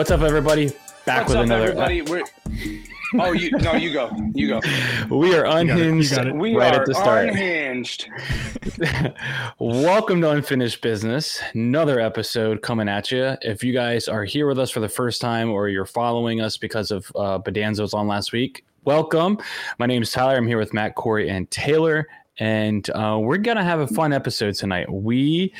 What's 0.00 0.10
up, 0.10 0.22
everybody? 0.22 0.72
Back 1.04 1.28
What's 1.28 1.32
with 1.32 1.36
up, 1.36 1.44
another. 1.44 1.72
everybody? 1.72 2.00
We're... 2.00 2.24
Oh, 3.20 3.32
you 3.32 3.50
no, 3.58 3.74
you 3.74 3.92
go. 3.92 4.10
You 4.34 4.48
go. 4.48 4.60
we 5.14 5.34
are 5.34 5.42
got 5.42 5.60
it. 5.60 5.66
You 5.66 5.72
unhinged 5.72 6.14
got 6.16 6.26
it. 6.26 6.34
We 6.34 6.56
right 6.56 6.74
are 6.74 6.80
at 6.80 6.86
the 6.86 6.94
start. 6.94 7.28
unhinged. 7.28 8.08
Welcome 9.58 10.22
to 10.22 10.30
Unfinished 10.30 10.80
Business. 10.80 11.42
Another 11.52 12.00
episode 12.00 12.62
coming 12.62 12.88
at 12.88 13.10
you. 13.10 13.36
If 13.42 13.62
you 13.62 13.74
guys 13.74 14.08
are 14.08 14.24
here 14.24 14.46
with 14.46 14.58
us 14.58 14.70
for 14.70 14.80
the 14.80 14.88
first 14.88 15.20
time 15.20 15.50
or 15.50 15.68
you're 15.68 15.84
following 15.84 16.40
us 16.40 16.56
because 16.56 16.90
of 16.90 17.12
uh, 17.14 17.38
Bedanzo's 17.38 17.92
on 17.92 18.08
last 18.08 18.32
week, 18.32 18.64
welcome. 18.86 19.36
My 19.78 19.84
name 19.84 20.00
is 20.00 20.12
Tyler. 20.12 20.38
I'm 20.38 20.46
here 20.46 20.56
with 20.56 20.72
Matt, 20.72 20.94
Corey, 20.94 21.28
and 21.28 21.50
Taylor. 21.50 22.08
And 22.40 22.88
uh, 22.90 23.18
we're 23.20 23.36
going 23.36 23.58
to 23.58 23.62
have 23.62 23.80
a 23.80 23.86
fun 23.86 24.12
episode 24.14 24.54
tonight. 24.54 24.90
We 24.90 25.52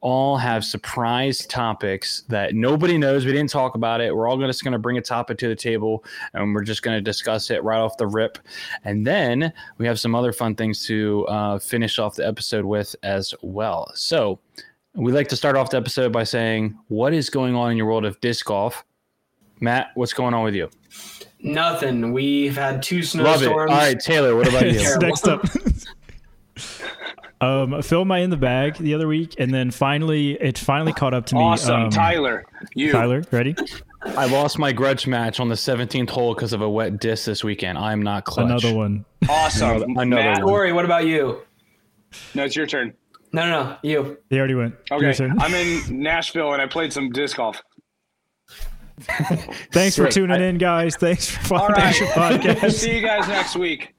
all 0.00 0.36
have 0.36 0.64
surprise 0.64 1.44
topics 1.46 2.22
that 2.28 2.54
nobody 2.54 2.96
knows. 2.96 3.26
We 3.26 3.32
didn't 3.32 3.50
talk 3.50 3.74
about 3.74 4.00
it. 4.00 4.14
We're 4.14 4.28
all 4.28 4.38
just 4.38 4.62
going 4.62 4.72
to 4.72 4.78
bring 4.78 4.96
a 4.98 5.02
topic 5.02 5.36
to 5.38 5.48
the 5.48 5.56
table 5.56 6.04
and 6.34 6.54
we're 6.54 6.62
just 6.62 6.82
going 6.82 6.96
to 6.96 7.00
discuss 7.00 7.50
it 7.50 7.64
right 7.64 7.80
off 7.80 7.96
the 7.96 8.06
rip. 8.06 8.38
And 8.84 9.04
then 9.04 9.52
we 9.78 9.86
have 9.86 9.98
some 9.98 10.14
other 10.14 10.32
fun 10.32 10.54
things 10.54 10.86
to 10.86 11.26
uh, 11.26 11.58
finish 11.58 11.98
off 11.98 12.14
the 12.14 12.26
episode 12.26 12.64
with 12.64 12.94
as 13.02 13.34
well. 13.42 13.90
So 13.94 14.38
we 14.94 15.10
like 15.10 15.26
to 15.28 15.36
start 15.36 15.56
off 15.56 15.70
the 15.70 15.76
episode 15.76 16.12
by 16.12 16.22
saying, 16.22 16.78
What 16.86 17.12
is 17.12 17.30
going 17.30 17.56
on 17.56 17.72
in 17.72 17.76
your 17.76 17.86
world 17.86 18.04
of 18.04 18.20
disc 18.20 18.46
golf? 18.46 18.84
Matt, 19.60 19.90
what's 19.96 20.12
going 20.12 20.34
on 20.34 20.44
with 20.44 20.54
you? 20.54 20.70
Nothing. 21.40 22.12
We've 22.12 22.56
had 22.56 22.80
two 22.80 22.96
Love 22.98 23.02
it. 23.02 23.08
snowstorms. 23.08 23.70
All 23.72 23.76
right, 23.76 23.98
Taylor, 23.98 24.36
what 24.36 24.48
about 24.48 24.66
you? 24.72 24.98
Next 24.98 25.26
up. 25.26 25.44
um, 27.40 27.74
I 27.74 27.82
filled 27.82 28.08
my 28.08 28.18
in 28.18 28.30
the 28.30 28.36
bag 28.36 28.76
the 28.78 28.94
other 28.94 29.06
week, 29.08 29.34
and 29.38 29.52
then 29.52 29.70
finally, 29.70 30.32
it 30.32 30.58
finally 30.58 30.92
caught 30.92 31.14
up 31.14 31.26
to 31.26 31.34
me. 31.36 31.40
Awesome, 31.42 31.82
Um, 31.84 31.90
Tyler. 31.90 32.44
You. 32.74 32.92
Tyler, 32.92 33.22
ready? 33.30 33.54
I 34.04 34.26
lost 34.26 34.58
my 34.58 34.72
grudge 34.72 35.06
match 35.06 35.40
on 35.40 35.48
the 35.48 35.54
17th 35.56 36.10
hole 36.10 36.34
because 36.34 36.52
of 36.52 36.60
a 36.62 36.68
wet 36.68 37.00
disc 37.00 37.26
this 37.26 37.42
weekend. 37.44 37.78
I'm 37.78 38.02
not 38.02 38.24
clutch. 38.24 38.46
Another 38.46 38.74
one. 38.74 39.04
Awesome. 39.28 39.68
Another- 39.70 39.84
another 40.02 40.22
Matt, 40.22 40.36
one. 40.44 40.44
Corey, 40.52 40.72
what 40.72 40.84
about 40.84 41.06
you? 41.06 41.42
No, 42.34 42.44
it's 42.44 42.56
your 42.56 42.66
turn. 42.66 42.94
No, 43.32 43.44
no, 43.44 43.62
no. 43.64 43.76
You. 43.82 44.18
They 44.30 44.38
already 44.38 44.54
went. 44.54 44.74
Okay. 44.90 45.12
turn. 45.12 45.38
I'm 45.40 45.52
in 45.52 46.00
Nashville 46.02 46.52
and 46.54 46.62
I 46.62 46.66
played 46.66 46.92
some 46.92 47.10
disc 47.10 47.36
golf. 47.36 47.60
Thanks 49.72 49.96
for 49.96 50.08
tuning 50.08 50.40
I- 50.40 50.46
in, 50.46 50.58
guys. 50.58 50.96
Thanks 50.96 51.28
for 51.30 51.54
All 51.54 51.60
following 51.60 51.74
right. 51.74 51.94
podcast. 52.40 52.72
See 52.72 52.96
you 52.96 53.02
guys 53.02 53.26
next 53.28 53.56
week. 53.56 53.94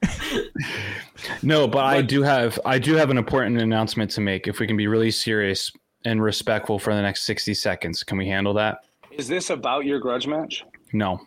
No, 1.42 1.66
but 1.68 1.84
I 1.84 2.02
do 2.02 2.22
have 2.22 2.58
I 2.64 2.78
do 2.78 2.94
have 2.94 3.10
an 3.10 3.18
important 3.18 3.60
announcement 3.60 4.10
to 4.12 4.20
make. 4.20 4.46
If 4.48 4.58
we 4.60 4.66
can 4.66 4.76
be 4.76 4.86
really 4.86 5.10
serious 5.10 5.70
and 6.04 6.22
respectful 6.22 6.78
for 6.78 6.94
the 6.94 7.02
next 7.02 7.22
60 7.22 7.52
seconds, 7.54 8.02
can 8.02 8.16
we 8.18 8.26
handle 8.26 8.54
that? 8.54 8.78
Is 9.10 9.28
this 9.28 9.50
about 9.50 9.84
your 9.84 9.98
grudge 9.98 10.26
match? 10.26 10.64
No. 10.92 11.20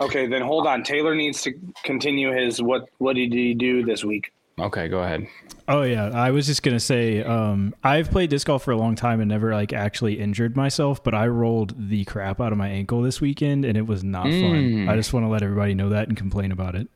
Okay, 0.00 0.26
then 0.26 0.42
hold 0.42 0.66
on. 0.66 0.82
Taylor 0.82 1.14
needs 1.14 1.40
to 1.42 1.52
continue 1.84 2.32
his 2.32 2.60
what 2.60 2.88
what 2.98 3.14
did 3.16 3.32
he 3.32 3.54
do 3.54 3.84
this 3.84 4.04
week? 4.04 4.32
Okay, 4.58 4.88
go 4.88 5.02
ahead. 5.02 5.26
Oh 5.66 5.82
yeah, 5.82 6.10
I 6.10 6.30
was 6.30 6.46
just 6.46 6.62
gonna 6.62 6.78
say, 6.78 7.22
um, 7.22 7.74
I've 7.82 8.10
played 8.10 8.30
disc 8.30 8.46
golf 8.46 8.62
for 8.62 8.70
a 8.70 8.76
long 8.76 8.94
time 8.94 9.20
and 9.20 9.28
never 9.28 9.52
like 9.52 9.72
actually 9.72 10.20
injured 10.20 10.56
myself, 10.56 11.02
but 11.02 11.14
I 11.14 11.26
rolled 11.26 11.88
the 11.88 12.04
crap 12.04 12.40
out 12.40 12.52
of 12.52 12.58
my 12.58 12.68
ankle 12.68 13.02
this 13.02 13.20
weekend 13.20 13.64
and 13.64 13.76
it 13.76 13.86
was 13.86 14.04
not 14.04 14.24
fun. 14.24 14.32
Mm. 14.32 14.88
I 14.88 14.96
just 14.96 15.12
want 15.12 15.24
to 15.24 15.28
let 15.28 15.42
everybody 15.42 15.74
know 15.74 15.88
that 15.88 16.08
and 16.08 16.16
complain 16.16 16.52
about 16.52 16.76
it. 16.76 16.88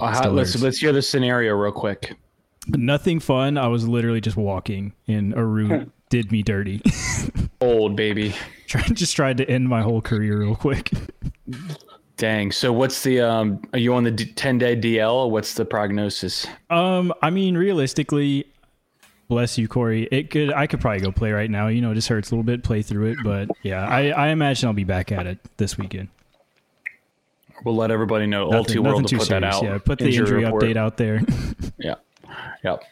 Uh, 0.00 0.30
let's 0.30 0.60
let's 0.60 0.78
hear 0.78 0.92
the 0.92 1.02
scenario 1.02 1.54
real 1.54 1.72
quick. 1.72 2.16
Nothing 2.66 3.20
fun. 3.20 3.56
I 3.56 3.68
was 3.68 3.88
literally 3.88 4.20
just 4.20 4.36
walking 4.36 4.92
and 5.08 5.32
a 5.34 5.44
root 5.44 5.90
did 6.10 6.30
me 6.30 6.42
dirty. 6.42 6.82
Old 7.62 7.96
baby. 7.96 8.34
Tried 8.66 8.96
just 8.96 9.16
tried 9.16 9.38
to 9.38 9.48
end 9.48 9.68
my 9.68 9.80
whole 9.80 10.02
career 10.02 10.40
real 10.40 10.56
quick. 10.56 10.90
Dang. 12.20 12.52
So 12.52 12.70
what's 12.70 13.02
the 13.02 13.20
um 13.22 13.62
are 13.72 13.78
you 13.78 13.94
on 13.94 14.04
the 14.04 14.12
10 14.12 14.58
day 14.58 14.76
DL? 14.76 15.30
What's 15.30 15.54
the 15.54 15.64
prognosis? 15.64 16.46
Um, 16.68 17.14
I 17.22 17.30
mean, 17.30 17.56
realistically, 17.56 18.44
bless 19.28 19.56
you, 19.56 19.66
Corey. 19.66 20.06
It 20.12 20.28
could 20.30 20.52
I 20.52 20.66
could 20.66 20.82
probably 20.82 21.00
go 21.00 21.12
play 21.12 21.32
right 21.32 21.50
now. 21.50 21.68
You 21.68 21.80
know, 21.80 21.92
it 21.92 21.94
just 21.94 22.08
hurts 22.08 22.30
a 22.30 22.34
little 22.34 22.42
bit, 22.44 22.62
play 22.62 22.82
through 22.82 23.06
it, 23.12 23.18
but 23.24 23.48
yeah, 23.62 23.86
I, 23.88 24.10
I 24.10 24.28
imagine 24.28 24.66
I'll 24.68 24.74
be 24.74 24.84
back 24.84 25.10
at 25.10 25.26
it 25.26 25.38
this 25.56 25.78
weekend. 25.78 26.08
We'll 27.64 27.76
let 27.76 27.90
everybody 27.90 28.26
know. 28.26 28.44
All 28.44 28.52
Nothing, 28.52 28.74
too 28.74 28.82
world 28.82 29.02
to 29.04 29.08
too 29.08 29.16
put 29.18 29.28
that 29.28 29.40
serious. 29.40 29.56
out. 29.56 29.62
Yeah, 29.62 29.78
put 29.78 29.98
the 29.98 30.06
injury, 30.06 30.44
report. 30.44 30.62
update 30.62 30.76
out 30.76 30.96
there. 30.98 31.20
Yeah. 31.78 31.94
Yep. 32.62 32.84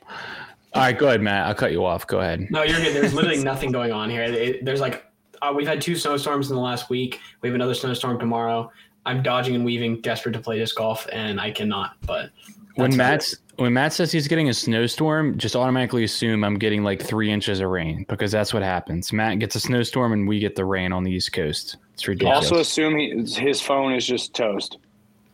All 0.72 0.82
right, 0.82 0.98
go 0.98 1.08
ahead, 1.08 1.20
Matt. 1.20 1.46
I'll 1.46 1.54
cut 1.54 1.72
you 1.72 1.84
off. 1.84 2.06
Go 2.06 2.20
ahead. 2.20 2.46
No, 2.50 2.62
you're 2.62 2.78
good. 2.80 2.94
There's 2.96 3.12
literally 3.12 3.44
nothing 3.44 3.70
going 3.70 3.92
on 3.92 4.08
here. 4.08 4.22
It- 4.22 4.64
there's 4.64 4.80
like, 4.80 5.04
uh, 5.42 5.52
we've 5.54 5.66
had 5.66 5.82
two 5.82 5.94
snowstorms 5.94 6.48
in 6.50 6.56
the 6.56 6.62
last 6.62 6.88
week. 6.88 7.20
We 7.42 7.50
have 7.50 7.54
another 7.54 7.74
snowstorm 7.74 8.18
tomorrow. 8.18 8.70
I'm 9.08 9.22
dodging 9.22 9.54
and 9.54 9.64
weaving, 9.64 10.02
desperate 10.02 10.32
to 10.32 10.38
play 10.38 10.58
disc 10.58 10.76
golf, 10.76 11.06
and 11.10 11.40
I 11.40 11.50
cannot. 11.50 11.96
But 12.04 12.30
When 12.74 12.90
that's 12.90 12.96
Matt's 12.98 13.36
when 13.56 13.72
Matt 13.72 13.94
says 13.94 14.12
he's 14.12 14.28
getting 14.28 14.50
a 14.50 14.54
snowstorm, 14.54 15.38
just 15.38 15.56
automatically 15.56 16.04
assume 16.04 16.44
I'm 16.44 16.58
getting 16.58 16.84
like 16.84 17.02
three 17.02 17.32
inches 17.32 17.60
of 17.60 17.70
rain 17.70 18.04
because 18.08 18.30
that's 18.30 18.52
what 18.52 18.62
happens. 18.62 19.10
Matt 19.10 19.38
gets 19.38 19.56
a 19.56 19.60
snowstorm 19.60 20.12
and 20.12 20.28
we 20.28 20.38
get 20.40 20.56
the 20.56 20.64
rain 20.66 20.92
on 20.92 21.04
the 21.04 21.10
East 21.10 21.32
Coast. 21.32 21.78
It's 21.94 22.06
ridiculous. 22.06 22.36
Also 22.50 22.60
assume 22.60 22.98
he, 22.98 23.24
his 23.40 23.62
phone 23.62 23.94
is 23.94 24.06
just 24.06 24.34
toast. 24.34 24.76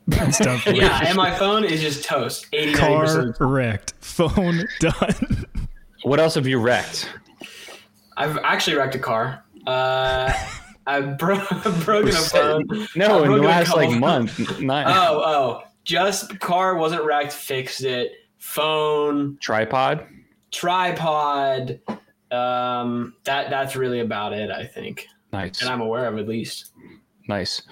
It's 0.06 0.41
yeah, 0.67 1.01
and 1.05 1.17
my 1.17 1.33
phone 1.35 1.65
is 1.65 1.81
just 1.81 2.05
toast. 2.05 2.47
89 2.53 2.77
Car 2.79 3.01
percent. 3.01 3.37
wrecked. 3.41 3.95
Phone 4.01 4.65
done. 4.81 5.47
what 6.05 6.21
else 6.21 6.37
have 6.37 6.47
you 6.47 6.61
wrecked? 6.61 7.11
I've 8.17 8.39
actually 8.39 8.77
wrecked 8.77 8.95
a 8.95 9.01
car. 9.01 9.43
Uh, 9.67 10.33
I've 10.87 11.17
bro- 11.19 11.37
broken 11.84 12.11
a 12.11 12.12
phone. 12.12 12.67
No, 12.97 13.19
I've 13.21 13.25
in 13.27 13.33
the 13.33 13.39
last 13.47 13.75
like 13.75 13.99
month. 13.99 14.61
Not 14.61 14.87
Oh, 14.89 15.22
oh, 15.25 15.62
just 15.84 16.39
car 16.41 16.77
wasn't 16.77 17.05
wrecked. 17.05 17.33
Fixed 17.33 17.83
it. 17.84 18.12
Phone, 18.39 19.39
tripod. 19.41 20.06
tripod. 20.53 21.81
Um, 22.31 23.15
that 23.25 23.50
that's 23.50 23.77
really 23.77 24.00
about 24.00 24.33
it. 24.33 24.50
I 24.50 24.67
think, 24.67 25.06
Nice. 25.33 25.61
and 25.62 25.71
I'm 25.71 25.81
aware 25.81 26.06
of 26.06 26.19
at 26.19 26.27
least. 26.28 26.73
Nice. 27.28 27.62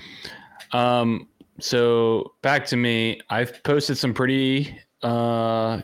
Um, 0.73 1.29
so 1.61 2.33
back 2.43 2.65
to 2.67 2.77
me. 2.77 3.21
I've 3.29 3.63
posted 3.65 3.99
some 3.99 4.15
pretty 4.15 4.79
uh 5.03 5.83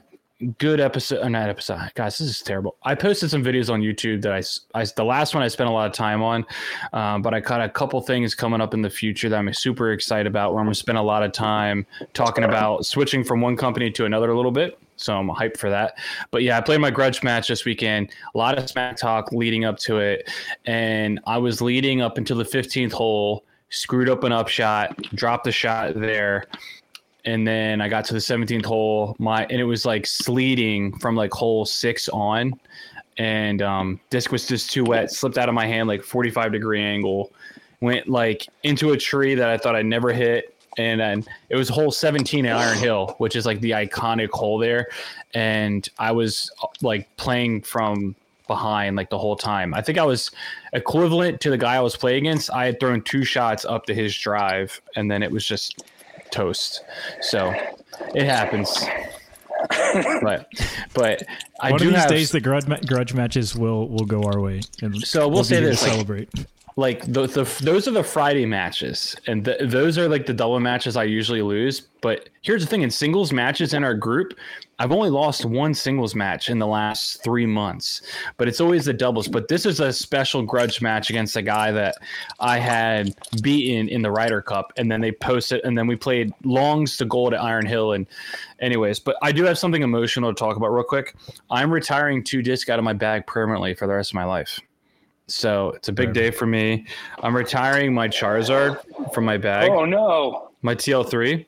good 0.59 0.78
episode 0.78 1.25
or 1.25 1.31
not 1.31 1.49
episode. 1.49 1.91
Guys 1.94 2.19
this 2.19 2.28
is 2.28 2.43
terrible. 2.43 2.76
I 2.84 2.94
posted 2.94 3.31
some 3.31 3.43
videos 3.43 3.72
on 3.72 3.81
youtube 3.81 4.22
that 4.22 4.32
i, 4.32 4.81
I 4.81 4.87
the 4.97 5.04
last 5.04 5.34
one 5.34 5.43
i 5.43 5.49
spent 5.49 5.69
a 5.69 5.72
lot 5.72 5.87
of 5.87 5.93
time 5.93 6.22
on 6.22 6.47
um, 6.93 7.22
but 7.22 7.34
i 7.34 7.41
got 7.41 7.60
a 7.60 7.69
couple 7.69 8.00
things 8.00 8.34
coming 8.34 8.60
up 8.60 8.75
in 8.75 8.82
the 8.82 8.91
future 8.91 9.28
that 9.28 9.37
i'm 9.37 9.53
super 9.53 9.93
excited 9.93 10.26
about 10.26 10.53
where 10.53 10.60
i'm 10.60 10.66
going 10.66 10.75
to 10.75 10.78
spend 10.78 10.99
a 10.99 11.03
lot 11.03 11.22
of 11.22 11.32
time 11.32 11.84
talking 12.15 12.44
about 12.44 12.87
switching 12.87 13.25
from 13.25 13.41
one 13.41 13.56
company 13.56 13.91
to 13.91 14.04
another 14.04 14.31
a 14.31 14.37
little 14.37 14.53
bit. 14.53 14.78
So 14.97 15.16
i'm 15.16 15.28
hyped 15.28 15.56
for 15.56 15.71
that. 15.71 15.99
But 16.31 16.43
yeah 16.43 16.56
i 16.56 16.60
played 16.60 16.81
my 16.81 16.91
grudge 16.91 17.22
match 17.22 17.49
this 17.49 17.65
weekend. 17.65 18.10
A 18.34 18.38
lot 18.38 18.59
of 18.59 18.69
smack 18.69 18.97
talk 18.97 19.32
leading 19.32 19.65
up 19.65 19.78
to 19.81 19.99
it. 19.99 20.31
And 20.66 21.20
i 21.26 21.37
was 21.37 21.60
leading 21.60 22.00
up 22.00 22.16
until 22.16 22.37
the 22.37 22.44
15th 22.44 22.93
hole 22.93 23.44
screwed 23.70 24.09
up 24.09 24.25
an 24.25 24.32
upshot 24.32 24.97
dropped 25.15 25.44
the 25.44 25.53
shot 25.53 25.94
there 25.94 26.47
and 27.28 27.47
then 27.47 27.83
I 27.83 27.91
got 27.91 28.06
to 28.06 28.15
the 28.15 28.21
17th 28.21 28.65
hole. 28.65 29.15
My 29.19 29.44
and 29.44 29.61
it 29.61 29.65
was 29.65 29.84
like 29.84 30.06
sleeting 30.06 30.99
from 30.99 31.15
like 31.15 31.31
hole 31.31 31.66
six 31.66 32.09
on, 32.09 32.59
and 33.19 33.61
um, 33.61 34.00
disc 34.09 34.33
was 34.33 34.49
just 34.49 34.71
too 34.71 34.83
wet. 34.84 35.12
Slipped 35.12 35.37
out 35.37 35.47
of 35.47 35.55
my 35.55 35.67
hand 35.67 35.88
like 35.88 36.03
45 36.03 36.53
degree 36.53 36.83
angle, 36.83 37.31
went 37.83 38.09
like 38.09 38.47
into 38.62 38.93
a 38.93 38.97
tree 38.97 39.34
that 39.34 39.50
I 39.50 39.59
thought 39.59 39.77
I'd 39.77 39.84
never 39.84 40.11
hit. 40.11 40.55
And 40.78 41.00
then 41.00 41.25
it 41.50 41.56
was 41.56 41.69
hole 41.69 41.91
17 41.91 42.47
at 42.47 42.56
Iron 42.56 42.78
Hill, 42.78 43.15
which 43.19 43.37
is 43.37 43.44
like 43.44 43.61
the 43.61 43.72
iconic 43.72 44.31
hole 44.31 44.56
there. 44.59 44.87
And 45.34 45.87
I 45.99 46.12
was 46.12 46.50
like 46.81 47.15
playing 47.17 47.62
from 47.62 48.15
behind 48.47 48.97
like 48.97 49.11
the 49.11 49.19
whole 49.19 49.37
time. 49.37 49.75
I 49.75 49.83
think 49.83 49.99
I 49.99 50.05
was 50.05 50.31
equivalent 50.72 51.43
to 51.43 51.50
the 51.50 51.58
guy 51.58 51.75
I 51.75 51.81
was 51.81 51.94
playing 51.94 52.29
against. 52.29 52.50
I 52.52 52.64
had 52.64 52.81
thrown 52.81 53.02
two 53.02 53.25
shots 53.25 53.67
up 53.67 53.85
to 53.87 53.94
his 53.94 54.17
drive, 54.17 54.81
and 54.97 55.11
then 55.11 55.23
it 55.23 55.31
was 55.31 55.44
just 55.44 55.82
toast. 56.30 56.82
So 57.20 57.52
it 58.14 58.25
happens. 58.25 58.84
but 60.22 60.48
but 60.94 61.22
I 61.60 61.70
One 61.72 61.80
do 61.80 61.86
of 61.88 61.92
these 61.92 62.00
have 62.00 62.08
days, 62.10 62.30
the 62.30 62.40
grudge, 62.40 62.66
ma- 62.66 62.78
grudge 62.86 63.12
matches 63.14 63.56
will 63.56 63.88
will 63.88 64.06
go 64.06 64.22
our 64.22 64.40
way. 64.40 64.60
And 64.82 64.96
So 65.06 65.26
we'll 65.28 65.42
be 65.42 65.48
say 65.48 65.60
this, 65.60 65.82
like- 65.82 65.90
celebrate. 65.92 66.28
like 66.76 67.00
the, 67.12 67.26
the 67.26 67.42
those 67.62 67.88
are 67.88 67.90
the 67.90 68.04
Friday 68.04 68.46
matches, 68.46 69.16
and 69.26 69.44
th 69.44 69.58
those 69.62 69.98
are 69.98 70.08
like 70.08 70.26
the 70.26 70.32
double 70.34 70.60
matches 70.60 70.96
I 70.96 71.04
usually 71.04 71.42
lose. 71.42 71.80
But 72.00 72.28
here's 72.42 72.62
the 72.62 72.69
thing: 72.70 72.82
in 72.82 72.90
singles 72.90 73.32
matches 73.32 73.75
in 73.75 73.82
our 73.82 73.94
group, 73.94 74.34
I've 74.80 74.92
only 74.92 75.10
lost 75.10 75.44
one 75.44 75.75
singles 75.75 76.14
match 76.14 76.48
in 76.48 76.58
the 76.58 76.66
last 76.66 77.22
three 77.25 77.46
months. 77.46 78.02
But 78.36 78.46
it's 78.46 78.60
always 78.60 78.84
the 78.84 78.92
doubles. 78.92 79.26
But 79.26 79.48
this 79.48 79.66
is 79.66 79.80
a 79.80 79.92
special 79.92 80.42
grudge 80.42 80.80
match 80.80 81.10
against 81.10 81.34
a 81.36 81.42
guy 81.42 81.72
that 81.72 81.96
I 82.38 82.58
had 82.58 83.14
beaten 83.42 83.88
in 83.88 84.02
the 84.02 84.10
Ryder 84.10 84.40
Cup, 84.40 84.72
and 84.76 84.90
then 84.90 85.00
they 85.00 85.10
posted, 85.10 85.60
and 85.64 85.76
then 85.76 85.86
we 85.86 85.96
played 85.96 86.32
longs 86.44 86.96
to 86.98 87.04
gold 87.04 87.34
at 87.34 87.42
Iron 87.42 87.66
Hill. 87.66 87.92
And 87.94 88.06
anyways, 88.60 89.00
but 89.00 89.16
I 89.20 89.32
do 89.32 89.44
have 89.44 89.58
something 89.58 89.82
emotional 89.82 90.32
to 90.32 90.38
talk 90.38 90.56
about 90.56 90.69
real 90.69 90.84
quick. 90.84 91.14
I'm 91.50 91.72
retiring 91.72 92.22
two 92.22 92.42
disc 92.42 92.69
out 92.69 92.78
of 92.78 92.84
my 92.84 92.92
bag 92.92 93.26
permanently 93.26 93.75
for 93.75 93.86
the 93.88 93.94
rest 93.94 94.12
of 94.12 94.14
my 94.14 94.25
life. 94.25 94.60
So 95.26 95.70
it's 95.72 95.88
a 95.88 95.92
big 95.92 96.14
day 96.14 96.30
for 96.30 96.46
me. 96.46 96.86
I'm 97.22 97.36
retiring 97.36 97.92
my 97.92 98.08
Charizard 98.08 98.78
from 99.12 99.25
my 99.26 99.36
bag, 99.36 99.70
Oh 99.70 99.84
no! 99.84 100.50
my 100.62 100.75
TL3. 100.75 101.44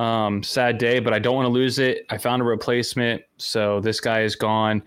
Um, 0.00 0.42
sad 0.42 0.78
day, 0.78 0.98
but 0.98 1.12
I 1.12 1.18
don't 1.18 1.34
want 1.34 1.44
to 1.44 1.50
lose 1.50 1.78
it. 1.78 2.06
I 2.08 2.16
found 2.16 2.40
a 2.40 2.44
replacement, 2.46 3.22
so 3.36 3.80
this 3.80 4.00
guy 4.00 4.22
is 4.22 4.34
gone. 4.34 4.82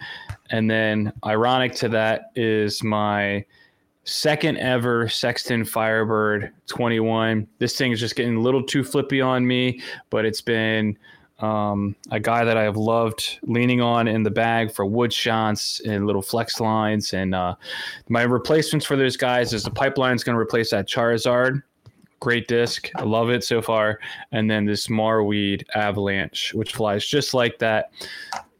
And 0.49 0.69
then, 0.69 1.13
ironic 1.23 1.75
to 1.75 1.89
that 1.89 2.31
is 2.35 2.81
my 2.81 3.45
second 4.05 4.57
ever 4.57 5.07
Sexton 5.07 5.65
Firebird 5.65 6.51
21. 6.65 7.47
This 7.59 7.77
thing 7.77 7.91
is 7.91 7.99
just 7.99 8.15
getting 8.15 8.37
a 8.37 8.41
little 8.41 8.63
too 8.63 8.83
flippy 8.83 9.21
on 9.21 9.45
me, 9.45 9.81
but 10.09 10.25
it's 10.25 10.41
been 10.41 10.97
um, 11.37 11.95
a 12.09 12.19
guy 12.19 12.43
that 12.43 12.57
I 12.57 12.63
have 12.63 12.77
loved 12.77 13.37
leaning 13.43 13.81
on 13.81 14.07
in 14.07 14.23
the 14.23 14.31
bag 14.31 14.71
for 14.71 14.83
wood 14.83 15.13
shots 15.13 15.79
and 15.81 16.07
little 16.07 16.23
flex 16.23 16.59
lines. 16.59 17.13
And 17.13 17.35
uh, 17.35 17.53
my 18.09 18.23
replacements 18.23 18.83
for 18.83 18.95
those 18.95 19.15
guys 19.15 19.53
is 19.53 19.61
the 19.61 19.69
pipeline 19.69 20.15
is 20.15 20.23
going 20.23 20.35
to 20.35 20.41
replace 20.41 20.71
that 20.71 20.87
Charizard. 20.87 21.61
Great 22.23 22.47
disc. 22.47 22.89
I 22.95 23.03
love 23.03 23.29
it 23.29 23.43
so 23.43 23.61
far. 23.61 23.99
And 24.31 24.49
then 24.49 24.63
this 24.63 24.87
Marweed 24.87 25.65
Avalanche, 25.75 26.53
which 26.53 26.73
flies 26.73 27.05
just 27.05 27.33
like 27.33 27.59
that 27.59 27.91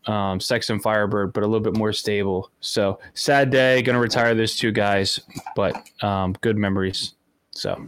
um, 0.05 0.37
and 0.51 0.83
Firebird, 0.83 1.31
but 1.31 1.43
a 1.43 1.47
little 1.47 1.63
bit 1.63 1.77
more 1.77 1.93
stable. 1.93 2.51
So 2.59 2.99
sad 3.13 3.51
day. 3.51 3.81
Going 3.81 3.93
to 3.93 4.01
retire 4.01 4.35
those 4.35 4.57
two 4.57 4.73
guys, 4.73 5.17
but 5.55 5.81
um, 6.01 6.35
good 6.41 6.57
memories. 6.57 7.13
So 7.51 7.87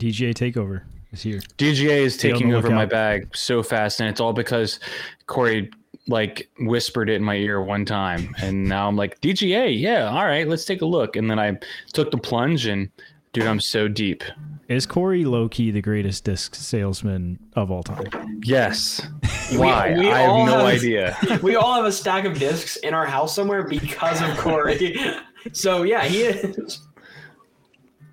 DGA 0.00 0.34
takeover 0.34 0.82
is 1.12 1.22
here. 1.22 1.38
DGA 1.58 1.98
is 2.00 2.16
taking 2.16 2.52
over 2.52 2.68
my 2.68 2.84
bag 2.84 3.36
so 3.36 3.62
fast, 3.62 4.00
and 4.00 4.08
it's 4.08 4.20
all 4.20 4.32
because 4.32 4.80
Corey 5.26 5.70
like 6.08 6.48
whispered 6.58 7.08
it 7.08 7.14
in 7.14 7.22
my 7.22 7.36
ear 7.36 7.62
one 7.62 7.84
time, 7.84 8.34
and 8.42 8.64
now 8.64 8.88
I'm 8.88 8.96
like 8.96 9.20
DGA, 9.20 9.80
yeah, 9.80 10.08
all 10.08 10.26
right, 10.26 10.48
let's 10.48 10.64
take 10.64 10.82
a 10.82 10.86
look. 10.86 11.14
And 11.14 11.30
then 11.30 11.38
I 11.38 11.56
took 11.92 12.10
the 12.10 12.18
plunge, 12.18 12.66
and 12.66 12.90
dude, 13.38 13.48
I'm 13.48 13.60
so 13.60 13.88
deep. 13.88 14.24
Is 14.68 14.84
Corey 14.84 15.24
Loki 15.24 15.70
the 15.70 15.80
greatest 15.80 16.24
disc 16.24 16.54
salesman 16.54 17.38
of 17.54 17.70
all 17.70 17.82
time? 17.82 18.40
Yes. 18.44 19.00
Why? 19.52 19.94
we 19.96 20.10
I 20.10 20.20
have 20.20 20.46
no 20.46 20.58
have- 20.58 20.66
idea. 20.66 21.16
we 21.42 21.56
all 21.56 21.74
have 21.74 21.84
a 21.84 21.92
stack 21.92 22.24
of 22.24 22.38
discs 22.38 22.76
in 22.76 22.92
our 22.94 23.06
house 23.06 23.34
somewhere 23.34 23.62
because 23.62 24.20
of 24.20 24.36
Corey. 24.38 24.98
so 25.52 25.84
yeah, 25.84 26.04
he 26.04 26.22
is. 26.22 26.80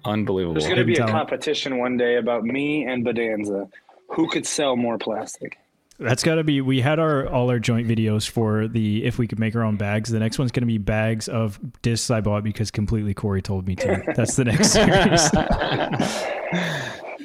Unbelievable. 0.06 0.54
There's 0.54 0.66
going 0.66 0.77
to 0.77 0.86
be 0.86 0.98
a 0.98 1.07
competition 1.07 1.78
one 1.80 1.98
day 1.98 2.18
about 2.18 2.45
me 2.45 2.86
and 2.86 3.04
Bedanza. 3.04 3.69
Who 4.12 4.30
could 4.30 4.45
sell 4.45 4.75
more 4.75 4.98
plastic? 5.00 5.57
That's 5.97 6.24
got 6.24 6.36
to 6.36 6.44
be. 6.44 6.59
We 6.59 6.81
had 6.81 7.00
our 7.00 7.27
all 7.27 7.50
our 7.50 7.59
joint 7.59 7.88
videos 7.88 8.30
for 8.30 8.68
the 8.68 9.06
if 9.06 9.18
we 9.18 9.27
could 9.27 9.39
make 9.39 9.56
our 9.56 9.63
own 9.63 9.77
bags. 9.77 10.09
The 10.09 10.19
next 10.19 10.38
one's 10.38 10.51
going 10.51 10.63
to 10.63 10.68
be 10.68 10.77
bags 10.77 11.30
of 11.30 11.57
discs 11.81 12.12
I 12.12 12.19
bought 12.19 12.44
because 12.44 12.69
completely 12.69 13.13
Corey 13.13 13.42
told 13.42 13.65
me 13.65 13.75
to. 13.77 14.03
That's 14.15 14.36
the 14.36 14.44
next 14.45 14.71
series. 14.74 15.31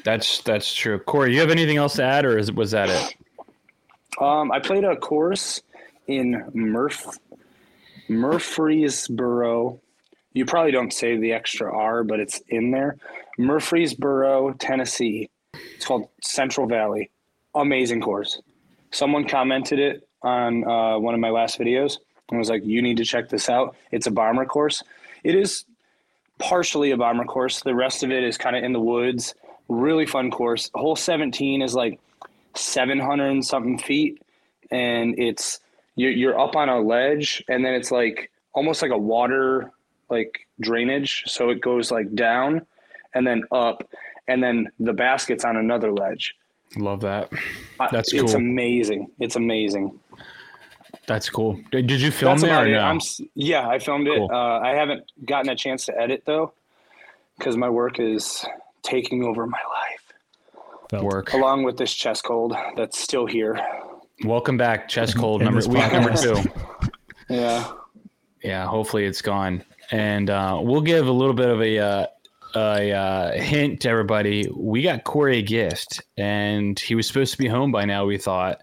That's 0.05 0.41
that's 0.43 0.73
true. 0.73 1.01
Corey, 1.01 1.35
you 1.35 1.41
have 1.41 1.51
anything 1.51 1.79
else 1.79 1.95
to 1.95 2.05
add, 2.05 2.25
or 2.25 2.39
is, 2.39 2.53
was 2.53 2.71
that 2.71 2.89
it? 2.91 3.17
Um, 4.21 4.53
I 4.53 4.61
played 4.61 4.85
a 4.85 4.97
course 4.97 5.63
in 6.07 6.45
Murph 6.55 7.19
Murfreesboro. 8.09 9.81
You 10.33 10.45
probably 10.45 10.71
don't 10.71 10.93
say 10.93 11.17
the 11.17 11.33
extra 11.33 11.75
R, 11.77 12.05
but 12.05 12.21
it's 12.21 12.41
in 12.49 12.71
there. 12.71 12.99
Murfreesboro, 13.37 14.53
Tennessee. 14.53 15.29
It's 15.55 15.87
called 15.87 16.09
Central 16.23 16.69
Valley. 16.69 17.11
Amazing 17.55 18.01
course. 18.01 18.41
Someone 18.91 19.27
commented 19.27 19.79
it 19.79 20.09
on 20.23 20.65
uh, 20.65 20.99
one 20.99 21.15
of 21.15 21.21
my 21.21 21.31
last 21.31 21.59
videos 21.59 21.99
and 22.31 22.39
was 22.39 22.51
like, 22.51 22.65
"You 22.65 22.83
need 22.83 22.97
to 22.99 23.05
check 23.05 23.29
this 23.29 23.49
out. 23.49 23.77
It's 23.91 24.07
a 24.07 24.11
bomber 24.11 24.45
course. 24.45 24.83
It 25.25 25.35
is 25.35 25.65
partially 26.39 26.91
a 26.91 26.97
bomber 26.97 27.25
course. 27.25 27.63
The 27.63 27.75
rest 27.75 28.03
of 28.03 28.11
it 28.11 28.25
is 28.25 28.37
kind 28.37 28.57
of 28.57 28.65
in 28.65 28.73
the 28.73 28.81
woods. 28.81 29.35
Really 29.69 30.07
fun 30.07 30.31
course. 30.31 30.71
Hole 30.75 30.97
17 30.97 31.63
is 31.63 31.75
like 31.75 32.01
700 32.55 33.31
and 33.31 33.45
something 33.45 33.79
feet 33.79 34.21
and 34.71 35.19
it's 35.19 35.61
you're, 35.97 36.11
you're 36.11 36.39
up 36.39 36.57
on 36.57 36.69
a 36.69 36.81
ledge 36.81 37.45
and 37.49 37.65
then 37.65 37.75
it's 37.75 37.91
like 37.91 38.31
almost 38.53 38.83
like 38.83 38.91
a 38.91 38.99
water 38.99 39.71
like 40.09 40.41
drainage 40.61 41.25
so 41.27 41.51
it 41.51 41.61
goes 41.61 41.91
like 41.91 42.13
down 42.15 42.67
and 43.15 43.27
then 43.27 43.43
up 43.53 43.89
and 44.29 44.43
then 44.43 44.69
the 44.81 44.93
basket's 44.93 45.45
on 45.45 45.57
another 45.57 45.93
ledge 45.93 46.35
Love 46.77 47.01
that. 47.01 47.31
I- 47.81 47.89
That's 47.91 48.13
it's 48.13 48.35
amazing 48.35 49.11
it's 49.19 49.37
amazing 49.37 49.99
That's 51.07 51.29
cool. 51.29 51.59
Did, 51.73 51.87
did 51.89 52.01
you 52.01 52.11
film 52.13 52.39
that's 52.39 52.43
it 52.45 52.51
or 52.53 52.67
it 52.67 52.73
no? 52.73 52.81
i'm 52.81 53.01
yeah 53.35 53.69
i 53.69 53.79
filmed 53.79 54.07
it 54.07 54.21
uh, 54.31 54.61
i 54.63 54.71
haven't 54.71 55.03
gotten 55.25 55.51
a 55.51 55.57
chance 55.57 55.87
to 55.87 55.99
edit 56.01 56.23
though 56.27 56.53
because 57.39 57.57
my 57.57 57.69
work 57.69 57.99
is 57.99 58.45
taking 58.83 59.25
over 59.25 59.47
my 59.47 59.59
life 59.59 60.13
Felt. 60.91 61.05
Work. 61.05 61.33
along 61.33 61.63
with 61.65 61.77
this 61.77 61.93
chest 61.93 62.25
cold 62.25 62.55
that's 62.77 62.99
still 62.99 63.27
here 63.27 63.59
Welcome 64.25 64.59
back, 64.59 64.87
chest 64.87 65.17
cold 65.17 65.41
number 65.43 65.67
week 65.67 65.91
number 65.93 66.15
two. 66.15 66.37
yeah 67.31 67.73
Yeah, 68.43 68.67
hopefully 68.67 69.07
it's 69.07 69.23
gone. 69.23 69.65
And 69.93 70.29
uh, 70.29 70.61
we'll 70.63 70.83
give 70.83 71.07
a 71.07 71.13
little 71.13 71.33
bit 71.35 71.49
of 71.49 71.61
a 71.63 71.79
uh, 71.79 72.07
a 72.55 72.93
uh, 72.93 73.33
hint 73.33 73.81
to 73.83 73.89
everybody. 73.89 74.49
We 74.55 74.83
got 74.83 75.05
Corey 75.05 75.39
a 75.39 75.43
gift, 75.43 76.03
and 76.17 76.79
he 76.79 76.95
was 76.95 77.07
supposed 77.07 77.33
to 77.33 77.39
be 77.39 77.49
home 77.49 77.71
by 77.73 77.85
now. 77.85 78.05
We 78.07 78.19
thought 78.19 78.61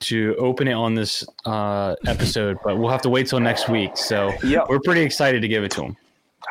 to 0.00 0.36
open 0.38 0.68
it 0.68 0.74
on 0.74 0.94
this 0.94 1.24
uh, 1.44 1.96
episode, 2.06 2.56
but 2.64 2.78
we'll 2.78 2.90
have 2.90 3.02
to 3.02 3.10
wait 3.10 3.26
till 3.26 3.40
next 3.40 3.68
week. 3.68 3.96
So 3.96 4.32
Yep. 4.44 4.66
we're 4.68 4.78
pretty 4.80 5.02
excited 5.02 5.42
to 5.42 5.48
give 5.48 5.64
it 5.64 5.72
to 5.72 5.82
him. 5.82 5.96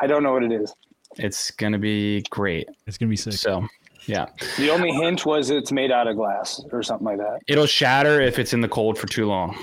i 0.02 0.06
don't 0.06 0.22
know 0.22 0.32
what 0.34 0.42
it 0.42 0.52
is 0.52 0.74
It's 1.16 1.50
gonna 1.52 1.78
be 1.78 2.22
great. 2.28 2.68
It's 2.86 2.98
gonna 2.98 3.08
be 3.08 3.16
sick. 3.16 3.32
So 3.32 3.66
yeah, 4.04 4.26
The 4.58 4.68
only 4.70 4.92
hint 4.92 5.24
was 5.24 5.48
it's 5.50 5.72
made 5.72 5.90
out 5.90 6.06
of 6.08 6.16
glass 6.16 6.62
or 6.72 6.82
something 6.82 7.06
like 7.06 7.18
that, 7.18 7.40
it'll 7.46 7.66
shatter 7.66 8.20
if 8.20 8.38
it's 8.38 8.52
in 8.52 8.60
the 8.60 8.68
cold 8.68 8.98
for 8.98 9.06
too 9.06 9.26
long. 9.26 9.56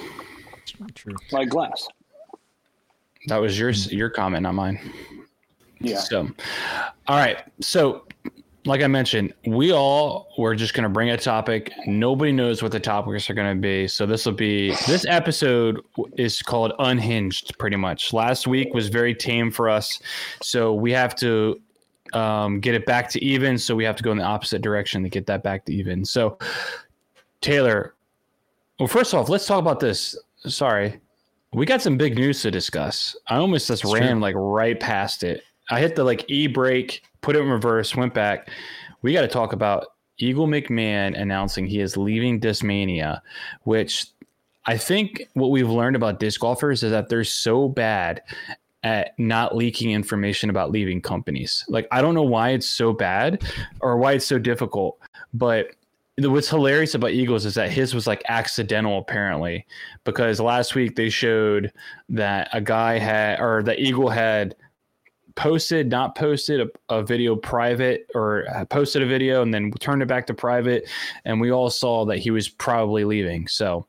True. 0.96 1.14
like 1.32 1.50
glass. 1.50 1.88
That 3.28 3.38
was 3.38 3.58
yours, 3.60 3.92
your 3.94 4.10
comment, 4.10 4.44
not 4.44 4.54
mine. 4.56 4.80
Yeah. 5.80 6.00
So, 6.00 6.30
all 7.08 7.18
right. 7.18 7.44
So, 7.62 8.06
like 8.66 8.82
I 8.82 8.88
mentioned, 8.88 9.34
we 9.46 9.72
all 9.72 10.28
were 10.38 10.56
just 10.56 10.74
going 10.74 10.84
to 10.84 10.90
bring 10.90 11.10
a 11.12 11.18
topic. 11.18 11.72
Nobody 11.86 12.32
knows 12.32 12.64
what 12.64 12.72
the 12.72 12.80
topics 12.80 13.30
are 13.30 13.34
going 13.34 13.56
to 13.56 13.62
be. 13.62 13.88
So, 13.88 14.06
this 14.06 14.26
will 14.26 14.34
be 14.34 14.72
this 14.88 15.06
episode 15.08 15.82
is 16.18 16.42
called 16.42 16.74
Unhinged, 16.80 17.58
pretty 17.60 17.78
much. 17.78 18.14
Last 18.14 18.48
week 18.48 18.74
was 18.74 18.88
very 18.88 19.14
tame 19.14 19.52
for 19.52 19.70
us. 19.70 20.00
So, 20.42 20.74
we 20.74 20.92
have 20.92 21.16
to 21.18 21.62
um, 22.14 22.60
get 22.60 22.74
it 22.76 22.86
back 22.86 23.10
to 23.12 23.24
even. 23.24 23.58
So, 23.58 23.76
we 23.76 23.84
have 23.84 23.96
to 23.98 24.04
go 24.04 24.12
in 24.12 24.18
the 24.18 24.24
opposite 24.24 24.62
direction 24.62 25.04
to 25.04 25.10
get 25.10 25.28
that 25.28 25.44
back 25.44 25.66
to 25.66 25.74
even. 25.74 26.04
So, 26.06 26.38
Taylor, 27.42 27.94
well, 28.80 28.88
first 28.88 29.14
off, 29.14 29.30
let's 29.30 29.46
talk 29.46 29.60
about 29.60 29.80
this. 29.80 30.18
Sorry. 30.48 31.00
We 31.54 31.66
got 31.66 31.82
some 31.82 31.96
big 31.96 32.16
news 32.16 32.42
to 32.42 32.52
discuss. 32.52 33.16
I 33.30 33.38
almost 33.38 33.68
just 33.68 33.86
ran 33.86 34.20
like 34.20 34.36
right 34.38 34.78
past 34.78 35.24
it. 35.24 35.44
I 35.70 35.80
hit 35.80 35.96
the 35.96 36.04
like 36.04 36.26
e 36.30 36.48
brake, 36.48 37.04
put 37.22 37.36
it 37.36 37.40
in 37.40 37.50
reverse, 37.50 37.96
went 37.96 38.14
back. 38.14 38.50
We 39.02 39.14
got 39.14 39.22
to 39.22 39.28
talk 39.28 39.54
about 39.54 39.88
Eagle 40.18 40.48
McMahon 40.48 41.20
announcing 41.20 41.66
he 41.68 41.82
is 41.82 41.98
leaving 41.98 42.40
Discmania, 42.40 43.22
which 43.64 44.08
I 44.66 44.78
think 44.78 45.24
what 45.34 45.52
we've 45.52 45.70
learned 45.70 45.96
about 45.96 46.20
disc 46.20 46.40
golfers 46.40 46.84
is 46.84 46.92
that 46.92 47.10
they're 47.10 47.24
so 47.24 47.68
bad 47.68 48.22
at 48.84 49.18
not 49.18 49.56
leaking 49.56 49.92
information 49.92 50.50
about 50.50 50.72
leaving 50.72 51.02
companies. 51.02 51.66
Like 51.68 51.88
I 51.92 52.02
don't 52.02 52.16
know 52.16 52.24
why 52.24 52.52
it's 52.52 52.70
so 52.70 52.94
bad 52.94 53.44
or 53.82 53.98
why 53.98 54.14
it's 54.14 54.26
so 54.26 54.38
difficult, 54.40 55.00
but 55.34 55.72
what's 56.20 56.50
hilarious 56.50 56.96
about 56.96 57.12
Eagles 57.12 57.46
is 57.46 57.56
that 57.56 57.70
his 57.70 57.94
was 57.94 58.08
like 58.08 58.24
accidental 58.30 59.00
apparently 59.00 59.66
because 60.06 60.40
last 60.40 60.74
week 60.74 60.96
they 60.96 61.10
showed 61.10 61.74
that 62.08 62.48
a 62.54 62.62
guy 62.62 62.98
had 62.98 63.40
or 63.42 63.62
the 63.62 63.78
Eagle 63.80 64.10
had 64.10 64.56
posted 65.36 65.90
not 65.90 66.16
posted 66.16 66.62
a, 66.62 66.96
a 66.96 67.04
video 67.04 67.36
private 67.36 68.10
or 68.16 68.46
posted 68.70 69.02
a 69.02 69.06
video 69.06 69.42
and 69.42 69.54
then 69.54 69.72
turned 69.80 70.02
it 70.02 70.08
back 70.08 70.26
to 70.28 70.34
private 70.34 70.88
and 71.26 71.40
we 71.42 71.52
all 71.52 71.70
saw 71.70 72.06
that 72.06 72.18
he 72.18 72.32
was 72.32 72.48
probably 72.48 73.04
leaving. 73.04 73.48
So 73.48 73.86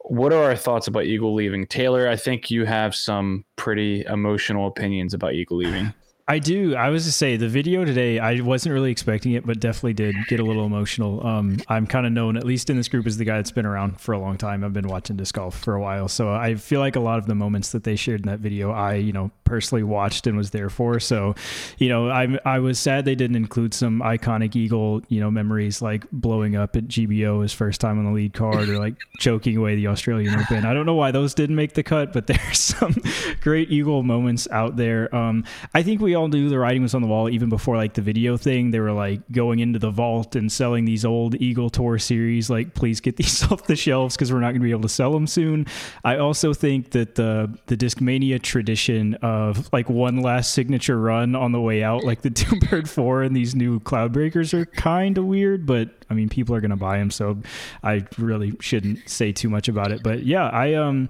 what 0.00 0.32
are 0.32 0.42
our 0.42 0.56
thoughts 0.56 0.86
about 0.86 1.04
eagle 1.04 1.34
leaving? 1.34 1.66
Taylor 1.66 2.08
i 2.08 2.16
think 2.16 2.50
you 2.50 2.64
have 2.64 2.94
some 2.94 3.44
pretty 3.56 4.04
emotional 4.06 4.66
opinions 4.66 5.14
about 5.14 5.34
eagle 5.34 5.58
leaving 5.58 5.92
I 6.28 6.40
do. 6.40 6.74
I 6.74 6.90
was 6.90 7.04
to 7.04 7.12
say 7.12 7.36
the 7.36 7.48
video 7.48 7.84
today. 7.84 8.18
I 8.18 8.40
wasn't 8.40 8.72
really 8.72 8.90
expecting 8.90 9.32
it, 9.32 9.46
but 9.46 9.60
definitely 9.60 9.94
did 9.94 10.16
get 10.26 10.40
a 10.40 10.44
little 10.44 10.66
emotional. 10.66 11.24
Um, 11.24 11.58
I'm 11.68 11.86
kind 11.86 12.04
of 12.04 12.10
known, 12.10 12.36
at 12.36 12.42
least 12.42 12.68
in 12.68 12.76
this 12.76 12.88
group, 12.88 13.06
as 13.06 13.16
the 13.16 13.24
guy 13.24 13.36
that's 13.36 13.52
been 13.52 13.64
around 13.64 14.00
for 14.00 14.12
a 14.12 14.18
long 14.18 14.36
time. 14.36 14.64
I've 14.64 14.72
been 14.72 14.88
watching 14.88 15.16
disc 15.16 15.36
golf 15.36 15.56
for 15.56 15.76
a 15.76 15.80
while, 15.80 16.08
so 16.08 16.32
I 16.32 16.56
feel 16.56 16.80
like 16.80 16.96
a 16.96 17.00
lot 17.00 17.18
of 17.18 17.26
the 17.26 17.36
moments 17.36 17.70
that 17.70 17.84
they 17.84 17.94
shared 17.94 18.22
in 18.22 18.26
that 18.26 18.40
video, 18.40 18.72
I 18.72 18.94
you 18.94 19.12
know 19.12 19.30
personally 19.44 19.84
watched 19.84 20.26
and 20.26 20.36
was 20.36 20.50
there 20.50 20.68
for. 20.68 20.98
So, 20.98 21.36
you 21.78 21.88
know, 21.88 22.10
I 22.10 22.40
I 22.44 22.58
was 22.58 22.80
sad 22.80 23.04
they 23.04 23.14
didn't 23.14 23.36
include 23.36 23.72
some 23.72 24.00
iconic 24.00 24.56
Eagle, 24.56 25.02
you 25.08 25.20
know, 25.20 25.30
memories 25.30 25.80
like 25.80 26.10
blowing 26.10 26.56
up 26.56 26.74
at 26.74 26.88
GBO 26.88 27.42
his 27.42 27.52
first 27.52 27.80
time 27.80 28.00
on 28.00 28.04
the 28.04 28.10
lead 28.10 28.34
card 28.34 28.68
or 28.68 28.80
like 28.80 28.96
choking 29.20 29.56
away 29.56 29.76
the 29.76 29.86
Australian 29.86 30.34
Open. 30.34 30.66
I 30.66 30.74
don't 30.74 30.86
know 30.86 30.94
why 30.96 31.12
those 31.12 31.34
didn't 31.34 31.54
make 31.54 31.74
the 31.74 31.84
cut, 31.84 32.12
but 32.12 32.26
there's 32.26 32.58
some 32.58 32.96
great 33.42 33.70
Eagle 33.70 34.02
moments 34.02 34.48
out 34.50 34.74
there. 34.74 35.14
Um, 35.14 35.44
I 35.72 35.84
think 35.84 36.00
we 36.00 36.15
all 36.16 36.28
knew 36.28 36.48
the 36.48 36.58
writing 36.58 36.82
was 36.82 36.94
on 36.94 37.02
the 37.02 37.08
wall 37.08 37.30
even 37.30 37.48
before 37.48 37.76
like 37.76 37.94
the 37.94 38.02
video 38.02 38.36
thing. 38.36 38.72
They 38.72 38.80
were 38.80 38.92
like 38.92 39.20
going 39.30 39.60
into 39.60 39.78
the 39.78 39.90
vault 39.90 40.34
and 40.34 40.50
selling 40.50 40.84
these 40.84 41.04
old 41.04 41.34
Eagle 41.36 41.70
Tour 41.70 41.98
series. 41.98 42.50
Like, 42.50 42.74
please 42.74 43.00
get 43.00 43.16
these 43.16 43.44
off 43.44 43.66
the 43.66 43.76
shelves 43.76 44.16
because 44.16 44.32
we're 44.32 44.40
not 44.40 44.48
going 44.48 44.60
to 44.60 44.64
be 44.64 44.70
able 44.70 44.82
to 44.82 44.88
sell 44.88 45.12
them 45.12 45.26
soon. 45.26 45.66
I 46.04 46.16
also 46.16 46.52
think 46.52 46.90
that 46.90 47.14
the 47.14 47.56
the 47.66 47.76
Discmania 47.76 48.42
tradition 48.42 49.14
of 49.16 49.72
like 49.72 49.88
one 49.88 50.22
last 50.22 50.52
signature 50.52 50.98
run 50.98 51.36
on 51.36 51.52
the 51.52 51.60
way 51.60 51.82
out, 51.82 52.04
like 52.04 52.22
the 52.22 52.30
Two 52.36 52.56
Bird 52.56 52.88
Four 52.88 53.22
and 53.22 53.36
these 53.36 53.54
new 53.54 53.78
Cloud 53.80 54.12
Breakers, 54.12 54.52
are 54.54 54.66
kind 54.66 55.18
of 55.18 55.26
weird. 55.26 55.66
But 55.66 55.90
I 56.10 56.14
mean, 56.14 56.28
people 56.28 56.54
are 56.54 56.60
going 56.60 56.70
to 56.70 56.76
buy 56.76 56.98
them, 56.98 57.10
so 57.10 57.38
I 57.82 58.06
really 58.18 58.54
shouldn't 58.60 59.08
say 59.08 59.32
too 59.32 59.48
much 59.48 59.68
about 59.68 59.92
it. 59.92 60.02
But 60.02 60.24
yeah, 60.24 60.48
I 60.48 60.74
um. 60.74 61.08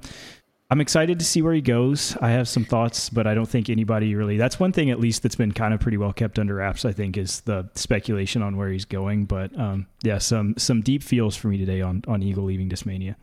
I'm 0.68 0.80
excited 0.80 1.20
to 1.20 1.24
see 1.24 1.42
where 1.42 1.52
he 1.54 1.60
goes. 1.60 2.16
I 2.20 2.30
have 2.30 2.48
some 2.48 2.64
thoughts, 2.64 3.08
but 3.08 3.26
I 3.26 3.34
don't 3.34 3.48
think 3.48 3.70
anybody 3.70 4.14
really. 4.16 4.36
That's 4.36 4.58
one 4.58 4.72
thing, 4.72 4.90
at 4.90 4.98
least, 4.98 5.22
that's 5.22 5.36
been 5.36 5.52
kind 5.52 5.72
of 5.72 5.78
pretty 5.78 5.96
well 5.96 6.12
kept 6.12 6.38
under 6.38 6.56
wraps. 6.56 6.84
I 6.84 6.92
think 6.92 7.16
is 7.16 7.40
the 7.42 7.68
speculation 7.74 8.42
on 8.42 8.56
where 8.56 8.70
he's 8.70 8.84
going. 8.84 9.26
But 9.26 9.56
um, 9.58 9.86
yeah, 10.02 10.18
some 10.18 10.54
some 10.58 10.82
deep 10.82 11.02
feels 11.02 11.36
for 11.36 11.48
me 11.48 11.58
today 11.58 11.82
on 11.82 12.02
on 12.08 12.22
Eagle 12.22 12.44
leaving 12.44 12.68
Discmania. 12.68 13.14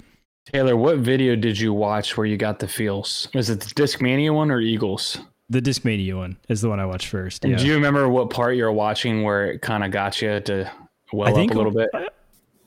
Taylor, 0.52 0.76
what 0.76 0.98
video 0.98 1.36
did 1.36 1.60
you 1.60 1.74
watch 1.74 2.18
where 2.18 2.26
you 2.26 2.38
got 2.38 2.60
the 2.60 2.68
feels? 2.68 3.28
Was 3.34 3.50
it 3.50 3.62
the 3.62 3.68
Discmania 3.68 4.34
one 4.34 4.52
or 4.52 4.60
Eagles? 4.60 5.18
The 5.50 5.62
Discmania 5.62 6.18
one 6.18 6.38
is 6.50 6.62
the 6.62 6.70
one 6.70 6.80
I 6.80 6.86
watched 6.86 7.08
first. 7.08 7.46
Yeah. 7.46 7.58
Do 7.58 7.66
you 7.66 7.76
remember 7.76 8.10
what 8.10 8.30
part 8.30 8.56
you 8.56 8.64
were 8.64 8.72
watching 8.72 9.24
where 9.24 9.52
it 9.52 9.62
kind 9.62 9.84
of 9.84 9.92
got 9.92 10.22
you 10.22 10.40
to 10.40 10.72
well 11.12 11.38
up 11.38 11.50
a 11.50 11.54
little 11.54 11.72
bit? 11.72 11.90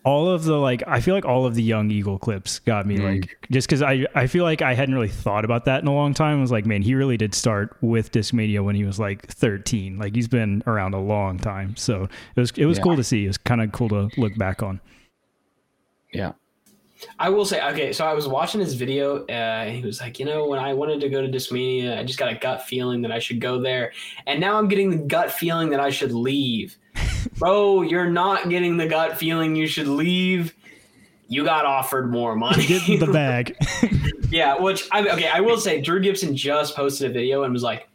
All 0.06 0.28
of 0.28 0.44
the 0.44 0.56
like 0.56 0.84
i 0.86 1.00
feel 1.00 1.14
like 1.14 1.24
all 1.24 1.44
of 1.44 1.56
the 1.56 1.62
young 1.62 1.90
eagle 1.90 2.16
clips 2.16 2.60
got 2.60 2.86
me 2.86 2.96
mm. 2.96 3.20
like 3.20 3.36
just 3.50 3.66
because 3.66 3.82
i 3.82 4.06
i 4.14 4.26
feel 4.26 4.44
like 4.44 4.62
i 4.62 4.72
hadn't 4.72 4.94
really 4.94 5.08
thought 5.08 5.44
about 5.44 5.64
that 5.64 5.82
in 5.82 5.88
a 5.88 5.92
long 5.92 6.14
time 6.14 6.38
i 6.38 6.40
was 6.40 6.52
like 6.52 6.64
man 6.64 6.80
he 6.80 6.94
really 6.94 7.16
did 7.16 7.34
start 7.34 7.76
with 7.80 8.12
discmania 8.12 8.62
when 8.64 8.76
he 8.76 8.84
was 8.84 9.00
like 9.00 9.26
13 9.26 9.98
like 9.98 10.14
he's 10.14 10.28
been 10.28 10.62
around 10.68 10.94
a 10.94 11.00
long 11.00 11.36
time 11.38 11.74
so 11.74 12.04
it 12.36 12.40
was 12.40 12.52
it 12.52 12.66
was 12.66 12.78
yeah. 12.78 12.84
cool 12.84 12.96
to 12.96 13.02
see 13.02 13.24
it 13.24 13.26
was 13.26 13.38
kind 13.38 13.60
of 13.60 13.72
cool 13.72 13.88
to 13.88 14.08
look 14.16 14.34
back 14.38 14.62
on 14.62 14.80
yeah 16.12 16.32
I 17.18 17.28
will 17.28 17.44
say, 17.44 17.62
okay, 17.72 17.92
so 17.92 18.06
I 18.06 18.14
was 18.14 18.26
watching 18.26 18.58
his 18.58 18.72
video. 18.72 19.26
Uh, 19.26 19.66
he 19.66 19.82
was 19.82 20.00
like, 20.00 20.18
you 20.18 20.24
know, 20.24 20.46
when 20.46 20.58
I 20.58 20.72
wanted 20.72 20.98
to 21.02 21.10
go 21.10 21.20
to 21.20 21.28
Discmania, 21.28 21.98
I 21.98 22.02
just 22.02 22.18
got 22.18 22.32
a 22.32 22.36
gut 22.36 22.62
feeling 22.62 23.02
that 23.02 23.12
I 23.12 23.18
should 23.18 23.38
go 23.38 23.60
there, 23.60 23.92
and 24.26 24.40
now 24.40 24.56
I'm 24.56 24.66
getting 24.66 24.88
the 24.88 24.96
gut 24.96 25.30
feeling 25.30 25.68
that 25.70 25.80
I 25.80 25.90
should 25.90 26.12
leave 26.12 26.78
bro, 27.38 27.82
you're 27.82 28.10
not 28.10 28.48
getting 28.48 28.76
the 28.76 28.86
gut 28.86 29.16
feeling 29.16 29.54
you 29.56 29.66
should 29.66 29.88
leave. 29.88 30.54
You 31.28 31.44
got 31.44 31.64
offered 31.64 32.10
more 32.10 32.36
money. 32.36 32.66
Get 32.66 33.00
the 33.00 33.10
bag. 33.12 33.56
yeah, 34.30 34.60
which 34.60 34.88
I 34.92 35.08
okay, 35.08 35.28
I 35.28 35.40
will 35.40 35.58
say 35.58 35.80
Drew 35.80 36.00
Gibson 36.00 36.36
just 36.36 36.76
posted 36.76 37.10
a 37.10 37.12
video 37.12 37.42
and 37.42 37.52
was 37.52 37.62
like, 37.62 37.88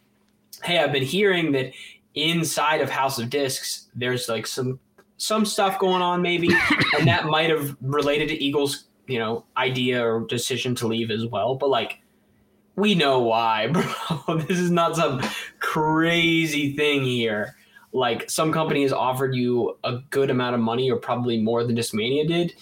"Hey, 0.64 0.80
I've 0.80 0.92
been 0.92 1.04
hearing 1.04 1.54
that 1.54 1.72
inside 2.16 2.82
of 2.82 2.90
House 2.90 3.20
of 3.20 3.30
Discs, 3.30 3.88
there's 3.96 4.28
like 4.28 4.48
some 4.48 4.80
some 5.18 5.46
stuff 5.46 5.80
going 5.80 6.02
on, 6.02 6.22
maybe, 6.22 6.50
and 6.98 7.08
that 7.08 7.26
might 7.26 7.50
have 7.50 7.76
related 7.82 8.30
to 8.30 8.44
Eagles, 8.44 8.86
you 9.08 9.20
know, 9.20 9.46
idea 9.56 10.06
or 10.06 10.22
decision 10.22 10.76
to 10.76 10.88
leave 10.88 11.12
as 11.12 11.26
well. 11.26 11.56
But 11.56 11.70
like, 11.70 12.00
we 12.76 12.96
know 12.96 13.20
why, 13.20 13.68
bro. 14.28 14.38
this 14.38 14.60
is 14.60 14.72
not 14.72 14.96
some 14.96 15.22
crazy 15.60 16.76
thing 16.76 17.06
here 17.06 17.56
like 17.94 18.30
some 18.30 18.52
companies 18.52 18.92
offered 18.94 19.36
you 19.36 19.78
a 19.84 20.00
good 20.10 20.30
amount 20.30 20.56
of 20.56 20.62
money 20.62 20.90
or 20.90 20.98
probably 20.98 21.42
more 21.42 21.64
than 21.64 21.76
Discmania 21.76 22.28
did 22.28 22.54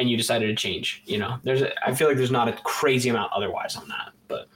and 0.00 0.08
you 0.10 0.16
decided 0.16 0.46
to 0.46 0.54
change 0.54 1.02
you 1.06 1.18
know 1.18 1.38
there's 1.44 1.62
a, 1.62 1.70
I 1.86 1.94
feel 1.94 2.08
like 2.08 2.16
there's 2.16 2.30
not 2.30 2.48
a 2.48 2.52
crazy 2.64 3.10
amount 3.10 3.32
otherwise 3.32 3.76
on 3.76 3.86
that 3.88 4.12
but 4.26 4.48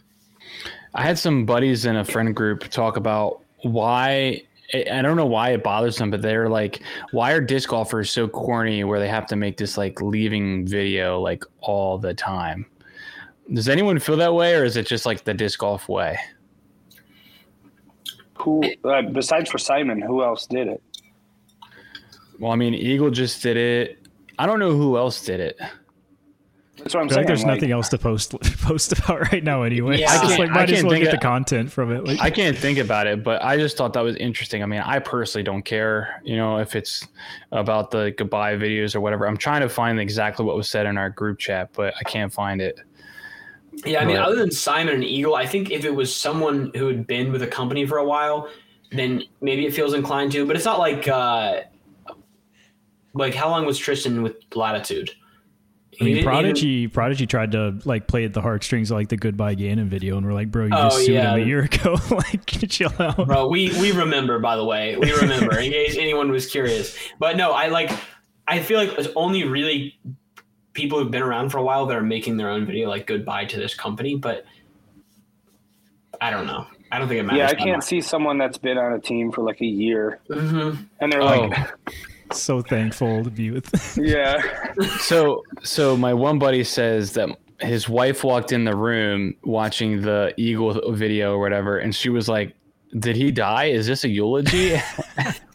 i 0.95 1.03
had 1.03 1.19
some 1.19 1.45
buddies 1.45 1.85
in 1.85 1.97
a 1.97 2.05
friend 2.05 2.35
group 2.35 2.69
talk 2.71 2.97
about 2.97 3.43
why 3.63 4.43
I 4.73 5.03
don't 5.03 5.17
know 5.17 5.27
why 5.27 5.51
it 5.51 5.63
bothers 5.63 5.99
them, 5.99 6.11
but 6.11 6.23
they're 6.23 6.49
like, 6.49 6.81
why 7.13 7.33
are 7.33 7.41
disc 7.41 7.69
golfers 7.69 8.11
so 8.11 8.27
corny 8.27 8.83
where 8.83 8.99
they 8.99 9.09
have 9.09 9.27
to 9.27 9.37
make 9.37 9.57
this 9.57 9.77
like 9.77 10.01
leaving 10.01 10.67
video 10.67 11.21
like 11.21 11.45
all 11.61 11.99
the 11.99 12.15
time? 12.15 12.67
Does 13.53 13.69
anyone 13.69 13.99
feel 13.99 14.17
that 14.17 14.35
way, 14.35 14.55
or 14.55 14.65
is 14.65 14.77
it 14.77 14.87
just 14.87 15.05
like 15.05 15.25
the 15.25 15.35
disc 15.35 15.61
golf 15.61 15.89
way? 15.89 16.19
Who 18.39 18.65
uh, 18.85 19.03
besides 19.03 19.51
for 19.51 19.59
Simon, 19.59 20.01
who 20.01 20.23
else 20.23 20.47
did 20.47 20.69
it? 20.69 20.83
Well, 22.39 22.53
I 22.53 22.57
mean, 22.57 22.75
Eagle 22.75 23.11
just 23.11 23.43
did 23.43 23.57
it. 23.57 24.07
I 24.39 24.47
don't 24.47 24.59
know 24.59 24.73
who 24.73 24.97
else 24.97 25.25
did 25.25 25.41
it. 25.41 25.57
That's 26.85 26.93
what 26.93 27.03
I'm 27.03 27.09
saying. 27.09 27.21
Like 27.21 27.27
there's 27.29 27.45
like, 27.45 27.55
nothing 27.55 27.71
else 27.71 27.89
to 27.91 27.99
post 27.99 28.33
post 28.61 28.93
about 28.93 29.33
right 29.33 29.45
now, 29.45 29.63
anyway. 29.63 29.99
Yeah, 29.99 30.11
I 30.11 30.23
just 30.23 30.39
like 30.39 30.51
might 30.51 30.71
as 30.71 30.83
well 30.83 30.99
get 30.99 31.13
the 31.13 31.19
content 31.19 31.71
from 31.71 31.93
it. 31.93 32.05
Like, 32.05 32.21
I 32.21 32.31
can't 32.31 32.59
think 32.59 32.79
about 32.79 33.07
it, 33.07 33.23
but 33.23 33.43
I 33.43 33.57
just 33.57 33.77
thought 33.77 33.93
that 33.93 34.03
was 34.03 34.17
interesting. 34.17 34.63
I 34.63 34.67
mean, 34.67 34.81
I 34.81 34.99
personally 34.99 35.45
don't 35.45 35.63
care, 35.63 36.21
you 36.25 36.37
know, 36.37 36.59
if 36.59 36.75
it's 36.75 37.07
about 37.53 37.91
the 37.91 38.13
goodbye 38.17 38.57
videos 38.57 38.95
or 38.95 39.01
whatever. 39.01 39.27
I'm 39.27 39.37
trying 39.37 39.61
to 39.61 39.69
find 39.69 40.01
exactly 40.01 40.45
what 40.45 40.57
was 40.57 40.69
said 40.69 40.87
in 40.87 40.99
our 40.99 41.11
group 41.11 41.39
chat, 41.39 41.71
but 41.73 41.95
I 41.99 42.03
can't 42.03 42.33
find 42.33 42.61
it. 42.61 42.81
Yeah, 43.85 44.01
I 44.01 44.05
mean, 44.05 44.17
other 44.17 44.37
than 44.37 44.51
Simon 44.51 44.95
and 44.95 45.05
Eagle, 45.05 45.35
I 45.35 45.47
think 45.47 45.71
if 45.71 45.85
it 45.85 45.95
was 45.95 46.15
someone 46.15 46.71
who 46.75 46.87
had 46.87 47.07
been 47.07 47.33
with 47.33 47.43
a 47.43 47.47
company 47.47 47.87
for 47.87 47.99
a 47.99 48.05
while, 48.05 48.49
then 48.93 49.25
maybe 49.41 49.67
it 49.67 49.75
feels 49.75 49.95
inclined 49.95 50.33
to. 50.33 50.47
But 50.47 50.57
it's 50.57 50.65
not 50.65 50.79
like 50.79 51.09
uh, 51.09 51.63
like 53.15 53.35
how 53.35 53.49
long 53.49 53.65
was 53.65 53.79
Tristan 53.79 54.23
with 54.23 54.37
Latitude? 54.55 55.11
I 56.01 56.05
mean, 56.05 56.25
Prodigy, 56.25 56.69
even... 56.69 56.93
Prodigy 56.93 57.27
tried 57.27 57.53
to 57.53 57.79
like 57.85 58.09
play 58.09 58.25
at 58.25 58.33
the 58.33 58.41
heartstrings 58.41 58.91
of, 58.91 58.97
like 58.97 59.09
the 59.09 59.17
Goodbye 59.17 59.55
Gannon 59.55 59.89
video, 59.89 60.17
and 60.17 60.27
we're 60.27 60.33
like, 60.33 60.51
bro, 60.51 60.65
you 60.65 60.71
just 60.71 60.97
oh, 60.97 61.01
sued 61.01 61.15
yeah. 61.15 61.35
him 61.35 61.43
a 61.43 61.45
year 61.45 61.63
ago. 61.63 61.97
like, 62.11 62.47
chill 62.47 62.93
out, 62.99 63.27
bro. 63.27 63.47
We 63.47 63.71
we 63.81 63.93
remember, 63.93 64.39
by 64.39 64.57
the 64.57 64.65
way, 64.65 64.97
we 64.97 65.13
remember 65.13 65.59
in 65.59 65.71
case 65.73 65.97
anyone 65.97 66.31
was 66.31 66.47
curious. 66.47 66.97
But 67.19 67.37
no, 67.37 67.53
I 67.53 67.69
like, 67.69 67.91
I 68.49 68.61
feel 68.61 68.79
like 68.79 68.99
it's 68.99 69.09
only 69.15 69.45
really 69.45 69.99
people 70.75 70.99
who've 70.99 71.11
been 71.11 71.23
around 71.23 71.51
for 71.51 71.59
a 71.59 71.63
while 71.63 71.87
that 71.87 71.97
are 71.97 72.03
making 72.03 72.37
their 72.37 72.51
own 72.51 72.67
video 72.67 72.89
like 72.89 73.07
goodbye 73.07 73.47
to 73.47 73.57
this 73.57 73.75
company, 73.75 74.17
but 74.17 74.45
I 76.21 76.31
don't 76.31 76.47
know. 76.47 76.67
I 76.93 76.99
don't 76.99 77.09
think 77.09 77.21
it 77.21 77.23
matters. 77.25 77.39
Yeah, 77.39 77.49
I 77.49 77.55
can't 77.55 77.79
much. 77.79 77.85
see 77.85 78.01
someone 78.01 78.39
that's 78.39 78.59
been 78.59 78.79
on 78.79 78.93
a 78.93 79.01
team 79.01 79.33
for 79.33 79.43
like 79.43 79.61
a 79.61 79.67
year, 79.67 80.21
mm-hmm. 80.29 80.83
and 81.01 81.13
they're 81.13 81.23
oh. 81.23 81.47
like, 81.47 81.69
so 82.33 82.61
thankful 82.61 83.25
to 83.25 83.31
be 83.31 83.51
with. 83.51 83.99
yeah. 84.01 84.41
So, 85.01 85.43
so 85.63 85.97
my 85.97 86.15
one 86.15 86.39
buddy 86.39 86.63
says 86.63 87.13
that 87.13 87.31
his 87.61 87.89
wife 87.89 88.23
walked 88.23 88.53
in 88.53 88.65
the 88.65 88.77
room 88.77 89.35
watching 89.43 90.03
the 90.03 90.35
Eagle 90.37 90.93
video 90.93 91.35
or 91.35 91.41
whatever, 91.41 91.79
and 91.79 91.95
she 91.95 92.11
was 92.11 92.29
like, 92.29 92.55
"Did 92.99 93.17
he 93.17 93.31
die? 93.31 93.67
Is 93.67 93.87
this 93.87 94.05
a 94.05 94.09
eulogy?" 94.09 94.77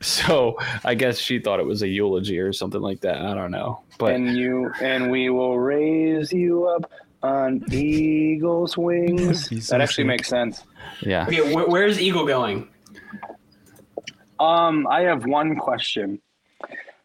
so 0.02 0.56
I 0.84 0.94
guess 0.94 1.18
she 1.18 1.38
thought 1.38 1.60
it 1.60 1.66
was 1.66 1.82
a 1.82 1.88
eulogy 1.88 2.38
or 2.38 2.52
something 2.52 2.80
like 2.80 3.00
that. 3.00 3.18
I 3.18 3.34
don't 3.34 3.50
know. 3.50 3.82
But 3.98 4.14
and 4.14 4.36
you 4.36 4.72
and 4.80 5.10
we 5.10 5.30
will 5.30 5.58
raise 5.58 6.32
you 6.32 6.66
up 6.66 6.90
on 7.22 7.62
eagle's 7.72 8.78
wings. 8.78 9.48
that 9.68 9.80
actually 9.80 10.04
makes 10.04 10.28
sense. 10.28 10.62
Yeah. 11.02 11.26
Okay, 11.26 11.52
wh- 11.52 11.68
where's 11.68 12.00
Eagle 12.00 12.26
going? 12.26 12.68
Um, 14.38 14.86
I 14.86 15.02
have 15.02 15.26
one 15.26 15.56
question. 15.56 16.20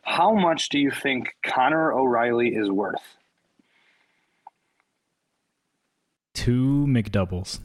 How 0.04 0.34
much 0.34 0.70
do 0.70 0.80
you 0.80 0.92
think 0.92 1.36
Connor 1.44 1.92
O'Reilly 1.92 2.56
is 2.56 2.70
worth? 2.70 3.02
Two 6.34 6.86
McDoubles. 6.88 7.60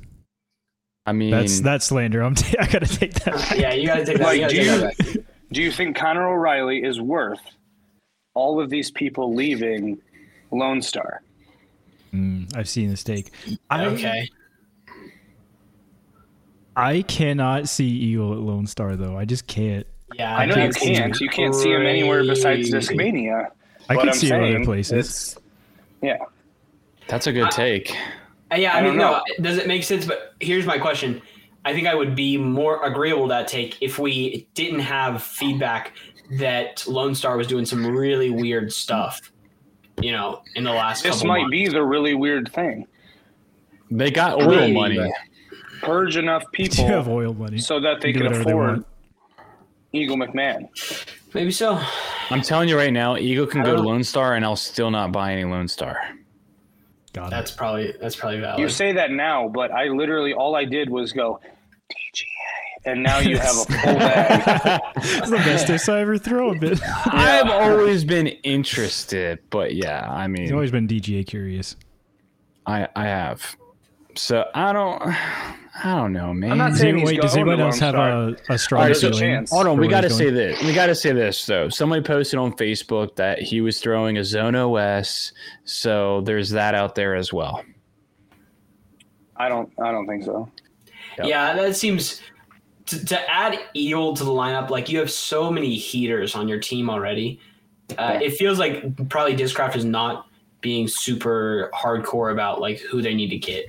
I 1.10 1.12
mean, 1.12 1.32
that's 1.32 1.58
that's 1.60 1.86
slander. 1.86 2.22
I'm 2.22 2.36
t- 2.36 2.56
I 2.60 2.68
gotta 2.68 2.86
take 2.86 3.14
that. 3.24 3.58
yeah, 3.58 3.74
you 3.74 3.88
gotta 3.88 4.04
take 4.04 4.18
that. 4.18 4.24
Like, 4.24 4.48
do 4.48 4.62
you 4.62 5.24
do 5.50 5.60
you 5.60 5.72
think 5.72 5.96
Connor 5.96 6.28
O'Reilly 6.28 6.84
is 6.84 7.00
worth 7.00 7.40
all 8.34 8.60
of 8.60 8.70
these 8.70 8.92
people 8.92 9.34
leaving 9.34 10.00
Lone 10.52 10.80
Star? 10.80 11.22
Mm, 12.14 12.56
I've 12.56 12.68
seen 12.68 12.90
this 12.90 13.02
take. 13.02 13.32
I, 13.68 13.86
okay. 13.86 14.28
I 16.76 17.02
cannot 17.02 17.68
see 17.68 17.88
Eagle 17.88 18.32
at 18.32 18.38
Lone 18.38 18.68
Star 18.68 18.94
though. 18.94 19.18
I 19.18 19.24
just 19.24 19.48
can't. 19.48 19.88
Yeah, 20.14 20.36
I, 20.36 20.42
I 20.42 20.46
know 20.46 20.64
you 20.64 20.70
can't. 20.70 21.20
You 21.20 21.28
can't 21.28 21.56
see 21.56 21.72
him 21.72 21.86
anywhere 21.86 22.22
besides 22.22 22.70
Discmania. 22.70 23.48
I 23.88 23.96
can 23.96 24.12
see 24.12 24.28
him 24.28 24.44
other 24.44 24.64
places. 24.64 25.36
Yeah, 26.02 26.18
that's 27.08 27.26
a 27.26 27.32
good 27.32 27.50
take. 27.50 27.96
Uh, 28.52 28.56
yeah, 28.56 28.74
I, 28.74 28.78
I 28.78 28.82
mean, 28.82 28.96
no, 28.96 29.22
does 29.40 29.58
it 29.58 29.66
make 29.66 29.84
sense? 29.84 30.04
But 30.06 30.34
here's 30.40 30.66
my 30.66 30.78
question: 30.78 31.22
I 31.64 31.72
think 31.72 31.86
I 31.86 31.94
would 31.94 32.14
be 32.16 32.36
more 32.36 32.84
agreeable 32.84 33.24
to 33.24 33.28
that 33.28 33.48
take 33.48 33.76
if 33.80 33.98
we 33.98 34.46
didn't 34.54 34.80
have 34.80 35.22
feedback 35.22 35.92
that 36.38 36.84
Lone 36.86 37.14
Star 37.14 37.36
was 37.36 37.46
doing 37.46 37.64
some 37.66 37.86
really 37.86 38.30
weird 38.30 38.72
stuff. 38.72 39.20
You 40.00 40.12
know, 40.12 40.42
in 40.54 40.64
the 40.64 40.72
last 40.72 41.02
This 41.02 41.16
couple 41.16 41.28
might 41.28 41.40
months. 41.42 41.50
be 41.50 41.68
the 41.68 41.82
really 41.84 42.14
weird 42.14 42.50
thing. 42.52 42.86
They 43.90 44.10
got 44.10 44.40
oil 44.40 44.48
Really? 44.48 44.72
money. 44.72 45.12
Purge 45.82 46.16
enough 46.16 46.44
people 46.52 46.84
you 46.84 46.90
have 46.90 47.08
oil 47.08 47.34
money? 47.34 47.58
so 47.58 47.80
that 47.80 48.00
they 48.00 48.12
can 48.12 48.22
whatever 48.24 48.44
they 48.44 48.50
afford. 48.50 48.84
Eagle 49.92 50.16
McMahon. 50.16 50.68
Maybe 51.34 51.50
so. 51.50 51.80
I'm 52.30 52.40
telling 52.42 52.68
you 52.68 52.76
right 52.76 52.92
now, 52.92 53.16
Eagle 53.16 53.46
can 53.46 53.62
go 53.64 53.74
to 53.74 53.82
Lone 53.82 54.04
Star, 54.04 54.34
and 54.34 54.44
I'll 54.44 54.56
still 54.56 54.90
not 54.90 55.10
buy 55.12 55.32
any 55.32 55.44
Lone 55.44 55.68
Star. 55.68 55.98
Got 57.12 57.28
it. 57.28 57.30
That's 57.30 57.50
probably 57.50 57.94
that's 58.00 58.16
probably 58.16 58.40
valid. 58.40 58.60
You 58.60 58.68
say 58.68 58.92
that 58.92 59.10
now, 59.10 59.48
but 59.48 59.70
I 59.72 59.88
literally 59.88 60.32
all 60.32 60.54
I 60.54 60.64
did 60.64 60.88
was 60.88 61.12
go 61.12 61.40
DGA, 61.90 62.92
and 62.92 63.02
now 63.02 63.18
you 63.18 63.36
have 63.38 63.56
a 63.56 63.64
full 63.64 63.94
bag. 63.94 64.80
It's 64.96 65.30
the 65.30 65.36
bestest 65.38 65.88
I 65.88 66.00
ever 66.00 66.18
throw 66.18 66.52
a 66.52 66.58
bit. 66.58 66.80
I've 67.06 67.48
always 67.50 68.04
been 68.04 68.28
interested, 68.28 69.40
but 69.50 69.74
yeah, 69.74 70.08
I 70.08 70.28
mean, 70.28 70.42
He's 70.42 70.50
mean, 70.50 70.54
always 70.54 70.70
been 70.70 70.86
DGA 70.86 71.26
curious. 71.26 71.76
I 72.66 72.86
I 72.94 73.04
have. 73.06 73.56
So 74.14 74.48
I 74.54 74.72
don't, 74.72 75.02
I 75.82 75.96
don't 75.96 76.12
know, 76.12 76.34
man. 76.34 76.52
I'm 76.52 76.58
not 76.58 76.74
saying 76.74 76.94
anyone, 76.96 77.12
he's 77.12 77.18
wait, 77.18 77.22
does 77.22 77.34
going 77.34 77.46
to 77.46 77.52
anyone 77.52 77.66
else 77.68 77.78
have 77.78 77.94
a, 77.94 78.36
a 78.50 78.58
strong 78.58 78.84
There's 78.84 79.02
a 79.02 79.08
feeling? 79.08 79.20
chance. 79.20 79.50
Hold 79.50 79.66
on, 79.66 79.78
we 79.78 79.88
got 79.88 80.02
to 80.02 80.10
say 80.10 80.28
this. 80.30 80.62
We 80.62 80.74
got 80.74 80.86
to 80.86 80.94
say 80.94 81.12
this 81.12 81.44
though. 81.46 81.68
Somebody 81.68 82.02
posted 82.02 82.38
on 82.38 82.52
Facebook 82.52 83.16
that 83.16 83.40
he 83.40 83.60
was 83.60 83.80
throwing 83.80 84.18
a 84.18 84.24
Zone 84.24 84.54
OS, 84.54 85.32
so 85.64 86.20
there's 86.22 86.50
that 86.50 86.74
out 86.74 86.94
there 86.94 87.14
as 87.14 87.32
well. 87.32 87.64
I 89.36 89.48
don't. 89.48 89.72
I 89.82 89.90
don't 89.90 90.06
think 90.06 90.24
so. 90.24 90.50
Yep. 91.18 91.26
Yeah, 91.26 91.54
that 91.54 91.76
seems 91.76 92.20
to, 92.86 93.04
to 93.06 93.30
add 93.30 93.58
Eel 93.74 94.14
to 94.14 94.24
the 94.24 94.30
lineup. 94.30 94.70
Like 94.70 94.88
you 94.88 94.98
have 94.98 95.10
so 95.10 95.50
many 95.50 95.74
heaters 95.76 96.34
on 96.34 96.46
your 96.48 96.58
team 96.60 96.90
already. 96.90 97.40
Uh, 97.92 98.18
Yeah. 98.20 98.26
It 98.28 98.34
feels 98.34 98.58
like 98.58 99.08
probably 99.08 99.34
Discraft 99.36 99.76
is 99.76 99.84
not 99.84 100.26
being 100.60 100.86
super 100.88 101.70
hardcore 101.74 102.32
about 102.32 102.60
like 102.60 102.80
who 102.80 103.00
they 103.00 103.14
need 103.14 103.30
to 103.30 103.38
get. 103.38 103.66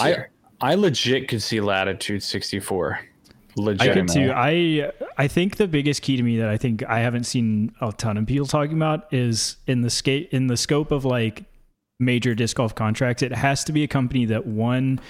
I 0.00 0.08
year. 0.10 0.29
I 0.60 0.74
legit 0.74 1.28
could 1.28 1.42
see 1.42 1.60
Latitude 1.60 2.22
64. 2.22 3.00
I 3.00 3.60
Legit. 3.60 3.94
could 3.94 4.08
too. 4.08 4.32
I 4.34 4.92
I 5.18 5.28
think 5.28 5.56
the 5.56 5.66
biggest 5.66 6.02
key 6.02 6.16
to 6.16 6.22
me 6.22 6.38
that 6.38 6.48
I 6.48 6.56
think 6.56 6.84
I 6.84 7.00
haven't 7.00 7.24
seen 7.24 7.74
a 7.80 7.92
ton 7.92 8.16
of 8.16 8.26
people 8.26 8.46
talking 8.46 8.76
about 8.76 9.12
is 9.12 9.56
in 9.66 9.82
the 9.82 9.90
skate 9.90 10.28
in 10.30 10.46
the 10.46 10.56
scope 10.56 10.92
of 10.92 11.04
like 11.04 11.44
major 11.98 12.34
disc 12.34 12.56
golf 12.56 12.74
contracts. 12.74 13.22
It 13.22 13.32
has 13.32 13.64
to 13.64 13.72
be 13.72 13.82
a 13.82 13.88
company 13.88 14.24
that 14.26 14.46
one 14.46 15.00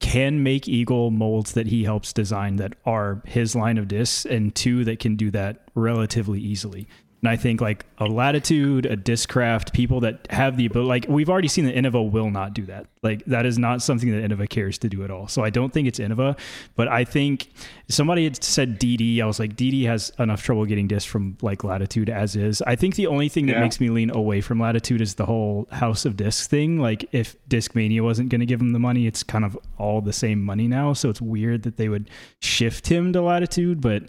can 0.00 0.42
make 0.44 0.68
Eagle 0.68 1.10
molds 1.10 1.52
that 1.52 1.66
he 1.66 1.82
helps 1.84 2.12
design 2.12 2.56
that 2.56 2.74
are 2.86 3.20
his 3.26 3.56
line 3.56 3.78
of 3.78 3.88
discs, 3.88 4.24
and 4.24 4.54
two 4.54 4.84
that 4.84 5.00
can 5.00 5.16
do 5.16 5.30
that 5.32 5.68
relatively 5.74 6.40
easily. 6.40 6.86
And 7.20 7.28
I 7.28 7.34
think 7.34 7.60
like 7.60 7.84
a 7.98 8.06
Latitude, 8.06 8.86
a 8.86 8.96
Discraft, 8.96 9.72
people 9.72 9.98
that 10.00 10.28
have 10.30 10.56
the 10.56 10.66
ability, 10.66 10.88
like 10.88 11.06
we've 11.08 11.28
already 11.28 11.48
seen 11.48 11.64
that 11.64 11.74
Innova 11.74 12.08
will 12.08 12.30
not 12.30 12.54
do 12.54 12.64
that. 12.66 12.86
Like 13.02 13.24
that 13.24 13.44
is 13.44 13.58
not 13.58 13.82
something 13.82 14.10
that 14.12 14.22
Innova 14.28 14.48
cares 14.48 14.78
to 14.78 14.88
do 14.88 15.02
at 15.02 15.10
all. 15.10 15.26
So 15.26 15.42
I 15.42 15.50
don't 15.50 15.72
think 15.72 15.88
it's 15.88 15.98
Innova, 15.98 16.38
but 16.76 16.86
I 16.86 17.02
think 17.04 17.48
somebody 17.88 18.22
had 18.22 18.42
said 18.44 18.78
DD. 18.78 19.20
I 19.20 19.26
was 19.26 19.40
like, 19.40 19.56
DD 19.56 19.84
has 19.86 20.12
enough 20.20 20.44
trouble 20.44 20.64
getting 20.64 20.86
disc 20.86 21.08
from 21.08 21.36
like 21.42 21.64
Latitude 21.64 22.08
as 22.08 22.36
is. 22.36 22.62
I 22.62 22.76
think 22.76 22.94
the 22.94 23.08
only 23.08 23.28
thing 23.28 23.46
that 23.46 23.54
Yeah. 23.54 23.60
makes 23.62 23.80
me 23.80 23.88
lean 23.90 24.10
away 24.10 24.40
from 24.40 24.60
Latitude 24.60 25.00
is 25.00 25.14
the 25.16 25.26
whole 25.26 25.66
House 25.72 26.04
of 26.04 26.16
disc 26.16 26.48
thing. 26.48 26.78
Like 26.78 27.04
if 27.10 27.34
Discmania 27.48 28.00
wasn't 28.02 28.28
going 28.28 28.40
to 28.40 28.46
give 28.46 28.60
him 28.60 28.72
the 28.72 28.78
money, 28.78 29.08
it's 29.08 29.24
kind 29.24 29.44
of 29.44 29.58
all 29.76 30.00
the 30.00 30.12
same 30.12 30.40
money 30.40 30.68
now. 30.68 30.92
So 30.92 31.08
it's 31.10 31.20
weird 31.20 31.64
that 31.64 31.78
they 31.78 31.88
would 31.88 32.08
shift 32.40 32.86
him 32.86 33.12
to 33.12 33.20
Latitude, 33.22 33.80
but 33.80 34.04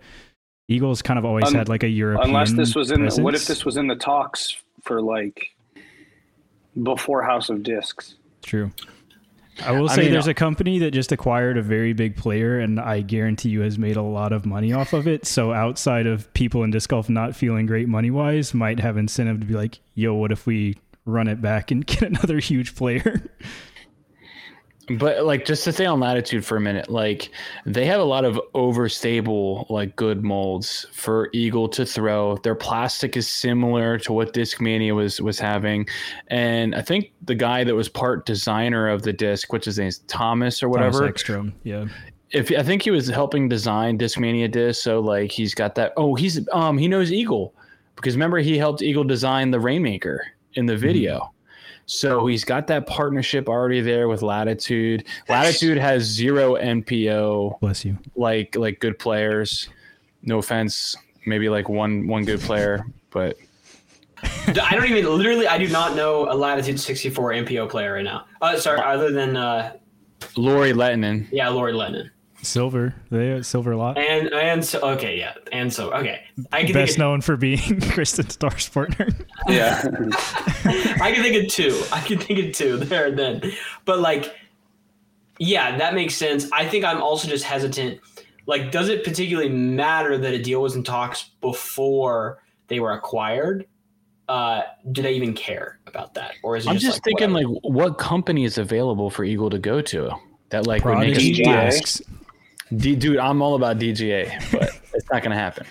Eagles 0.69 1.01
kind 1.01 1.17
of 1.17 1.25
always 1.25 1.47
Un- 1.47 1.55
had 1.55 1.67
like 1.67 1.83
a 1.83 1.89
European. 1.89 2.29
Unless 2.29 2.53
this 2.53 2.75
was 2.75 2.91
in. 2.91 3.03
The, 3.03 3.21
what 3.21 3.35
if 3.35 3.47
this 3.47 3.65
was 3.65 3.75
in 3.75 3.87
the 3.87 3.95
talks 3.95 4.55
for 4.83 5.01
like 5.01 5.49
before 6.83 7.23
House 7.23 7.49
of 7.49 7.63
Discs? 7.63 8.15
True. 8.43 8.71
I 9.65 9.71
will 9.71 9.89
I 9.89 9.95
say 9.95 10.01
mean, 10.03 10.11
there's 10.13 10.27
uh, 10.27 10.31
a 10.31 10.35
company 10.35 10.79
that 10.79 10.91
just 10.91 11.11
acquired 11.11 11.57
a 11.57 11.61
very 11.61 11.93
big 11.93 12.15
player, 12.15 12.59
and 12.59 12.79
I 12.79 13.01
guarantee 13.01 13.49
you 13.49 13.61
has 13.61 13.77
made 13.77 13.97
a 13.97 14.01
lot 14.01 14.31
of 14.31 14.45
money 14.45 14.71
off 14.71 14.93
of 14.93 15.07
it. 15.07 15.25
So 15.25 15.51
outside 15.51 16.05
of 16.05 16.31
people 16.33 16.63
in 16.63 16.71
disc 16.71 16.89
golf 16.89 17.09
not 17.09 17.35
feeling 17.35 17.65
great 17.65 17.89
money 17.89 18.11
wise, 18.11 18.53
might 18.53 18.79
have 18.79 18.95
incentive 18.95 19.39
to 19.39 19.45
be 19.45 19.55
like, 19.55 19.79
"Yo, 19.95 20.13
what 20.13 20.31
if 20.31 20.45
we 20.45 20.77
run 21.03 21.27
it 21.27 21.41
back 21.41 21.71
and 21.71 21.85
get 21.85 22.03
another 22.03 22.37
huge 22.39 22.75
player?" 22.75 23.23
But 24.97 25.25
like 25.25 25.45
just 25.45 25.63
to 25.65 25.73
stay 25.73 25.85
on 25.85 25.99
latitude 25.99 26.43
for 26.43 26.57
a 26.57 26.61
minute, 26.61 26.89
like 26.89 27.29
they 27.65 27.85
have 27.85 27.99
a 27.99 28.05
lot 28.05 28.25
of 28.25 28.39
overstable 28.55 29.69
like 29.69 29.95
good 29.95 30.23
molds 30.23 30.87
for 30.91 31.29
Eagle 31.31 31.69
to 31.69 31.85
throw. 31.85 32.37
Their 32.37 32.55
plastic 32.55 33.15
is 33.15 33.27
similar 33.27 33.99
to 33.99 34.13
what 34.13 34.33
Discmania 34.33 34.95
was 34.95 35.21
was 35.21 35.39
having, 35.39 35.87
and 36.27 36.73
I 36.73 36.81
think 36.81 37.11
the 37.23 37.35
guy 37.35 37.63
that 37.63 37.75
was 37.75 37.87
part 37.87 38.25
designer 38.25 38.87
of 38.87 39.03
the 39.03 39.13
disc, 39.13 39.53
which 39.53 39.65
his 39.65 39.77
name 39.77 39.89
is 39.89 39.99
Thomas 39.99 40.63
or 40.63 40.69
whatever, 40.69 40.99
Thomas 40.99 41.09
Ekstrom, 41.09 41.53
yeah. 41.63 41.85
if 42.31 42.51
I 42.51 42.63
think 42.63 42.81
he 42.81 42.91
was 42.91 43.07
helping 43.07 43.47
design 43.47 43.97
Discmania 43.97 44.49
disc, 44.49 44.81
so 44.81 44.99
like 44.99 45.31
he's 45.31 45.53
got 45.53 45.75
that. 45.75 45.93
Oh, 45.97 46.15
he's 46.15 46.47
um 46.51 46.77
he 46.77 46.87
knows 46.87 47.11
Eagle 47.11 47.53
because 47.95 48.15
remember 48.15 48.39
he 48.39 48.57
helped 48.57 48.81
Eagle 48.81 49.03
design 49.03 49.51
the 49.51 49.59
Rainmaker 49.59 50.25
in 50.53 50.65
the 50.65 50.75
video. 50.75 51.31
So 51.89 52.27
he's 52.27 52.45
got 52.45 52.67
that 52.67 52.85
partnership 52.85 53.49
already 53.49 53.81
there 53.81 54.07
with 54.07 54.21
Latitude. 54.21 55.05
Latitude 55.27 55.79
has 55.79 56.03
zero 56.03 56.55
MPO 56.55 57.59
Bless 57.59 57.83
you. 57.83 57.97
like 58.15 58.55
like 58.55 58.79
good 58.79 58.99
players. 58.99 59.69
No 60.21 60.37
offense, 60.37 60.95
maybe 61.25 61.49
like 61.49 61.67
one 61.67 62.07
one 62.07 62.25
good 62.25 62.41
player, 62.41 62.85
but 63.09 63.37
I 64.23 64.75
don't 64.75 64.85
even 64.85 65.17
literally. 65.17 65.47
I 65.47 65.57
do 65.57 65.67
not 65.67 65.95
know 65.95 66.31
a 66.31 66.35
Latitude 66.35 66.79
64 66.79 67.31
MPO 67.31 67.69
player 67.69 67.93
right 67.93 68.03
now. 68.03 68.25
Uh, 68.39 68.57
sorry, 68.59 68.79
other 68.81 69.11
than 69.11 69.35
uh, 69.35 69.73
Lauri 70.37 70.73
Lehtinen. 70.73 71.27
yeah, 71.31 71.49
Lori 71.49 71.73
Lennon 71.73 72.11
Silver, 72.41 72.95
they 73.11 73.41
silver 73.41 73.71
a 73.73 73.77
lot. 73.77 73.97
and 73.97 74.33
and 74.33 74.63
so 74.63 74.79
okay, 74.91 75.17
yeah, 75.17 75.33
and 75.51 75.71
so 75.71 75.91
okay. 75.91 76.21
I 76.53 76.63
can 76.63 76.73
Best 76.73 76.91
think 76.91 76.99
known 76.99 77.21
for 77.21 77.35
being 77.35 77.57
Kristin 77.59 78.27
Tattar's 78.27 78.69
partner. 78.69 79.09
Yeah. 79.47 79.81
I 81.01 81.11
can 81.13 81.21
think 81.21 81.43
of 81.43 81.51
two. 81.51 81.81
I 81.91 81.99
can 81.99 82.17
think 82.17 82.39
of 82.39 82.53
two 82.53 82.77
there 82.77 83.07
and 83.07 83.19
then, 83.19 83.51
but 83.83 83.99
like, 83.99 84.33
yeah, 85.37 85.77
that 85.77 85.93
makes 85.93 86.15
sense. 86.15 86.49
I 86.53 86.65
think 86.65 86.85
I'm 86.85 87.01
also 87.01 87.27
just 87.27 87.43
hesitant. 87.43 87.99
Like, 88.45 88.71
does 88.71 88.87
it 88.89 89.03
particularly 89.03 89.49
matter 89.49 90.17
that 90.17 90.33
a 90.33 90.41
deal 90.41 90.61
was 90.61 90.75
in 90.75 90.83
talks 90.83 91.31
before 91.41 92.41
they 92.67 92.79
were 92.79 92.93
acquired? 92.93 93.67
Uh, 94.29 94.61
do 94.91 95.01
they 95.01 95.13
even 95.13 95.33
care 95.33 95.79
about 95.87 96.13
that, 96.13 96.35
or 96.43 96.55
is 96.55 96.65
it 96.65 96.69
I'm 96.69 96.75
just, 96.75 96.85
just 96.85 96.97
like, 96.99 97.03
thinking 97.03 97.33
whatever? 97.33 97.53
like 97.53 97.63
what 97.63 97.97
company 97.97 98.45
is 98.45 98.57
available 98.57 99.09
for 99.09 99.23
Eagle 99.23 99.49
to 99.49 99.59
go 99.59 99.81
to 99.81 100.11
that 100.49 100.67
like 100.67 100.85
would 100.85 100.99
make 100.99 101.15
Prodigy 101.15 101.45
us 101.45 101.47
DGA. 101.49 101.69
discs. 101.71 102.01
D- 102.75 102.95
dude, 102.95 103.17
I'm 103.17 103.41
all 103.41 103.55
about 103.55 103.79
DGA, 103.79 104.51
but 104.51 104.69
it's 104.93 105.09
not 105.11 105.23
gonna 105.23 105.35
happen. 105.35 105.65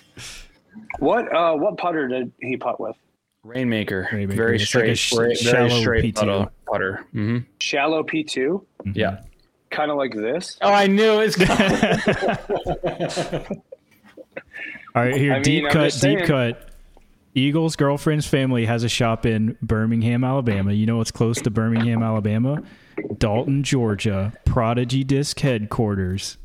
what 0.98 1.32
uh 1.34 1.54
what 1.54 1.76
putter 1.76 2.08
did 2.08 2.32
he 2.40 2.56
putt 2.56 2.80
with? 2.80 2.96
Rainmaker, 3.44 4.08
Rainmaker. 4.12 4.36
very 4.36 4.56
It's 4.56 4.74
like 4.74 4.84
a 4.84 4.96
straight, 4.96 5.36
sh- 5.38 5.44
very, 5.44 5.68
shallow 5.68 5.80
straight 5.80 6.04
P2. 6.04 6.14
putter. 6.16 6.50
putter. 6.66 7.04
hmm 7.12 7.38
Shallow 7.60 8.02
P 8.02 8.24
two, 8.24 8.66
Yeah. 8.94 9.20
kind 9.70 9.90
of 9.90 9.96
like 9.96 10.12
this. 10.14 10.58
Oh, 10.60 10.72
I 10.72 10.86
knew 10.88 11.20
it's. 11.20 11.36
Gonna 11.36 12.38
All 14.94 15.02
right, 15.04 15.14
here, 15.16 15.34
I 15.34 15.38
deep 15.40 15.64
I'm 15.66 15.70
cut, 15.70 15.96
deep 16.00 16.24
cut. 16.24 16.64
Eagle's 17.34 17.76
girlfriend's 17.76 18.26
family 18.26 18.64
has 18.66 18.82
a 18.82 18.88
shop 18.88 19.24
in 19.24 19.56
Birmingham, 19.62 20.24
Alabama. 20.24 20.72
You 20.72 20.86
know 20.86 20.96
what's 20.96 21.12
close 21.12 21.40
to 21.42 21.50
Birmingham, 21.50 22.02
Alabama? 22.02 22.62
Dalton, 23.18 23.62
Georgia. 23.62 24.32
Prodigy 24.44 25.04
Disc 25.04 25.38
headquarters. 25.38 26.36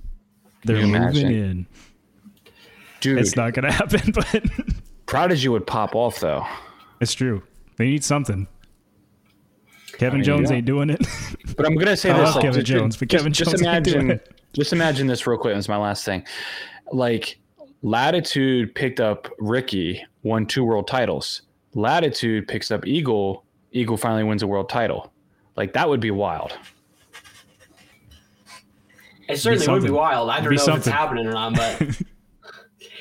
They're 0.65 0.78
moving 0.78 0.95
imagine? 0.95 1.32
in. 1.32 1.65
Dude, 3.02 3.17
It's 3.19 3.36
not 3.36 3.54
going 3.54 3.65
to 3.69 3.71
happen, 3.71 4.12
but 4.13 4.41
Prodigy 5.06 5.49
would 5.49 5.67
pop 5.67 5.95
off 5.95 6.19
though. 6.19 6.45
it's 7.02 7.13
true. 7.13 7.43
They 7.78 7.86
need 7.86 8.04
something. 8.04 8.47
Kevin 9.97 10.19
mean, 10.19 10.23
Jones 10.23 10.49
yeah. 10.49 10.58
ain't 10.58 10.65
doing 10.65 10.89
it. 10.89 11.06
But 11.56 11.67
I'm 11.67 11.76
gonna 11.76 11.95
say 11.95 12.10
I 12.10 12.17
this. 12.19 12.34
like, 12.34 12.41
Kevin 12.41 12.62
just- 12.65 12.71
Jones, 12.80 12.97
but 12.97 13.10
Kevin 13.10 13.32
just, 13.32 13.52
Jones 13.52 13.62
just 13.62 13.71
ain't 13.76 13.84
doing 13.86 14.06
imagine. 14.06 14.21
it. 14.26 14.41
Just 14.54 14.73
imagine 14.73 15.06
this 15.06 15.28
real 15.28 15.38
quick. 15.38 15.56
It's 15.56 15.67
my 15.69 15.78
last 15.78 16.04
thing. 16.04 16.26
Like 16.91 17.38
Latitude 17.84 18.73
picked 18.73 18.99
up 18.99 19.28
Ricky, 19.38 20.04
won 20.23 20.47
two 20.47 20.63
world 20.63 20.88
titles. 20.88 21.43
Latitude 21.76 22.47
picks 22.47 22.71
up 22.71 22.88
Eagle. 22.88 23.43
Eagle 23.71 23.97
finally 23.97 24.23
wins 24.23 24.41
a 24.41 24.47
world 24.47 24.67
title. 24.67 25.12
Like 25.56 25.73
that 25.73 25.88
would 25.88 25.99
be 25.99 26.10
wild. 26.10 26.58
It 29.29 29.38
certainly 29.38 29.67
would 29.67 29.83
be 29.83 29.89
wild. 29.89 30.29
I 30.29 30.41
don't 30.41 30.53
know 30.53 30.73
if 30.73 30.77
it's 30.77 30.86
happening 30.86 31.25
or 31.25 31.31
not, 31.31 31.55
but 31.55 31.79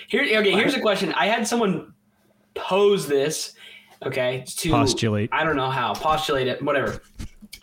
here, 0.09 0.23
okay. 0.23 0.53
Here's 0.53 0.75
a 0.75 0.81
question. 0.81 1.13
I 1.15 1.27
had 1.27 1.47
someone 1.47 1.93
pose 2.55 3.07
this. 3.07 3.55
Okay, 4.05 4.45
to 4.47 4.71
Postulate. 4.71 5.31
I 5.33 5.45
don't 5.45 5.57
know 5.57 5.71
how 5.71 5.95
postulate 5.95 6.49
it. 6.49 6.61
Whatever. 6.63 7.03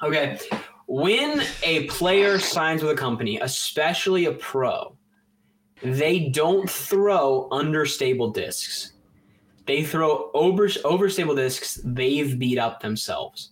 Okay, 0.02 0.40
when 0.88 1.44
a 1.64 1.86
player 1.86 2.40
signs 2.40 2.82
with 2.82 2.92
a 2.92 2.96
company, 2.96 3.40
especially 3.40 4.26
a 4.26 4.32
pro, 4.32 4.96
they 5.84 6.30
don't 6.30 6.70
throw 6.70 7.48
understable 7.52 8.32
discs. 8.32 8.94
They 9.66 9.84
throw 9.84 10.32
over 10.34 10.68
overstable 10.68 11.36
discs 11.36 11.80
they've 11.84 12.40
beat 12.40 12.58
up 12.58 12.82
themselves. 12.82 13.52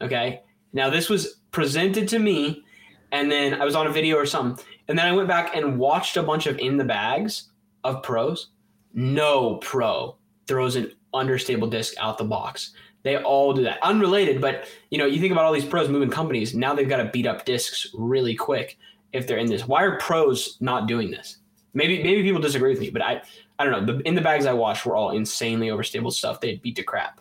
Okay. 0.00 0.42
Now 0.72 0.90
this 0.90 1.08
was 1.08 1.40
presented 1.52 2.08
to 2.08 2.18
me, 2.18 2.64
and 3.12 3.30
then 3.30 3.60
I 3.60 3.64
was 3.64 3.74
on 3.74 3.86
a 3.86 3.90
video 3.90 4.16
or 4.16 4.26
something, 4.26 4.64
and 4.88 4.98
then 4.98 5.06
I 5.06 5.12
went 5.12 5.28
back 5.28 5.54
and 5.54 5.78
watched 5.78 6.16
a 6.16 6.22
bunch 6.22 6.46
of 6.46 6.58
in 6.58 6.76
the 6.76 6.84
bags 6.84 7.50
of 7.84 8.02
pros. 8.02 8.48
No 8.94 9.56
pro 9.56 10.16
throws 10.46 10.76
an 10.76 10.92
understable 11.12 11.68
disc 11.68 11.94
out 11.98 12.18
the 12.18 12.24
box. 12.24 12.72
They 13.02 13.16
all 13.16 13.52
do 13.52 13.62
that. 13.62 13.78
Unrelated, 13.82 14.40
but 14.40 14.66
you 14.90 14.98
know, 14.98 15.06
you 15.06 15.20
think 15.20 15.32
about 15.32 15.44
all 15.44 15.52
these 15.52 15.64
pros 15.64 15.88
moving 15.88 16.10
companies. 16.10 16.54
Now 16.54 16.74
they've 16.74 16.88
got 16.88 16.96
to 16.96 17.04
beat 17.04 17.26
up 17.26 17.44
discs 17.44 17.88
really 17.94 18.34
quick 18.34 18.78
if 19.12 19.26
they're 19.26 19.38
in 19.38 19.46
this. 19.46 19.66
Why 19.66 19.84
are 19.84 19.98
pros 19.98 20.56
not 20.60 20.88
doing 20.88 21.10
this? 21.10 21.38
Maybe 21.74 22.02
maybe 22.02 22.22
people 22.22 22.40
disagree 22.40 22.70
with 22.70 22.80
me, 22.80 22.90
but 22.90 23.02
I 23.02 23.22
I 23.58 23.64
don't 23.64 23.86
know. 23.86 23.94
The 23.94 24.00
in 24.02 24.14
the 24.14 24.20
bags 24.20 24.46
I 24.46 24.52
watched 24.52 24.86
were 24.86 24.96
all 24.96 25.10
insanely 25.10 25.68
overstable 25.68 26.12
stuff. 26.12 26.40
They'd 26.40 26.62
beat 26.62 26.76
to 26.76 26.82
crap. 26.82 27.20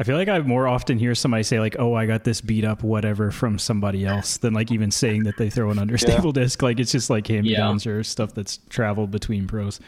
I 0.00 0.04
feel 0.04 0.16
like 0.16 0.28
I 0.28 0.38
more 0.40 0.66
often 0.66 0.98
hear 0.98 1.14
somebody 1.14 1.42
say 1.42 1.60
like, 1.60 1.76
"Oh, 1.78 1.94
I 1.94 2.06
got 2.06 2.24
this 2.24 2.40
beat 2.40 2.64
up 2.64 2.82
whatever 2.82 3.30
from 3.30 3.58
somebody 3.58 4.06
else," 4.06 4.38
than 4.38 4.54
like 4.54 4.72
even 4.72 4.90
saying 4.90 5.24
that 5.24 5.36
they 5.36 5.50
throw 5.50 5.70
an 5.70 5.78
understable 5.78 6.32
disc. 6.40 6.62
Like 6.62 6.80
it's 6.80 6.92
just 6.92 7.10
like 7.10 7.26
hand 7.26 7.46
me 7.46 7.54
downs 7.54 7.86
or 7.86 8.02
stuff 8.02 8.32
that's 8.34 8.58
traveled 8.70 9.10
between 9.10 9.46
pros. 9.46 9.80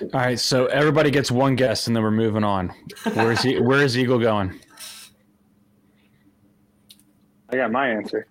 All 0.00 0.20
right, 0.20 0.38
so 0.38 0.66
everybody 0.66 1.10
gets 1.10 1.30
one 1.30 1.56
guess, 1.56 1.88
and 1.88 1.96
then 1.96 2.02
we're 2.02 2.10
moving 2.10 2.44
on. 2.44 2.72
Where's 3.12 3.42
he, 3.42 3.60
where 3.60 3.82
is 3.82 3.98
Eagle 3.98 4.18
going? 4.18 4.58
I 7.50 7.56
got 7.56 7.70
my 7.70 7.88
answer. 7.88 8.26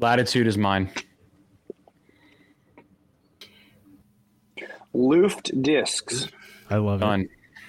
Latitude 0.00 0.46
is 0.46 0.56
mine. 0.56 0.90
Luft 4.92 5.50
discs. 5.62 6.28
I 6.70 6.76
love 6.76 7.02
it. 7.02 7.04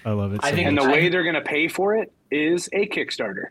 Done. 0.06 0.13
I 0.13 0.15
love 0.15 0.34
it. 0.34 0.39
I 0.44 0.52
think- 0.52 0.68
And 0.68 0.78
the 0.78 0.88
way 0.89 1.10
they're 1.10 1.24
going 1.24 1.36
to 1.36 1.41
pay 1.41 1.68
for 1.68 1.96
it 1.96 2.12
is 2.32 2.70
a 2.74 2.88
Kickstarter. 2.88 3.48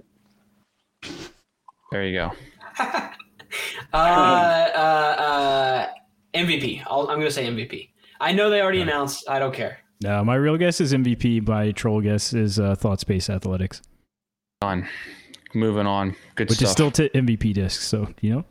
There 1.93 2.05
you 2.05 2.19
go. 2.19 2.33
Uh, 3.93 3.97
uh, 3.97 5.23
uh, 5.23 5.87
MVP. 6.35 6.83
I'll, 6.88 7.03
I'm 7.03 7.19
going 7.19 7.21
to 7.27 7.31
say 7.31 7.47
MVP. 7.47 7.90
I 8.21 8.33
know 8.33 8.51
they 8.51 8.61
already 8.61 8.81
announced. 8.81 9.29
I 9.29 9.38
don't 9.38 9.55
care. 9.55 9.79
no, 10.03 10.25
my 10.25 10.35
real 10.35 10.57
guess 10.57 10.81
is 10.81 10.93
MVP. 10.93 11.47
My 11.47 11.71
troll 11.71 12.01
guess 12.01 12.33
is 12.33 12.59
uh, 12.59 12.75
Thought 12.75 12.99
Space 12.99 13.31
Athletics, 13.31 13.81
Done. 14.61 14.88
Moving 15.55 15.87
on. 15.87 16.17
Good 16.35 16.51
stuff. 16.51 16.51
which 16.51 16.57
stuff. 16.59 16.67
is 16.67 16.73
still 16.73 16.90
to 16.90 17.09
MVP 17.11 17.55
discs. 17.55 17.87
So 17.87 18.09
you 18.21 18.35
know, 18.35 18.45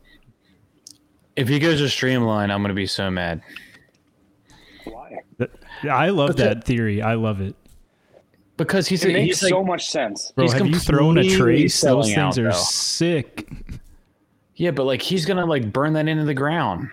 if 1.36 1.46
he 1.48 1.58
goes 1.58 1.80
to 1.80 1.88
Streamline, 1.90 2.50
I'm 2.50 2.62
going 2.62 2.68
to 2.70 2.74
be 2.74 2.86
so 2.86 3.10
mad 3.10 3.42
Why? 4.84 5.18
I 5.90 6.08
love 6.08 6.28
But 6.28 6.36
that 6.38 6.64
theory. 6.64 7.02
I 7.02 7.12
love 7.14 7.42
it. 7.42 7.54
Because 8.56 8.86
he's 8.88 9.04
It 9.04 9.08
he's 9.10 9.16
makes 9.16 9.42
like, 9.42 9.50
so 9.50 9.64
much 9.64 9.88
sense. 9.88 10.32
Bro, 10.34 10.44
He's 10.44 10.52
have 10.52 10.66
you 10.66 10.78
thrown 10.78 11.18
a 11.18 11.22
completely 11.22 11.36
trace? 11.44 11.80
Those 11.80 12.06
things 12.06 12.18
out, 12.18 12.38
are 12.38 12.44
though. 12.44 12.50
sick. 12.52 13.48
yeah, 14.56 14.70
but 14.70 14.84
like 14.84 15.02
he's 15.02 15.24
gonna 15.26 15.46
like 15.46 15.72
burn 15.72 15.92
that 15.94 16.08
into 16.08 16.24
the 16.24 16.34
ground. 16.34 16.88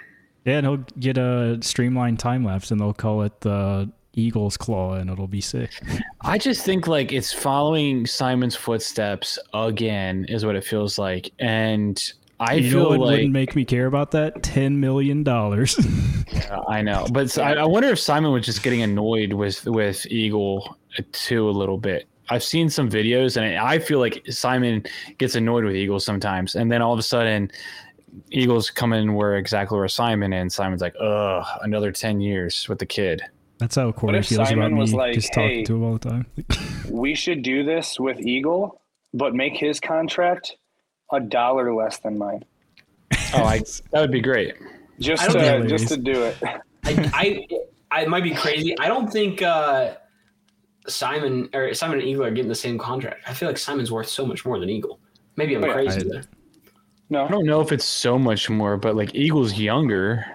Yeah, 0.46 0.58
and 0.58 0.66
he'll 0.66 0.78
get 1.00 1.18
a 1.18 1.60
streamlined 1.62 2.20
time 2.20 2.44
lapse, 2.44 2.72
and 2.72 2.80
they'll 2.82 2.94
call 2.94 3.22
it 3.22 3.42
the 3.42 3.92
Eagle's 4.14 4.58
Claw, 4.58 4.94
and 4.96 5.10
it'll 5.10 5.28
be 5.28 5.42
sick. 5.42 5.70
I 6.22 6.38
just 6.38 6.66
think 6.66 6.88
like 6.88 7.12
it's 7.12 7.32
following 7.32 8.06
Simon's 8.08 8.56
footsteps 8.56 9.38
again, 9.54 10.26
is 10.30 10.46
what 10.46 10.56
it 10.56 10.64
feels 10.64 10.98
like, 10.98 11.32
and 11.38 12.02
I 12.40 12.56
you 12.56 12.72
know 12.72 12.78
feel 12.86 12.90
what 12.90 13.00
like 13.02 13.10
wouldn't 13.18 13.34
make 13.34 13.56
me 13.56 13.66
care 13.66 13.86
about 13.86 14.12
that? 14.12 14.42
Ten 14.42 14.80
million 14.80 15.24
dollars. 15.24 15.78
Yeah, 16.34 16.60
I 16.70 16.82
know, 16.82 17.06
but 17.12 17.38
I 17.38 17.66
wonder 17.66 17.90
if 17.90 18.00
Simon 18.00 18.32
was 18.32 18.46
just 18.46 18.64
getting 18.64 18.82
annoyed 18.82 19.34
with 19.34 19.66
with 19.66 20.06
Eagle 20.06 20.78
too 21.12 21.50
a 21.50 21.52
little 21.52 21.78
bit. 21.78 22.08
I've 22.30 22.44
seen 22.44 22.70
some 22.70 22.90
videos, 22.90 23.36
and 23.36 23.58
I 23.58 23.80
feel 23.80 24.00
like 24.00 24.26
Simon 24.30 24.86
gets 25.18 25.36
annoyed 25.36 25.66
with 25.66 25.76
Eagles 25.76 26.06
sometimes, 26.06 26.56
and 26.56 26.72
then 26.72 26.82
all 26.82 26.94
of 26.94 27.00
a 27.00 27.04
sudden, 27.04 27.52
Eagles 28.30 28.70
come 28.70 28.94
in 28.94 29.16
where 29.16 29.36
exactly 29.36 29.78
where 29.78 29.88
Simon, 29.88 30.32
and 30.34 30.52
Simon's 30.52 30.82
like, 30.82 30.96
"Ugh, 31.00 31.46
another 31.62 31.92
ten 31.92 32.22
years 32.22 32.68
with 32.70 32.80
the 32.80 32.86
kid." 32.86 33.22
That's 33.58 33.76
how 33.76 33.92
Corey 33.92 34.18
if 34.18 34.28
feels 34.28 34.48
Simon 34.48 34.64
about 34.64 34.72
me. 34.74 34.80
was 34.80 34.94
like, 34.94 35.14
just 35.14 35.36
"Hey, 35.36 35.64
talking 35.64 35.66
to 35.66 35.76
him 35.76 35.84
all 35.84 35.98
the 35.98 36.10
time. 36.10 36.26
We 36.90 37.16
should 37.16 37.44
do 37.44 37.64
this 37.64 38.00
with 38.00 38.20
Eagle, 38.22 38.82
but 39.14 39.36
make 39.36 39.58
his 39.58 39.80
contract 39.80 40.56
a 41.12 41.20
dollar 41.20 41.74
less 41.74 42.00
than 42.00 42.18
mine. 42.18 42.46
Oh, 43.34 43.44
I 43.44 43.60
that 43.92 44.02
would 44.02 44.12
be 44.12 44.22
great. 44.22 44.56
Just 45.00 45.30
to 45.32 45.68
just 45.68 45.90
to 45.90 45.98
do 45.98 46.24
it. 46.24 46.38
I, 46.44 46.62
I, 47.14 47.48
I 47.92 48.06
might 48.06 48.24
be 48.24 48.34
crazy. 48.34 48.78
I 48.80 48.88
don't 48.88 49.12
think 49.12 49.42
uh, 49.42 49.96
Simon 50.88 51.50
or 51.54 51.74
Simon 51.74 52.00
and 52.00 52.08
Eagle 52.08 52.24
are 52.26 52.32
getting 52.32 52.50
the 52.50 52.56
same 52.56 52.78
contract. 52.78 53.24
I 53.28 53.34
feel 53.34 53.48
like 53.50 53.58
Simon's 53.58 53.92
worth 53.92 54.08
so 54.10 54.26
much 54.26 54.46
more 54.46 54.60
than 54.60 54.70
Eagle. 54.70 55.00
Maybe 55.36 55.56
I'm 55.56 55.64
Oh, 55.64 55.68
yeah. 55.68 55.74
crazy 55.74 56.10
I- 56.18 56.22
No, 57.10 57.26
I 57.26 57.28
don't 57.28 57.46
know 57.46 57.62
if 57.62 57.72
it's 57.72 57.86
so 57.86 58.18
much 58.18 58.50
more, 58.50 58.78
but 58.78 58.96
like 58.96 59.14
Eagle's 59.16 59.60
younger. 59.60 60.26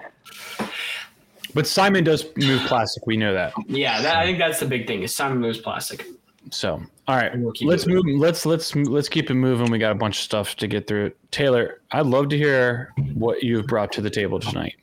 But 1.53 1.65
Simon 1.65 2.03
does 2.03 2.25
move 2.35 2.61
plastic. 2.67 3.05
We 3.07 3.17
know 3.17 3.33
that. 3.33 3.53
Yeah, 3.67 4.01
that, 4.01 4.17
I 4.17 4.25
think 4.25 4.37
that's 4.37 4.59
the 4.59 4.65
big 4.67 4.85
thing. 4.85 5.01
Is 5.03 5.15
Simon 5.15 5.39
moves 5.39 5.57
plastic. 5.57 6.05
So, 6.51 6.81
all 7.07 7.15
right, 7.15 7.37
we'll 7.37 7.53
let's 7.63 7.83
it 7.85 7.89
move. 7.89 8.05
Let's 8.19 8.45
let's 8.45 8.75
let's 8.75 9.09
keep 9.09 9.29
it 9.29 9.33
moving. 9.33 9.69
We 9.71 9.79
got 9.79 9.91
a 9.91 9.95
bunch 9.95 10.17
of 10.17 10.23
stuff 10.23 10.55
to 10.57 10.67
get 10.67 10.87
through. 10.87 11.11
Taylor, 11.31 11.81
I'd 11.91 12.05
love 12.05 12.29
to 12.29 12.37
hear 12.37 12.93
what 13.15 13.43
you've 13.43 13.65
brought 13.67 13.91
to 13.93 14.01
the 14.01 14.09
table 14.09 14.39
tonight. 14.39 14.75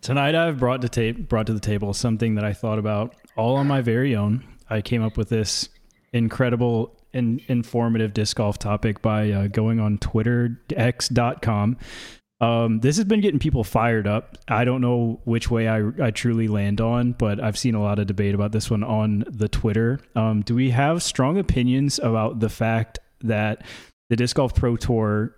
Tonight, 0.00 0.34
I've 0.34 0.58
brought 0.58 0.80
to 0.82 0.88
ta- 0.88 1.20
brought 1.28 1.46
to 1.48 1.52
the 1.52 1.60
table 1.60 1.92
something 1.92 2.34
that 2.36 2.44
I 2.44 2.52
thought 2.52 2.78
about 2.78 3.14
all 3.36 3.56
on 3.56 3.66
my 3.66 3.80
very 3.80 4.16
own. 4.16 4.42
I 4.70 4.80
came 4.80 5.02
up 5.02 5.16
with 5.16 5.28
this 5.28 5.68
incredible 6.12 6.94
and 7.12 7.40
informative 7.48 8.12
disc 8.12 8.36
golf 8.36 8.58
topic 8.58 9.02
by 9.02 9.30
uh, 9.30 9.46
going 9.48 9.80
on 9.80 9.98
Twitter 9.98 10.60
TwitterX.com. 10.68 11.76
Um, 12.40 12.78
this 12.80 12.96
has 12.96 13.04
been 13.04 13.20
getting 13.20 13.40
people 13.40 13.64
fired 13.64 14.06
up. 14.06 14.38
I 14.46 14.64
don't 14.64 14.80
know 14.80 15.20
which 15.24 15.50
way 15.50 15.66
I, 15.66 15.90
I 16.00 16.10
truly 16.12 16.46
land 16.46 16.80
on, 16.80 17.12
but 17.12 17.40
I've 17.42 17.58
seen 17.58 17.74
a 17.74 17.82
lot 17.82 17.98
of 17.98 18.06
debate 18.06 18.34
about 18.34 18.52
this 18.52 18.70
one 18.70 18.84
on 18.84 19.24
the 19.28 19.48
Twitter. 19.48 19.98
Um, 20.14 20.42
do 20.42 20.54
we 20.54 20.70
have 20.70 21.02
strong 21.02 21.36
opinions 21.38 21.98
about 21.98 22.38
the 22.38 22.48
fact 22.48 23.00
that 23.22 23.64
the 24.08 24.16
Disc 24.16 24.36
Golf 24.36 24.54
Pro 24.54 24.76
Tour 24.76 25.34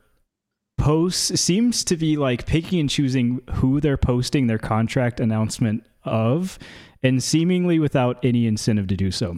posts 0.77 1.41
seems 1.41 1.85
to 1.85 1.97
be 1.97 2.17
like 2.17 2.47
picking 2.47 2.81
and 2.81 2.91
choosing 2.91 3.41
who 3.55 3.81
they're 3.81 3.97
posting 3.97 4.47
their 4.47 4.59
contract 4.59 5.21
announcement 5.21 5.85
of 6.05 6.59
and 7.03 7.23
seemingly 7.23 7.79
without 7.79 8.19
any 8.23 8.47
incentive 8.47 8.87
to 8.89 8.97
do 8.97 9.11
so. 9.11 9.37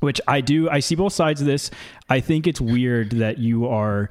Which 0.00 0.20
i 0.28 0.40
do 0.40 0.68
i 0.68 0.80
see 0.80 0.94
both 0.94 1.12
sides 1.12 1.40
of 1.40 1.46
this. 1.46 1.70
I 2.08 2.20
think 2.20 2.46
it's 2.46 2.60
weird 2.60 3.12
that 3.12 3.38
you 3.38 3.66
are 3.66 4.10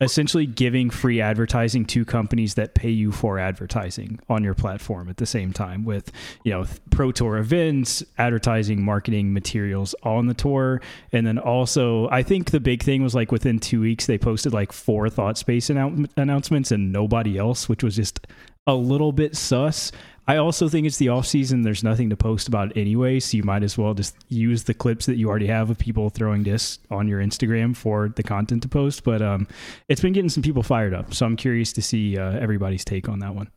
essentially 0.00 0.46
giving 0.46 0.88
free 0.88 1.20
advertising 1.20 1.84
to 1.84 2.04
companies 2.04 2.54
that 2.54 2.74
pay 2.74 2.88
you 2.88 3.12
for 3.12 3.38
advertising 3.38 4.18
on 4.28 4.42
your 4.42 4.54
platform 4.54 5.08
at 5.08 5.18
the 5.18 5.26
same 5.26 5.52
time 5.52 5.84
with 5.84 6.10
you 6.42 6.50
know 6.50 6.64
pro 6.90 7.12
tour 7.12 7.36
events 7.36 8.02
advertising 8.16 8.82
marketing 8.82 9.32
materials 9.32 9.94
on 10.02 10.26
the 10.26 10.34
tour. 10.34 10.80
And 11.12 11.26
then 11.26 11.38
also 11.38 12.08
i 12.10 12.22
think 12.22 12.50
the 12.50 12.60
big 12.60 12.82
thing 12.82 13.02
was 13.02 13.14
like 13.14 13.30
within 13.30 13.58
two 13.58 13.80
weeks 13.80 14.06
they 14.06 14.18
posted 14.18 14.52
like 14.52 14.72
four 14.72 15.08
thought 15.10 15.36
space 15.36 15.68
annou- 15.68 16.10
announcements 16.16 16.72
and 16.72 16.92
nobody 16.92 17.36
else 17.36 17.68
which 17.68 17.84
was 17.84 17.96
just 17.96 18.26
a 18.66 18.74
little 18.74 19.12
bit 19.12 19.36
sus 19.36 19.92
I 20.30 20.36
also 20.36 20.68
think 20.68 20.86
it's 20.86 20.98
the 20.98 21.08
off 21.08 21.26
season. 21.26 21.62
There's 21.62 21.82
nothing 21.82 22.08
to 22.10 22.16
post 22.16 22.46
about 22.46 22.76
anyway, 22.76 23.18
so 23.18 23.36
you 23.36 23.42
might 23.42 23.64
as 23.64 23.76
well 23.76 23.94
just 23.94 24.14
use 24.28 24.62
the 24.62 24.74
clips 24.74 25.06
that 25.06 25.16
you 25.16 25.28
already 25.28 25.48
have 25.48 25.70
of 25.70 25.78
people 25.78 26.08
throwing 26.08 26.44
discs 26.44 26.78
on 26.88 27.08
your 27.08 27.20
Instagram 27.20 27.76
for 27.76 28.10
the 28.10 28.22
content 28.22 28.62
to 28.62 28.68
post. 28.68 29.02
But 29.02 29.22
um, 29.22 29.48
it's 29.88 30.00
been 30.00 30.12
getting 30.12 30.28
some 30.28 30.44
people 30.44 30.62
fired 30.62 30.94
up, 30.94 31.12
so 31.14 31.26
I'm 31.26 31.36
curious 31.36 31.72
to 31.72 31.82
see 31.82 32.16
uh, 32.16 32.38
everybody's 32.38 32.84
take 32.84 33.08
on 33.08 33.18
that 33.18 33.34
one. 33.34 33.50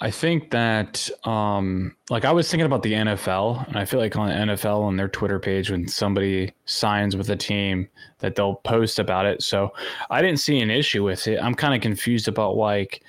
I 0.00 0.12
think 0.12 0.50
that, 0.50 1.10
um, 1.24 1.96
like, 2.08 2.24
I 2.24 2.30
was 2.30 2.48
thinking 2.48 2.66
about 2.66 2.84
the 2.84 2.92
NFL, 2.92 3.66
and 3.66 3.76
I 3.76 3.86
feel 3.86 3.98
like 3.98 4.14
on 4.14 4.28
the 4.28 4.54
NFL 4.54 4.82
on 4.82 4.96
their 4.96 5.08
Twitter 5.08 5.40
page, 5.40 5.70
when 5.70 5.88
somebody 5.88 6.52
signs 6.66 7.16
with 7.16 7.30
a 7.30 7.36
team, 7.36 7.88
that 8.20 8.36
they'll 8.36 8.56
post 8.56 9.00
about 9.00 9.26
it. 9.26 9.42
So 9.42 9.72
I 10.10 10.22
didn't 10.22 10.38
see 10.38 10.60
an 10.60 10.70
issue 10.70 11.02
with 11.02 11.26
it. 11.26 11.40
I'm 11.42 11.54
kind 11.54 11.74
of 11.74 11.80
confused 11.80 12.28
about 12.28 12.56
like 12.56 13.02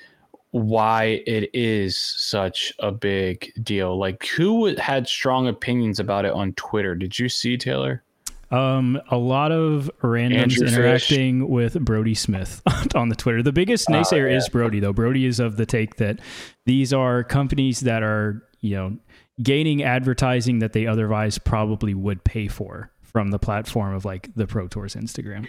why 0.50 1.22
it 1.26 1.50
is 1.52 1.98
such 1.98 2.72
a 2.78 2.90
big 2.90 3.52
deal. 3.62 3.98
Like, 3.98 4.26
who 4.26 4.74
had 4.76 5.08
strong 5.08 5.48
opinions 5.48 6.00
about 6.00 6.24
it 6.24 6.32
on 6.32 6.52
Twitter? 6.54 6.94
Did 6.94 7.18
you 7.18 7.28
see 7.28 7.56
Taylor? 7.56 8.02
Um, 8.50 9.00
a 9.10 9.16
lot 9.16 9.50
of 9.50 9.90
randoms 10.02 10.36
Andrew 10.36 10.66
Fish. 10.66 10.72
interacting 10.72 11.48
with 11.48 11.80
Brody 11.80 12.14
Smith 12.14 12.62
on 12.94 13.08
the 13.08 13.16
Twitter. 13.16 13.42
The 13.42 13.52
biggest 13.52 13.88
naysayer 13.88 14.30
yeah. 14.30 14.36
is 14.36 14.48
Brody, 14.48 14.78
though. 14.78 14.92
Brody 14.92 15.26
is 15.26 15.40
of 15.40 15.56
the 15.56 15.66
take 15.66 15.96
that 15.96 16.20
these 16.64 16.92
are 16.92 17.24
companies 17.24 17.80
that 17.80 18.02
are, 18.04 18.42
you 18.60 18.76
know, 18.76 18.96
gaining 19.42 19.82
advertising 19.82 20.60
that 20.60 20.72
they 20.72 20.86
otherwise 20.86 21.38
probably 21.38 21.92
would 21.92 22.22
pay 22.24 22.46
for 22.46 22.90
from 23.02 23.30
the 23.30 23.38
platform 23.38 23.94
of 23.94 24.04
like 24.04 24.30
the 24.36 24.46
Pro 24.46 24.68
Tour's 24.68 24.94
Instagram. 24.94 25.48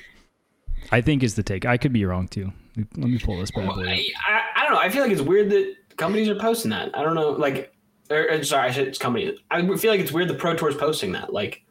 I 0.92 1.02
think 1.02 1.22
is 1.22 1.36
the 1.36 1.44
take. 1.44 1.66
I 1.66 1.78
could 1.78 1.94
be 1.94 2.06
wrong 2.06 2.28
too. 2.28 2.52
Let 2.78 3.10
me 3.10 3.18
pull 3.20 3.40
this 3.40 3.52
bad 3.52 3.66
boy. 3.66 3.72
up. 3.72 3.88
I, 3.88 4.06
I, 4.28 4.42
I 4.56 4.64
don't 4.64 4.74
know. 4.74 4.80
I 4.80 4.90
feel 4.90 5.02
like 5.02 5.12
it's 5.12 5.22
weird 5.22 5.50
that 5.50 5.76
companies 5.98 6.30
are 6.30 6.36
posting 6.36 6.70
that. 6.72 6.96
I 6.98 7.02
don't 7.04 7.16
know. 7.16 7.32
Like, 7.32 7.74
or, 8.12 8.30
or, 8.30 8.44
sorry, 8.44 8.70
I 8.70 8.72
said 8.72 8.88
it's 8.88 8.98
companies. 9.00 9.40
I 9.52 9.62
feel 9.78 9.92
like 9.92 10.00
it's 10.00 10.12
weird 10.12 10.28
the 10.30 10.36
Pro 10.36 10.56
Tour's 10.56 10.76
posting 10.76 11.12
that. 11.14 11.34
Like, 11.34 11.64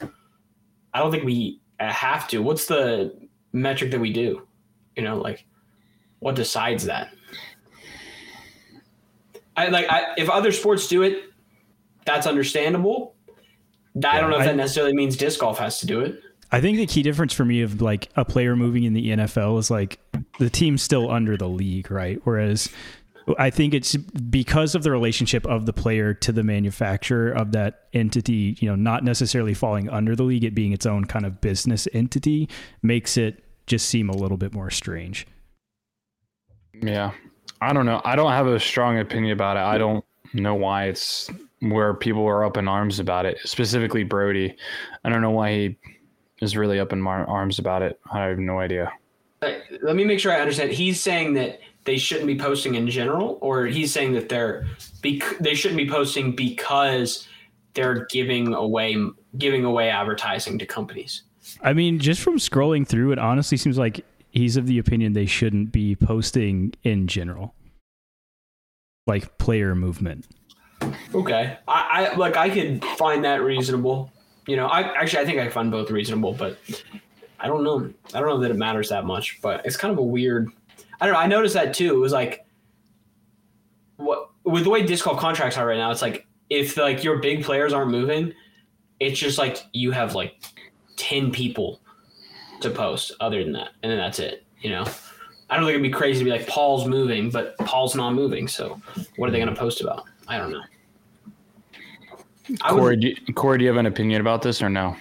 I 0.92 0.98
don't 0.98 1.10
think 1.10 1.24
we 1.24 1.60
uh, 1.80 1.90
have 1.90 2.26
to. 2.28 2.40
What's 2.42 2.66
the 2.66 3.16
metric 3.52 3.90
that 3.92 4.00
we 4.00 4.12
do? 4.12 4.46
You 4.96 5.04
know, 5.04 5.16
like, 5.16 5.46
what 6.18 6.34
decides 6.34 6.84
that? 6.86 7.10
I 9.56 9.68
like 9.68 9.86
I, 9.88 10.14
if 10.18 10.28
other 10.28 10.52
sports 10.52 10.88
do 10.88 11.02
it, 11.02 11.24
that's 12.04 12.26
understandable. 12.26 13.14
I 14.04 14.20
don't 14.20 14.30
know 14.30 14.36
if 14.36 14.42
I- 14.42 14.46
that 14.46 14.56
necessarily 14.56 14.92
means 14.94 15.16
disc 15.16 15.40
golf 15.40 15.58
has 15.58 15.80
to 15.80 15.86
do 15.86 16.00
it. 16.00 16.20
I 16.56 16.60
think 16.62 16.78
the 16.78 16.86
key 16.86 17.02
difference 17.02 17.34
for 17.34 17.44
me 17.44 17.60
of 17.60 17.82
like 17.82 18.08
a 18.16 18.24
player 18.24 18.56
moving 18.56 18.84
in 18.84 18.94
the 18.94 19.10
NFL 19.10 19.58
is 19.58 19.70
like 19.70 19.98
the 20.38 20.48
team's 20.48 20.80
still 20.80 21.10
under 21.10 21.36
the 21.36 21.50
league, 21.50 21.90
right? 21.90 22.18
Whereas 22.24 22.70
I 23.38 23.50
think 23.50 23.74
it's 23.74 23.94
because 23.94 24.74
of 24.74 24.82
the 24.82 24.90
relationship 24.90 25.44
of 25.46 25.66
the 25.66 25.74
player 25.74 26.14
to 26.14 26.32
the 26.32 26.42
manufacturer 26.42 27.30
of 27.30 27.52
that 27.52 27.88
entity, 27.92 28.56
you 28.58 28.70
know, 28.70 28.74
not 28.74 29.04
necessarily 29.04 29.52
falling 29.52 29.90
under 29.90 30.16
the 30.16 30.22
league, 30.22 30.44
it 30.44 30.54
being 30.54 30.72
its 30.72 30.86
own 30.86 31.04
kind 31.04 31.26
of 31.26 31.42
business 31.42 31.86
entity 31.92 32.48
makes 32.82 33.18
it 33.18 33.44
just 33.66 33.86
seem 33.90 34.08
a 34.08 34.16
little 34.16 34.38
bit 34.38 34.54
more 34.54 34.70
strange. 34.70 35.26
Yeah. 36.72 37.10
I 37.60 37.74
don't 37.74 37.84
know. 37.84 38.00
I 38.02 38.16
don't 38.16 38.32
have 38.32 38.46
a 38.46 38.58
strong 38.58 38.98
opinion 38.98 39.34
about 39.34 39.58
it. 39.58 39.60
I 39.60 39.76
don't 39.76 40.02
know 40.32 40.54
why 40.54 40.84
it's 40.86 41.30
where 41.60 41.92
people 41.92 42.24
are 42.24 42.46
up 42.46 42.56
in 42.56 42.66
arms 42.66 42.98
about 42.98 43.26
it, 43.26 43.40
specifically 43.44 44.04
Brody. 44.04 44.56
I 45.04 45.10
don't 45.10 45.20
know 45.20 45.30
why 45.32 45.52
he 45.52 45.78
is 46.40 46.56
really 46.56 46.80
up 46.80 46.92
in 46.92 47.00
my 47.00 47.24
arms 47.24 47.58
about 47.58 47.82
it. 47.82 47.98
I 48.10 48.24
have 48.24 48.38
no 48.38 48.58
idea. 48.58 48.92
Uh, 49.42 49.52
let 49.82 49.96
me 49.96 50.04
make 50.04 50.20
sure 50.20 50.32
I 50.32 50.40
understand. 50.40 50.72
He's 50.72 51.00
saying 51.00 51.34
that 51.34 51.60
they 51.84 51.96
shouldn't 51.96 52.26
be 52.26 52.38
posting 52.38 52.74
in 52.74 52.88
general, 52.88 53.38
or 53.40 53.66
he's 53.66 53.92
saying 53.92 54.12
that 54.12 54.28
they're 54.28 54.66
bec- 55.02 55.38
they 55.40 55.54
shouldn't 55.54 55.78
be 55.78 55.88
posting 55.88 56.34
because 56.34 57.26
they're 57.74 58.06
giving 58.06 58.54
away 58.54 58.96
giving 59.38 59.64
away 59.64 59.88
advertising 59.88 60.58
to 60.58 60.66
companies. 60.66 61.22
I 61.62 61.72
mean, 61.72 61.98
just 61.98 62.20
from 62.20 62.38
scrolling 62.38 62.86
through, 62.86 63.12
it 63.12 63.18
honestly 63.18 63.56
seems 63.56 63.78
like 63.78 64.04
he's 64.30 64.56
of 64.56 64.66
the 64.66 64.78
opinion 64.78 65.12
they 65.12 65.26
shouldn't 65.26 65.72
be 65.72 65.94
posting 65.94 66.74
in 66.82 67.06
general, 67.06 67.54
like 69.06 69.38
player 69.38 69.74
movement. 69.74 70.26
Okay, 71.14 71.56
I, 71.68 72.10
I 72.12 72.16
like 72.16 72.36
I 72.36 72.50
could 72.50 72.84
find 72.98 73.24
that 73.24 73.42
reasonable. 73.42 74.10
You 74.46 74.56
know, 74.56 74.66
I 74.66 74.80
actually 75.00 75.22
I 75.22 75.26
think 75.26 75.38
I 75.38 75.48
find 75.48 75.70
both 75.70 75.90
reasonable, 75.90 76.32
but 76.32 76.58
I 77.40 77.46
don't 77.46 77.64
know. 77.64 77.92
I 78.14 78.20
don't 78.20 78.28
know 78.28 78.40
that 78.40 78.50
it 78.50 78.56
matters 78.56 78.88
that 78.90 79.04
much. 79.04 79.40
But 79.42 79.64
it's 79.66 79.76
kind 79.76 79.92
of 79.92 79.98
a 79.98 80.02
weird. 80.02 80.50
I 81.00 81.06
don't 81.06 81.14
know. 81.14 81.20
I 81.20 81.26
noticed 81.26 81.54
that 81.54 81.74
too. 81.74 81.94
It 81.94 81.98
was 81.98 82.12
like 82.12 82.46
what 83.96 84.30
with 84.44 84.64
the 84.64 84.70
way 84.70 84.84
disc 84.84 85.04
golf 85.04 85.18
contracts 85.18 85.56
are 85.56 85.66
right 85.66 85.78
now. 85.78 85.90
It's 85.90 86.02
like 86.02 86.26
if 86.50 86.76
like 86.76 87.02
your 87.02 87.18
big 87.18 87.44
players 87.44 87.72
aren't 87.72 87.90
moving, 87.90 88.32
it's 89.00 89.18
just 89.18 89.38
like 89.38 89.58
you 89.72 89.90
have 89.90 90.14
like 90.14 90.34
ten 90.96 91.30
people 91.30 91.80
to 92.60 92.70
post. 92.70 93.12
Other 93.20 93.42
than 93.42 93.52
that, 93.52 93.70
and 93.82 93.90
then 93.90 93.98
that's 93.98 94.18
it. 94.18 94.44
You 94.60 94.70
know. 94.70 94.84
I 95.48 95.54
don't 95.54 95.64
think 95.64 95.74
it'd 95.74 95.82
be 95.82 95.90
crazy 95.90 96.18
to 96.18 96.24
be 96.24 96.30
like 96.32 96.48
Paul's 96.48 96.88
moving, 96.88 97.30
but 97.30 97.56
Paul's 97.58 97.94
not 97.94 98.14
moving. 98.14 98.48
So 98.48 98.80
what 99.16 99.28
are 99.28 99.30
they 99.30 99.38
going 99.38 99.48
to 99.48 99.54
post 99.54 99.80
about? 99.80 100.04
I 100.26 100.38
don't 100.38 100.50
know. 100.50 100.62
I 102.62 102.72
would- 102.72 102.80
Corey, 102.80 102.96
do 102.96 103.08
you, 103.08 103.34
Corey, 103.34 103.58
do 103.58 103.64
you 103.64 103.70
have 103.70 103.76
an 103.78 103.86
opinion 103.86 104.20
about 104.20 104.42
this 104.42 104.62
or 104.62 104.68
no? 104.68 104.96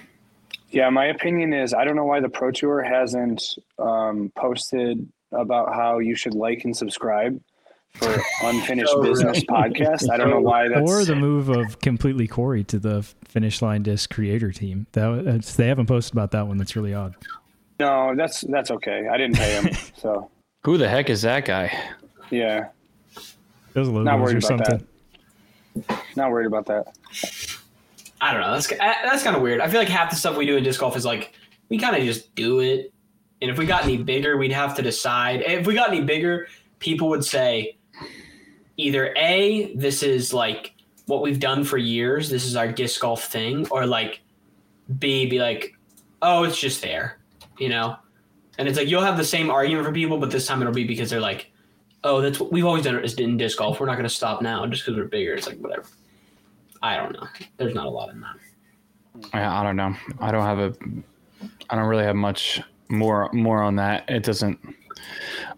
Yeah, 0.71 0.89
my 0.89 1.05
opinion 1.05 1.53
is 1.53 1.73
I 1.73 1.85
don't 1.85 1.95
know 1.95 2.03
why 2.05 2.19
the 2.19 2.29
Pro 2.29 2.51
Tour 2.51 2.81
hasn't 2.83 3.41
um, 3.79 4.31
posted 4.35 5.07
about 5.31 5.73
how 5.73 5.99
you 5.99 6.15
should 6.15 6.33
like 6.33 6.65
and 6.65 6.75
subscribe 6.75 7.39
for 7.93 8.13
Unfinished 8.43 8.89
So 8.91 9.01
Business 9.01 9.43
podcast. 9.45 10.09
I 10.11 10.17
don't 10.17 10.29
know 10.29 10.41
why 10.41 10.67
that's. 10.67 10.89
or 10.89 11.05
the 11.05 11.15
move 11.15 11.47
of 11.49 11.79
completely 11.79 12.27
Corey 12.27 12.63
to 12.65 12.79
the 12.79 13.03
finish 13.25 13.61
line 13.61 13.83
disc 13.83 14.09
creator 14.13 14.51
team. 14.51 14.87
That 14.93 15.23
that's, 15.23 15.55
they 15.55 15.67
haven't 15.67 15.85
posted 15.85 16.13
about 16.13 16.31
that 16.31 16.47
one. 16.47 16.57
That's 16.57 16.75
really 16.75 16.93
odd. 16.93 17.15
no, 17.79 18.13
that's 18.17 18.41
that's 18.41 18.71
okay. 18.71 19.07
I 19.09 19.17
didn't 19.17 19.37
pay 19.37 19.61
him, 19.61 19.73
so 19.97 20.29
Who 20.65 20.77
the 20.77 20.89
heck 20.89 21.09
is 21.09 21.21
that 21.21 21.45
guy? 21.45 21.71
yeah, 22.31 22.67
Those 23.73 23.87
logos 23.87 24.05
not 24.05 24.19
or 24.19 24.23
worried 24.23 24.37
about 24.37 24.47
something. 24.47 24.77
that. 24.79 24.85
Not 26.15 26.31
worried 26.31 26.47
about 26.47 26.65
that. 26.67 26.93
I 28.21 28.31
don't 28.31 28.41
know. 28.41 28.53
That's 28.53 28.71
uh, 28.71 28.77
that's 28.77 29.23
kind 29.23 29.35
of 29.35 29.41
weird. 29.41 29.61
I 29.61 29.67
feel 29.67 29.79
like 29.79 29.89
half 29.89 30.09
the 30.09 30.15
stuff 30.15 30.37
we 30.37 30.45
do 30.45 30.57
in 30.57 30.63
disc 30.63 30.79
golf 30.79 30.95
is 30.95 31.05
like 31.05 31.33
we 31.69 31.77
kind 31.77 31.95
of 31.95 32.03
just 32.03 32.33
do 32.35 32.59
it, 32.59 32.93
and 33.41 33.51
if 33.51 33.57
we 33.57 33.65
got 33.65 33.83
any 33.83 33.97
bigger, 33.97 34.37
we'd 34.37 34.51
have 34.51 34.75
to 34.75 34.81
decide. 34.81 35.41
If 35.41 35.67
we 35.67 35.73
got 35.73 35.89
any 35.89 36.01
bigger, 36.01 36.47
people 36.79 37.09
would 37.09 37.25
say 37.25 37.77
either 38.77 39.13
a 39.17 39.73
this 39.75 40.03
is 40.03 40.33
like 40.33 40.73
what 41.07 41.21
we've 41.21 41.39
done 41.39 41.63
for 41.63 41.77
years. 41.77 42.29
This 42.29 42.45
is 42.45 42.55
our 42.55 42.67
disc 42.67 43.01
golf 43.01 43.25
thing, 43.25 43.67
or 43.69 43.85
like 43.85 44.21
b 44.99 45.25
be 45.25 45.39
like, 45.39 45.75
oh, 46.21 46.43
it's 46.43 46.59
just 46.59 46.81
there, 46.81 47.19
you 47.59 47.69
know. 47.69 47.97
And 48.57 48.67
it's 48.67 48.77
like 48.77 48.87
you'll 48.87 49.03
have 49.03 49.17
the 49.17 49.25
same 49.25 49.51
argument 49.51 49.85
for 49.85 49.93
people, 49.93 50.17
but 50.17 50.31
this 50.31 50.47
time 50.47 50.61
it'll 50.61 50.73
be 50.73 50.85
because 50.85 51.09
they're 51.09 51.19
like, 51.19 51.51
oh, 52.05 52.21
that's 52.21 52.39
what 52.39 52.51
we've 52.51 52.65
always 52.65 52.83
done 52.83 52.95
it 52.95 53.19
in 53.19 53.35
disc 53.37 53.57
golf. 53.57 53.79
We're 53.79 53.85
not 53.87 53.95
going 53.95 54.03
to 54.07 54.13
stop 54.13 54.41
now 54.41 54.65
just 54.67 54.85
because 54.85 54.97
we're 54.97 55.05
bigger. 55.05 55.33
It's 55.33 55.47
like 55.47 55.57
whatever. 55.57 55.85
I 56.81 56.97
don't 56.97 57.13
know. 57.13 57.27
There's 57.57 57.73
not 57.75 57.85
a 57.87 57.89
lot 57.89 58.09
in 58.11 58.21
that. 58.21 58.35
I, 59.33 59.61
I 59.61 59.63
don't 59.63 59.75
know. 59.75 59.95
I 60.19 60.31
don't 60.31 60.43
have 60.45 60.59
a. 60.59 60.73
I 61.69 61.75
don't 61.75 61.85
really 61.87 62.03
have 62.03 62.15
much 62.15 62.61
more 62.89 63.29
more 63.33 63.61
on 63.63 63.75
that. 63.77 64.09
It 64.09 64.23
doesn't 64.23 64.59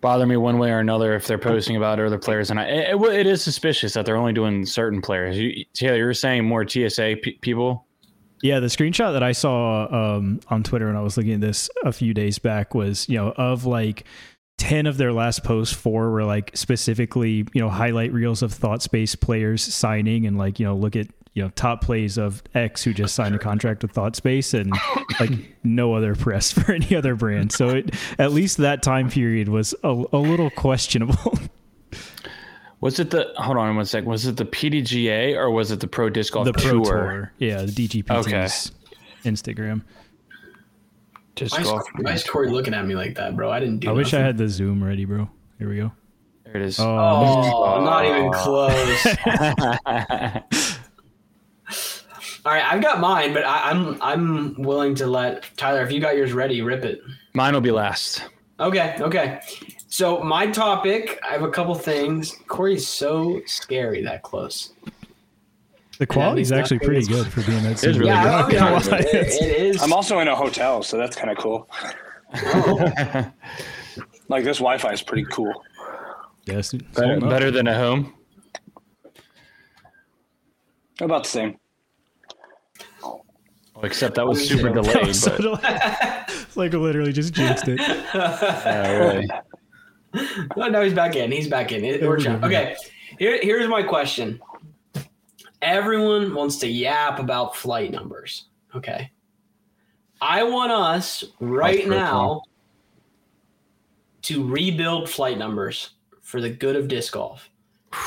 bother 0.01 0.25
me 0.25 0.37
one 0.37 0.57
way 0.57 0.71
or 0.71 0.79
another 0.79 1.15
if 1.15 1.27
they're 1.27 1.37
posting 1.37 1.75
about 1.75 1.99
other 1.99 2.17
players, 2.17 2.49
and 2.51 2.59
I 2.59 2.65
it, 2.65 2.95
it- 2.95 3.13
it 3.19 3.27
is 3.27 3.41
suspicious 3.43 3.93
that 3.93 4.05
they're 4.05 4.17
only 4.17 4.33
doing 4.33 4.65
certain 4.65 5.01
players. 5.01 5.37
You, 5.37 5.65
Taylor, 5.73 5.97
you're 5.97 6.13
saying 6.13 6.45
more 6.45 6.67
TSA 6.67 7.17
pe- 7.23 7.37
people. 7.41 7.85
Yeah, 8.43 8.59
the 8.59 8.67
screenshot 8.67 9.13
that 9.13 9.23
I 9.23 9.31
saw 9.31 9.87
um, 10.17 10.39
on 10.49 10.61
Twitter 10.61 10.85
when 10.85 10.95
I 10.95 11.01
was 11.01 11.17
looking 11.17 11.33
at 11.33 11.41
this 11.41 11.69
a 11.83 11.91
few 11.91 12.13
days 12.13 12.37
back 12.37 12.75
was, 12.75 13.09
you 13.09 13.17
know, 13.17 13.31
of 13.35 13.65
like 13.65 14.03
10 14.57 14.85
of 14.87 14.97
their 14.97 15.13
last 15.13 15.43
posts, 15.43 15.75
four 15.75 16.09
were 16.11 16.23
like 16.23 16.51
specifically, 16.55 17.45
you 17.53 17.61
know, 17.61 17.69
highlight 17.69 18.11
reels 18.11 18.41
of 18.41 18.51
Thought 18.53 18.81
Space 18.81 19.15
players 19.15 19.61
signing 19.61 20.25
and 20.25 20.37
like, 20.37 20.59
you 20.59 20.65
know, 20.65 20.75
look 20.75 20.95
at, 20.95 21.07
you 21.33 21.43
know, 21.43 21.49
top 21.49 21.81
plays 21.81 22.17
of 22.17 22.41
X 22.55 22.83
who 22.83 22.93
just 22.93 23.13
signed 23.13 23.35
a 23.35 23.39
contract 23.39 23.83
with 23.83 23.91
Thought 23.91 24.15
Space 24.15 24.55
and 24.55 24.73
like 25.19 25.29
no 25.63 25.93
other 25.93 26.15
press 26.15 26.51
for 26.53 26.71
any 26.71 26.95
other 26.95 27.15
brand. 27.15 27.51
So 27.51 27.69
it, 27.69 27.95
at 28.17 28.31
least 28.31 28.57
that 28.57 28.81
time 28.81 29.09
period 29.09 29.47
was 29.47 29.75
a, 29.83 29.89
a 30.11 30.17
little 30.17 30.49
questionable. 30.49 31.37
Was 32.79 32.99
it 32.99 33.09
the 33.09 33.33
hold 33.37 33.57
on 33.57 33.75
one 33.75 33.85
sec? 33.85 34.05
Was 34.05 34.27
it 34.27 34.37
the 34.37 34.45
PDGA 34.45 35.35
or 35.35 35.49
was 35.49 35.71
it 35.71 35.79
the 35.79 35.87
Pro 35.87 36.11
Disc 36.11 36.31
Golf 36.33 36.45
the 36.45 36.53
Pro 36.53 36.73
Tour? 36.73 36.83
Tour. 36.83 37.33
Yeah, 37.39 37.63
the 37.63 37.71
DGPT's 37.71 38.27
Okay. 38.27 38.47
Instagram. 39.27 39.81
Disc 41.37 41.55
Why 41.55 41.61
is, 41.61 41.83
why 41.95 42.13
is 42.13 42.23
Corey 42.23 42.49
looking 42.49 42.73
at 42.73 42.85
me 42.85 42.95
like 42.95 43.15
that, 43.15 43.35
bro? 43.35 43.51
I 43.51 43.59
didn't 43.59 43.79
do. 43.79 43.89
I 43.89 43.93
wish 43.93 44.13
I 44.13 44.19
had 44.19 44.37
the 44.37 44.49
Zoom 44.49 44.83
ready, 44.83 45.05
bro. 45.05 45.29
Here 45.59 45.69
we 45.69 45.77
go. 45.77 45.91
There 46.45 46.55
it 46.57 46.63
is. 46.63 46.79
Oh, 46.79 46.85
Oh, 46.85 47.83
not 47.83 48.05
even 48.05 48.25
oh. 48.25 48.31
close. 48.31 49.05
All 52.45 52.53
right, 52.53 52.63
I've 52.63 52.81
got 52.81 52.99
mine, 52.99 53.33
but 53.33 53.43
I, 53.43 53.69
I'm 53.69 54.01
I'm 54.01 54.55
willing 54.61 54.95
to 54.95 55.05
let 55.05 55.45
Tyler. 55.57 55.83
If 55.83 55.91
you 55.91 55.99
got 55.99 56.15
yours 56.15 56.33
ready, 56.33 56.61
rip 56.61 56.85
it. 56.85 57.01
Mine 57.33 57.53
will 57.53 57.61
be 57.61 57.71
last. 57.71 58.23
Okay, 58.59 58.95
okay. 58.99 59.41
So 59.89 60.23
my 60.23 60.47
topic, 60.47 61.19
I 61.27 61.33
have 61.33 61.43
a 61.43 61.51
couple 61.51 61.75
things. 61.75 62.35
Corey's 62.47 62.87
so 62.87 63.41
scary 63.45 64.01
that 64.03 64.23
close. 64.23 64.71
The 65.99 66.05
quality 66.07 66.41
is 66.41 66.51
actually 66.51 66.77
not- 66.77 66.85
pretty 66.85 67.05
good 67.07 67.27
for 67.27 67.41
being 67.43 67.63
that 67.63 67.71
It's 67.73 67.81
Zoom. 67.81 67.97
really 67.97 68.07
yeah, 68.11 68.23
good. 68.23 68.31
I'll 68.33 68.47
be 68.47 68.53
Not 68.55 68.59
gonna 68.59 68.71
honest. 68.75 68.91
lie. 68.91 68.97
It, 68.99 69.05
it 69.41 69.75
is. 69.75 69.81
I'm 69.83 69.93
also 69.93 70.19
in 70.19 70.27
a 70.27 70.35
hotel, 70.35 70.83
so 70.83 70.97
that's 70.97 71.15
kind 71.15 71.31
of 71.31 71.37
cool. 71.37 71.69
oh, 72.33 73.31
Like 74.29 74.43
this 74.43 74.57
Wi-Fi 74.57 74.91
is 74.91 75.01
pretty 75.01 75.25
cool. 75.31 75.63
Yes, 76.45 76.73
it's 76.73 76.83
Better, 76.97 77.19
better 77.19 77.49
than 77.51 77.67
a 77.67 77.75
home. 77.75 78.13
About 80.99 81.23
the 81.23 81.29
same. 81.29 81.57
Well, 83.01 83.85
except 83.85 84.15
that 84.15 84.27
was 84.27 84.45
super 84.47 84.69
delayed. 84.69 85.15
So 85.15 85.31
But, 85.31 85.41
do 85.41 85.53
I. 85.63 86.25
it's 86.27 86.57
like 86.57 86.73
literally 86.73 87.13
just 87.13 87.33
jinxed 87.33 87.67
it. 87.67 87.79
yeah, 87.79 88.97
really. 88.97 89.27
Oh, 90.57 90.67
no, 90.67 90.81
he's 90.81 90.93
back 90.93 91.15
in. 91.15 91.31
He's 91.31 91.47
back 91.47 91.71
in. 91.71 91.85
It 91.85 92.01
Yeah, 92.01 92.07
works 92.07 92.25
we're 92.25 92.35
Okay, 92.45 92.75
here, 93.19 93.39
here's 93.41 93.67
my 93.69 93.83
question. 93.83 94.39
Everyone 95.61 96.33
wants 96.33 96.57
to 96.57 96.67
yap 96.67 97.19
about 97.19 97.55
flight 97.55 97.91
numbers. 97.91 98.45
Okay. 98.75 99.11
I 100.21 100.43
want 100.43 100.71
us 100.71 101.23
right 101.39 101.87
now 101.87 102.43
to 104.23 104.47
rebuild 104.47 105.09
flight 105.09 105.37
numbers 105.37 105.91
for 106.21 106.41
the 106.41 106.49
good 106.49 106.75
of 106.75 106.87
disc 106.87 107.13
golf. 107.13 107.49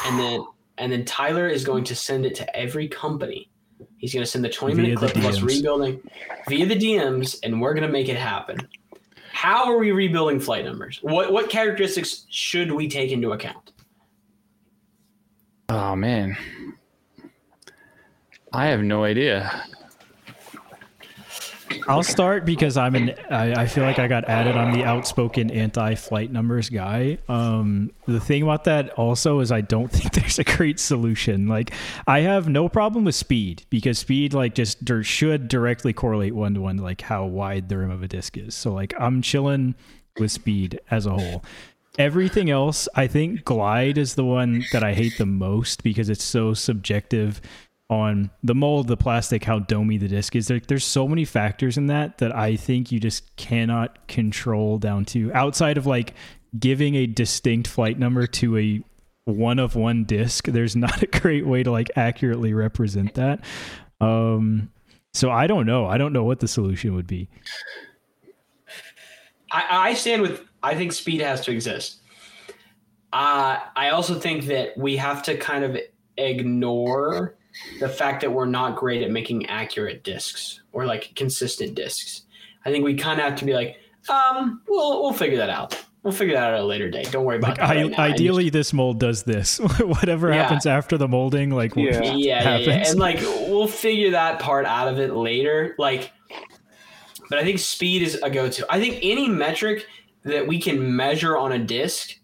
And 0.07 0.19
then 0.19 0.45
and 0.79 0.91
then 0.91 1.05
Tyler 1.05 1.47
is 1.47 1.65
going 1.65 1.85
to 1.85 1.95
send 1.95 2.25
it 2.25 2.35
to 2.37 2.57
every 2.57 2.89
company. 2.89 3.51
He's 3.99 4.15
going 4.15 4.25
to 4.25 4.31
send 4.31 4.45
the 4.45 4.49
20 4.49 4.75
minute 4.75 4.99
clip 4.99 5.15
of 5.17 5.25
us 5.25 5.39
DMs. 5.39 5.47
rebuilding 5.47 6.01
via 6.49 6.67
the 6.67 6.75
DMs, 6.77 7.39
and 7.43 7.61
we're 7.61 7.75
going 7.75 7.87
to 7.87 7.93
make 7.93 8.09
it 8.09 8.17
happen. 8.17 8.59
how 9.33 9.71
are 9.71 9.79
we 9.79 9.91
rebuilding 9.93 10.41
flight 10.41 10.65
numbers? 10.65 10.99
What 11.03 11.33
what 11.33 11.49
characteristics 11.51 12.27
should 12.31 12.73
we 12.73 12.89
take 12.89 13.11
into 13.13 13.33
account? 13.33 13.73
Oh 15.69 15.95
man, 15.95 16.37
I 18.53 18.67
have 18.67 18.83
no 18.83 19.05
idea. 19.05 19.65
I'll 21.87 22.03
start 22.03 22.45
because 22.45 22.77
I'm 22.77 22.95
an. 22.95 23.15
I, 23.31 23.63
I 23.63 23.67
feel 23.67 23.85
like 23.85 23.99
I 23.99 24.09
got 24.09 24.25
added 24.29 24.57
on 24.57 24.73
the 24.73 24.85
outspoken 24.85 25.51
anti-flight 25.51 26.33
numbers 26.33 26.69
guy. 26.69 27.19
Um, 27.29 27.93
the 28.07 28.21
thing 28.21 28.43
about 28.43 28.65
that 28.65 28.91
also 28.91 29.41
is 29.41 29.53
I 29.53 29.61
don't 29.61 29.89
think 29.93 30.13
there's 30.13 30.39
a 30.39 30.45
great 30.45 30.81
solution. 30.81 31.47
Like 31.47 31.73
I 32.07 32.21
have 32.21 32.49
no 32.49 32.69
problem 32.69 33.05
with 33.05 33.15
speed 33.15 33.65
because 33.71 33.99
speed 33.99 34.35
like 34.35 34.55
just 34.55 34.79
should 35.03 35.49
directly 35.49 35.93
correlate 35.93 36.35
one 36.35 36.55
to 36.55 36.61
one 36.61 36.77
like 36.79 37.01
how 37.03 37.25
wide 37.25 37.69
the 37.69 37.79
rim 37.79 37.91
of 37.91 38.03
a 38.03 38.09
disc 38.09 38.37
is. 38.37 38.55
So 38.55 38.73
like 38.73 38.93
I'm 38.99 39.23
chilling 39.23 39.75
with 40.19 40.33
speed 40.33 40.81
as 40.91 41.07
a 41.07 41.13
whole. 41.13 41.45
Everything 41.99 42.51
else, 42.51 42.89
I 42.95 43.07
think 43.09 43.45
glide 43.45 43.99
is 43.99 44.15
the 44.15 44.25
one 44.25 44.65
that 44.73 44.85
I 44.85 44.95
hate 44.95 45.19
the 45.19 45.27
most 45.27 45.83
because 45.83 46.09
it's 46.09 46.25
so 46.25 46.55
subjective 46.55 47.41
on 47.91 48.31
the 48.45 48.55
mold, 48.55 48.87
the 48.87 48.97
plastic, 48.97 49.45
how 49.45 49.59
domey 49.59 49.99
the 49.99 50.09
disc 50.09 50.37
is. 50.37 50.47
There, 50.47 50.61
there's 50.61 50.85
so 50.85 51.09
many 51.09 51.25
factors 51.25 51.77
in 51.77 51.89
that 51.89 52.19
that 52.19 52.35
I 52.35 52.55
think 52.55 52.93
you 52.93 53.01
just 53.01 53.37
cannot 53.37 54.07
control 54.07 54.79
down 54.79 55.05
to 55.07 55.33
outside 55.35 55.77
of 55.77 55.87
like 55.87 56.15
giving 56.59 56.95
a 56.95 57.07
distinct 57.07 57.67
flight 57.69 57.99
number 57.99 58.27
to 58.29 58.57
a 58.57 58.83
one 59.25 59.59
of 59.59 59.75
one 59.75 60.05
disc. 60.05 60.47
There's 60.47 60.77
not 60.77 61.03
a 61.03 61.07
great 61.07 61.47
way 61.47 61.65
to 61.65 61.73
like 61.73 61.91
accurately 61.97 62.55
represent 62.55 63.15
that. 63.15 63.45
Um, 64.01 64.71
so 65.13 65.31
I 65.31 65.49
don't 65.49 65.67
know. 65.67 65.87
I 65.87 65.99
don't 65.99 66.13
know 66.13 66.25
what 66.25 66.39
the 66.39 66.49
solution 66.49 66.95
would 66.95 67.09
be. 67.09 67.29
I, 69.51 69.91
I 69.91 69.95
stand 69.95 70.23
with. 70.23 70.43
I 70.63 70.77
think 70.77 70.93
speed 70.93 71.21
has 71.23 71.41
to 71.47 71.51
exist. 71.51 71.97
Uh, 73.13 73.59
I 73.75 73.91
also 73.91 74.15
think 74.15 74.45
that 74.45 74.77
we 74.79 74.97
have 74.97 75.25
to 75.25 75.37
kind 75.37 75.65
of 75.65 75.77
ignore 76.17 77.37
the 77.79 77.89
fact 77.89 78.21
that 78.23 78.31
we're 78.33 78.47
not 78.47 78.77
great 78.77 79.03
at 79.03 79.11
making 79.11 79.47
accurate 79.47 80.03
discs 80.05 80.61
or 80.73 80.87
like 80.87 81.13
consistent 81.15 81.75
discs. 81.75 82.23
I 82.65 82.71
think 82.71 82.85
we 82.85 82.95
kind 82.95 83.19
of 83.21 83.27
have 83.27 83.39
to 83.39 83.45
be 83.45 83.55
like, 83.55 83.79
um, 84.09 84.63
we'll 84.69 85.03
we'll 85.03 85.13
figure 85.13 85.39
that 85.39 85.51
out. 85.51 85.79
We'll 86.03 86.13
figure 86.15 86.35
that 86.35 86.45
out 86.45 86.55
at 86.55 86.61
a 86.61 86.65
later 86.65 86.89
date. 86.91 87.11
Don't 87.11 87.25
worry 87.27 87.37
about 87.37 87.51
Like 87.51 87.59
that. 87.59 87.71
I, 87.77 87.83
right 87.83 87.91
now. 87.91 87.99
ideally, 87.99 88.49
this 88.49 88.73
mold 88.73 88.99
does 88.99 89.23
this. 89.25 89.59
Whatever 89.81 90.29
Yeah. 90.31 90.43
happens 90.43 90.65
after 90.65 90.97
the 90.97 91.07
molding, 91.09 91.51
like 91.51 91.77
Yeah. 91.77 92.01
yeah, 92.03 92.15
yeah, 92.15 92.43
happens. 92.43 92.67
yeah, 92.69 92.91
and 92.91 92.99
like 92.99 93.21
we'll 93.21 93.67
figure 93.69 94.11
that 94.13 94.39
part 94.41 94.65
out 94.65 94.89
of 94.89 94.99
it 94.99 95.13
later. 95.15 95.75
Like, 95.79 96.11
but 97.29 97.39
I 97.39 97.45
think 97.45 97.59
speed 97.59 98.03
is 98.03 98.15
a 98.23 98.31
go-to. 98.31 98.67
I 98.71 98.81
think 98.81 98.99
any 99.03 99.29
metric 99.29 99.87
that 100.25 100.47
we 100.47 100.59
can 100.61 100.97
measure 100.97 101.37
on 101.37 101.53
a 101.53 101.59
disc 101.59 102.19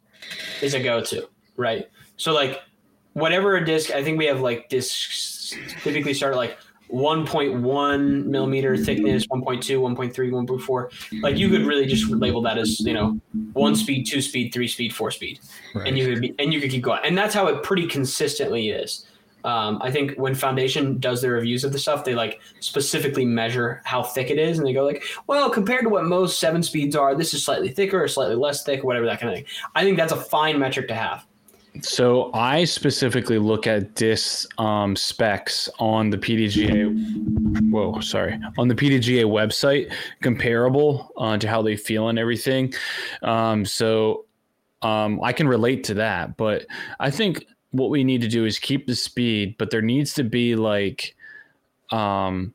is 0.63 0.73
a 0.75 0.81
go-to, 0.81 1.29
right? 1.57 1.87
So 2.17 2.33
like, 2.33 2.61
whatever 3.17 3.57
a 3.57 3.65
disc, 3.65 3.91
I 3.93 4.05
think 4.05 4.19
we 4.19 4.27
have 4.27 4.41
like 4.43 4.69
discs 4.69 5.55
typically 5.83 6.13
start 6.13 6.35
at 6.35 6.37
like 6.37 6.59
1.1 6.93 8.25
millimeter 8.27 8.77
thickness, 8.77 9.27
1.2, 9.27 9.61
1.3, 9.81 10.13
1.4. 10.13 11.23
Like 11.23 11.37
you 11.39 11.49
could 11.49 11.63
really 11.67 11.87
just 11.87 12.09
label 12.11 12.43
that 12.43 12.59
as 12.59 12.79
you 12.81 12.93
know 12.93 13.19
one 13.55 13.75
speed, 13.75 14.07
two 14.07 14.21
speed, 14.21 14.53
three 14.53 14.69
speed, 14.69 14.95
four 14.95 15.11
speed 15.11 15.41
Right. 15.75 15.89
and 15.89 15.99
you 15.99 16.07
could 16.07 16.21
be, 16.21 16.35
and 16.39 16.53
you 16.53 16.61
could 16.61 16.71
keep 16.71 16.83
going. 16.83 17.01
And 17.05 17.17
that's 17.17 17.35
how 17.35 17.47
it 17.49 17.63
pretty 17.63 17.87
consistently 17.87 18.69
is. 18.71 19.07
Um, 19.45 19.79
I 19.81 19.91
think 19.93 20.17
when 20.17 20.35
Foundation 20.35 20.99
does 20.99 21.23
their 21.23 21.33
reviews 21.33 21.63
of 21.65 21.73
the 21.73 21.79
stuff, 21.79 22.05
they 22.05 22.15
like 22.15 22.41
specifically 22.61 23.25
measure 23.25 23.81
how 23.85 24.03
thick 24.03 24.31
it 24.31 24.39
is, 24.39 24.59
and 24.59 24.67
they 24.67 24.73
go 24.73 24.85
like, 24.85 25.03
"Well, 25.27 25.49
compared 25.51 25.85
to 25.85 25.89
what 25.89 26.05
most 26.05 26.39
seven 26.41 26.63
speeds 26.63 26.95
are, 26.97 27.15
this 27.15 27.33
is 27.33 27.45
slightly 27.45 27.69
thicker 27.69 28.03
or 28.03 28.09
slightly 28.09 28.35
less 28.35 28.63
thick, 28.65 28.85
whatever 28.85 29.07
that 29.07 29.21
kind 29.21 29.33
of 29.33 29.37
thing." 29.39 29.47
I 29.75 29.85
think 29.85 29.97
that's 29.97 30.13
a 30.13 30.17
fine 30.17 30.59
metric 30.59 30.89
to 30.89 30.95
have. 30.95 31.25
So 31.83 32.31
I 32.33 32.65
specifically 32.65 33.39
look 33.39 33.67
at 33.67 33.95
disc 33.95 34.49
um, 34.61 34.97
specs 34.97 35.69
on 35.79 36.11
the 36.11 36.19
PDGA. 36.19 37.71
Whoa, 37.71 38.01
sorry, 38.01 38.39
on 38.59 38.69
the 38.69 38.75
PDGA 38.75 39.25
website, 39.25 39.93
comparable 40.21 41.13
uh, 41.17 41.39
to 41.39 41.49
how 41.49 41.63
they 41.63 41.77
feel 41.77 42.09
and 42.09 42.19
everything. 42.19 42.73
Um, 43.23 43.65
so 43.65 44.27
um, 44.83 45.21
I 45.23 45.33
can 45.33 45.49
relate 45.49 45.85
to 45.85 45.95
that, 45.95 46.37
but 46.37 46.67
I 47.01 47.11
think 47.11 47.47
what 47.71 47.91
we 47.91 48.05
need 48.05 48.21
to 48.23 48.29
do 48.29 48.45
is 48.45 48.59
keep 48.59 48.87
the 48.87 48.95
speed, 48.95 49.57
but 49.59 49.71
there 49.71 49.83
needs 49.83 50.15
to 50.15 50.25
be 50.25 50.57
like 50.57 51.15
um, 51.91 52.55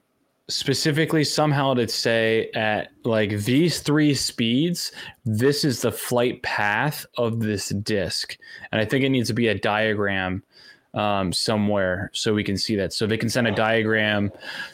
specifically 0.52 1.24
somehow 1.24 1.74
to 1.74 1.88
say 1.88 2.50
at 2.54 2.92
like 3.04 3.30
these 3.40 3.80
three 3.80 4.14
speeds 4.14 4.92
this 5.26 5.64
is 5.64 5.82
the 5.82 5.92
flight 5.92 6.42
path 6.44 7.06
of 7.18 7.40
this 7.40 7.70
disc. 7.70 8.38
And 8.72 8.82
i 8.82 8.86
think 8.86 9.04
it 9.04 9.10
needs 9.10 9.30
to 9.30 9.34
be 9.34 9.48
a 9.48 9.58
diagram 9.58 10.44
um, 10.94 11.32
somewhere 11.32 12.12
so 12.14 12.34
we 12.34 12.44
can 12.44 12.58
see 12.58 12.76
that. 12.76 12.94
So 12.94 13.08
they 13.08 13.18
can 13.18 13.30
send 13.30 13.48
a 13.48 13.52
diagram 13.52 14.32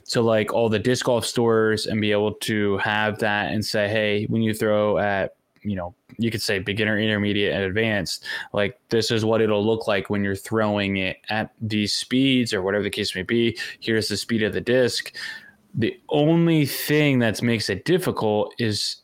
to 0.09 0.21
like 0.21 0.53
all 0.53 0.69
the 0.69 0.79
disc 0.79 1.05
golf 1.05 1.25
stores 1.25 1.85
and 1.85 2.01
be 2.01 2.11
able 2.11 2.33
to 2.33 2.77
have 2.77 3.19
that 3.19 3.53
and 3.53 3.63
say 3.63 3.87
hey 3.87 4.25
when 4.25 4.41
you 4.41 4.53
throw 4.53 4.97
at 4.97 5.35
you 5.61 5.75
know 5.75 5.93
you 6.17 6.31
could 6.31 6.41
say 6.41 6.59
beginner 6.59 6.97
intermediate 6.97 7.53
and 7.53 7.63
advanced 7.63 8.23
like 8.53 8.79
this 8.89 9.11
is 9.11 9.25
what 9.25 9.41
it'll 9.41 9.65
look 9.65 9.87
like 9.87 10.09
when 10.09 10.23
you're 10.23 10.35
throwing 10.35 10.97
it 10.97 11.17
at 11.29 11.51
these 11.61 11.93
speeds 11.93 12.53
or 12.53 12.61
whatever 12.61 12.83
the 12.83 12.89
case 12.89 13.15
may 13.15 13.23
be. 13.23 13.57
Here's 13.79 14.07
the 14.07 14.17
speed 14.17 14.43
of 14.43 14.53
the 14.53 14.61
disc 14.61 15.15
the 15.77 15.97
only 16.09 16.65
thing 16.65 17.19
that 17.19 17.41
makes 17.41 17.69
it 17.69 17.85
difficult 17.85 18.53
is 18.59 18.97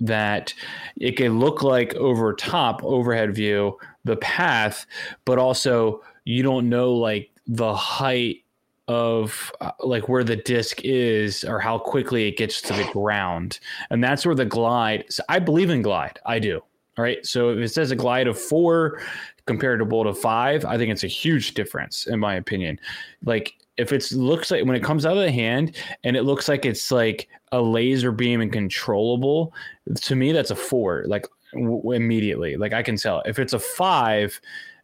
that 0.00 0.54
it 0.96 1.16
can 1.16 1.38
look 1.38 1.62
like 1.62 1.94
over 1.94 2.32
top 2.32 2.82
overhead 2.84 3.34
view 3.34 3.76
the 4.04 4.16
path 4.16 4.86
but 5.24 5.38
also 5.38 6.02
you 6.24 6.42
don't 6.42 6.68
know 6.68 6.92
like 6.92 7.30
the 7.46 7.74
height 7.74 8.44
of 8.90 9.52
uh, 9.60 9.70
like 9.80 10.08
where 10.08 10.24
the 10.24 10.34
disc 10.34 10.80
is 10.82 11.44
or 11.44 11.60
how 11.60 11.78
quickly 11.78 12.26
it 12.26 12.36
gets 12.36 12.60
to 12.60 12.72
the 12.72 12.84
ground. 12.92 13.60
And 13.90 14.02
that's 14.02 14.26
where 14.26 14.34
the 14.34 14.44
glide 14.44 15.04
so 15.08 15.22
i 15.28 15.38
believe 15.38 15.70
in 15.70 15.80
glide. 15.82 16.18
I 16.26 16.38
do 16.38 16.60
all 16.98 17.04
right? 17.04 17.24
So 17.24 17.50
if 17.50 17.58
it 17.58 17.68
says 17.68 17.92
a 17.92 17.96
glide 17.96 18.26
of 18.26 18.38
four 18.38 19.00
comparable 19.46 20.04
to 20.04 20.14
five 20.14 20.64
i 20.64 20.76
think 20.76 20.92
it's 20.92 21.04
a 21.04 21.08
huge 21.08 21.54
difference 21.54 22.06
in 22.06 22.18
my 22.18 22.34
opinion. 22.34 22.80
Like 23.24 23.54
if 23.80 23.92
it 23.92 24.12
looks 24.12 24.50
like 24.50 24.64
when 24.64 24.76
it 24.76 24.84
comes 24.84 25.06
out 25.06 25.16
of 25.16 25.22
the 25.22 25.32
hand 25.32 25.76
and 26.04 26.16
it 26.16 26.22
looks 26.22 26.48
like 26.48 26.64
it's 26.64 26.90
like 26.90 27.28
a 27.52 27.60
laser 27.60 28.12
beam 28.12 28.40
and 28.40 28.52
controllable 28.52 29.52
to 29.96 30.14
me 30.14 30.32
that's 30.32 30.50
a 30.50 30.56
four 30.56 31.04
like 31.06 31.26
w- 31.54 31.92
immediately. 31.92 32.56
Like 32.56 32.72
i 32.72 32.82
can 32.82 32.96
tell. 32.96 33.22
If 33.26 33.38
it's 33.38 33.52
a 33.52 33.58
five 33.58 34.40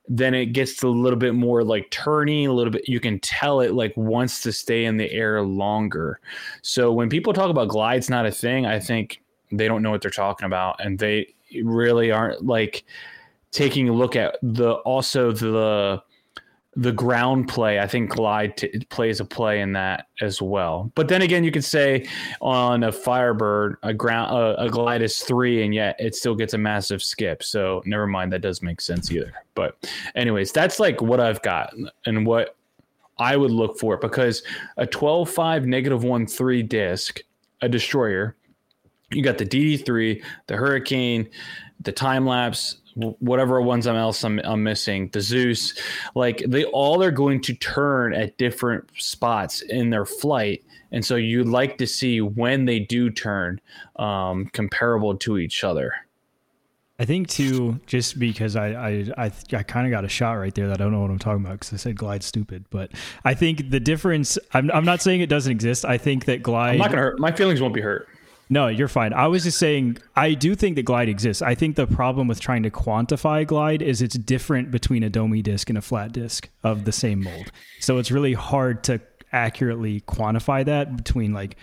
then 0.08 0.34
it 0.34 0.46
gets 0.46 0.84
a 0.84 0.88
little 0.88 1.18
bit 1.18 1.34
more 1.34 1.64
like 1.64 1.90
turning 1.90 2.46
a 2.46 2.52
little 2.52 2.70
bit 2.72 2.88
you 2.88 3.00
can 3.00 3.18
tell 3.20 3.60
it 3.60 3.74
like 3.74 3.92
wants 3.96 4.40
to 4.42 4.52
stay 4.52 4.84
in 4.84 4.96
the 4.96 5.10
air 5.12 5.42
longer. 5.42 6.20
So 6.62 6.92
when 6.92 7.08
people 7.08 7.32
talk 7.32 7.50
about 7.50 7.68
glides 7.68 8.08
not 8.08 8.26
a 8.26 8.30
thing 8.30 8.66
i 8.66 8.78
think 8.80 9.22
they 9.52 9.68
don't 9.68 9.82
know 9.82 9.90
what 9.90 10.02
they're 10.02 10.10
talking 10.10 10.46
about 10.46 10.76
and 10.84 10.98
they 10.98 11.34
really 11.62 12.10
aren't 12.10 12.44
like 12.44 12.84
taking 13.52 13.88
a 13.88 13.92
look 13.92 14.16
at 14.16 14.36
the 14.42 14.72
also 14.84 15.32
the 15.32 16.02
the 16.76 16.92
ground 16.92 17.48
play 17.48 17.80
i 17.80 17.86
think 17.86 18.10
glide 18.10 18.56
t- 18.56 18.68
plays 18.90 19.18
a 19.18 19.24
play 19.24 19.60
in 19.60 19.72
that 19.72 20.06
as 20.20 20.40
well. 20.40 20.90
But 20.94 21.08
then 21.08 21.22
again 21.22 21.44
you 21.44 21.50
could 21.50 21.64
say 21.64 22.06
on 22.40 22.84
a 22.84 22.92
firebird 22.92 23.76
a 23.82 23.92
ground 23.92 24.56
a 24.58 24.68
glide 24.68 25.02
is 25.02 25.18
three 25.18 25.62
and 25.62 25.74
yet 25.74 25.96
it 25.98 26.14
still 26.14 26.34
gets 26.34 26.54
a 26.54 26.58
massive 26.58 27.02
skip. 27.02 27.42
So 27.42 27.82
never 27.84 28.06
mind 28.06 28.32
that 28.32 28.40
does 28.40 28.62
make 28.62 28.80
sense 28.80 29.10
either. 29.10 29.32
But 29.54 29.90
anyways 30.14 30.52
that's 30.52 30.78
like 30.78 31.00
what 31.00 31.20
i've 31.20 31.42
got 31.42 31.72
and 32.04 32.26
what 32.26 32.56
i 33.18 33.36
would 33.36 33.50
look 33.50 33.78
for 33.78 33.96
because 33.96 34.42
a 34.76 34.86
12.5 34.86 35.64
negative 35.64 36.04
1 36.04 36.26
3 36.26 36.62
disc 36.62 37.20
a 37.62 37.68
destroyer 37.68 38.36
you 39.10 39.22
got 39.22 39.38
the 39.38 39.46
dd3 39.46 40.22
the 40.46 40.56
hurricane 40.56 41.28
the 41.80 41.92
time 41.92 42.26
lapse 42.26 42.76
whatever 42.96 43.60
ones 43.60 43.86
I'm 43.86 43.96
else 43.96 44.24
I'm, 44.24 44.40
I'm 44.44 44.62
missing, 44.62 45.10
the 45.12 45.20
Zeus, 45.20 45.74
like 46.14 46.42
they 46.46 46.64
all 46.64 47.02
are 47.02 47.10
going 47.10 47.40
to 47.42 47.54
turn 47.54 48.14
at 48.14 48.38
different 48.38 48.88
spots 48.96 49.60
in 49.62 49.90
their 49.90 50.06
flight, 50.06 50.64
and 50.92 51.04
so 51.04 51.16
you'd 51.16 51.48
like 51.48 51.78
to 51.78 51.86
see 51.86 52.20
when 52.20 52.64
they 52.64 52.80
do 52.80 53.10
turn 53.10 53.60
um, 53.96 54.46
comparable 54.46 55.16
to 55.18 55.38
each 55.38 55.62
other. 55.62 55.92
I 56.98 57.04
think 57.04 57.28
too, 57.28 57.78
just 57.86 58.18
because 58.18 58.56
I 58.56 58.68
I 58.68 58.88
I, 59.18 59.32
I 59.52 59.62
kind 59.62 59.86
of 59.86 59.90
got 59.90 60.06
a 60.06 60.08
shot 60.08 60.32
right 60.32 60.54
there 60.54 60.68
that 60.68 60.80
I 60.80 60.84
don't 60.84 60.92
know 60.92 61.02
what 61.02 61.10
I'm 61.10 61.18
talking 61.18 61.44
about 61.44 61.60
because 61.60 61.74
I 61.74 61.76
said 61.76 61.96
glide 61.96 62.22
stupid, 62.22 62.64
but 62.70 62.90
I 63.24 63.34
think 63.34 63.70
the 63.70 63.80
difference. 63.80 64.38
I'm 64.54 64.70
I'm 64.70 64.86
not 64.86 65.02
saying 65.02 65.20
it 65.20 65.28
doesn't 65.28 65.52
exist. 65.52 65.84
I 65.84 65.98
think 65.98 66.24
that 66.24 66.42
glide. 66.42 66.72
I'm 66.72 66.78
not 66.78 66.90
gonna 66.90 67.02
hurt. 67.02 67.18
My 67.18 67.32
feelings 67.32 67.60
won't 67.60 67.74
be 67.74 67.82
hurt. 67.82 68.08
No, 68.48 68.68
you're 68.68 68.86
fine. 68.88 69.12
I 69.12 69.26
was 69.26 69.42
just 69.44 69.58
saying, 69.58 69.98
I 70.14 70.34
do 70.34 70.54
think 70.54 70.76
that 70.76 70.84
glide 70.84 71.08
exists. 71.08 71.42
I 71.42 71.54
think 71.56 71.74
the 71.76 71.86
problem 71.86 72.28
with 72.28 72.38
trying 72.40 72.62
to 72.62 72.70
quantify 72.70 73.44
glide 73.46 73.82
is 73.82 74.00
it's 74.02 74.16
different 74.16 74.70
between 74.70 75.02
a 75.02 75.10
domey 75.10 75.42
disc 75.42 75.68
and 75.68 75.76
a 75.76 75.82
flat 75.82 76.12
disc 76.12 76.48
of 76.62 76.84
the 76.84 76.92
same 76.92 77.24
mold. 77.24 77.50
So 77.80 77.98
it's 77.98 78.10
really 78.12 78.34
hard 78.34 78.84
to 78.84 79.00
accurately 79.32 80.00
quantify 80.02 80.64
that 80.64 80.96
between 80.96 81.32
like 81.32 81.56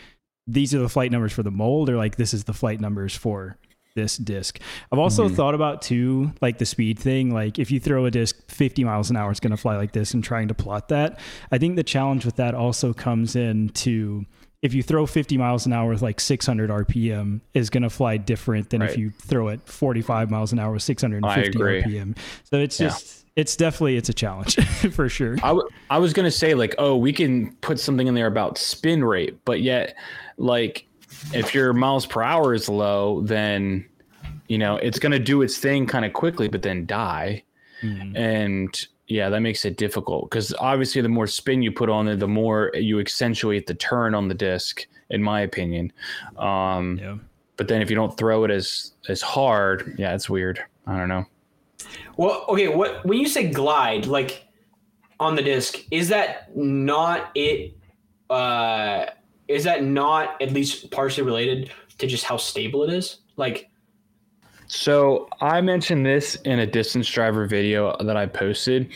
these 0.45 0.75
are 0.75 0.79
the 0.79 0.89
flight 0.89 1.09
numbers 1.11 1.31
for 1.31 1.41
the 1.41 1.51
mold 1.51 1.89
or 1.89 1.95
like 1.95 2.17
this 2.17 2.33
is 2.33 2.43
the 2.43 2.53
flight 2.53 2.81
numbers 2.81 3.15
for 3.15 3.57
this 3.95 4.17
disc. 4.17 4.59
I've 4.91 4.99
also 4.99 5.29
Mhm. 5.29 5.35
thought 5.35 5.55
about 5.55 5.81
too, 5.81 6.33
like 6.41 6.57
the 6.57 6.65
speed 6.65 6.99
thing. 6.99 7.31
Like 7.33 7.59
if 7.59 7.71
you 7.71 7.79
throw 7.79 8.05
a 8.05 8.11
disc 8.11 8.35
50 8.51 8.83
miles 8.83 9.09
an 9.09 9.15
hour, 9.15 9.31
it's 9.31 9.39
going 9.39 9.51
to 9.51 9.57
fly 9.57 9.77
like 9.77 9.93
this, 9.93 10.13
and 10.13 10.21
trying 10.23 10.49
to 10.49 10.53
plot 10.53 10.89
that. 10.89 11.17
I 11.51 11.57
think 11.59 11.77
the 11.77 11.83
challenge 11.83 12.25
with 12.25 12.35
that 12.35 12.55
also 12.55 12.91
comes 12.91 13.35
in 13.37 13.69
to 13.69 14.25
if 14.63 14.73
you 14.73 14.81
throw 14.81 15.05
50 15.05 15.37
miles 15.37 15.65
an 15.67 15.73
hour 15.73 15.89
with 15.91 16.01
like 16.01 16.19
600 16.19 16.69
RPM, 16.71 17.41
is 17.53 17.69
going 17.69 17.83
to 17.83 17.89
fly 17.89 18.17
different 18.17 18.71
than 18.71 18.81
if 18.81 18.97
you 18.97 19.11
throw 19.11 19.49
it 19.49 19.59
45 19.67 20.31
miles 20.31 20.51
an 20.53 20.57
hour 20.59 20.71
with 20.71 20.81
650. 20.83 21.59
RPM. 21.59 22.17
So 22.45 22.57
it's 22.57 22.79
Yeah. 22.79 22.87
just, 22.87 23.25
it's 23.35 23.55
definitely 23.55 23.97
it's 23.97 24.09
a 24.09 24.13
challenge 24.13 24.55
for 24.93 25.09
sure. 25.09 25.35
I, 25.43 25.49
w- 25.49 25.67
I 25.89 25.97
was 25.99 26.13
gonna 26.13 26.31
say 26.31 26.53
like, 26.55 26.73
oh, 26.77 26.95
we 26.95 27.11
can 27.13 27.53
put 27.57 27.79
something 27.79 28.07
in 28.07 28.15
there 28.15 28.27
about 28.27 28.57
spin 28.57 29.03
rate, 29.03 29.43
but 29.45 29.61
yet, 29.61 29.95
like, 30.37 30.87
if 31.33 31.53
your 31.53 31.73
miles 31.73 32.05
per 32.05 32.21
hour 32.23 32.53
is 32.53 32.67
low, 32.69 33.21
then 33.21 33.85
you 34.47 34.57
know 34.57 34.75
it's 34.77 34.99
gonna 34.99 35.19
do 35.19 35.41
its 35.41 35.57
thing 35.57 35.85
kind 35.87 36.05
of 36.05 36.13
quickly, 36.13 36.47
but 36.47 36.61
then 36.61 36.85
die, 36.85 37.43
Mhm. 37.83 38.15
and 38.17 38.87
yeah, 39.07 39.29
that 39.29 39.41
makes 39.41 39.65
it 39.65 39.77
difficult 39.77 40.29
because 40.29 40.53
obviously 40.59 41.01
the 41.01 41.09
more 41.09 41.27
spin 41.27 41.61
you 41.61 41.71
put 41.71 41.89
on 41.89 42.07
it, 42.07 42.19
the 42.19 42.27
more 42.27 42.71
you 42.73 42.99
accentuate 42.99 43.67
the 43.67 43.73
turn 43.73 44.15
on 44.15 44.27
the 44.27 44.33
disc, 44.33 44.85
in 45.09 45.21
my 45.21 45.41
opinion. 45.41 45.91
Um, 46.37 46.97
Yeah. 47.01 47.17
But 47.55 47.67
then 47.67 47.81
if 47.83 47.89
you 47.89 47.95
don't 47.95 48.17
throw 48.17 48.45
it 48.45 48.51
as 48.51 48.93
as 49.09 49.21
hard, 49.21 49.95
yeah, 49.99 50.15
it's 50.15 50.27
weird. 50.29 50.59
I 50.87 50.97
don't 50.97 51.07
know. 51.07 51.25
Well, 52.17 52.45
okay. 52.49 52.67
What 52.67 53.05
when 53.05 53.19
you 53.19 53.27
say 53.27 53.49
glide, 53.49 54.07
like 54.07 54.47
on 55.19 55.35
the 55.35 55.43
disc, 55.43 55.77
is 55.91 56.09
that 56.09 56.55
not 56.55 57.29
it? 57.35 57.77
Uh, 58.29 59.05
is 59.47 59.63
that 59.65 59.83
not 59.83 60.41
at 60.41 60.51
least 60.51 60.89
partially 60.89 61.23
related 61.23 61.71
to 61.99 62.07
just 62.07 62.23
how 62.23 62.37
stable 62.37 62.83
it 62.83 62.91
is? 62.91 63.19
Like, 63.37 63.69
So 64.75 65.29
I 65.39 65.61
mentioned 65.61 66.03
this 66.03 66.33
in 66.45 66.57
a 66.57 66.65
distance 66.65 67.07
driver 67.07 67.45
video 67.45 67.95
that 67.99 68.17
I 68.17 68.25
posted, 68.25 68.91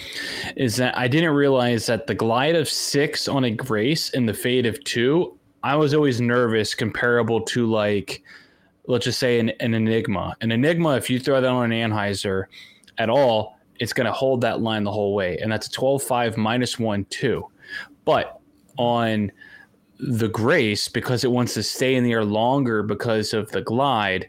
is 0.56 0.76
that 0.78 0.98
I 0.98 1.08
didn't 1.08 1.36
realize 1.36 1.86
that 1.86 2.08
the 2.08 2.16
glide 2.16 2.56
of 2.56 2.68
six 2.68 3.28
on 3.28 3.44
a 3.44 3.52
Grace 3.52 4.10
and 4.10 4.28
the 4.28 4.34
fade 4.34 4.66
of 4.66 4.84
two, 4.86 5.38
I 5.62 5.76
was 5.76 5.94
always 5.94 6.20
nervous 6.20 6.74
comparable 6.74 7.42
to 7.42 7.68
like, 7.68 8.24
let's 8.88 9.06
just 9.06 9.20
say 9.20 9.40
an, 9.40 9.52
an 9.60 9.76
Enigma. 9.76 10.36
An 10.42 10.52
Enigma, 10.52 10.98
if 10.98 11.12
you 11.12 11.20
throw 11.20 11.40
that 11.40 11.48
on 11.48 11.72
an 11.72 11.92
anhyzer 11.92 12.46
at 12.98 13.12
all, 13.12 13.60
it's 13.80 13.94
going 13.94 14.08
to 14.08 14.12
hold 14.12 14.42
that 14.42 14.62
line 14.62 14.84
the 14.84 14.92
whole 14.92 15.14
way, 15.14 15.38
and 15.38 15.52
that's 15.52 15.68
a 15.68 15.72
12.5 15.80 16.38
minus 16.38 16.80
one 16.80 17.06
two. 17.06 17.48
But 18.04 18.40
on 18.80 19.32
the 20.00 20.30
Grace, 20.30 20.88
because 20.88 21.24
it 21.24 21.32
wants 21.32 21.54
to 21.54 21.62
stay 21.62 21.94
in 21.94 22.04
the 22.04 22.14
air 22.14 22.26
longer 22.26 22.82
because 22.82 23.34
of 23.34 23.52
the 23.52 23.62
glide, 23.62 24.28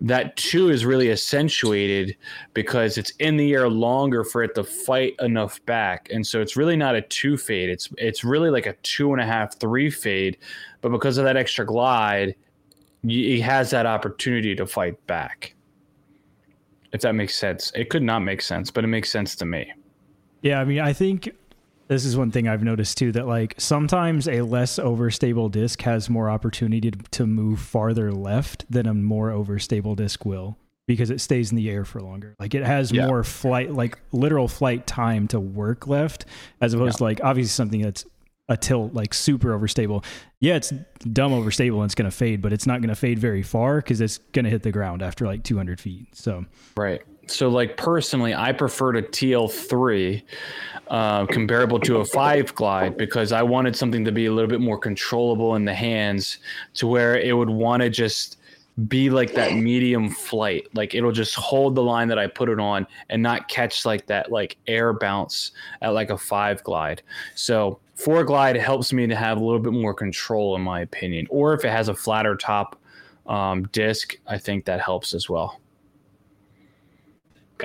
that 0.00 0.36
two 0.36 0.70
is 0.70 0.84
really 0.84 1.10
accentuated 1.10 2.16
because 2.54 2.96
it's 2.96 3.10
in 3.18 3.36
the 3.36 3.52
air 3.52 3.68
longer 3.68 4.24
for 4.24 4.42
it 4.42 4.54
to 4.54 4.64
fight 4.64 5.14
enough 5.20 5.64
back. 5.66 6.08
And 6.10 6.26
so 6.26 6.40
it's 6.40 6.56
really 6.56 6.76
not 6.76 6.94
a 6.94 7.02
two 7.02 7.36
fade 7.36 7.68
it's 7.68 7.88
it's 7.98 8.24
really 8.24 8.50
like 8.50 8.66
a 8.66 8.72
two 8.82 9.12
and 9.12 9.20
a 9.20 9.26
half 9.26 9.58
three 9.58 9.90
fade 9.90 10.38
but 10.80 10.90
because 10.90 11.18
of 11.18 11.24
that 11.24 11.36
extra 11.36 11.66
glide 11.66 12.34
it 13.02 13.40
has 13.40 13.70
that 13.70 13.86
opportunity 13.86 14.54
to 14.54 14.66
fight 14.66 15.06
back. 15.06 15.54
If 16.92 17.02
that 17.02 17.14
makes 17.14 17.36
sense. 17.36 17.70
It 17.74 17.88
could 17.90 18.02
not 18.02 18.20
make 18.20 18.40
sense 18.40 18.70
but 18.70 18.84
it 18.84 18.88
makes 18.88 19.10
sense 19.10 19.36
to 19.36 19.44
me. 19.44 19.72
Yeah, 20.42 20.60
I 20.60 20.64
mean, 20.64 20.80
I 20.80 20.94
think 20.94 21.34
this 21.90 22.04
is 22.04 22.16
one 22.16 22.30
thing 22.30 22.46
I've 22.48 22.62
noticed 22.62 22.96
too 22.98 23.12
that 23.12 23.26
like 23.26 23.54
sometimes 23.58 24.28
a 24.28 24.42
less 24.42 24.78
overstable 24.78 25.50
disc 25.50 25.82
has 25.82 26.08
more 26.08 26.30
opportunity 26.30 26.90
to, 26.90 26.98
to 27.10 27.26
move 27.26 27.60
farther 27.60 28.12
left 28.12 28.64
than 28.70 28.86
a 28.86 28.94
more 28.94 29.30
overstable 29.30 29.96
disc 29.96 30.24
will 30.24 30.56
because 30.86 31.10
it 31.10 31.20
stays 31.20 31.50
in 31.50 31.56
the 31.56 31.68
air 31.68 31.84
for 31.84 32.00
longer. 32.00 32.34
Like 32.38 32.54
it 32.54 32.64
has 32.64 32.90
Yeah. 32.92 33.06
more 33.06 33.22
flight, 33.24 33.72
like 33.72 33.98
literal 34.12 34.48
flight 34.48 34.86
time 34.86 35.26
to 35.28 35.40
work 35.40 35.86
left, 35.86 36.26
as 36.60 36.74
opposed 36.74 36.98
to 36.98 37.04
like 37.04 37.20
obviously 37.24 37.50
something 37.50 37.82
that's 37.82 38.04
a 38.48 38.56
tilt 38.56 38.94
like 38.94 39.12
super 39.14 39.56
overstable. 39.56 40.04
Yeah, 40.40 40.56
it's 40.56 40.72
dumb 41.12 41.32
overstable 41.32 41.76
and 41.76 41.84
it's 41.84 41.94
going 41.94 42.10
to 42.10 42.16
fade, 42.16 42.40
but 42.40 42.52
it's 42.52 42.66
not 42.66 42.80
going 42.80 42.88
to 42.88 42.96
fade 42.96 43.18
very 43.18 43.42
far 43.42 43.76
because 43.76 44.00
it's 44.00 44.18
going 44.32 44.44
to 44.44 44.50
hit 44.50 44.62
the 44.62 44.72
ground 44.72 45.02
after 45.02 45.26
like 45.26 45.42
200 45.44 45.80
feet. 45.80 46.08
So 46.14 46.44
Right. 46.76 47.02
So, 47.30 47.48
like 47.48 47.76
personally, 47.76 48.34
I 48.34 48.52
preferred 48.52 48.96
a 48.96 49.02
TL3 49.02 50.22
uh, 50.88 51.26
comparable 51.26 51.78
to 51.80 51.98
a 51.98 52.04
five 52.04 52.54
glide 52.54 52.96
because 52.96 53.32
I 53.32 53.42
wanted 53.42 53.76
something 53.76 54.04
to 54.04 54.12
be 54.12 54.26
a 54.26 54.32
little 54.32 54.50
bit 54.50 54.60
more 54.60 54.78
controllable 54.78 55.54
in 55.54 55.64
the 55.64 55.74
hands, 55.74 56.38
to 56.74 56.86
where 56.86 57.18
it 57.18 57.36
would 57.36 57.50
want 57.50 57.82
to 57.82 57.90
just 57.90 58.38
be 58.88 59.10
like 59.10 59.34
that 59.34 59.54
medium 59.54 60.08
flight. 60.08 60.66
Like 60.74 60.94
it'll 60.94 61.12
just 61.12 61.34
hold 61.34 61.74
the 61.74 61.82
line 61.82 62.08
that 62.08 62.18
I 62.18 62.26
put 62.26 62.48
it 62.48 62.58
on 62.58 62.86
and 63.08 63.22
not 63.22 63.48
catch 63.48 63.84
like 63.84 64.06
that 64.06 64.32
like 64.32 64.56
air 64.66 64.92
bounce 64.92 65.52
at 65.82 65.90
like 65.90 66.10
a 66.10 66.18
five 66.18 66.62
glide. 66.64 67.02
So 67.34 67.78
four 67.94 68.24
glide 68.24 68.56
helps 68.56 68.92
me 68.92 69.06
to 69.06 69.16
have 69.16 69.38
a 69.38 69.44
little 69.44 69.60
bit 69.60 69.72
more 69.72 69.94
control, 69.94 70.56
in 70.56 70.62
my 70.62 70.80
opinion. 70.80 71.26
Or 71.30 71.54
if 71.54 71.64
it 71.64 71.70
has 71.70 71.88
a 71.88 71.94
flatter 71.94 72.36
top 72.36 72.78
um, 73.26 73.64
disc, 73.68 74.16
I 74.26 74.38
think 74.38 74.64
that 74.64 74.80
helps 74.80 75.14
as 75.14 75.28
well. 75.28 75.59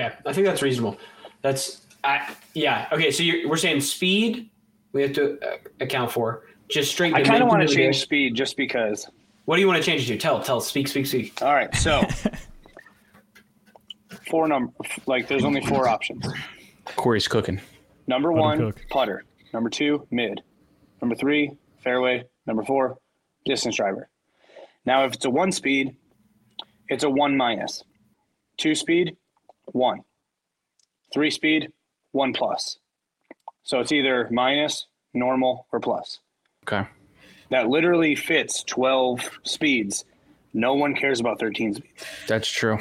Okay, 0.00 0.14
I 0.24 0.32
think 0.32 0.46
that's 0.46 0.62
reasonable. 0.62 0.98
That's 1.42 1.86
I 2.04 2.34
yeah. 2.54 2.88
Okay, 2.92 3.10
so 3.10 3.22
you're, 3.22 3.48
we're 3.48 3.56
saying 3.56 3.80
speed 3.80 4.50
we 4.92 5.02
have 5.02 5.12
to 5.14 5.38
uh, 5.40 5.56
account 5.80 6.10
for 6.12 6.44
just 6.68 6.90
straight. 6.90 7.14
I 7.14 7.22
kind 7.22 7.42
of 7.42 7.48
want 7.48 7.66
to 7.68 7.74
change 7.74 8.00
speed 8.00 8.34
just 8.34 8.56
because. 8.56 9.08
What 9.44 9.56
do 9.56 9.60
you 9.60 9.68
want 9.68 9.80
to 9.80 9.84
change 9.88 10.02
it 10.10 10.14
to? 10.14 10.18
Tell, 10.18 10.42
tell, 10.42 10.60
speak, 10.60 10.88
speak, 10.88 11.06
speak. 11.06 11.40
All 11.40 11.54
right, 11.54 11.72
so 11.76 12.02
four 14.30 14.48
number 14.48 14.72
like 15.06 15.28
there's 15.28 15.44
only 15.44 15.60
four 15.60 15.88
options. 15.88 16.26
Corey's 16.96 17.28
cooking. 17.28 17.60
Number 18.06 18.30
Let 18.32 18.36
'em 18.36 18.40
one, 18.40 18.58
cook. 18.58 18.84
putter. 18.90 19.24
Number 19.52 19.70
two, 19.70 20.06
mid. 20.10 20.42
Number 21.00 21.14
three, 21.14 21.52
fairway. 21.82 22.24
Number 22.46 22.64
four, 22.64 22.98
distance 23.44 23.76
driver. 23.76 24.08
Now, 24.84 25.04
if 25.04 25.14
it's 25.14 25.24
a 25.24 25.30
one 25.30 25.52
speed, 25.52 25.96
it's 26.88 27.04
a 27.04 27.10
one 27.10 27.36
minus. 27.36 27.82
Two 28.56 28.74
speed, 28.74 29.16
one. 29.76 30.02
Three 31.12 31.30
speed, 31.30 31.72
one 32.12 32.32
plus. 32.32 32.78
So 33.62 33.80
it's 33.80 33.92
either 33.92 34.28
minus, 34.30 34.86
normal, 35.14 35.66
or 35.72 35.80
plus. 35.80 36.18
Okay. 36.64 36.88
That 37.50 37.68
literally 37.68 38.14
fits 38.14 38.64
12 38.64 39.38
speeds. 39.44 40.04
No 40.52 40.74
one 40.74 40.94
cares 40.94 41.20
about 41.20 41.38
13 41.38 41.74
speeds. 41.74 42.04
That's 42.26 42.50
true. 42.50 42.78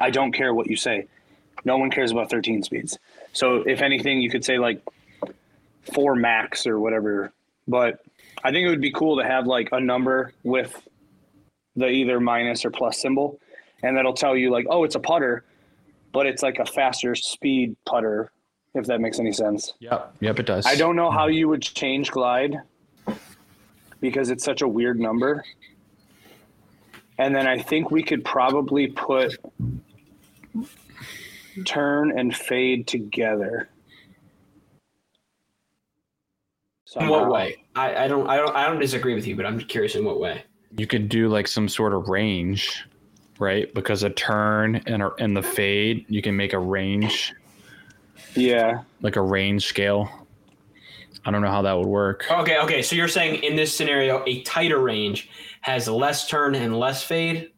I 0.00 0.10
don't 0.10 0.32
care 0.32 0.52
what 0.52 0.68
you 0.68 0.76
say. 0.76 1.06
No 1.64 1.78
one 1.78 1.90
cares 1.90 2.10
about 2.10 2.28
13 2.28 2.62
speeds. 2.62 2.98
So 3.32 3.62
if 3.62 3.80
anything, 3.80 4.20
you 4.20 4.28
could 4.28 4.44
say 4.44 4.58
like 4.58 4.82
four 5.94 6.14
max 6.14 6.66
or 6.66 6.80
whatever. 6.80 7.32
But 7.68 8.00
I 8.42 8.50
think 8.50 8.66
it 8.66 8.70
would 8.70 8.80
be 8.80 8.90
cool 8.92 9.18
to 9.18 9.24
have 9.24 9.46
like 9.46 9.68
a 9.72 9.80
number 9.80 10.32
with 10.42 10.88
the 11.76 11.86
either 11.86 12.20
minus 12.20 12.64
or 12.64 12.70
plus 12.70 13.00
symbol, 13.00 13.38
and 13.82 13.96
that'll 13.96 14.12
tell 14.12 14.36
you 14.36 14.50
like, 14.50 14.66
oh, 14.68 14.84
it's 14.84 14.94
a 14.94 15.00
putter, 15.00 15.44
but 16.12 16.26
it's 16.26 16.42
like 16.42 16.58
a 16.58 16.66
faster 16.66 17.14
speed 17.14 17.76
putter. 17.86 18.32
If 18.74 18.86
that 18.86 19.02
makes 19.02 19.18
any 19.18 19.32
sense. 19.32 19.74
Yep. 19.80 20.16
Yep, 20.20 20.40
it 20.40 20.46
does. 20.46 20.66
I 20.66 20.76
don't 20.76 20.96
know 20.96 21.10
how 21.10 21.26
you 21.26 21.46
would 21.48 21.60
change 21.60 22.10
glide 22.10 22.56
because 24.00 24.30
it's 24.30 24.42
such 24.42 24.62
a 24.62 24.68
weird 24.68 24.98
number. 24.98 25.44
And 27.18 27.34
then 27.34 27.46
I 27.46 27.58
think 27.58 27.90
we 27.90 28.02
could 28.02 28.24
probably 28.24 28.86
put 28.86 29.36
turn 31.64 32.18
and 32.18 32.34
fade 32.34 32.86
together. 32.86 33.68
In 36.98 37.08
what 37.08 37.30
way? 37.30 37.56
I, 37.74 38.04
I 38.04 38.08
don't 38.08 38.28
I 38.28 38.36
don't 38.36 38.54
I 38.54 38.66
don't 38.66 38.78
disagree 38.78 39.14
with 39.14 39.26
you, 39.26 39.34
but 39.34 39.46
I'm 39.46 39.58
curious 39.60 39.94
in 39.94 40.04
what 40.04 40.20
way. 40.20 40.44
You 40.76 40.86
could 40.86 41.08
do 41.08 41.28
like 41.28 41.48
some 41.48 41.68
sort 41.68 41.94
of 41.94 42.08
range, 42.08 42.84
right? 43.38 43.72
Because 43.74 44.02
a 44.02 44.10
turn 44.10 44.76
and 44.86 45.02
a, 45.02 45.12
and 45.18 45.36
the 45.36 45.42
fade, 45.42 46.04
you 46.08 46.22
can 46.22 46.36
make 46.36 46.52
a 46.52 46.58
range, 46.58 47.34
Yeah. 48.34 48.82
like 49.00 49.16
a 49.16 49.22
range 49.22 49.66
scale. 49.66 50.10
I 51.24 51.30
don't 51.30 51.42
know 51.42 51.50
how 51.50 51.62
that 51.62 51.72
would 51.76 51.86
work. 51.86 52.24
Okay, 52.30 52.58
okay. 52.58 52.82
So 52.82 52.96
you're 52.96 53.06
saying 53.08 53.42
in 53.44 53.54
this 53.54 53.74
scenario, 53.74 54.24
a 54.26 54.42
tighter 54.42 54.78
range 54.80 55.28
has 55.60 55.86
less 55.88 56.28
turn 56.28 56.54
and 56.56 56.76
less 56.78 57.04
fade. 57.04 57.50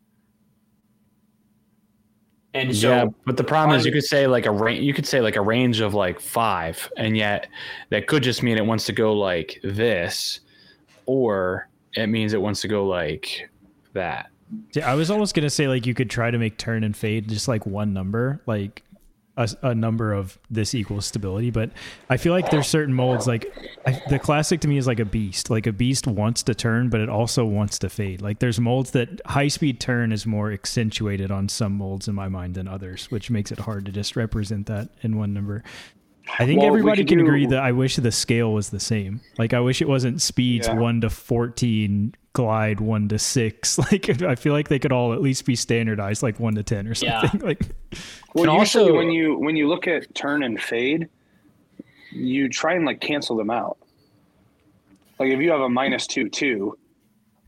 And 2.52 2.76
so 2.76 2.88
yeah, 2.90 3.06
but 3.26 3.36
the 3.36 3.42
problem 3.42 3.76
is 3.76 3.84
you 3.84 3.90
could 3.90 4.04
say 4.04 4.28
like 4.28 4.46
a 4.46 4.50
range. 4.50 4.84
You 4.84 4.94
could 4.94 5.06
say 5.06 5.20
like 5.20 5.34
a 5.34 5.40
range 5.40 5.80
of 5.80 5.92
like 5.92 6.20
five, 6.20 6.88
and 6.96 7.16
yet 7.16 7.48
that 7.90 8.06
could 8.06 8.22
just 8.22 8.44
mean 8.44 8.56
it 8.56 8.64
wants 8.64 8.84
to 8.86 8.92
go 8.92 9.12
like 9.12 9.58
this, 9.64 10.38
or 11.06 11.68
it 11.94 12.06
means 12.06 12.32
it 12.32 12.40
wants 12.40 12.60
to 12.60 12.68
go 12.68 12.86
like 12.86 13.50
that. 13.92 14.30
Yeah, 14.74 14.90
I 14.90 14.94
was 14.94 15.10
almost 15.10 15.34
gonna 15.34 15.50
say 15.50 15.68
like 15.68 15.86
you 15.86 15.94
could 15.94 16.10
try 16.10 16.30
to 16.30 16.38
make 16.38 16.58
turn 16.58 16.84
and 16.84 16.96
fade 16.96 17.28
just 17.28 17.48
like 17.48 17.66
one 17.66 17.92
number, 17.92 18.40
like 18.46 18.82
a, 19.36 19.48
a 19.62 19.74
number 19.74 20.12
of 20.12 20.38
this 20.48 20.74
equals 20.76 21.06
stability, 21.06 21.50
but 21.50 21.70
I 22.08 22.16
feel 22.18 22.32
like 22.32 22.50
there's 22.50 22.68
certain 22.68 22.94
molds 22.94 23.26
like 23.26 23.52
I, 23.84 24.00
the 24.08 24.18
classic 24.20 24.60
to 24.60 24.68
me 24.68 24.78
is 24.78 24.86
like 24.86 25.00
a 25.00 25.04
beast. 25.04 25.50
Like 25.50 25.66
a 25.66 25.72
beast 25.72 26.06
wants 26.06 26.44
to 26.44 26.54
turn, 26.54 26.88
but 26.88 27.00
it 27.00 27.08
also 27.08 27.44
wants 27.44 27.78
to 27.80 27.88
fade. 27.88 28.22
Like 28.22 28.38
there's 28.38 28.60
molds 28.60 28.92
that 28.92 29.20
high 29.26 29.48
speed 29.48 29.80
turn 29.80 30.12
is 30.12 30.24
more 30.24 30.52
accentuated 30.52 31.32
on 31.32 31.48
some 31.48 31.72
molds 31.72 32.06
in 32.06 32.14
my 32.14 32.28
mind 32.28 32.54
than 32.54 32.68
others, 32.68 33.10
which 33.10 33.28
makes 33.30 33.50
it 33.50 33.58
hard 33.58 33.86
to 33.86 33.92
just 33.92 34.14
represent 34.14 34.66
that 34.66 34.90
in 35.02 35.16
one 35.18 35.34
number. 35.34 35.64
I 36.38 36.46
think 36.46 36.60
Well, 36.60 36.68
everybody 36.68 37.04
can 37.04 37.18
do- 37.18 37.24
agree 37.24 37.46
that 37.46 37.58
I 37.58 37.72
wish 37.72 37.96
the 37.96 38.12
scale 38.12 38.52
was 38.54 38.70
the 38.70 38.80
same. 38.80 39.20
Like 39.36 39.52
I 39.52 39.58
wish 39.60 39.82
it 39.82 39.88
wasn't 39.88 40.22
speeds 40.22 40.68
Yeah. 40.68 40.74
one 40.74 41.00
to 41.00 41.10
fourteen, 41.10 42.14
glide 42.34 42.80
one 42.80 43.08
to 43.08 43.18
six. 43.18 43.78
Like 43.90 44.22
I 44.22 44.34
feel 44.34 44.52
like 44.52 44.68
they 44.68 44.78
could 44.78 44.92
all 44.92 45.14
at 45.14 45.22
least 45.22 45.46
be 45.46 45.56
standardized, 45.56 46.22
like 46.22 46.38
one 46.38 46.54
to 46.56 46.62
ten 46.62 46.86
or 46.86 46.92
Yeah. 47.00 47.22
something. 47.22 47.40
Like 47.48 47.62
Well, 48.34 48.44
And 48.44 48.50
also- 48.50 48.94
when 48.94 49.10
you 49.10 49.38
when 49.38 49.56
you 49.56 49.68
look 49.68 49.88
at 49.88 50.14
turn 50.14 50.42
and 50.42 50.60
fade, 50.60 51.08
you 52.12 52.48
try 52.48 52.74
and 52.74 52.84
like 52.84 53.00
cancel 53.00 53.36
them 53.36 53.50
out. 53.50 53.78
Like 55.18 55.30
if 55.30 55.40
you 55.40 55.50
have 55.52 55.60
a 55.60 55.68
minus 55.68 56.06
two 56.06 56.28
two, 56.28 56.76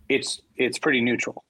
it's 0.08 0.40
it's 0.56 0.78
pretty 0.78 1.00
neutral. 1.00 1.44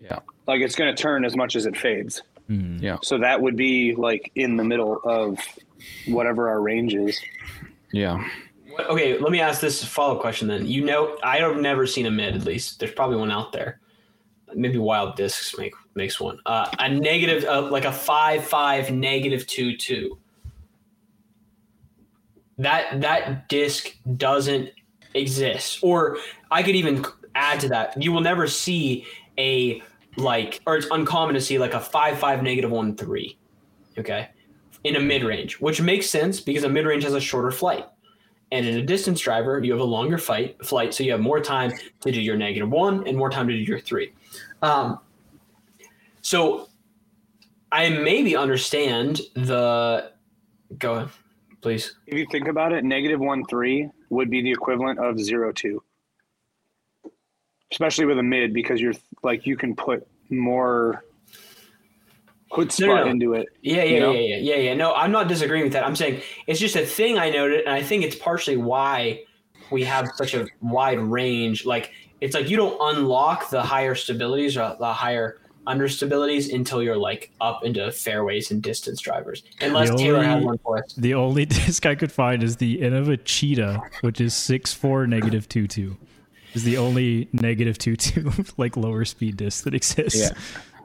Yeah. 0.00 0.20
Like 0.46 0.60
it's 0.62 0.74
going 0.74 0.94
to 0.94 1.00
turn 1.00 1.24
as 1.24 1.36
much 1.36 1.54
as 1.56 1.66
it 1.66 1.76
fades. 1.76 2.22
Mm-hmm. 2.50 2.82
Yeah. 2.82 2.96
So 3.02 3.18
that 3.18 3.40
would 3.40 3.56
be 3.56 3.94
like 3.94 4.32
in 4.34 4.56
the 4.56 4.64
middle 4.64 5.00
of 5.04 5.38
whatever 6.08 6.48
our 6.48 6.60
range 6.60 6.94
is. 6.94 7.20
Yeah. 7.92 8.24
Okay, 8.78 9.18
let 9.18 9.32
me 9.32 9.40
ask 9.40 9.60
this 9.60 9.84
follow 9.84 10.14
up 10.16 10.20
question 10.20 10.48
then. 10.48 10.66
You 10.66 10.84
know, 10.84 11.18
I 11.22 11.38
have 11.38 11.56
never 11.56 11.86
seen 11.86 12.06
a 12.06 12.10
mid. 12.10 12.34
At 12.34 12.44
least 12.44 12.78
there's 12.78 12.92
probably 12.92 13.16
one 13.16 13.30
out 13.30 13.52
there. 13.52 13.80
Maybe 14.54 14.78
Wild 14.78 15.16
Discs 15.16 15.56
make 15.56 15.74
makes 15.94 16.20
one. 16.20 16.38
Uh, 16.46 16.68
a 16.78 16.88
negative, 16.88 17.44
uh, 17.44 17.62
like 17.70 17.84
a 17.84 17.92
five 17.92 18.44
five 18.44 18.90
negative 18.90 19.46
two 19.46 19.76
two. 19.76 20.18
That 22.58 23.00
that 23.00 23.48
disc 23.48 23.96
doesn't 24.16 24.70
exist, 25.14 25.80
or 25.82 26.18
I 26.50 26.62
could 26.62 26.76
even 26.76 27.04
add 27.34 27.60
to 27.60 27.68
that. 27.70 28.00
You 28.00 28.12
will 28.12 28.20
never 28.20 28.46
see 28.46 29.06
a 29.38 29.82
like, 30.16 30.60
or 30.66 30.76
it's 30.76 30.86
uncommon 30.90 31.34
to 31.34 31.40
see 31.40 31.58
like 31.58 31.74
a 31.74 31.80
five 31.80 32.18
five 32.18 32.42
negative 32.42 32.70
one 32.70 32.96
three. 32.96 33.38
Okay, 33.98 34.28
in 34.84 34.96
a 34.96 35.00
mid 35.00 35.24
range, 35.24 35.60
which 35.60 35.80
makes 35.80 36.08
sense 36.08 36.40
because 36.40 36.64
a 36.64 36.68
mid 36.68 36.86
range 36.86 37.04
has 37.04 37.14
a 37.14 37.20
shorter 37.20 37.50
flight. 37.50 37.86
And 38.52 38.66
in 38.66 38.76
a 38.76 38.82
distance 38.82 39.18
driver, 39.18 39.58
you 39.64 39.72
have 39.72 39.80
a 39.80 39.84
longer 39.84 40.18
fight 40.18 40.62
flight, 40.64 40.92
so 40.92 41.02
you 41.02 41.10
have 41.12 41.22
more 41.22 41.40
time 41.40 41.72
to 42.00 42.12
do 42.12 42.20
your 42.20 42.36
negative 42.36 42.68
one 42.68 43.08
and 43.08 43.16
more 43.16 43.30
time 43.30 43.48
to 43.48 43.54
do 43.54 43.58
your 43.58 43.80
three. 43.80 44.12
Um, 44.60 45.00
so 46.20 46.68
I 47.72 47.88
maybe 47.88 48.36
understand 48.36 49.22
the. 49.34 50.12
Go 50.78 50.94
ahead, 50.94 51.08
please. 51.62 51.96
If 52.06 52.18
you 52.18 52.26
think 52.30 52.46
about 52.46 52.72
it, 52.72 52.84
negative 52.84 53.20
one 53.20 53.42
three 53.46 53.88
would 54.10 54.28
be 54.28 54.42
the 54.42 54.50
equivalent 54.50 54.98
of 54.98 55.18
zero 55.18 55.50
two. 55.50 55.82
Especially 57.70 58.04
with 58.04 58.18
a 58.18 58.22
mid, 58.22 58.52
because 58.52 58.82
you're 58.82 58.94
like 59.22 59.46
you 59.46 59.56
can 59.56 59.74
put 59.74 60.06
more 60.28 61.04
hood 62.52 62.72
No, 62.80 62.86
no, 62.86 63.04
no. 63.04 63.10
into 63.10 63.34
it. 63.34 63.46
Yeah, 63.62 63.82
You 63.84 63.94
yeah, 63.94 64.00
know? 64.00 64.12
yeah, 64.12 64.20
yeah, 64.20 64.36
yeah, 64.36 64.56
yeah. 64.56 64.74
No, 64.74 64.94
I'm 64.94 65.10
not 65.12 65.28
disagreeing 65.28 65.64
with 65.64 65.72
that. 65.72 65.84
I'm 65.86 65.96
saying 65.96 66.20
it's 66.46 66.60
just 66.60 66.76
a 66.76 66.84
thing 66.86 67.18
I 67.18 67.30
noted, 67.30 67.60
and 67.60 67.70
I 67.70 67.82
think 67.82 68.04
it's 68.04 68.16
partially 68.16 68.56
why 68.56 69.24
we 69.70 69.84
have 69.84 70.08
such 70.16 70.34
a 70.34 70.46
wide 70.60 70.98
range. 70.98 71.64
Like 71.64 71.92
it's 72.20 72.34
like 72.34 72.48
you 72.50 72.56
don't 72.56 72.76
unlock 72.96 73.50
the 73.50 73.62
higher 73.62 73.94
stabilities 73.94 74.56
or 74.56 74.76
the 74.78 74.92
higher 74.92 75.38
understabilities 75.66 76.52
until 76.52 76.82
you're 76.82 76.96
like 76.96 77.30
up 77.40 77.64
into 77.64 77.90
fairways 77.92 78.50
and 78.50 78.62
distance 78.62 79.00
drivers. 79.00 79.42
Unless 79.60 79.90
The 79.90 79.96
Taylor 79.96 80.22
had 80.22 80.42
one 80.44 80.58
for 80.58 80.78
us. 80.78 80.92
the 80.94 81.14
only 81.14 81.44
disc 81.46 81.86
I 81.86 81.94
could 81.94 82.12
find 82.12 82.42
is 82.42 82.56
the 82.56 82.78
Innova 82.80 83.18
cheetah, 83.24 83.80
which 84.02 84.20
is 84.20 84.34
six 84.34 84.72
four 84.74 85.06
negative 85.06 85.48
two 85.48 85.66
two. 85.66 85.96
Is 86.54 86.64
the 86.64 86.76
only 86.76 87.28
negative 87.32 87.78
two 87.78 87.96
two 87.96 88.30
like 88.58 88.76
lower 88.76 89.04
speed 89.04 89.36
disc 89.38 89.64
that 89.64 89.74
exists. 89.74 90.32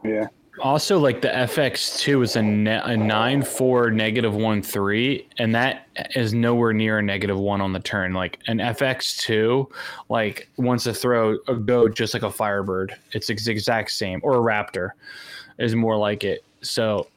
Yeah. 0.04 0.10
Yeah. 0.10 0.28
Also, 0.60 0.98
like 0.98 1.22
the 1.22 1.28
FX2 1.28 2.24
is 2.24 2.36
a, 2.36 2.42
ne- 2.42 2.82
a 2.84 2.98
9 2.98 3.44
4 3.44 3.92
negative 3.92 4.36
1 4.36 4.62
3, 4.62 5.28
and 5.38 5.54
that 5.54 5.88
is 6.16 6.34
nowhere 6.34 6.74
near 6.74 7.00
a 7.00 7.04
negative 7.04 7.38
1 7.38 7.62
on 7.62 7.74
the 7.74 7.80
turn. 7.80 8.14
Like 8.14 8.40
an 8.48 8.58
FX2, 8.58 9.70
like 10.10 10.50
wants 10.58 10.84
to 10.86 10.94
throw 10.94 11.38
a 11.48 11.56
go 11.56 11.88
just 11.88 12.14
like 12.14 12.24
a 12.24 12.32
Firebird. 12.32 12.96
It's 13.12 13.28
the 13.28 13.34
exact 13.52 13.92
same. 13.92 14.20
Or 14.24 14.36
a 14.36 14.40
Raptor 14.40 14.92
is 15.60 15.76
more 15.76 15.98
like 15.98 16.24
it. 16.24 16.44
So, 16.62 17.08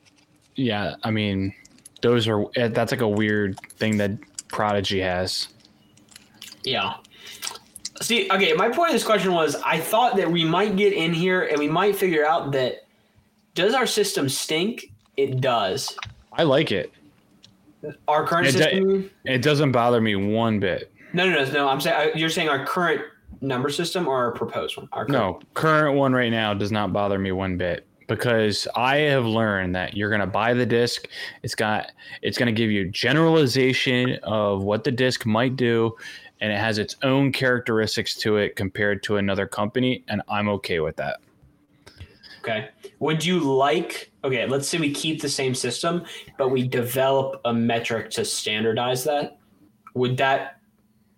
yeah, 0.57 0.97
I 1.03 1.11
mean, 1.11 1.55
those 2.03 2.29
are, 2.29 2.45
eh, 2.57 2.69
that's 2.69 2.93
like 2.93 3.01
a 3.01 3.09
weird 3.09 3.59
thing 3.77 3.97
that 3.99 4.13
Prodigy 4.49 5.01
has. 5.01 5.49
Yeah. 6.63 6.95
See, 8.03 8.31
okay, 8.31 8.53
my 8.55 8.69
point 8.69 8.91
of 8.91 8.95
this 8.95 9.05
question 9.05 9.33
was 9.33 9.57
I 9.57 9.79
thought 9.79 10.17
that 10.17 10.31
we 10.31 10.45
might 10.45 10.77
get 10.77 10.93
in 10.93 11.13
here 11.13 11.43
and 11.43 11.59
we 11.59 11.69
might 11.69 11.97
figure 11.97 12.27
out 12.27 12.53
that 12.53 12.87
does 13.55 13.75
our 13.75 13.87
system 13.87 14.29
stink? 14.29 14.93
It 15.17 15.41
does. 15.41 15.97
I 16.33 16.45
like 16.45 16.73
it. 16.73 16.93
Our 18.09 18.27
current 18.27 18.49
It 18.49 18.53
do- 18.53 18.59
system. 18.59 19.11
It 19.25 19.43
doesn't 19.43 19.73
bother 19.73 20.01
me 20.01 20.15
one 20.17 20.61
bit. 20.61 20.93
No, 21.13 21.29
no, 21.29 21.45
no, 21.45 21.51
no. 21.53 21.69
I'm 21.69 21.81
saying 21.81 22.11
uh, 22.15 22.17
you're 22.19 22.29
saying 22.31 22.49
our 22.49 22.65
current 22.65 23.03
number 23.41 23.69
system 23.71 24.07
or 24.07 24.17
our 24.17 24.33
proposed 24.33 24.77
one. 24.77 24.89
Our 24.93 25.07
current, 25.07 25.13
No, 25.13 25.41
current 25.55 25.97
one 25.97 26.13
right 26.13 26.31
now 26.31 26.55
does 26.55 26.71
not 26.71 26.93
bother 26.93 27.19
me 27.19 27.33
one 27.33 27.57
bit 27.57 27.87
because 28.07 28.69
I 28.77 28.97
have 28.99 29.25
learned 29.25 29.75
that 29.77 29.97
you're 29.97 30.11
going 30.11 30.21
to 30.21 30.27
buy 30.27 30.53
the 30.55 30.67
disc. 30.67 31.09
It's 31.43 31.55
got 31.55 31.91
it's 32.23 32.37
going 32.39 32.47
to 32.47 32.53
give 32.53 32.71
you 32.71 32.89
generalization 32.91 34.19
of 34.23 34.63
what 34.63 34.85
the 34.85 34.93
disc 34.93 35.27
might 35.27 35.57
do 35.57 35.97
and 36.41 36.53
it 36.53 36.59
has 36.59 36.79
its 36.79 36.97
own 37.03 37.33
characteristics 37.33 38.15
to 38.17 38.37
it 38.37 38.57
compared 38.57 39.03
to 39.05 39.17
another 39.17 39.47
company 39.47 40.05
and 40.09 40.23
I'm 40.29 40.49
okay 40.51 40.81
with 40.81 40.97
that. 40.97 41.19
Okay. 42.43 42.69
Would 43.01 43.25
you 43.25 43.41
like? 43.41 44.13
Okay, 44.25 44.47
let's 44.47 44.69
say 44.69 44.79
we 44.79 44.93
keep 44.93 45.21
the 45.21 45.29
same 45.29 45.55
system, 45.55 46.05
but 46.39 46.51
we 46.51 46.69
develop 46.69 47.41
a 47.45 47.53
metric 47.53 48.11
to 48.11 48.25
standardize 48.25 49.05
that. 49.05 49.39
Would 49.95 50.17
that? 50.19 50.61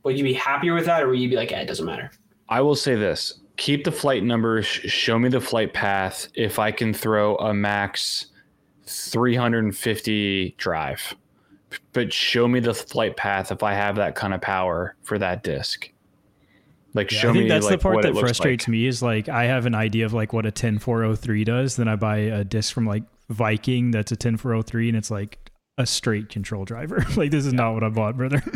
Would 0.04 0.16
you 0.16 0.24
be 0.24 0.32
happier 0.32 0.74
with 0.74 0.86
that, 0.86 1.02
or 1.02 1.08
would 1.08 1.18
you 1.18 1.28
be 1.28 1.36
like, 1.36 1.52
eh, 1.52 1.60
it 1.60 1.66
doesn't 1.66 1.84
matter? 1.84 2.10
I 2.48 2.60
will 2.60 2.76
say 2.76 2.94
this: 2.94 3.40
keep 3.56 3.84
the 3.84 3.92
flight 3.92 4.22
numbers, 4.22 4.66
show 4.66 5.18
me 5.18 5.28
the 5.28 5.40
flight 5.40 5.74
path 5.74 6.28
if 6.34 6.58
I 6.58 6.70
can 6.70 6.94
throw 6.94 7.36
a 7.36 7.52
max 7.52 8.26
350 8.86 10.54
drive. 10.58 11.14
But 11.92 12.12
show 12.12 12.46
me 12.46 12.60
the 12.60 12.74
flight 12.74 13.16
path 13.16 13.50
if 13.50 13.62
I 13.62 13.74
have 13.74 13.96
that 13.96 14.14
kind 14.14 14.34
of 14.34 14.40
power 14.40 14.96
for 15.02 15.18
that 15.18 15.42
disc. 15.42 15.91
Like 16.94 17.10
Yeah, 17.10 17.18
show 17.18 17.30
I 17.30 17.32
think 17.32 17.44
me 17.44 17.48
that's 17.48 17.66
like 17.66 17.78
the 17.78 17.82
part 17.82 18.02
that 18.02 18.14
frustrates 18.16 18.64
like. 18.64 18.72
me 18.72 18.86
is 18.86 19.02
like 19.02 19.28
I 19.28 19.44
have 19.44 19.66
an 19.66 19.74
idea 19.74 20.04
of 20.06 20.12
like 20.12 20.32
what 20.32 20.46
a 20.46 20.50
10403 20.50 21.44
does, 21.44 21.76
then 21.76 21.88
I 21.88 21.96
buy 21.96 22.18
a 22.18 22.44
disc 22.44 22.72
from 22.72 22.86
like 22.86 23.04
Viking 23.30 23.90
that's 23.92 24.12
a 24.12 24.16
10403 24.16 24.88
and 24.88 24.96
it's 24.96 25.10
like 25.10 25.38
a 25.78 25.86
straight 25.86 26.28
control 26.28 26.64
driver. 26.64 27.04
like 27.16 27.30
this 27.30 27.46
is 27.46 27.52
not 27.52 27.74
what 27.74 27.84
I 27.84 27.88
bought, 27.88 28.16
brother. 28.16 28.42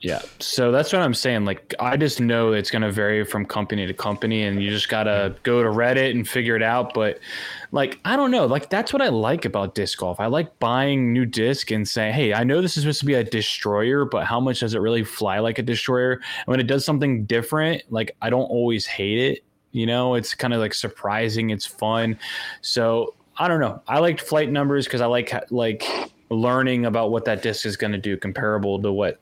Yeah. 0.00 0.22
So 0.38 0.72
that's 0.72 0.94
what 0.94 1.02
I'm 1.02 1.12
saying. 1.12 1.44
Like 1.44 1.74
I 1.78 1.98
just 1.98 2.20
know 2.20 2.52
it's 2.52 2.70
going 2.70 2.82
to 2.82 2.90
vary 2.90 3.22
from 3.22 3.44
company 3.44 3.86
to 3.86 3.92
company 3.92 4.44
and 4.44 4.62
you 4.62 4.70
just 4.70 4.88
got 4.88 5.04
to 5.04 5.34
go 5.42 5.62
to 5.62 5.68
Reddit 5.68 6.12
and 6.12 6.26
figure 6.26 6.56
it 6.56 6.62
out, 6.62 6.94
but 6.94 7.18
like 7.70 8.00
I 8.06 8.16
don't 8.16 8.30
know, 8.30 8.46
like 8.46 8.70
that's 8.70 8.94
what 8.94 9.02
I 9.02 9.08
like 9.08 9.44
about 9.44 9.74
disc 9.74 9.98
golf. 9.98 10.18
I 10.18 10.26
like 10.26 10.58
buying 10.58 11.12
new 11.12 11.26
disc 11.26 11.70
and 11.70 11.86
saying, 11.86 12.14
"Hey, 12.14 12.32
I 12.32 12.44
know 12.44 12.62
this 12.62 12.78
is 12.78 12.84
supposed 12.84 13.00
to 13.00 13.06
be 13.06 13.14
a 13.14 13.22
destroyer, 13.24 14.06
but 14.06 14.24
how 14.24 14.40
much 14.40 14.60
does 14.60 14.74
it 14.74 14.78
really 14.78 15.04
fly 15.04 15.38
like 15.38 15.58
a 15.58 15.62
destroyer?" 15.62 16.12
And 16.12 16.46
when 16.46 16.60
it 16.60 16.66
does 16.66 16.84
something 16.84 17.26
different, 17.26 17.82
like 17.90 18.16
I 18.22 18.30
don't 18.30 18.48
always 18.48 18.86
hate 18.86 19.18
it. 19.18 19.44
You 19.72 19.84
know, 19.86 20.14
it's 20.14 20.34
kind 20.34 20.54
of 20.54 20.60
like 20.60 20.72
surprising, 20.74 21.50
it's 21.50 21.66
fun. 21.66 22.18
So, 22.62 23.14
I 23.36 23.48
don't 23.48 23.60
know. 23.60 23.82
I 23.86 23.98
liked 23.98 24.22
flight 24.22 24.50
numbers 24.50 24.88
cuz 24.88 25.02
I 25.02 25.06
like 25.06 25.32
like 25.50 25.86
learning 26.30 26.86
about 26.86 27.10
what 27.10 27.26
that 27.26 27.42
disc 27.42 27.66
is 27.66 27.76
going 27.76 27.92
to 27.92 27.98
do 27.98 28.16
comparable 28.16 28.80
to 28.80 28.92
what 28.92 29.18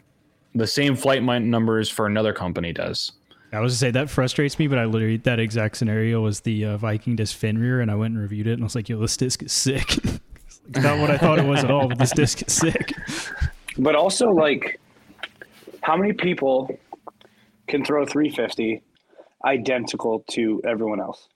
the 0.54 0.66
same 0.66 0.96
flight 0.96 1.22
min- 1.22 1.50
numbers 1.50 1.88
for 1.88 2.06
another 2.06 2.32
company 2.32 2.72
does. 2.72 3.12
I 3.52 3.60
was 3.60 3.72
to 3.74 3.78
say 3.78 3.90
that 3.92 4.10
frustrates 4.10 4.58
me, 4.58 4.66
but 4.66 4.78
I 4.78 4.84
literally 4.84 5.16
that 5.18 5.40
exact 5.40 5.78
scenario 5.78 6.20
was 6.20 6.40
the 6.40 6.64
uh, 6.66 6.76
Viking 6.76 7.16
disc 7.16 7.36
Fenrir, 7.36 7.80
and 7.80 7.90
I 7.90 7.94
went 7.94 8.12
and 8.12 8.22
reviewed 8.22 8.46
it, 8.46 8.52
and 8.52 8.62
I 8.62 8.64
was 8.64 8.74
like, 8.74 8.88
"Yo, 8.88 9.00
this 9.00 9.16
disc 9.16 9.42
is 9.42 9.52
sick." 9.52 9.96
it's 10.68 10.82
not 10.82 10.98
what 10.98 11.10
I 11.10 11.16
thought 11.16 11.38
it 11.38 11.46
was 11.46 11.64
at 11.64 11.70
all, 11.70 11.88
but 11.88 11.98
this 11.98 12.12
disc 12.12 12.46
is 12.46 12.52
sick. 12.52 12.92
But 13.78 13.94
also, 13.94 14.30
like, 14.30 14.78
how 15.80 15.96
many 15.96 16.12
people 16.12 16.78
can 17.68 17.84
throw 17.84 18.04
350 18.04 18.82
identical 19.44 20.24
to 20.32 20.60
everyone 20.64 21.00
else? 21.00 21.28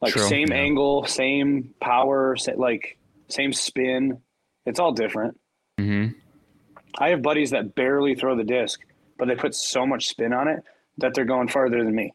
Like, 0.00 0.14
True, 0.14 0.22
same 0.22 0.48
yeah. 0.50 0.56
angle, 0.56 1.04
same 1.04 1.74
power, 1.80 2.36
like, 2.56 2.98
same 3.28 3.52
spin. 3.52 4.22
It's 4.64 4.80
all 4.80 4.92
different. 4.92 5.38
hmm 5.78 6.08
I 6.98 7.10
have 7.10 7.22
buddies 7.22 7.50
that 7.50 7.74
barely 7.74 8.14
throw 8.14 8.36
the 8.36 8.44
disc, 8.44 8.80
but 9.18 9.28
they 9.28 9.34
put 9.34 9.54
so 9.54 9.86
much 9.86 10.08
spin 10.08 10.32
on 10.32 10.48
it 10.48 10.62
that 10.98 11.14
they're 11.14 11.24
going 11.24 11.48
farther 11.48 11.84
than 11.84 11.94
me. 11.94 12.12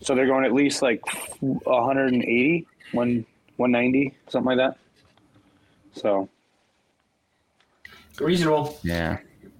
So 0.00 0.14
they're 0.14 0.26
going 0.26 0.44
at 0.44 0.52
least 0.52 0.80
like 0.80 1.00
180, 1.40 2.66
one- 2.92 3.26
190, 3.56 4.14
something 4.28 4.56
like 4.56 4.58
that. 4.58 4.78
So 5.92 6.28
Reasonable. 8.20 8.78
Yeah. 8.82 9.18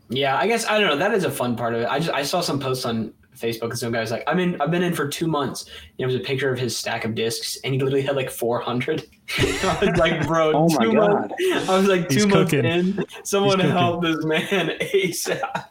Yeah, 0.09 0.37
I 0.37 0.47
guess 0.47 0.67
I 0.67 0.79
don't 0.79 0.89
know. 0.89 0.97
That 0.97 1.15
is 1.15 1.25
a 1.25 1.31
fun 1.31 1.55
part 1.55 1.75
of 1.75 1.83
it. 1.83 1.87
I 1.89 1.99
just 1.99 2.11
I 2.11 2.23
saw 2.23 2.41
some 2.41 2.59
posts 2.59 2.85
on 2.85 3.13
Facebook 3.39 3.71
and 3.71 3.79
some 3.79 3.93
guy's 3.93 4.11
like, 4.11 4.25
I'm 4.27 4.39
in 4.39 4.61
I've 4.61 4.71
been 4.71 4.83
in 4.83 4.93
for 4.95 5.07
two 5.09 5.27
months. 5.27 5.65
And 5.65 5.73
it 5.99 6.07
was 6.07 6.15
a 6.15 6.21
picture 6.21 6.51
of 6.53 6.59
his 6.59 6.77
stack 6.77 7.05
of 7.05 7.15
discs 7.15 7.59
and 7.65 7.75
he 7.75 7.81
literally 7.81 8.03
had 8.03 8.17
like 8.17 8.31
four 8.31 8.61
hundred. 8.61 9.07
I 9.39 9.79
was 9.81 9.99
like, 9.99 10.27
bro, 10.27 10.53
Oh 10.55 10.69
my 10.69 10.85
two 10.85 10.93
God. 10.95 11.11
months. 11.13 11.69
I 11.69 11.79
was 11.79 11.89
like, 11.89 12.09
two 12.09 12.15
He's 12.15 12.27
months 12.27 12.51
cooking. 12.53 12.65
in. 12.65 13.05
Someone 13.25 13.61
He's 13.61 13.71
help 13.71 14.03
this 14.03 14.25
man 14.25 14.69
ASAP. 14.81 15.65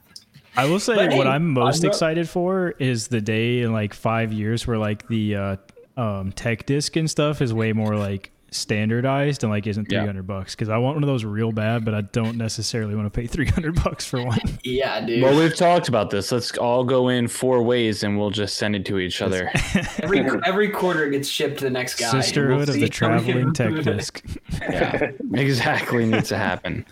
I 0.56 0.66
will 0.66 0.80
say 0.80 0.96
But 0.96 1.14
what 1.14 1.28
hey, 1.28 1.34
I'm 1.34 1.50
most 1.50 1.78
I'm 1.78 1.88
not- 1.88 1.94
excited 1.94 2.28
for 2.28 2.74
is 2.80 3.10
the 3.10 3.22
day 3.22 3.62
in 3.62 3.74
like 3.74 3.94
five 3.94 4.34
years 4.34 4.66
where 4.66 4.78
like 4.78 5.08
the 5.08 5.36
uh, 5.36 5.56
um, 5.98 6.32
tech 6.32 6.66
disc 6.66 6.96
and 6.96 7.10
stuff 7.10 7.42
is 7.42 7.54
way 7.54 7.74
more 7.74 7.96
like 7.96 8.32
standardized 8.58 9.44
and 9.44 9.52
like 9.52 9.68
isn't 9.68 9.92
Yeah. 9.92 10.00
300 10.00 10.28
bucks 10.28 10.56
because 10.56 10.70
I 10.70 10.78
want 10.78 10.96
one 10.96 11.04
of 11.04 11.08
those 11.08 11.24
real 11.26 11.52
bad, 11.52 11.86
but 11.86 11.94
I 11.94 12.02
don't 12.02 12.38
necessarily 12.38 12.96
want 12.96 13.12
to 13.12 13.20
pay 13.20 13.28
300 13.28 13.84
bucks 13.84 14.06
for 14.06 14.24
one. 14.24 14.40
Yeah, 14.64 15.06
dude. 15.06 15.24
Well, 15.24 15.38
we've 15.38 15.56
talked 15.56 15.88
about 15.88 16.10
this. 16.10 16.32
Let's 16.32 16.58
all 16.58 16.84
go 16.84 17.08
in 17.10 17.28
four 17.28 17.64
ways 17.64 18.04
and 18.04 18.18
we'll 18.18 18.32
just 18.32 18.56
send 18.58 18.76
it 18.76 18.86
to 18.88 19.00
each 19.00 19.22
other. 19.22 19.50
every 20.00 20.20
every 20.46 20.70
quarter 20.70 21.10
gets 21.10 21.30
shipped 21.30 21.60
to 21.60 21.64
the 21.66 21.70
next 21.70 21.96
guy. 21.96 22.06
and 22.08 22.14
we'll 22.14 22.22
Sisterhood 22.24 22.70
of 22.70 22.76
the 22.76 22.90
traveling 22.90 23.54
tech 23.54 23.68
improve 23.68 23.86
disc. 23.86 24.24
yeah, 24.62 25.12
exactly 25.34 26.06
needs 26.06 26.30
to 26.30 26.38
happen. 26.38 26.86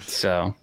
So, 0.00 0.54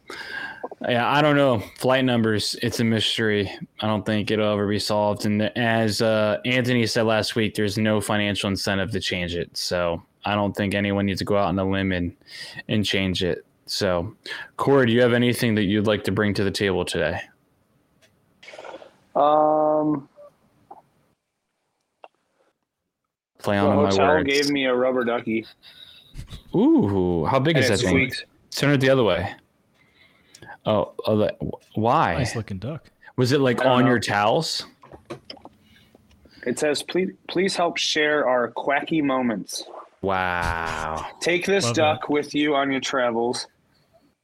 yeah, 0.88 1.10
I 1.10 1.22
don't 1.22 1.36
know. 1.36 1.60
Flight 1.78 2.04
numbers, 2.06 2.56
it's 2.62 2.80
a 2.80 2.84
mystery. 2.84 3.50
I 3.80 3.88
don't 3.88 4.06
think 4.06 4.30
it'll 4.32 4.52
ever 4.52 4.68
be 4.68 4.80
solved. 4.80 5.26
And 5.26 5.44
as 5.58 6.02
uh, 6.02 6.40
Anthony 6.46 6.86
said 6.86 7.04
last 7.04 7.36
week, 7.36 7.56
there's 7.56 7.78
no 7.78 8.02
financial 8.02 8.50
incentive 8.50 8.92
to 8.92 9.00
change 9.00 9.36
it. 9.36 9.56
So, 9.56 10.04
I 10.28 10.36
don't 10.36 10.54
think 10.56 10.74
anyone 10.74 11.06
needs 11.06 11.20
to 11.20 11.26
go 11.26 11.38
out 11.38 11.46
on 11.46 11.58
a 11.58 11.64
limb 11.64 11.92
and, 11.94 12.14
and 12.68 12.86
change 12.86 13.24
it. 13.24 13.46
So, 13.66 14.14
Corey, 14.58 14.86
do 14.88 14.92
you 14.92 15.02
have 15.02 15.14
anything 15.14 15.56
that 15.56 15.64
you'd 15.64 15.88
like 15.88 16.04
to 16.06 16.12
bring 16.12 16.34
to 16.34 16.44
the 16.44 16.52
table 16.52 16.84
today? 16.86 17.22
um, 19.16 20.08
Play 23.40 23.56
the 23.58 23.62
on 23.62 23.76
my 23.78 23.90
hotel 23.90 24.08
words. 24.08 24.30
gave 24.30 24.50
me 24.50 24.66
a 24.66 24.76
rubber 24.76 25.04
ducky. 25.06 25.46
Ooh, 26.56 27.24
how 27.26 27.40
big 27.40 27.56
And 27.56 27.64
is 27.64 27.70
that 27.70 27.80
thing? 27.80 27.90
squeaks. 27.90 28.24
Turn 28.52 28.72
it 28.72 28.78
the 28.82 28.90
other 28.90 29.04
way. 29.04 29.34
Oh, 30.66 30.94
oh 31.06 31.18
that, 31.18 31.38
why? 31.76 32.16
Nice 32.16 32.36
looking 32.36 32.58
duck. 32.60 32.90
Was 33.16 33.32
it 33.32 33.40
like 33.40 33.64
on 33.64 33.84
know. 33.84 33.92
your 33.92 34.00
towels? 34.00 34.66
It 36.46 36.60
says, 36.60 36.84
"Please, 36.84 37.12
please 37.30 37.56
help 37.56 37.78
share 37.78 38.28
our 38.28 38.50
quacky 38.50 39.02
moments. 39.02 39.64
Wow. 40.02 41.06
Take 41.20 41.46
this 41.46 41.66
Love 41.66 41.76
duck 41.76 42.10
with 42.10 42.34
you 42.36 42.56
on 42.56 42.72
your 42.72 42.82
travels. 42.82 43.48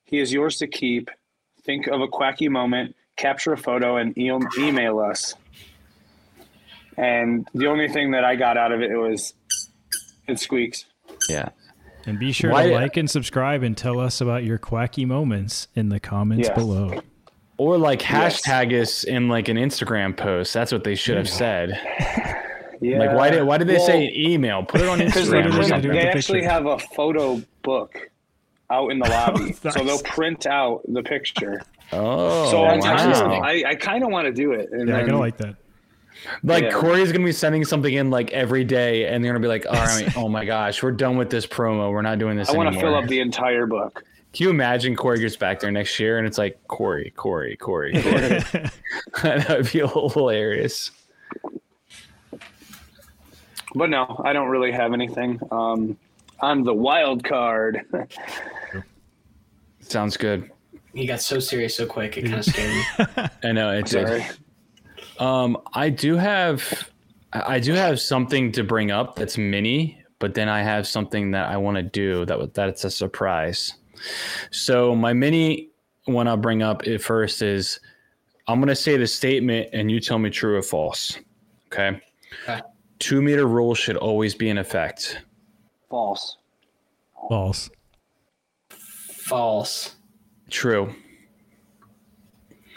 He 0.05 0.19
is 0.19 0.32
yours 0.32 0.57
to 0.57 0.67
keep. 0.67 1.09
Think 1.63 1.88
of 1.88 2.01
a 2.01 2.07
quacky 2.07 2.47
moment, 2.49 2.95
capture 3.15 3.53
a 3.53 3.57
photo, 3.57 3.97
and 3.97 4.17
e- 4.17 4.32
email 4.59 4.99
us." 4.99 5.36
And 6.97 7.47
the 7.55 7.67
only 7.67 7.88
thing 7.89 8.11
that 8.11 8.24
I 8.24 8.36
got 8.36 8.57
out 8.57 8.71
of 8.71 8.82
it 8.82 8.95
was, 8.95 9.34
it 10.28 10.39
squeaks. 10.39 10.86
Yeah. 11.30 11.49
And 12.05 12.19
be 12.19 12.32
sure 12.34 12.51
Why- 12.51 12.67
to 12.67 12.74
like 12.74 12.97
and 12.97 13.09
subscribe 13.09 13.63
and 13.63 13.76
tell 13.78 13.99
us 13.99 14.19
about 14.21 14.43
your 14.43 14.57
quacky 14.57 15.05
moments 15.05 15.69
in 15.74 15.89
the 15.89 15.99
comments 15.99 16.49
Yes. 16.49 16.57
below. 16.57 17.01
Or 17.57 17.78
like 17.78 18.01
Yes. 18.01 18.41
hashtag 18.45 18.80
us 18.80 19.03
in 19.05 19.28
like 19.30 19.47
an 19.47 19.57
Instagram 19.57 20.15
post. 20.15 20.53
That's 20.53 20.71
what 20.71 20.84
they 20.84 20.95
should 20.95 21.17
have 21.17 21.30
said. 21.30 21.80
Yeah. 22.84 22.99
Like 22.99 23.13
why 23.15 23.29
did 23.29 23.43
why 23.43 23.57
did 23.57 23.67
they 23.67 23.77
Well, 23.77 23.86
say 23.88 24.11
email? 24.15 24.63
Put 24.63 24.81
it 24.81 24.88
on 24.89 24.99
Instagram 24.99 25.45
or 25.45 25.49
they 25.49 25.49
print- 25.51 25.67
something. 25.67 25.91
they 25.91 25.97
the 26.03 26.07
actually 26.09 26.43
have 26.43 26.65
a 26.65 26.77
photo 26.77 27.41
book 27.61 28.09
out 28.69 28.91
in 28.91 28.99
the 28.99 29.09
lobby, 29.09 29.45
Nice. 29.63 29.73
so 29.73 29.84
they'll 29.84 29.99
print 30.01 30.45
out 30.47 30.81
the 30.88 31.03
picture. 31.03 31.61
Oh, 31.91 32.49
so 32.49 32.63
I 32.63 32.77
wow. 32.77 32.81
kind 32.81 33.11
of, 33.13 33.43
I, 33.43 33.63
I 33.71 33.75
kind 33.75 34.03
of 34.03 34.09
want 34.09 34.25
to 34.25 34.34
do 34.34 34.53
it. 34.53 34.69
And 34.71 34.88
Yeah, 34.89 34.95
I 34.95 34.97
then, 34.99 35.05
kind 35.09 35.13
of 35.13 35.19
like 35.19 35.38
that. 35.38 35.55
like 36.41 36.63
yeah. 36.63 36.71
Corey's 36.71 37.11
gonna 37.11 37.23
be 37.25 37.31
sending 37.31 37.63
something 37.65 37.93
in 37.93 38.09
like 38.09 38.31
every 38.31 38.63
day, 38.63 39.05
and 39.05 39.23
they're 39.23 39.31
gonna 39.31 39.41
be 39.43 39.47
like, 39.47 39.67
"All 39.67 39.73
right, 39.73 40.17
oh 40.17 40.27
my 40.27 40.43
gosh, 40.43 40.81
we're 40.81 40.91
done 40.91 41.17
with 41.17 41.29
this 41.29 41.45
promo. 41.45 41.91
We're 41.91 42.01
not 42.01 42.17
doing 42.17 42.36
this 42.36 42.49
anymore. 42.49 42.63
I 42.63 42.65
want 42.65 42.75
anymore." 42.77 42.91
to 42.91 42.95
fill 42.97 43.03
up 43.03 43.09
the 43.09 43.19
entire 43.19 43.67
book. 43.67 44.03
Can 44.34 44.45
you 44.45 44.49
imagine 44.49 44.95
Corey 44.95 45.19
gets 45.19 45.36
back 45.36 45.59
there 45.59 45.69
next 45.71 45.99
year 45.99 46.17
and 46.17 46.25
it's 46.25 46.39
like 46.39 46.57
Corey, 46.67 47.13
Corey, 47.15 47.55
Corey, 47.57 47.91
Corey. 48.01 48.39
that 49.21 49.45
would 49.49 49.71
be 49.71 49.79
hilarious. 49.81 50.89
But 53.76 53.89
no, 53.89 54.21
I 54.24 54.34
don't 54.34 54.49
really 54.49 54.71
have 54.71 54.93
anything. 54.93 55.39
Um, 55.51 55.97
I'm 56.41 56.63
the 56.63 56.74
wild 56.74 57.24
card. 57.24 57.82
Sounds 59.82 60.17
good. 60.17 60.49
He 60.93 61.05
got 61.07 61.21
so 61.21 61.39
serious 61.39 61.76
so 61.76 61.86
quick, 61.86 62.17
it 62.17 62.24
kind 62.24 62.36
of 62.36 62.45
scared 62.45 62.69
me. 62.71 63.05
I 63.43 63.51
know 63.51 63.71
it 63.71 63.86
did. 63.88 64.07
Sorry. 64.07 64.26
Um, 65.19 65.57
I 65.74 65.89
do 65.89 66.15
have, 66.17 66.89
I 67.34 67.59
do 67.59 67.74
have 67.74 67.99
something 67.99 68.51
to 68.53 68.63
bring 68.63 68.91
up 68.91 69.15
that's 69.15 69.38
mini, 69.38 70.01
but 70.19 70.34
then 70.36 70.49
I 70.49 70.61
have 70.61 70.88
something 70.88 71.32
that 71.32 71.49
I 71.49 71.57
want 71.57 71.78
to 71.78 71.84
do 71.84 72.26
that 72.26 72.38
was- 72.38 72.51
that's 72.53 72.84
a 72.84 72.91
surprise. 72.91 73.74
So 74.51 74.95
my 74.95 75.13
mini 75.13 75.69
one 76.05 76.28
I'll 76.28 76.36
bring 76.38 76.61
up 76.61 76.86
at 76.88 77.01
first 77.01 77.41
is 77.41 77.80
I'm 78.47 78.59
gonna 78.59 78.76
say 78.76 78.97
the 78.97 79.07
statement 79.07 79.69
and 79.74 79.89
you 79.89 79.99
tell 80.01 80.19
me 80.19 80.30
true 80.30 80.57
or 80.57 80.61
false. 80.61 81.17
Okay. 81.67 81.99
Okay. 82.43 82.61
Two 82.99 83.21
meter 83.21 83.45
rule 83.45 83.75
should 83.75 83.97
always 83.97 84.35
be 84.35 84.49
in 84.49 84.57
effect. 84.57 85.21
False. 85.89 86.37
False. 87.29 87.69
False. 88.69 89.95
True. 90.49 90.93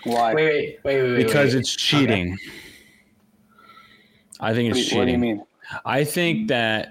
Why? 0.04 0.34
Wait, 0.34 0.44
wait, 0.44 0.78
wait, 0.84 1.02
wait, 1.02 1.12
wait. 1.12 1.26
Because 1.26 1.54
wait. 1.54 1.60
it's 1.60 1.74
cheating. 1.74 2.38
I 4.40 4.54
think 4.54 4.70
it's 4.70 4.88
do 4.88 4.94
you- 4.94 4.98
what 4.98 5.04
do 5.06 5.12
you 5.12 5.18
mean? 5.18 5.42
I 5.84 6.04
think 6.04 6.48
that 6.48 6.90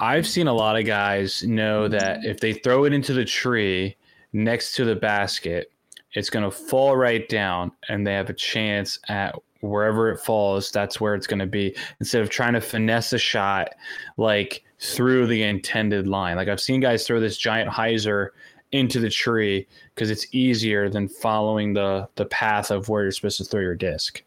I've 0.00 0.26
seen 0.26 0.48
a 0.48 0.52
lot 0.52 0.78
of 0.78 0.84
guys 0.84 1.44
know 1.44 1.88
that 1.88 2.24
if 2.24 2.40
they 2.40 2.52
throw 2.52 2.84
it 2.84 2.92
into 2.92 3.14
the 3.14 3.24
tree 3.24 3.96
next 4.32 4.74
to 4.76 4.84
the 4.84 4.96
basket, 4.96 5.70
it's 6.12 6.28
going 6.28 6.44
to 6.44 6.50
fall 6.50 6.96
right 6.96 7.26
down 7.28 7.72
and 7.88 8.06
they 8.06 8.12
have 8.12 8.28
a 8.28 8.34
chance 8.34 8.98
at 9.08 9.34
wherever 9.64 10.10
it 10.10 10.18
falls, 10.18 10.70
that's 10.70 11.00
where 11.00 11.14
it's 11.14 11.26
going 11.26 11.38
to 11.38 11.46
be 11.46 11.76
instead 12.00 12.22
of 12.22 12.30
trying 12.30 12.52
to 12.52 12.60
finesse 12.60 13.12
a 13.12 13.18
shot 13.18 13.70
like 14.16 14.62
through 14.78 15.26
the 15.26 15.42
intended 15.42 16.06
line. 16.06 16.36
Like 16.36 16.48
I've 16.48 16.60
seen 16.60 16.80
guys 16.80 17.06
throw 17.06 17.20
this 17.20 17.36
giant 17.36 17.70
hyzer 17.70 18.28
into 18.72 18.98
the 18.98 19.10
tree 19.10 19.66
because 19.94 20.10
it's 20.10 20.26
easier 20.34 20.88
than 20.88 21.08
following 21.08 21.74
the 21.74 22.08
the 22.16 22.26
path 22.26 22.70
of 22.70 22.88
where 22.88 23.04
you're 23.04 23.12
supposed 23.12 23.38
to 23.38 23.44
throw 23.44 23.60
your 23.60 23.76
disc. 23.76 24.22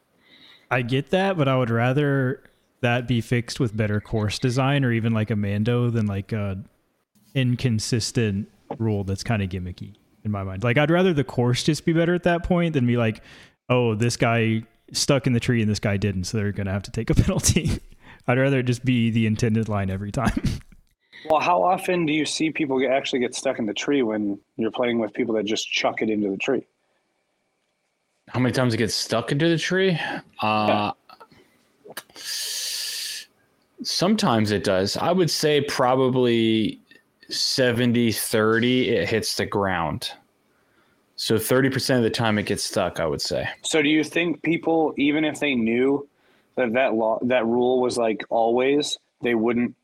I 0.71 0.81
get 0.81 1.11
that, 1.11 1.37
but 1.37 1.47
I 1.47 1.57
would 1.57 1.69
rather 1.69 2.43
that 2.81 3.07
be 3.07 3.21
fixed 3.21 3.59
with 3.59 3.75
better 3.75 3.99
course 3.99 4.39
design 4.39 4.85
or 4.85 4.91
even 4.91 5.13
like 5.13 5.31
a 5.31 5.35
Mando 5.35 5.89
than 5.89 6.05
like 6.05 6.31
a 6.31 6.63
inconsistent 7.35 8.49
rule 8.77 9.03
that's 9.03 9.23
kind 9.23 9.41
of 9.41 9.49
gimmicky 9.49 9.95
in 10.23 10.31
my 10.31 10.43
mind. 10.43 10.63
Like 10.63 10.77
I'd 10.77 10.91
rather 10.91 11.13
the 11.13 11.23
course 11.23 11.63
just 11.63 11.85
be 11.85 11.93
better 11.93 12.13
at 12.13 12.23
that 12.23 12.43
point 12.43 12.73
than 12.73 12.85
be 12.85 12.97
like, 12.97 13.21
oh, 13.69 13.95
this 13.95 14.17
guy 14.17 14.63
stuck 14.91 15.27
in 15.27 15.33
the 15.33 15.39
tree 15.39 15.61
and 15.61 15.69
this 15.69 15.79
guy 15.79 15.97
didn't, 15.97 16.25
so 16.25 16.37
they're 16.37 16.51
gonna 16.51 16.71
have 16.71 16.83
to 16.83 16.91
take 16.91 17.09
a 17.09 17.15
penalty. 17.23 17.79
I'd 18.27 18.37
rather 18.37 18.61
just 18.61 18.83
be 18.83 19.09
the 19.09 19.25
intended 19.25 19.69
line 19.69 19.89
every 19.89 20.11
time. 20.11 20.41
Well, 21.29 21.41
how 21.41 21.61
often 21.63 22.05
do 22.05 22.13
you 22.13 22.25
see 22.25 22.51
people 22.51 22.79
get, 22.79 22.91
actually 22.91 23.19
get 23.19 23.33
stuck 23.35 23.59
in 23.59 23.65
the 23.65 23.73
tree 23.73 24.01
when 24.01 24.39
you're 24.55 24.71
playing 24.71 24.99
with 24.99 25.13
people 25.13 25.33
that 25.33 25.45
just 25.45 25.69
chuck 25.69 26.01
it 26.01 26.09
into 26.09 26.29
the 26.29 26.37
tree? 26.37 26.65
How 28.29 28.39
many 28.39 28.53
times 28.53 28.73
it 28.73 28.77
gets 28.77 28.93
stuck 28.93 29.31
into 29.31 29.49
the 29.49 29.57
tree? 29.57 29.99
Uh, 30.41 30.91
Sometimes 33.83 34.51
it 34.51 34.63
does. 34.63 34.97
I 34.97 35.11
would 35.11 35.29
say 35.29 35.61
probably 35.61 36.79
70 37.29 38.11
30, 38.11 38.89
it 38.89 39.09
hits 39.09 39.35
the 39.35 39.45
ground. 39.45 40.11
So 41.17 41.35
30% 41.35 41.97
of 41.97 42.03
the 42.03 42.09
time 42.11 42.37
it 42.37 42.45
gets 42.45 42.63
stuck, 42.63 42.99
I 42.99 43.05
would 43.07 43.21
say. 43.21 43.49
So, 43.63 43.81
do 43.81 43.89
you 43.89 44.03
think 44.03 44.41
people, 44.43 44.93
even 44.97 45.25
if 45.25 45.39
they 45.39 45.55
knew 45.55 46.07
that 46.55 46.73
that 46.73 46.93
law, 46.93 47.19
that 47.23 47.45
rule 47.45 47.81
was 47.81 47.97
like 47.97 48.23
always, 48.29 48.97
they 49.23 49.33
wouldn't 49.33 49.75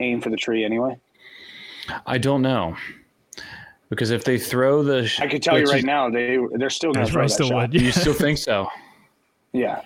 aim 0.00 0.20
for 0.20 0.28
the 0.28 0.36
tree 0.36 0.64
anyway? 0.64 0.98
I 2.06 2.18
don't 2.18 2.42
know. 2.42 2.76
Because 3.88 4.10
if 4.10 4.24
they 4.24 4.38
throw 4.38 4.82
the. 4.82 5.10
I 5.18 5.28
could 5.28 5.42
tell 5.42 5.58
you 5.58 5.64
right 5.64 5.78
is- 5.78 5.84
now, 5.84 6.10
they 6.10 6.38
they're 6.56 6.68
still 6.68 6.92
going 6.92 7.04
That's 7.04 7.10
to 7.10 7.12
throw 7.14 7.22
that 7.22 7.28
still 7.30 7.48
shot. 7.48 7.72
would. 7.72 7.80
You 7.80 7.92
still 7.92 8.14
think 8.14 8.38
so? 8.38 8.68
Yeah, 9.52 9.80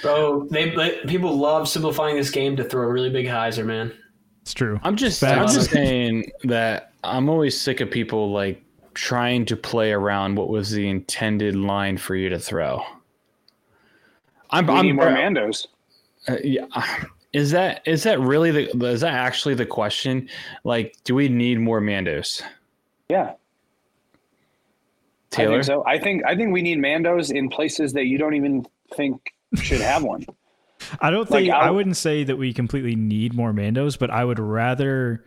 Bro, 0.00 0.44
they, 0.50 0.70
they 0.70 1.00
people 1.06 1.36
love 1.36 1.68
simplifying 1.68 2.16
this 2.16 2.30
game 2.30 2.56
to 2.56 2.64
throw 2.64 2.84
a 2.84 2.90
really 2.90 3.10
big 3.10 3.26
hyzer, 3.26 3.66
man. 3.66 3.92
It's 4.40 4.54
true. 4.54 4.80
I'm 4.82 4.96
just, 4.96 5.20
Facts. 5.20 5.36
I'm 5.38 5.54
just 5.54 5.70
saying 5.70 6.30
that 6.44 6.92
I'm 7.04 7.28
always 7.28 7.60
sick 7.60 7.80
of 7.82 7.90
people 7.90 8.32
like 8.32 8.62
trying 8.98 9.44
to 9.46 9.56
play 9.56 9.92
around 9.92 10.34
what 10.36 10.48
was 10.48 10.72
the 10.72 10.88
intended 10.88 11.54
line 11.54 11.96
for 11.96 12.16
you 12.16 12.28
to 12.30 12.38
throw. 12.38 12.82
I'm, 14.50 14.66
we 14.66 14.72
I'm 14.74 14.86
need 14.86 14.92
more 14.94 15.06
Mandos. 15.06 15.66
Uh, 16.26 16.36
yeah, 16.42 16.66
Is 17.34 17.50
that 17.50 17.82
is 17.86 18.04
that 18.04 18.18
really 18.20 18.50
the 18.50 18.86
is 18.86 19.02
that 19.02 19.12
actually 19.12 19.54
the 19.54 19.66
question? 19.66 20.28
Like, 20.64 20.96
do 21.04 21.14
we 21.14 21.28
need 21.28 21.60
more 21.60 21.78
Mandos? 21.80 22.40
Yeah, 23.10 23.32
I 23.32 23.36
Taylor, 25.30 25.52
think 25.56 25.64
so. 25.64 25.84
I 25.86 25.98
think 25.98 26.24
I 26.26 26.34
think 26.36 26.52
we 26.54 26.62
need 26.62 26.78
Mandos 26.78 27.30
in 27.30 27.50
places 27.50 27.92
that 27.92 28.06
you 28.06 28.16
don't 28.16 28.34
even 28.34 28.64
think 28.94 29.34
should 29.62 29.82
have 29.82 30.02
one. 30.02 30.24
I 31.00 31.10
don't 31.10 31.30
Like, 31.30 31.42
think 31.44 31.54
I 31.54 31.66
I- 31.66 31.70
wouldn't 31.70 31.98
say 31.98 32.24
that 32.24 32.36
we 32.36 32.54
completely 32.54 32.96
need 32.96 33.34
more 33.34 33.52
Mandos, 33.52 33.98
but 33.98 34.10
I 34.10 34.24
would 34.24 34.38
rather 34.38 35.22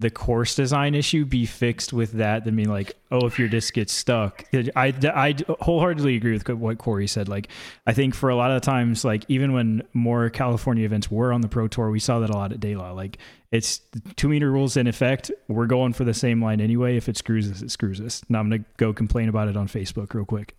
the 0.00 0.10
course 0.10 0.54
design 0.54 0.94
issue 0.94 1.24
be 1.24 1.44
fixed 1.44 1.92
with 1.92 2.12
that 2.12 2.44
than 2.44 2.54
being 2.54 2.68
like, 2.68 2.92
oh, 3.10 3.26
if 3.26 3.36
your 3.36 3.48
disc 3.48 3.74
gets 3.74 3.92
stuck. 3.92 4.44
I, 4.54 4.94
I 5.02 5.34
wholeheartedly 5.60 6.14
agree 6.14 6.32
with 6.32 6.48
what 6.48 6.78
Corey 6.78 7.08
said. 7.08 7.28
Like, 7.28 7.48
I 7.84 7.92
think 7.94 8.14
for 8.14 8.30
a 8.30 8.36
lot 8.36 8.52
of 8.52 8.62
times, 8.62 9.04
like 9.04 9.24
even 9.26 9.52
when 9.52 9.82
more 9.94 10.30
California 10.30 10.84
events 10.84 11.10
were 11.10 11.32
on 11.32 11.40
the 11.40 11.48
Pro 11.48 11.66
Tour, 11.66 11.90
we 11.90 11.98
saw 11.98 12.20
that 12.20 12.30
a 12.30 12.32
lot 12.32 12.52
at 12.52 12.60
DeLa. 12.60 12.94
Like, 12.94 13.18
it's 13.50 13.80
two 14.14 14.28
meter 14.28 14.52
rules 14.52 14.76
in 14.76 14.86
effect. 14.86 15.32
We're 15.48 15.66
going 15.66 15.92
for 15.94 16.04
the 16.04 16.14
same 16.14 16.40
line 16.40 16.60
anyway. 16.60 16.96
If 16.96 17.08
it 17.08 17.16
screws 17.16 17.50
us, 17.50 17.62
it 17.62 17.72
screws 17.72 18.00
us. 18.00 18.22
Now 18.28 18.38
I'm 18.38 18.50
gonna 18.50 18.64
go 18.76 18.92
complain 18.92 19.28
about 19.28 19.48
it 19.48 19.56
on 19.56 19.66
Facebook 19.66 20.14
real 20.14 20.26
quick. 20.26 20.54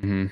Mhm. 0.00 0.30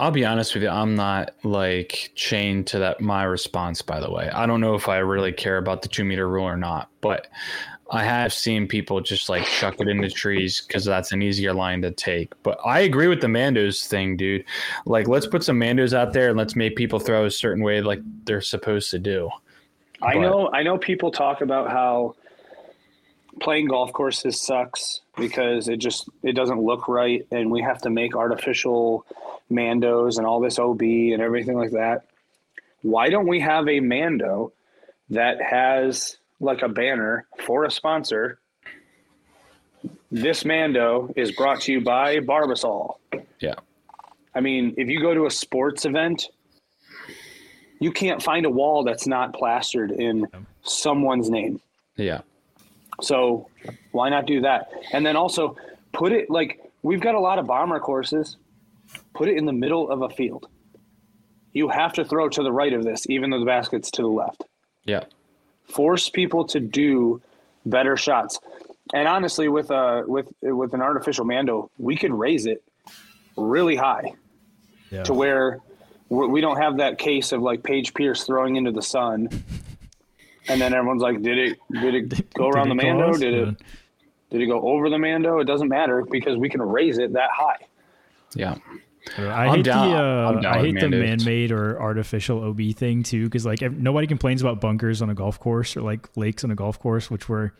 I'll 0.00 0.10
be 0.10 0.24
honest 0.24 0.54
with 0.54 0.62
you. 0.62 0.70
I'm 0.70 0.94
not 0.96 1.32
like 1.44 2.10
chained 2.14 2.66
to 2.68 2.78
that 2.78 3.02
my 3.02 3.22
response. 3.24 3.82
By 3.82 4.00
the 4.00 4.10
way, 4.10 4.30
I 4.30 4.46
don't 4.46 4.62
know 4.62 4.74
if 4.74 4.88
I 4.88 4.96
really 4.98 5.30
care 5.30 5.58
about 5.58 5.82
the 5.82 5.88
two 5.88 6.04
meter 6.04 6.26
rule 6.26 6.46
or 6.46 6.56
not, 6.56 6.88
but 7.02 7.26
I 7.90 8.02
have 8.04 8.32
seen 8.32 8.66
people 8.66 9.02
just 9.02 9.28
like 9.28 9.44
chuck 9.44 9.74
it 9.78 9.88
into 9.88 10.08
trees 10.08 10.62
because 10.66 10.86
that's 10.86 11.12
an 11.12 11.20
easier 11.20 11.52
line 11.52 11.82
to 11.82 11.90
take. 11.90 12.32
But 12.42 12.58
I 12.64 12.80
agree 12.80 13.08
with 13.08 13.20
the 13.20 13.26
Mandos 13.26 13.86
thing, 13.86 14.16
dude. 14.16 14.44
Like, 14.86 15.06
let's 15.06 15.26
put 15.26 15.44
some 15.44 15.60
Mandos 15.60 15.92
out 15.92 16.14
there 16.14 16.30
and 16.30 16.38
let's 16.38 16.56
make 16.56 16.76
people 16.76 16.98
throw 16.98 17.26
a 17.26 17.30
certain 17.30 17.62
way, 17.62 17.82
like 17.82 18.00
they're 18.24 18.40
supposed 18.40 18.90
to 18.92 18.98
do. 18.98 19.28
I 20.00 20.14
But- 20.14 20.20
know 20.20 20.50
I 20.54 20.62
know 20.62 20.78
people 20.78 21.10
talk 21.10 21.42
about 21.42 21.70
how 21.70 22.14
playing 23.40 23.66
golf 23.66 23.92
courses 23.92 24.40
sucks 24.40 25.02
because 25.18 25.68
it 25.68 25.76
just 25.76 26.08
it 26.22 26.32
doesn't 26.32 26.62
look 26.62 26.88
right 26.88 27.26
and 27.30 27.50
we 27.50 27.60
have 27.60 27.82
to 27.82 27.90
make 27.90 28.16
artificial 28.16 29.04
mandos 29.50 30.18
and 30.18 30.26
all 30.26 30.40
this 30.40 30.58
OB 30.58 30.82
and 30.82 31.20
everything 31.20 31.56
like 31.56 31.72
that. 31.72 32.06
Why 32.82 33.08
don't 33.08 33.26
we 33.26 33.40
have 33.40 33.68
a 33.68 33.80
mando 33.80 34.52
that 35.10 35.40
has 35.42 36.16
like 36.40 36.62
a 36.62 36.68
banner 36.68 37.26
for 37.44 37.64
a 37.64 37.70
sponsor? 37.70 38.38
This 40.10 40.44
mando 40.44 41.12
is 41.16 41.32
brought 41.32 41.60
to 41.62 41.72
you 41.72 41.80
by 41.80 42.18
Barbasol. 42.18 42.96
Yeah. 43.38 43.54
I 44.34 44.40
mean, 44.40 44.74
if 44.76 44.88
you 44.88 45.00
go 45.00 45.14
to 45.14 45.26
a 45.26 45.30
sports 45.30 45.84
event, 45.84 46.28
you 47.80 47.90
can't 47.92 48.22
find 48.22 48.46
a 48.46 48.50
wall 48.50 48.84
that's 48.84 49.06
not 49.06 49.34
plastered 49.34 49.90
in 49.90 50.26
someone's 50.62 51.30
name. 51.30 51.60
Yeah. 51.96 52.20
So 53.00 53.48
why 53.92 54.08
not 54.10 54.26
do 54.26 54.40
that? 54.42 54.70
And 54.92 55.04
then 55.04 55.16
also 55.16 55.56
put 55.92 56.12
it 56.12 56.30
like 56.30 56.60
we've 56.82 57.00
got 57.00 57.14
a 57.14 57.20
lot 57.20 57.38
of 57.38 57.46
bomber 57.46 57.80
courses. 57.80 58.36
Put 59.20 59.28
it 59.28 59.36
in 59.36 59.44
the 59.44 59.52
middle 59.52 59.90
of 59.90 60.00
a 60.00 60.08
field. 60.08 60.48
You 61.52 61.68
have 61.68 61.92
to 61.92 62.06
throw 62.06 62.30
to 62.30 62.42
the 62.42 62.50
right 62.50 62.72
of 62.72 62.84
this, 62.84 63.04
even 63.10 63.28
though 63.28 63.38
the 63.38 63.44
basket's 63.44 63.90
to 63.90 64.00
the 64.00 64.08
left. 64.08 64.44
Yeah. 64.86 65.04
Force 65.64 66.08
people 66.08 66.46
to 66.46 66.58
do 66.58 67.20
better 67.66 67.98
shots. 67.98 68.40
And 68.94 69.06
honestly, 69.06 69.50
with 69.50 69.70
a 69.70 70.04
with 70.06 70.32
with 70.40 70.72
an 70.72 70.80
artificial 70.80 71.26
mando, 71.26 71.70
we 71.76 71.96
could 71.96 72.14
raise 72.14 72.46
it 72.46 72.62
really 73.36 73.76
high 73.76 74.14
Yeah. 74.90 75.02
to 75.02 75.12
where 75.12 75.58
we 76.08 76.26
we 76.26 76.40
don't 76.40 76.56
have 76.56 76.78
that 76.78 76.96
case 76.96 77.32
of 77.32 77.42
like 77.42 77.62
Paige 77.62 77.92
Pierce 77.92 78.24
throwing 78.24 78.56
into 78.56 78.72
the 78.72 78.80
sun, 78.80 79.28
and 80.48 80.58
then 80.58 80.72
everyone's 80.72 81.02
like, 81.02 81.20
"Did 81.20 81.36
it? 81.36 81.58
Did 81.70 81.94
it 81.94 82.32
go 82.32 82.48
around 82.48 82.70
the 82.70 82.74
Did 82.74 82.84
it 82.84 82.88
mando? 82.94 83.06
cause? 83.10 83.20
Did 83.20 83.34
Yeah. 83.34 83.48
it? 83.50 83.62
Did 84.30 84.40
it 84.40 84.46
go 84.46 84.62
over 84.62 84.88
the 84.88 84.98
mando? 84.98 85.40
It 85.40 85.44
doesn't 85.44 85.68
matter 85.68 86.06
because 86.10 86.38
we 86.38 86.48
can 86.48 86.62
raise 86.62 86.96
it 86.96 87.12
that 87.12 87.28
high." 87.34 87.66
Yeah. 88.34 88.54
I 89.18 89.46
I'm 89.46 89.56
hate 89.56 89.64
down- 89.64 89.90
the 89.90 89.96
I'm 89.96 90.38
uh, 90.44 90.48
I 90.58 90.60
hate 90.60 90.74
the 90.80 90.88
mandates. 90.88 91.24
man-made 91.24 91.52
or 91.52 91.80
artificial 91.80 92.42
OB 92.44 92.74
thing 92.74 93.02
too, 93.02 93.24
because 93.24 93.46
like 93.46 93.60
nobody 93.62 94.06
complains 94.06 94.42
about 94.42 94.60
bunkers 94.60 95.02
on 95.02 95.10
a 95.10 95.14
golf 95.14 95.40
course 95.40 95.76
or 95.76 95.82
like 95.82 96.08
lakes 96.16 96.44
on 96.44 96.50
a 96.50 96.54
golf 96.54 96.78
course, 96.78 97.10
which 97.10 97.28
were 97.28 97.52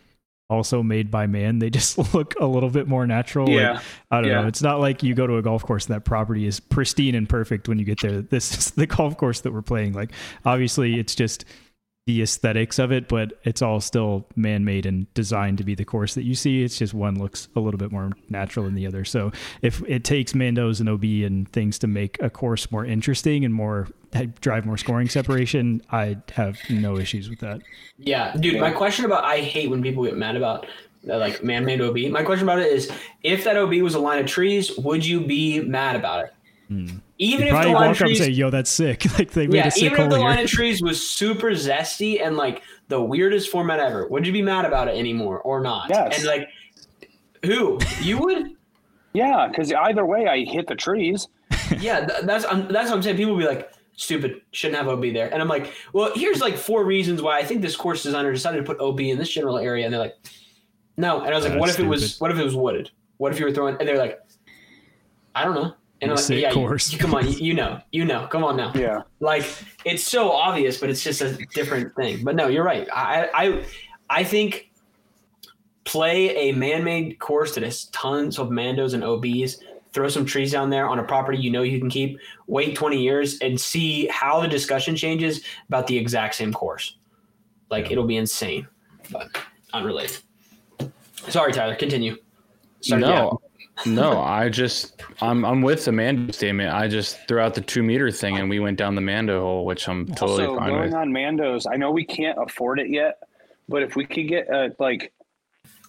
also 0.50 0.82
made 0.82 1.10
by 1.10 1.26
man. 1.26 1.58
They 1.60 1.70
just 1.78 2.12
look 2.14 2.34
a 2.40 2.46
little 2.46 2.70
bit 2.70 2.88
more 2.88 3.06
natural. 3.06 3.46
Like, 3.46 3.56
Yeah. 3.56 3.80
I 4.10 4.20
don't 4.20 4.30
Yeah. 4.30 4.42
know. 4.42 4.48
It's 4.48 4.62
not 4.62 4.80
like 4.80 5.02
you 5.02 5.14
go 5.14 5.26
to 5.26 5.36
a 5.36 5.42
golf 5.42 5.62
course 5.64 5.86
and 5.86 5.94
that 5.94 6.04
property 6.04 6.44
is 6.46 6.58
pristine 6.60 7.14
and 7.14 7.28
perfect 7.28 7.68
when 7.68 7.78
you 7.78 7.84
get 7.84 8.00
there. 8.00 8.20
This 8.22 8.56
is 8.58 8.70
the 8.72 8.86
golf 8.86 9.16
course 9.16 9.40
that 9.42 9.52
we're 9.52 9.62
playing. 9.62 9.92
Like 9.92 10.12
obviously, 10.44 10.98
it's 10.98 11.14
just 11.14 11.44
the 12.06 12.22
aesthetics 12.22 12.78
of 12.78 12.90
it, 12.90 13.08
but 13.08 13.34
it's 13.44 13.62
all 13.62 13.80
still 13.80 14.26
man-made 14.34 14.86
and 14.86 15.12
designed 15.14 15.58
to 15.58 15.64
be 15.64 15.74
the 15.74 15.84
course 15.84 16.14
that 16.14 16.24
you 16.24 16.34
see. 16.34 16.62
It's 16.62 16.78
just 16.78 16.94
one 16.94 17.18
looks 17.18 17.48
a 17.54 17.60
little 17.60 17.78
bit 17.78 17.92
more 17.92 18.10
natural 18.28 18.64
than 18.64 18.74
the 18.74 18.86
other. 18.86 19.04
So 19.04 19.32
if 19.62 19.82
it 19.86 20.02
takes 20.02 20.32
Mandos 20.32 20.80
and 20.80 20.88
OB 20.88 21.04
and 21.24 21.48
things 21.52 21.78
to 21.80 21.86
make 21.86 22.20
a 22.22 22.30
course 22.30 22.70
more 22.72 22.84
interesting 22.84 23.44
and 23.44 23.52
more 23.52 23.88
drive 24.40 24.66
more 24.66 24.76
scoring 24.76 25.08
separation, 25.08 25.82
I 25.90 26.16
have 26.32 26.58
no 26.68 26.96
issues 26.96 27.28
with 27.28 27.40
that. 27.40 27.60
Yeah, 27.98 28.34
dude. 28.36 28.60
My 28.60 28.72
question 28.72 29.04
about 29.04 29.24
I 29.24 29.38
hate 29.38 29.70
when 29.70 29.82
people 29.82 30.04
get 30.04 30.16
mad 30.16 30.36
about 30.36 30.66
uh, 31.08 31.18
like 31.18 31.44
man-made 31.44 31.80
OB. 31.80 32.10
My 32.10 32.22
question 32.22 32.44
about 32.44 32.58
it 32.58 32.72
is, 32.72 32.90
if 33.22 33.44
that 33.44 33.56
OB 33.56 33.72
was 33.74 33.94
a 33.94 34.00
line 34.00 34.18
of 34.18 34.26
trees, 34.26 34.76
would 34.78 35.04
you 35.04 35.20
be 35.20 35.60
mad 35.60 35.96
about 35.96 36.24
it? 36.24 36.34
Even 36.70 37.48
if 37.48 37.48
the 37.48 37.50
Probably 37.50 37.50
line 37.50 37.66
of 37.66 37.72
walk 37.72 37.82
up 37.82 37.88
and 37.88 37.96
trees, 37.96 38.18
say, 38.18 38.30
"Yo, 38.30 38.48
that's 38.48 38.70
sick!" 38.70 39.04
like 39.18 39.32
they 39.32 39.46
made 39.46 39.56
yeah, 39.56 39.66
a 39.66 39.70
sick 39.70 39.84
even 39.84 39.96
hole 39.96 40.06
if 40.06 40.10
the 40.12 40.18
here. 40.18 40.28
line 40.28 40.38
of 40.38 40.50
trees 40.50 40.80
was 40.80 41.10
super 41.10 41.50
zesty 41.50 42.24
and 42.24 42.36
like 42.36 42.62
the 42.88 43.02
weirdest 43.02 43.50
format 43.50 43.80
ever, 43.80 44.06
would 44.08 44.26
you 44.26 44.32
be 44.32 44.42
mad 44.42 44.64
about 44.64 44.86
it 44.86 44.96
anymore 44.96 45.40
or 45.40 45.60
not? 45.60 45.88
Yes. 45.90 46.18
And 46.18 46.26
like, 46.26 46.48
who 47.44 47.78
you 48.00 48.18
would? 48.18 48.52
Yeah, 49.12 49.48
because 49.48 49.72
either 49.72 50.06
way, 50.06 50.28
I 50.28 50.44
hit 50.44 50.68
the 50.68 50.76
trees. 50.76 51.26
yeah, 51.80 52.06
th- 52.06 52.20
that's 52.22 52.44
um, 52.44 52.68
that's 52.68 52.90
what 52.90 52.98
I'm 52.98 53.02
saying. 53.02 53.16
People 53.16 53.36
be 53.36 53.44
like, 53.44 53.72
stupid, 53.96 54.40
shouldn't 54.52 54.78
have 54.78 54.86
OB 54.86 55.12
there. 55.12 55.32
And 55.32 55.42
I'm 55.42 55.48
like, 55.48 55.72
well, 55.92 56.12
here's 56.14 56.40
like 56.40 56.56
four 56.56 56.84
reasons 56.84 57.20
why 57.20 57.36
I 57.38 57.44
think 57.44 57.60
this 57.60 57.74
course 57.74 58.04
designer 58.04 58.32
decided 58.32 58.58
to 58.58 58.62
put 58.62 58.80
OB 58.80 59.00
in 59.00 59.18
this 59.18 59.28
general 59.28 59.58
area. 59.58 59.84
And 59.84 59.92
they're 59.92 60.00
like, 60.00 60.16
no. 60.96 61.22
And 61.22 61.34
I 61.34 61.36
was 61.36 61.44
like, 61.44 61.54
That's 61.54 61.60
what 61.60 61.70
if 61.70 61.80
it 61.80 61.86
was 61.86 62.20
what 62.20 62.30
if 62.30 62.38
it 62.38 62.44
was 62.44 62.54
wooded? 62.54 62.90
What 63.16 63.32
if 63.32 63.40
you 63.40 63.46
were 63.46 63.52
throwing? 63.52 63.76
And 63.80 63.88
they're 63.88 63.98
like, 63.98 64.20
I 65.34 65.44
don't 65.44 65.54
know. 65.54 65.74
And 66.02 66.10
I'm 66.10 66.16
like, 66.16 66.28
yeah, 66.30 66.48
you- 66.48 66.54
course. 66.54 66.92
you- 66.92 66.98
come 66.98 67.14
on, 67.14 67.26
you, 67.30 67.38
you 67.38 67.54
know, 67.54 67.80
you 67.92 68.04
know, 68.04 68.26
come 68.26 68.42
on 68.44 68.56
now. 68.56 68.72
Yeah, 68.74 69.02
Like 69.20 69.44
it's 69.84 70.02
so 70.02 70.30
obvious, 70.32 70.78
but 70.78 70.88
it's 70.90 71.02
just 71.02 71.20
a 71.20 71.36
different 71.54 71.94
thing. 71.94 72.24
But 72.24 72.36
no, 72.36 72.48
you're 72.48 72.64
right. 72.64 72.88
I 72.92 73.28
I 73.34 73.64
I 74.08 74.24
think 74.24 74.70
play 75.84 76.50
a 76.50 76.52
man-made 76.52 77.18
course 77.18 77.54
that 77.54 77.64
has 77.64 77.84
tons 77.86 78.38
of 78.38 78.48
mandos 78.48 78.94
and 78.94 79.02
OBs. 79.04 79.58
Throw 79.92 80.08
some 80.08 80.24
trees 80.24 80.52
down 80.52 80.70
there 80.70 80.88
on 80.88 81.00
a 81.00 81.02
property 81.02 81.38
you 81.38 81.50
know 81.50 81.62
you 81.62 81.80
can 81.80 81.90
keep. 81.90 82.18
Wait 82.46 82.76
20 82.76 83.02
years 83.02 83.38
and 83.40 83.60
see 83.60 84.06
how 84.06 84.40
the 84.40 84.46
discussion 84.46 84.94
changes 84.94 85.42
about 85.68 85.86
the 85.88 85.98
exact 85.98 86.36
same 86.36 86.52
course. 86.52 86.96
Like 87.70 87.90
it'll 87.90 88.06
be 88.06 88.16
insane, 88.16 88.68
but 89.10 89.28
unrelated. 89.72 90.18
Sorry, 91.28 91.52
Tyler. 91.52 91.74
Continue. 91.74 92.16
Sorry, 92.82 93.00
no, 93.02 93.40
no. 93.86 94.20
I 94.20 94.48
just 94.48 95.02
I'm 95.20 95.44
I'm 95.44 95.62
with 95.62 95.84
the 95.84 95.92
Mando 95.92 96.32
statement. 96.32 96.72
I 96.72 96.88
just 96.88 97.18
threw 97.26 97.40
out 97.40 97.54
the 97.54 97.60
two 97.60 97.82
meter 97.82 98.10
thing 98.10 98.38
and 98.38 98.48
we 98.48 98.60
went 98.60 98.78
down 98.78 98.94
the 98.94 99.00
Mando 99.00 99.40
hole, 99.40 99.64
which 99.64 99.88
I'm 99.88 100.06
totally 100.06 100.44
also, 100.44 100.58
fine 100.58 100.70
going 100.70 100.82
with. 100.82 100.94
on 100.94 101.10
Mandos, 101.10 101.66
I 101.70 101.76
know 101.76 101.90
we 101.90 102.04
can't 102.04 102.38
afford 102.40 102.80
it 102.80 102.90
yet, 102.90 103.18
but 103.68 103.82
if 103.82 103.96
we 103.96 104.04
could 104.04 104.28
get 104.28 104.50
uh, 104.50 104.70
like 104.78 105.12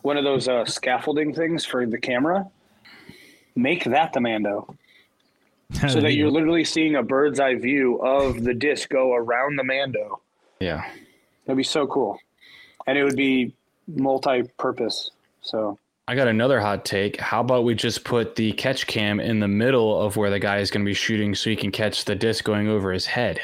one 0.01 0.17
of 0.17 0.23
those 0.23 0.47
uh, 0.47 0.65
scaffolding 0.65 1.33
things 1.33 1.65
for 1.65 1.85
the 1.85 1.97
camera, 1.97 2.47
make 3.55 3.83
that 3.83 4.13
the 4.13 4.21
Mando, 4.21 4.75
so 5.87 6.01
that 6.01 6.13
you're 6.13 6.31
literally 6.31 6.63
seeing 6.63 6.95
a 6.95 7.03
bird's 7.03 7.39
eye 7.39 7.55
view 7.55 8.01
of 8.01 8.43
the 8.43 8.53
disc 8.53 8.89
go 8.89 9.13
around 9.13 9.57
the 9.57 9.63
Mando. 9.63 10.21
Yeah. 10.59 10.83
That'd 11.45 11.57
be 11.57 11.63
so 11.63 11.87
cool, 11.87 12.19
and 12.87 12.97
it 12.97 13.03
would 13.03 13.15
be 13.15 13.53
multi-purpose. 13.87 15.11
So 15.41 15.77
I 16.07 16.15
got 16.15 16.27
another 16.27 16.59
hot 16.59 16.83
take. 16.83 17.19
How 17.19 17.41
about 17.41 17.63
we 17.63 17.75
just 17.75 18.03
put 18.03 18.35
the 18.35 18.53
catch 18.53 18.87
cam 18.87 19.19
in 19.19 19.39
the 19.39 19.47
middle 19.47 20.01
of 20.01 20.17
where 20.17 20.29
the 20.29 20.39
guy 20.39 20.57
is 20.57 20.71
going 20.71 20.83
to 20.83 20.89
be 20.89 20.93
shooting 20.93 21.35
so 21.35 21.49
he 21.49 21.55
can 21.55 21.71
catch 21.71 22.05
the 22.05 22.15
disc 22.15 22.43
going 22.43 22.67
over 22.67 22.91
his 22.91 23.05
head? 23.05 23.39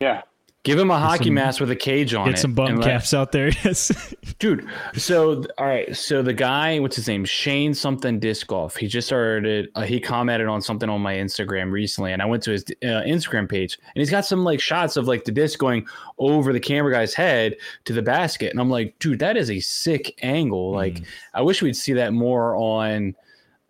yeah, 0.00 0.22
Give 0.68 0.78
him 0.78 0.90
a 0.90 0.98
hockey 0.98 1.24
some- 1.26 1.34
mask 1.34 1.60
with 1.60 1.70
a 1.70 1.76
cage 1.76 2.14
on 2.14 2.26
Get 2.26 2.34
it. 2.34 2.40
some 2.40 2.52
bum 2.52 2.76
let- 2.76 2.84
caps 2.88 3.12
out 3.14 3.32
there. 3.32 3.50
Yes. 3.64 4.14
dude. 4.38 4.66
So 4.94 5.44
all 5.58 5.66
right, 5.66 5.96
so 5.96 6.22
the 6.22 6.32
guy, 6.34 6.78
what's 6.78 6.96
his 6.96 7.08
name? 7.08 7.24
Shane 7.24 7.74
something 7.74 8.18
disc 8.20 8.46
golf. 8.46 8.76
He 8.76 8.86
just 8.86 9.08
started. 9.08 9.70
Uh, 9.74 9.82
he 9.82 9.98
commented 10.00 10.46
on 10.48 10.60
something 10.62 10.88
on 10.88 11.00
my 11.00 11.14
Instagram 11.14 11.70
recently, 11.72 12.12
and 12.12 12.20
I 12.22 12.26
went 12.26 12.42
to 12.44 12.50
his 12.52 12.64
uh, 12.82 13.02
Instagram 13.06 13.48
page, 13.48 13.78
and 13.94 14.00
he's 14.00 14.10
got 14.10 14.24
some 14.26 14.44
like 14.44 14.60
shots 14.60 14.96
of 14.96 15.06
like 15.08 15.24
the 15.24 15.32
disc 15.32 15.58
going 15.58 15.86
over 16.18 16.52
the 16.52 16.60
camera 16.60 16.92
guy's 16.92 17.14
head 17.14 17.56
to 17.86 17.92
the 17.92 18.02
basket, 18.02 18.50
and 18.50 18.60
I'm 18.60 18.70
like, 18.70 18.98
dude, 18.98 19.18
that 19.20 19.36
is 19.36 19.50
a 19.50 19.60
sick 19.60 20.18
angle. 20.22 20.70
Like, 20.72 21.02
I 21.34 21.42
wish 21.42 21.62
we'd 21.62 21.76
see 21.76 21.94
that 21.94 22.12
more 22.12 22.54
on 22.56 23.14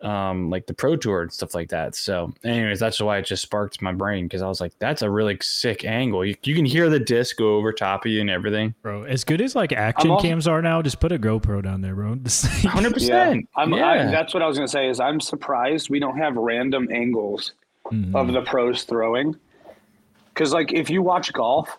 um, 0.01 0.49
like 0.49 0.65
the 0.65 0.73
Pro 0.73 0.95
Tour 0.95 1.23
and 1.23 1.31
stuff 1.33 1.53
like 1.53 1.69
that. 1.69 1.93
So, 1.95 2.33
anyways, 2.43 2.79
that's 2.79 2.99
why 3.01 3.17
it 3.17 3.25
just 3.25 3.41
sparked 3.41 3.81
my 3.81 3.91
brain 3.91 4.25
because 4.25 4.41
I 4.41 4.47
was 4.47 4.61
like, 4.61 4.71
that's 4.79 5.01
a 5.01 5.09
really 5.09 5.37
sick 5.41 5.83
angle. 5.83 6.23
You, 6.25 6.35
you 6.43 6.55
can 6.55 6.63
hear 6.65 6.89
the 6.89 6.99
disc 6.99 7.35
go 7.37 7.55
over 7.57 7.73
top 7.73 8.05
of 8.05 8.11
you 8.11 8.21
and 8.21 8.29
everything. 8.29 8.73
Bro, 8.81 9.03
as 9.03 9.23
good 9.23 9.41
as 9.41 9.55
like 9.55 9.71
action 9.73 10.11
also- 10.11 10.27
cams 10.27 10.47
are 10.47 10.61
now, 10.61 10.81
just 10.81 10.99
put 10.99 11.11
a 11.11 11.19
GoPro 11.19 11.61
down 11.63 11.81
there, 11.81 11.95
bro. 11.95 12.09
Hundred 12.63 12.93
percent. 12.93 13.49
I'm, 13.55 13.73
Yeah. 13.73 13.87
I, 13.87 13.97
that's 14.11 14.33
what 14.33 14.41
I 14.41 14.47
was 14.47 14.57
gonna 14.57 14.67
say. 14.69 14.87
Is 14.89 14.99
I'm 14.99 15.19
surprised 15.19 15.89
we 15.89 15.99
don't 15.99 16.17
have 16.17 16.35
random 16.37 16.87
angles 16.91 17.53
Mhm. 17.91 18.15
of 18.15 18.31
the 18.31 18.41
pros 18.43 18.83
throwing, 18.83 19.35
because 20.33 20.53
like 20.53 20.71
if 20.71 20.89
you 20.89 21.01
watch 21.01 21.33
golf, 21.33 21.77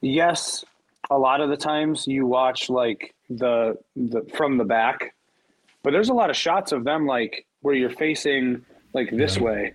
yes, 0.00 0.64
a 1.10 1.16
lot 1.16 1.40
of 1.40 1.48
the 1.50 1.56
times 1.56 2.06
you 2.06 2.26
watch 2.26 2.68
like 2.68 3.14
the 3.30 3.78
the 3.94 4.22
from 4.34 4.58
the 4.58 4.64
back, 4.64 5.14
but 5.82 5.92
there's 5.92 6.08
a 6.08 6.14
lot 6.14 6.30
of 6.30 6.36
shots 6.36 6.72
of 6.72 6.84
them 6.84 7.06
like 7.06 7.45
where 7.66 7.74
you're 7.74 7.90
facing 7.90 8.64
like 8.92 9.10
this 9.10 9.38
way, 9.38 9.74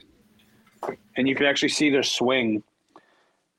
and 1.18 1.28
you 1.28 1.36
can 1.36 1.46
actually 1.46 1.70
see 1.70 1.90
their 1.90 2.04
swing. 2.04 2.64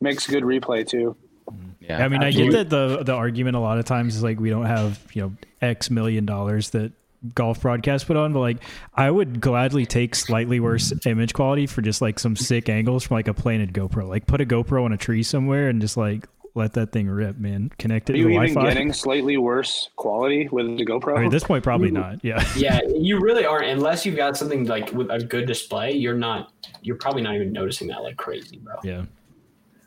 Makes 0.01 0.26
good 0.26 0.43
replay 0.43 0.89
too. 0.89 1.14
Mm-hmm. 1.51 1.68
Yeah, 1.80 2.03
I 2.03 2.09
mean, 2.09 2.22
I 2.22 2.30
get 2.30 2.53
that 2.53 2.70
the 2.70 3.03
the 3.05 3.12
argument 3.12 3.57
a 3.57 3.61
lot 3.61 3.78
of 3.78 3.85
times 3.85 4.16
is 4.16 4.22
like 4.22 4.41
we 4.41 4.49
don't 4.49 4.64
have 4.64 4.99
you 5.12 5.22
know 5.22 5.33
X 5.61 5.91
million 5.91 6.24
dollars 6.24 6.70
that 6.70 6.93
golf 7.35 7.61
broadcast 7.61 8.07
put 8.07 8.16
on, 8.16 8.33
but 8.33 8.41
like 8.41 8.57
I 8.95 9.11
would 9.11 9.43
gladly 9.43 9.85
take 9.85 10.14
slightly 10.14 10.61
worse 10.61 10.95
image 11.05 11.35
quality 11.35 11.66
for 11.66 11.83
just 11.83 12.01
like 12.01 12.18
some 12.18 12.35
sick 12.35 12.70
angles 12.70 13.05
from 13.05 13.16
like 13.16 13.28
a 13.28 13.35
planted 13.35 13.74
GoPro. 13.74 14.09
Like 14.09 14.26
put 14.26 14.41
a 14.41 14.47
GoPro 14.47 14.85
on 14.85 14.95
a 14.95 14.97
tree 14.97 15.22
somewhere 15.22 15.68
and 15.68 15.78
just 15.78 15.99
like 15.99 16.26
let 16.55 16.75
that 16.75 16.93
thing 16.93 17.09
rip, 17.09 17.39
man. 17.39 17.71
Connect 17.79 18.11
it 18.11 18.13
Are 18.13 18.17
to 18.17 18.19
you 18.19 18.25
the 18.27 18.31
even 18.35 18.55
Wi-Fi. 18.55 18.69
getting 18.75 18.93
slightly 18.93 19.37
worse 19.39 19.89
quality 19.97 20.49
with 20.53 20.77
the 20.77 20.85
GoPro? 20.85 21.13
I 21.15 21.17
mean, 21.19 21.25
at 21.27 21.31
this 21.33 21.45
point, 21.45 21.65
probably 21.65 21.91
not. 21.91 22.23
Yeah. 22.25 22.45
Yeah, 22.57 22.81
you 22.95 23.19
really 23.21 23.47
aren't 23.47 23.67
unless 23.67 24.05
you've 24.05 24.17
got 24.17 24.37
something 24.37 24.67
like 24.67 24.93
with 24.93 25.11
a 25.11 25.19
good 25.19 25.47
display. 25.47 25.93
You're 25.93 26.15
not. 26.17 26.53
You're 26.83 26.97
probably 26.97 27.23
not 27.23 27.35
even 27.35 27.53
noticing 27.53 27.89
that 27.89 28.03
like 28.03 28.17
crazy, 28.17 28.59
bro. 28.59 28.75
Yeah. 28.85 29.05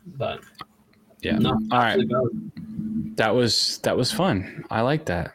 But 0.06 0.40
yeah. 1.20 1.38
no, 1.38 1.50
All 1.50 1.78
right. 1.78 1.98
absolutely 2.00 2.40
That 3.16 3.34
was 3.34 3.78
that 3.78 3.96
was 3.96 4.12
fun. 4.12 4.64
I 4.70 4.80
like 4.82 5.06
that. 5.06 5.32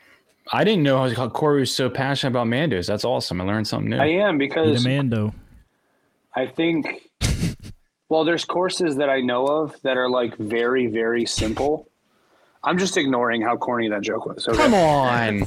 I 0.52 0.64
didn't 0.66 0.84
know 0.84 1.08
how 1.10 1.30
Corey 1.30 1.62
was 1.62 1.74
so 1.74 1.90
passionate 1.90 2.32
about 2.32 2.48
Mandos. 2.48 2.88
That's 2.88 3.06
awesome. 3.06 3.40
I 3.40 3.46
learned 3.46 3.68
something 3.68 3.90
new. 3.92 3.98
I 3.98 4.08
am 4.08 4.38
because 4.38 4.84
a 4.86 4.88
Mando. 4.88 5.34
I 6.36 6.46
think, 6.48 7.10
well, 8.12 8.26
there's 8.26 8.44
courses 8.44 8.98
that 8.98 9.10
I 9.10 9.22
know 9.22 9.46
of 9.48 9.82
that 9.84 9.96
are 9.96 10.10
like 10.10 10.36
very, 10.38 10.88
very 10.88 11.26
simple. 11.26 11.88
I'm 12.62 12.78
just 12.78 12.98
ignoring 12.98 13.42
how 13.42 13.56
corny 13.56 13.88
that 13.88 14.02
joke 14.02 14.26
was. 14.26 14.48
Okay? 14.50 14.58
Come 14.58 14.74
on. 14.74 15.46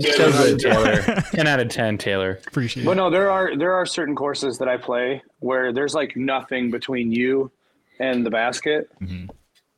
so 0.00 0.32
good, 0.32 0.58
Taylor. 0.58 1.02
10 1.34 1.46
out 1.46 1.60
of 1.60 1.68
10, 1.68 1.98
Taylor. 1.98 2.40
Appreciate 2.48 2.84
But 2.86 2.92
it. 2.92 2.94
no, 2.96 3.10
there 3.10 3.30
are 3.30 3.54
there 3.56 3.74
are 3.74 3.84
certain 3.84 4.16
courses 4.16 4.56
that 4.58 4.68
I 4.68 4.78
play 4.78 5.22
where 5.40 5.70
there's 5.72 5.94
like 5.94 6.16
nothing 6.16 6.70
between 6.70 7.12
you 7.12 7.52
and 8.00 8.24
the 8.24 8.30
basket, 8.30 8.88
Mhm. 9.02 9.28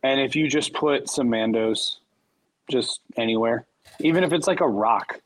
and 0.05 0.21
if 0.21 0.37
you 0.37 0.47
just 0.49 0.73
put 0.73 1.09
some 1.11 1.29
Mandos, 1.29 1.97
just 2.71 3.01
anywhere, 3.17 3.67
even 3.99 4.23
if 4.23 4.33
it's 4.33 4.47
like 4.47 4.61
a 4.61 4.69
rock, 4.69 5.21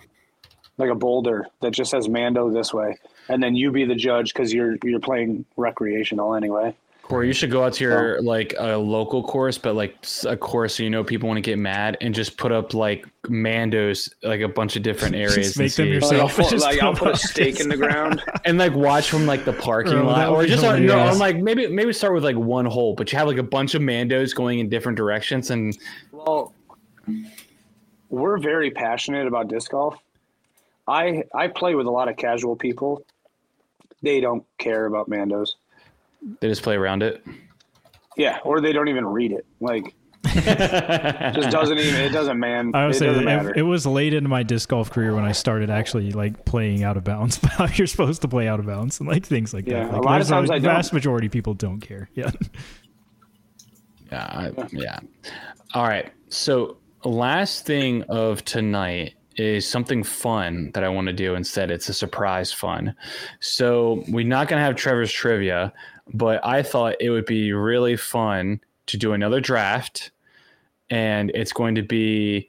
like 0.79 0.89
a 0.91 0.95
boulder 0.95 1.47
that 1.61 1.73
just 1.73 1.91
says 1.91 2.09
Mando 2.09 2.51
this 2.51 2.73
way, 2.73 2.97
and 3.29 3.43
then 3.43 3.55
you 3.55 3.71
be 3.71 3.85
the 3.85 3.95
judge 3.95 4.33
because 4.33 4.53
you're 4.53 4.77
you're 4.83 5.01
playing 5.01 5.45
recreational 5.57 6.35
anyway. 6.35 6.75
Corey, 7.07 7.29
you 7.29 7.33
should 7.33 7.53
go 7.53 7.63
out 7.63 7.75
to 7.75 7.85
your 7.85 8.21
like 8.21 8.53
a 8.59 8.77
local 8.77 9.23
course, 9.23 9.59
but 9.59 9.77
like 9.77 9.97
a 10.27 10.37
course 10.37 10.77
so 10.77 10.83
you 10.83 10.91
know 10.91 11.05
people 11.05 11.29
want 11.29 11.37
to 11.37 11.41
get 11.41 11.57
mad 11.57 11.97
and 12.01 12.13
just 12.13 12.37
put 12.37 12.51
up 12.51 12.75
like 12.75 13.07
Mandos, 13.27 14.11
like 14.25 14.41
a 14.41 14.49
bunch 14.49 14.75
of 14.75 14.83
different 14.83 15.15
areas. 15.15 15.55
just 15.55 15.59
make 15.59 15.79
and 15.79 15.93
them 15.93 16.01
see. 16.01 16.07
Like, 16.07 16.19
I'll, 16.19 16.23
Yourself, 16.25 16.37
put, 16.37 16.51
just 16.51 16.65
like, 16.65 16.83
I'll 16.83 16.95
put 16.95 17.13
put 17.13 17.15
a 17.15 17.19
stake 17.19 17.61
in 17.61 17.69
the 17.69 17.77
ground. 17.77 18.25
and 18.45 18.59
like 18.59 18.75
watch 18.75 19.09
from 19.09 19.25
like 19.25 19.45
the 19.45 19.53
parking 19.53 19.93
Bro, 19.93 20.07
lot 20.07 20.29
or 20.31 20.47
just 20.47 20.65
uh, 20.65 20.79
no. 20.79 20.99
I'm 20.99 21.19
like 21.19 21.37
maybe 21.37 21.69
maybe 21.69 21.93
start 21.93 22.13
with 22.13 22.25
like 22.25 22.37
one 22.37 22.67
hole, 22.67 22.95
but 22.95 23.13
you 23.13 23.19
have 23.19 23.29
like 23.29 23.39
a 23.39 23.45
bunch 23.45 23.77
of 23.77 23.83
Mandos 23.83 24.35
going 24.35 24.59
in 24.59 24.69
different 24.69 24.97
directions 24.97 25.51
and 25.51 25.79
Well, 26.11 26.53
we're 28.09 28.39
very 28.39 28.73
passionate 28.73 29.29
about 29.29 29.47
disc 29.47 29.71
golf. 29.71 29.97
I 30.89 31.23
I 31.33 31.47
play 31.49 31.77
with 31.77 31.87
a 31.87 31.91
lot 31.91 32.09
of 32.09 32.17
casual 32.17 32.57
people. 32.57 33.05
They 34.03 34.21
don't 34.21 34.45
care 34.59 34.87
about 34.87 35.09
Mandos. 35.11 35.51
they 36.41 36.49
just 36.49 36.63
play 36.63 36.77
around 36.77 37.03
it. 37.03 37.25
Yeah, 38.17 38.39
or 38.45 38.61
they 38.61 38.73
don't 38.73 38.89
even 38.89 39.07
read 39.07 39.33
it. 39.33 39.47
Like 39.61 39.95
just 40.27 41.51
doesn't 41.51 41.79
even 41.79 42.01
it 42.01 42.11
doesn't 42.11 42.39
man 42.39 42.73
I 42.75 42.85
it 42.85 42.87
would 42.89 42.97
say 42.97 43.07
doesn't 43.07 43.25
that 43.25 43.37
matter. 43.37 43.51
it, 43.51 43.59
it 43.59 43.63
was 43.63 43.87
late 43.87 44.13
into 44.13 44.29
my 44.29 44.43
disc 44.43 44.69
golf 44.69 44.91
career 44.91 45.15
when 45.15 45.25
I 45.25 45.33
started 45.33 45.71
actually 45.71 46.11
like 46.13 46.45
playing 46.45 46.83
out 46.83 46.97
of 46.97 47.05
bounds. 47.05 47.37
How 47.45 47.67
you're 47.67 47.87
supposed 47.87 48.23
to 48.23 48.29
play 48.29 48.49
out 48.49 48.59
of 48.59 48.67
bounds 48.67 48.99
and 49.01 49.09
like 49.09 49.25
things 49.25 49.55
like 49.55 49.67
Yeah, 49.67 49.85
that. 49.85 49.93
a 49.93 49.97
Like, 49.97 50.05
lot 50.05 50.21
of 50.21 50.27
there's 50.27 50.29
times 50.29 50.51
I 50.51 50.55
don't. 50.59 50.75
vast 50.75 50.93
majority 50.93 51.27
of 51.27 51.33
people 51.33 51.55
don't 51.55 51.81
care. 51.81 52.09
Yeah. 52.15 52.31
Yeah, 54.11 54.25
I, 54.25 54.53
yeah. 54.73 55.01
All 55.75 55.83
right. 55.87 56.13
So 56.29 56.77
last 57.05 57.67
thing 57.67 58.03
of 58.05 58.45
tonight 58.45 59.15
is 59.37 59.69
something 59.69 60.03
fun 60.03 60.71
that 60.75 60.85
I 60.85 60.89
want 60.89 61.07
to 61.09 61.13
do 61.13 61.35
instead. 61.35 61.71
It's 61.71 61.89
a 61.89 61.95
surprise 61.95 62.53
fun. 62.53 62.95
So 63.41 64.05
we're 64.09 64.27
not 64.27 64.49
gonna 64.49 64.63
have 64.63 64.77
Trevor's 64.77 65.13
trivia, 65.13 65.73
but 66.13 66.45
I 66.45 66.63
thought 66.63 66.97
it 67.01 67.11
would 67.11 67.27
be 67.27 67.53
really 67.53 67.97
fun 67.97 68.61
to 68.87 68.97
do 68.97 69.13
another 69.13 69.41
draft, 69.41 70.11
and 70.91 71.31
it's 71.35 71.53
going 71.53 71.75
to 71.75 71.83
be 71.83 72.49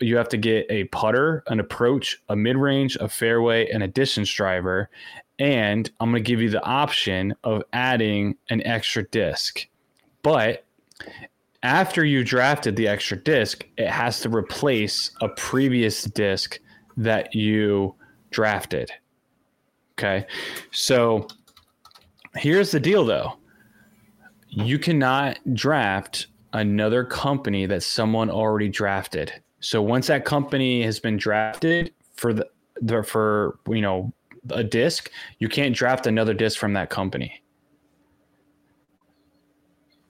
you 0.00 0.16
have 0.16 0.28
to 0.28 0.36
get 0.36 0.66
a 0.70 0.84
putter, 0.84 1.42
an 1.48 1.60
approach, 1.60 2.22
a 2.28 2.36
mid 2.36 2.56
range, 2.56 2.96
a 2.96 3.08
fairway, 3.08 3.68
and 3.70 3.82
a 3.82 3.88
distance 3.88 4.32
driver. 4.32 4.88
And 5.38 5.90
I'm 6.00 6.10
going 6.10 6.22
to 6.22 6.26
give 6.26 6.40
you 6.40 6.50
the 6.50 6.64
option 6.64 7.34
of 7.44 7.62
adding 7.72 8.36
an 8.50 8.64
extra 8.66 9.04
disc. 9.04 9.66
But 10.22 10.64
after 11.62 12.04
you 12.04 12.24
drafted 12.24 12.76
the 12.76 12.88
extra 12.88 13.16
disc, 13.16 13.66
it 13.76 13.88
has 13.88 14.20
to 14.20 14.28
replace 14.28 15.10
a 15.20 15.28
previous 15.28 16.04
disc 16.04 16.58
that 16.96 17.34
you 17.34 17.94
drafted. 18.30 18.90
Okay. 19.98 20.26
So 20.70 21.26
here's 22.36 22.70
the 22.70 22.80
deal 22.80 23.04
though 23.04 23.34
you 24.48 24.78
cannot 24.78 25.38
draft 25.52 26.28
another 26.52 27.04
company 27.04 27.66
that 27.66 27.82
someone 27.82 28.30
already 28.30 28.68
drafted. 28.68 29.32
So 29.60 29.82
once 29.82 30.06
that 30.06 30.24
company 30.24 30.82
has 30.82 30.98
been 30.98 31.16
drafted 31.16 31.92
for 32.14 32.32
the, 32.32 32.48
the 32.80 33.02
for 33.02 33.58
you 33.68 33.80
know 33.80 34.12
a 34.50 34.64
disc, 34.64 35.10
you 35.38 35.48
can't 35.48 35.74
draft 35.74 36.06
another 36.06 36.32
disc 36.32 36.58
from 36.58 36.72
that 36.74 36.90
company. 36.90 37.42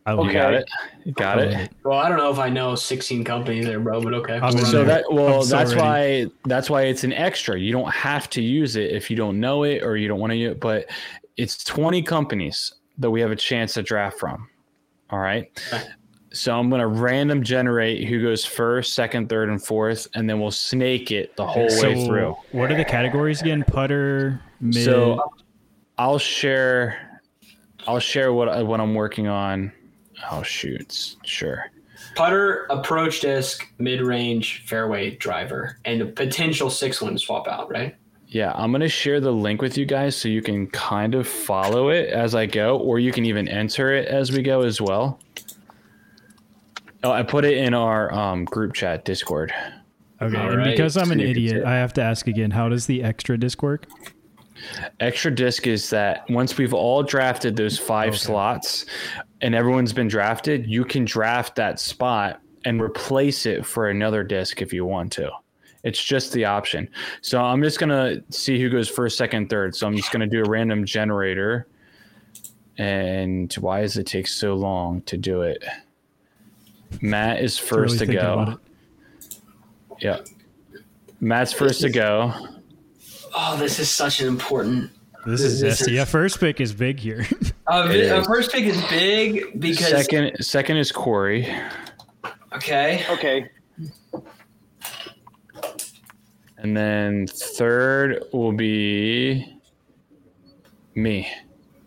I 0.09 0.13
Okay. 0.13 0.33
got 0.33 0.55
it. 0.55 0.71
Got 1.15 1.39
I 1.39 1.43
it. 1.43 1.61
it. 1.61 1.71
Well, 1.85 1.99
I 1.99 2.09
don't 2.09 2.17
know 2.17 2.31
if 2.31 2.39
I 2.39 2.49
know 2.49 2.75
16 2.75 3.25
companies 3.25 3.67
there, 3.67 3.79
bro, 3.79 4.01
but 4.01 4.15
okay. 4.15 4.39
I'm 4.39 4.53
So 4.53 4.85
that 4.85 5.05
well, 5.11 5.41
I'm 5.41 5.43
so 5.45 5.57
that's 5.57 5.75
ready. 5.75 5.81
why 5.81 6.27
that's 6.45 6.71
why 6.71 6.83
it's 6.85 7.05
an 7.05 7.13
extra. 7.13 7.59
You 7.59 7.73
don't 7.73 7.91
have 7.91 8.31
to 8.31 8.43
use 8.43 8.77
it 8.77 8.91
if 8.91 9.11
you 9.11 9.17
don't 9.17 9.39
know 9.39 9.65
it 9.65 9.83
or 9.83 9.97
you 9.99 10.09
don't 10.09 10.19
want 10.19 10.31
to 10.31 10.37
use 10.37 10.53
it. 10.53 10.61
But 10.61 10.87
it's 11.37 11.63
20 11.65 12.03
companies 12.03 12.73
that 12.97 13.11
we 13.11 13.21
have 13.21 13.31
a 13.31 13.37
chance 13.37 13.75
to 13.75 13.83
draft 13.83 14.19
from. 14.19 14.49
All 15.11 15.19
right. 15.19 15.47
Okay. 15.73 15.85
So 16.33 16.59
I'm 16.59 16.71
gonna 16.71 16.87
random 16.89 17.43
generate 17.43 18.07
who 18.07 18.23
goes 18.23 18.45
first, 18.45 18.95
second, 18.95 19.29
third, 19.29 19.51
and 19.51 19.63
fourth, 19.63 20.07
and 20.15 20.29
then 20.29 20.41
we'll 20.41 20.51
snake 20.51 21.11
it 21.11 21.37
the 21.37 21.47
whole 21.47 21.69
way 21.81 22.07
through. 22.07 22.35
What 22.53 22.71
are 22.73 22.77
the 22.77 22.85
categories 22.85 23.41
again? 23.43 23.65
Putter, 23.67 24.43
mid. 24.61 24.85
So 24.85 25.23
I'll 25.97 26.19
share 26.19 27.21
I'll 27.87 27.99
share 27.99 28.33
what 28.33 28.67
what 28.67 28.81
I'm 28.81 28.95
working 28.95 29.29
on. 29.29 29.73
Oh 30.31 30.43
shoots, 30.43 31.17
sure. 31.25 31.71
Putter, 32.15 32.67
approach 32.71 33.21
disc, 33.21 33.67
mid 33.79 34.01
range, 34.01 34.65
fairway, 34.67 35.17
driver, 35.17 35.79
and 35.85 36.01
a 36.03 36.07
potential 36.07 36.71
six 36.71 37.01
one 37.03 37.19
swap 37.19 37.47
out, 37.49 37.71
right? 37.71 37.97
Yeah, 38.27 38.53
I'm 38.55 38.73
gonna 38.73 38.89
share 38.89 39.21
the 39.21 39.33
link 39.33 39.63
with 39.63 39.79
you 39.79 39.87
guys 39.87 40.15
so 40.17 40.29
you 40.29 40.43
can 40.43 40.67
kind 40.69 41.15
of 41.15 41.27
follow 41.27 41.89
it 41.91 42.09
as 42.11 42.35
I 42.35 42.47
go, 42.47 42.79
or 42.79 42.99
you 42.99 43.13
can 43.13 43.25
even 43.25 43.49
enter 43.49 43.95
it 43.95 44.07
as 44.09 44.31
we 44.33 44.43
go 44.43 44.63
as 44.63 44.81
well. 44.81 45.21
Oh, 47.05 47.11
I 47.13 47.23
put 47.23 47.45
it 47.45 47.57
in 47.59 47.75
our 47.75 48.13
um, 48.13 48.45
group 48.45 48.75
chat 48.75 49.05
Discord. 49.05 49.53
okay, 50.21 50.37
All 50.37 50.49
and 50.49 50.59
right. 50.59 50.71
because 50.71 50.97
I'm 50.97 51.11
an 51.13 51.19
So 51.21 51.25
you 51.25 51.35
can 51.35 51.45
idiot, 51.45 51.65
I 51.65 51.77
have 51.77 51.93
to 51.95 52.03
ask 52.03 52.27
again. 52.27 52.51
How 52.51 52.69
does 52.69 52.87
the 52.87 53.03
extra 53.05 53.39
disc 53.39 53.63
work? 53.63 53.87
Extra 54.99 55.31
disc 55.33 55.69
is 55.69 55.89
that 55.91 56.29
once 56.29 56.59
we've 56.59 56.75
all 56.75 57.05
drafted 57.05 57.55
those 57.55 57.79
five 57.79 58.09
Okay. 58.09 58.17
slots 58.19 58.87
and 59.41 59.55
everyone's 59.55 59.93
been 59.93 60.09
drafted, 60.09 60.67
you 60.67 60.85
can 60.85 61.05
draft 61.05 61.57
that 61.57 61.79
spot 61.81 62.41
and 62.65 62.81
replace 62.83 63.47
it 63.47 63.65
for 63.65 63.89
another 63.89 64.23
disc 64.25 64.61
if 64.61 64.73
you 64.73 64.85
want 64.85 65.13
to. 65.13 65.31
It's 65.85 66.03
just 66.03 66.33
the 66.33 66.45
option. 66.45 66.89
So 67.21 67.41
I'm 67.41 67.63
just 67.63 67.79
gonna 67.79 68.17
see 68.31 68.61
who 68.61 68.69
goes 68.69 68.89
first, 68.89 69.17
second, 69.17 69.49
third. 69.49 69.75
So 69.77 69.87
I'm 69.87 69.97
just 69.97 70.11
gonna 70.11 70.27
do 70.27 70.45
a 70.45 70.49
random 70.49 70.85
generator. 70.85 71.67
And 72.79 73.53
why 73.55 73.81
does 73.83 73.97
it 73.97 74.07
take 74.07 74.27
so 74.29 74.55
long 74.55 75.03
to 75.03 75.17
do 75.17 75.43
it? 75.43 75.65
Matt 77.01 77.41
is 77.43 77.59
first 77.59 78.01
really 78.01 78.07
to 78.07 78.13
go. 78.13 78.61
Yeah. 80.01 80.21
Matt's 81.21 81.53
first 81.53 81.81
to 81.83 81.91
go. 81.91 82.33
Oh, 83.35 83.57
this 83.57 83.79
is 83.79 83.89
such 83.91 84.21
an 84.21 84.29
important. 84.29 84.91
This 85.27 85.41
is 85.43 85.61
This 85.61 85.81
zesty. 85.83 85.89
is- 85.89 85.93
Yeah, 85.93 86.05
first 86.05 86.39
pick 86.41 86.61
is 86.61 86.73
big 86.73 86.99
here. 87.01 87.27
Uh, 87.69 87.89
It 87.91 88.11
uh, 88.11 88.21
is. 88.21 88.27
first 88.27 88.51
pick 88.51 88.65
is 88.65 88.81
big 88.89 89.61
because 89.61 89.89
Second, 89.89 90.37
second 90.45 90.77
is 90.79 90.91
Corey, 90.91 91.53
okay. 92.55 93.05
Okay. 93.11 93.51
and 96.57 96.77
then 96.77 97.27
third 97.27 98.25
will 98.33 98.53
be 98.53 99.61
me, 100.95 101.29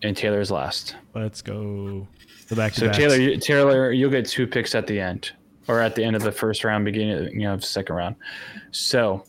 and 0.04 0.16
Taylor's 0.16 0.52
last. 0.52 0.96
Let's 1.14 1.42
go. 1.42 2.08
The 2.48 2.56
back 2.56 2.74
So. 2.74 2.92
Taylor, 2.92 3.16
you, 3.16 3.38
Taylor, 3.38 3.92
you'll 3.92 4.12
get 4.12 4.26
two 4.26 4.46
picks 4.46 4.76
at 4.76 4.86
the 4.88 5.00
end, 5.00 5.32
or 5.68 5.80
at 5.80 5.96
the 5.96 6.04
end 6.04 6.16
of 6.16 6.22
the 6.22 6.32
first 6.32 6.64
round, 6.64 6.86
beginning 6.86 7.28
of, 7.28 7.34
you 7.34 7.42
know 7.42 7.54
of 7.54 7.62
the 7.62 7.68
second 7.68 7.96
round. 7.96 8.16
So, 8.72 9.24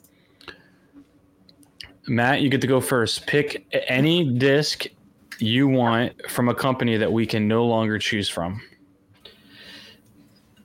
Matt, 2.06 2.42
you 2.42 2.48
get 2.48 2.60
to 2.60 2.66
go 2.66 2.80
first. 2.80 3.26
Pick 3.26 3.66
any 3.88 4.32
disc 4.38 4.86
you 5.38 5.68
want 5.68 6.12
from 6.30 6.48
a 6.48 6.54
company 6.54 6.96
that 6.96 7.10
we 7.12 7.26
can 7.26 7.48
no 7.48 7.64
longer 7.64 7.98
choose 7.98 8.28
from. 8.28 8.60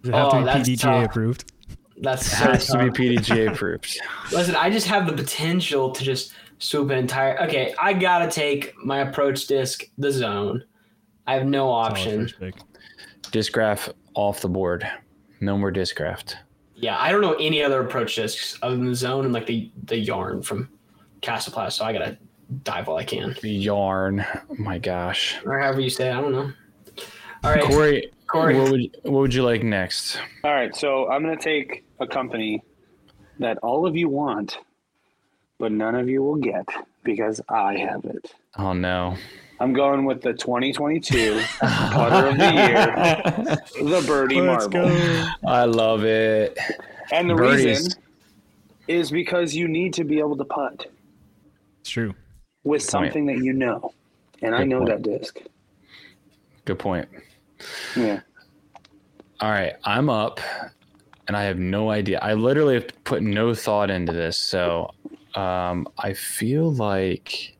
Does 0.04 0.10
it 0.10 0.14
have 0.16 0.28
Oh, 0.34 0.40
to 0.46 0.64
be 0.66 0.76
PDGA 0.76 0.80
tough. 0.82 1.06
approved? 1.06 1.52
That's 2.00 2.28
It 2.28 2.30
so 2.36 2.46
has 2.46 2.68
to 2.68 2.78
be 2.78 2.90
PDGA 3.18 3.52
approved. 3.54 4.00
Listen, 4.32 4.56
I 4.56 4.70
just 4.70 4.88
have 4.88 5.08
the 5.08 5.14
potential 5.14 5.92
to 5.92 6.04
just 6.04 6.34
swoop 6.60 6.92
an 6.92 6.98
entire. 7.00 7.40
Okay, 7.44 7.74
I 7.80 7.94
gotta 7.94 8.30
take 8.30 8.76
my 8.84 9.00
approach 9.00 9.48
disc, 9.48 9.84
the 9.98 10.12
zone. 10.12 10.64
I 11.26 11.34
have 11.34 11.46
no 11.46 11.66
Solid 11.68 11.92
option. 11.92 12.22
first 12.28 12.40
pick. 12.40 12.56
Off 14.14 14.42
the 14.42 14.50
board. 14.50 14.90
No 15.42 15.58
more 15.58 15.72
Discraft. 15.72 16.36
Yeah, 16.76 16.98
I 17.00 17.12
don't 17.12 17.22
know 17.22 17.34
any 17.34 17.62
other 17.64 17.82
approach 17.82 18.16
discs 18.16 18.58
other 18.64 18.76
than 18.76 18.86
the 18.88 18.96
zone 18.96 19.26
and 19.26 19.34
like 19.34 19.46
the 19.46 19.72
the 19.86 20.04
Järn 20.06 20.44
from 20.44 20.70
Kastaplast. 21.22 21.74
So 21.74 21.86
I 21.86 21.94
gotta 21.94 22.18
dive 22.64 22.88
while 22.88 22.98
I 22.98 23.04
can, 23.04 23.32
Järn. 23.34 24.26
Oh 24.50 24.56
my 24.58 24.78
gosh. 24.80 25.38
or 25.46 25.60
however 25.60 25.82
you 25.82 25.90
say. 25.90 26.10
it, 26.10 26.14
I 26.16 26.22
don't 26.22 26.32
know. 26.32 26.52
All 27.44 27.52
right, 27.52 27.64
Corey, 27.64 28.12
Corey. 28.28 28.58
What 28.60 28.72
would 28.72 28.82
what 29.04 29.20
would 29.22 29.34
you 29.34 29.44
like 29.44 29.64
next? 29.64 30.20
All 30.44 30.54
right. 30.54 30.76
So 30.76 31.10
I'm 31.10 31.24
going 31.24 31.38
to 31.38 31.44
take 31.44 31.84
a 32.00 32.08
company 32.08 32.64
that 33.40 33.58
all 33.60 33.86
of 33.86 33.96
you 33.96 34.10
want, 34.10 34.58
but 35.60 35.72
none 35.72 35.94
of 35.96 36.10
you 36.10 36.24
will 36.24 36.36
get 36.38 36.68
because 37.04 37.40
I 37.50 37.78
have 37.78 38.04
it. 38.06 38.34
Oh 38.58 38.74
no. 38.74 39.16
I'm 39.60 39.74
going 39.74 40.06
with 40.06 40.22
the 40.22 40.34
2022 40.34 41.42
putter 41.60 42.28
of 42.28 42.38
the 42.38 42.54
year, 42.54 43.90
the 44.00 44.04
Birdie 44.06 44.40
Let's 44.40 44.68
Marble. 44.72 44.90
go. 44.90 45.28
I 45.48 45.64
love 45.66 46.04
it. 46.04 46.58
And 47.12 47.28
the 47.30 47.34
Birdies. 47.34 47.66
reason 47.66 47.92
is 48.88 49.10
because 49.10 49.56
you 49.56 49.68
need 49.68 49.94
to 49.96 50.04
be 50.04 50.20
able 50.20 50.38
to 50.38 50.46
putt 50.46 50.86
It's 51.82 51.90
true. 51.90 52.14
With 52.68 52.82
Good 52.86 52.92
point. 52.92 53.14
something 53.14 53.26
that 53.28 53.38
you 53.38 53.54
know. 53.54 53.94
And 54.42 54.54
I 54.54 54.64
know 54.64 54.80
point. 54.80 54.90
that 54.90 55.02
disc. 55.02 55.40
Good 56.66 56.80
point. 56.80 57.08
Yeah. 57.96 58.22
All 59.40 59.50
right, 59.52 59.74
I'm 59.84 60.10
up, 60.10 60.40
and 61.28 61.38
I 61.38 61.44
have 61.44 61.58
no 61.58 61.90
idea. 61.90 62.20
I 62.22 62.34
literally 62.34 62.76
have 62.76 62.88
put 63.04 63.22
no 63.24 63.54
thought 63.54 63.90
into 63.90 64.12
this, 64.12 64.38
so 64.38 64.92
um, 65.36 65.88
I 65.98 66.14
feel 66.14 66.72
like, 66.74 67.56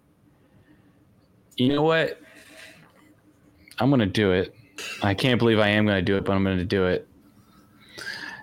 you 1.56 1.70
know 1.70 1.84
what? 1.84 2.20
I'm 3.80 3.90
gonna 3.90 4.06
do 4.08 4.32
it. 4.32 4.54
I 5.04 5.14
can't 5.14 5.38
believe 5.40 5.60
I 5.60 5.68
am 5.70 5.86
gonna 5.86 6.02
do 6.02 6.18
it, 6.18 6.26
but 6.26 6.34
I'm 6.34 6.44
gonna 6.44 6.66
do 6.66 6.86
it. 6.86 7.08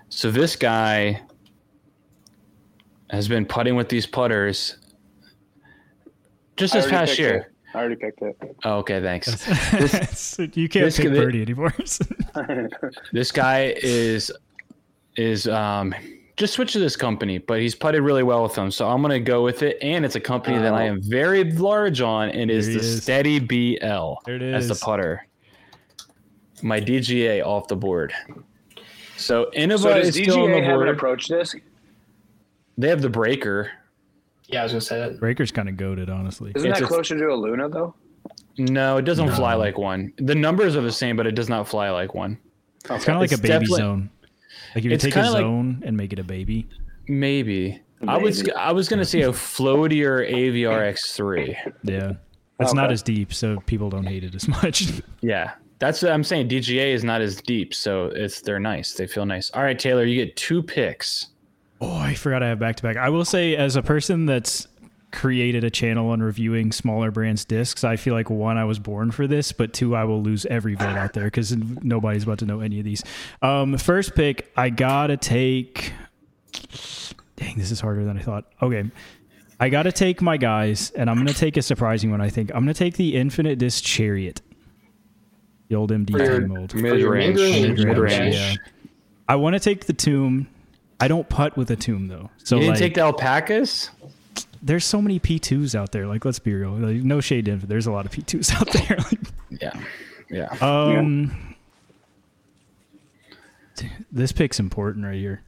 So 0.09 0.31
this 0.31 0.55
guy 0.55 1.23
has 3.11 3.27
been 3.27 3.45
putting 3.45 3.75
with 3.75 3.89
these 3.89 4.07
putters 4.07 4.77
just 6.57 6.73
this 6.75 6.87
past 6.87 7.19
year. 7.19 7.35
it. 7.37 7.47
I 7.75 7.79
already 7.81 7.97
picked 7.97 8.23
it. 8.23 8.37
Oh, 8.65 8.77
okay, 8.79 9.01
thanks. 9.01 9.29
you 10.39 10.69
can't 10.69 10.85
this 10.87 10.97
pick 10.97 11.07
could- 11.07 11.15
birdie 11.15 11.43
anymore. 11.43 11.75
This 13.13 13.33
guy 13.33 13.75
is 13.83 14.31
is 15.17 15.47
um 15.49 15.95
just 16.37 16.55
switch 16.55 16.73
to 16.73 16.79
this 16.81 16.97
company, 16.97 17.39
but 17.39 17.61
he's 17.61 17.75
putted 17.77 18.03
really 18.03 18.23
well 18.25 18.43
with 18.43 18.55
them. 18.55 18.71
So 18.71 18.89
I'm 18.89 19.03
gonna 19.03 19.21
go 19.21 19.43
with 19.45 19.63
it. 19.63 19.79
And 19.83 20.05
it's 20.05 20.17
a 20.17 20.21
company 20.21 20.59
that 20.59 20.75
I 20.75 20.89
Oh. 20.89 20.93
am 20.93 21.03
very 21.03 21.45
large 21.53 22.01
on. 22.01 22.29
and 22.31 22.51
There 22.51 22.61
the 22.61 22.77
is. 22.79 23.03
Steady 23.03 23.39
BL 23.39 24.15
there 24.27 24.37
it 24.37 24.43
as 24.43 24.69
the 24.69 24.75
putter. 24.75 25.27
My 26.63 26.81
DGA 26.81 27.45
off 27.45 27.69
the 27.69 27.77
board. 27.77 28.13
So 29.17 29.51
Innova 29.57 29.79
so 29.79 29.95
does 29.95 30.09
is 30.09 30.15
still 30.23 30.43
on 30.45 30.49
DGA 30.51 30.55
the 30.55 30.63
have 30.63 30.71
an 30.73 30.77
board. 30.77 30.89
approach 30.89 31.25
disc? 31.27 31.59
They 32.79 32.89
have 32.89 33.03
the 33.03 33.09
breaker. 33.11 33.71
Yeah, 34.55 34.61
I 34.61 34.63
was 34.63 34.73
gonna 34.73 34.81
say 34.81 34.99
that. 35.01 35.19
Breaker's 35.21 35.51
kind 35.51 35.69
of 35.69 35.77
goaded, 35.77 36.09
honestly. 36.09 36.53
Isn't 36.55 36.71
It's 36.71 36.79
that 36.81 36.85
a- 36.87 36.89
closer 36.89 37.19
to 37.19 37.27
a 37.27 37.35
Luna 37.35 37.69
though? 37.69 37.95
No, 38.57 38.99
it 38.99 39.03
doesn't 39.03 39.33
fly 39.33 39.55
like 39.55 39.79
one. 39.79 40.13
The 40.19 40.35
numbers 40.35 40.77
are 40.77 40.81
the 40.81 40.93
same, 40.93 41.17
but 41.17 41.27
it 41.27 41.35
does 41.35 41.49
not 41.49 41.67
fly 41.69 41.91
like 41.91 42.15
one. 42.15 42.39
It's 42.89 43.05
kind 43.05 43.17
of 43.17 43.21
like 43.21 43.33
It's 43.33 43.41
a 43.41 43.43
baby 43.43 43.67
zone. 43.67 44.11
Like 44.77 44.85
if 44.85 44.91
you 44.93 44.97
take 44.97 45.11
a 45.13 45.15
kinda 45.17 45.31
like- 45.33 45.41
zone 45.41 45.83
and 45.85 45.97
make 45.97 46.13
it 46.13 46.19
a 46.21 46.25
baby. 46.25 46.69
Maybe. 47.09 47.81
I 48.07 48.17
was 48.19 48.49
I 48.57 48.71
was 48.73 48.89
gonna 48.89 49.05
say 49.05 49.23
a 49.23 49.31
floatier 49.31 50.31
Aviar 50.31 50.93
X3. 50.93 51.57
Yeah. 51.83 52.13
That's 52.59 52.75
not 52.75 52.93
as 52.93 53.03
deep, 53.03 53.35
so 53.35 53.59
people 53.67 53.91
don't 53.91 54.07
hate 54.07 54.23
it 54.25 54.35
as 54.35 54.47
much. 54.47 55.03
Yeah, 55.21 55.55
that's 55.81 56.01
what 56.03 56.13
I'm 56.13 56.23
saying. 56.23 56.49
DGA 56.49 56.93
is 56.95 57.03
not 57.03 57.21
as 57.21 57.37
deep, 57.43 57.75
so 57.75 58.07
it's 58.15 58.41
they're 58.43 58.61
nice. 58.61 58.93
They 58.95 59.07
feel 59.09 59.27
nice. 59.27 59.51
All 59.51 59.63
right, 59.63 59.77
Taylor, 59.79 60.05
you 60.05 60.23
get 60.25 60.37
two 60.37 60.63
picks. 60.63 61.29
Oh, 61.81 61.97
I 61.97 62.15
forgot 62.15 62.43
I 62.43 62.49
have 62.49 62.59
back 62.59 62.77
to 62.77 62.83
back. 62.83 62.97
I 62.97 63.09
will 63.11 63.25
say, 63.25 63.57
as 63.57 63.77
a 63.77 63.83
person 63.83 64.27
that's 64.27 64.67
created 65.13 65.63
a 65.63 65.71
channel 65.71 66.11
on 66.11 66.21
reviewing 66.23 66.73
smaller 66.73 67.11
brands 67.11 67.45
discs, 67.45 67.85
I 67.85 67.97
feel 67.97 68.15
like 68.15 68.31
one, 68.31 68.59
I 68.59 68.65
was 68.65 68.79
born 68.79 69.11
for 69.13 69.27
this, 69.27 69.53
but 69.53 69.73
two, 69.73 69.95
I 69.95 70.05
will 70.05 70.23
lose 70.23 70.45
every 70.47 70.75
vote 70.75 70.97
out 70.97 71.13
there 71.13 71.25
because 71.25 71.55
nobody's 71.57 72.25
about 72.25 72.39
to 72.41 72.47
know 72.47 72.61
any 72.61 72.79
of 72.81 72.85
these. 72.85 73.03
Um, 73.43 73.79
first 73.79 74.15
pick, 74.15 74.51
I 74.57 74.71
gotta 74.71 75.17
take. 75.17 75.93
Dang, 77.37 77.57
this 77.59 77.71
is 77.71 77.81
harder 77.81 78.05
than 78.05 78.17
I 78.19 78.23
thought. 78.23 78.45
Okay. 78.63 78.91
I 79.61 79.69
got 79.69 79.85
to 79.85 79.93
take 79.93 80.21
my 80.21 80.37
guys, 80.37 80.91
and 80.93 81.09
I'm 81.09 81.15
going 81.17 81.29
to 81.29 81.35
take 81.35 81.57
a 81.57 81.63
surprising 81.63 82.11
one, 82.11 82.21
I 82.21 82.29
think. 82.29 82.51
I'm 82.53 82.65
going 82.65 82.75
to 82.75 82.79
take 82.79 82.97
the 82.97 83.15
Infinite 83.17 83.59
Disc 83.59 83.83
Chariot. 83.85 84.43
The 85.69 85.77
old 85.77 85.91
MD 85.91 86.11
For 86.11 86.19
your- 86.25 86.41
team 86.41 86.49
mold. 86.49 86.75
Mid 86.75 87.03
range, 87.05 87.37
mid-range, 87.37 87.85
Mid-range. 87.85 88.35
Yeah. 88.35 88.55
I 89.29 89.37
want 89.37 89.55
to 89.55 89.61
take 89.61 89.87
the 89.87 89.93
tomb. 89.93 90.49
I 91.01 91.09
don't 91.09 91.29
putt 91.29 91.57
with 91.57 91.71
a 91.71 91.77
tomb 91.77 92.09
though. 92.09 92.31
So 92.39 92.57
You 92.57 92.63
didn't 92.63 92.71
like, 92.75 92.79
take 92.79 92.95
the 92.95 93.01
alpacas. 93.03 93.91
there's 94.63 94.85
so 94.85 95.03
many 95.03 95.19
P2s 95.21 95.75
out 95.75 95.93
there. 95.93 96.07
Like 96.07 96.25
let's 96.25 96.39
be 96.39 96.55
real. 96.55 96.71
Like, 96.73 96.97
no 96.97 97.21
shade 97.21 97.49
in, 97.49 97.59
but 97.59 97.69
there's 97.69 97.87
a 97.87 97.93
lot 97.93 98.07
of 98.07 98.13
P2s 98.13 98.55
out 98.61 98.71
there. 98.73 98.99
Yeah, 99.51 99.81
yeah. 100.31 100.57
um, 100.61 101.55
this 104.11 104.33
pick's 104.33 104.61
important 104.61 105.05
right 105.05 105.17
here. 105.17 105.43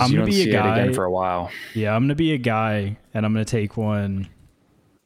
I'm 0.00 0.10
gonna 0.10 0.24
be 0.24 0.42
a 0.48 0.52
guy- 0.52 0.78
again 0.78 0.94
for 0.94 1.04
a 1.04 1.10
while. 1.10 1.50
Yeah, 1.74 1.94
I'm 1.94 2.04
gonna 2.04 2.14
be 2.14 2.32
a 2.32 2.38
guy, 2.38 2.96
and 3.12 3.26
I'm 3.26 3.32
gonna 3.32 3.44
take 3.44 3.76
one. 3.76 4.28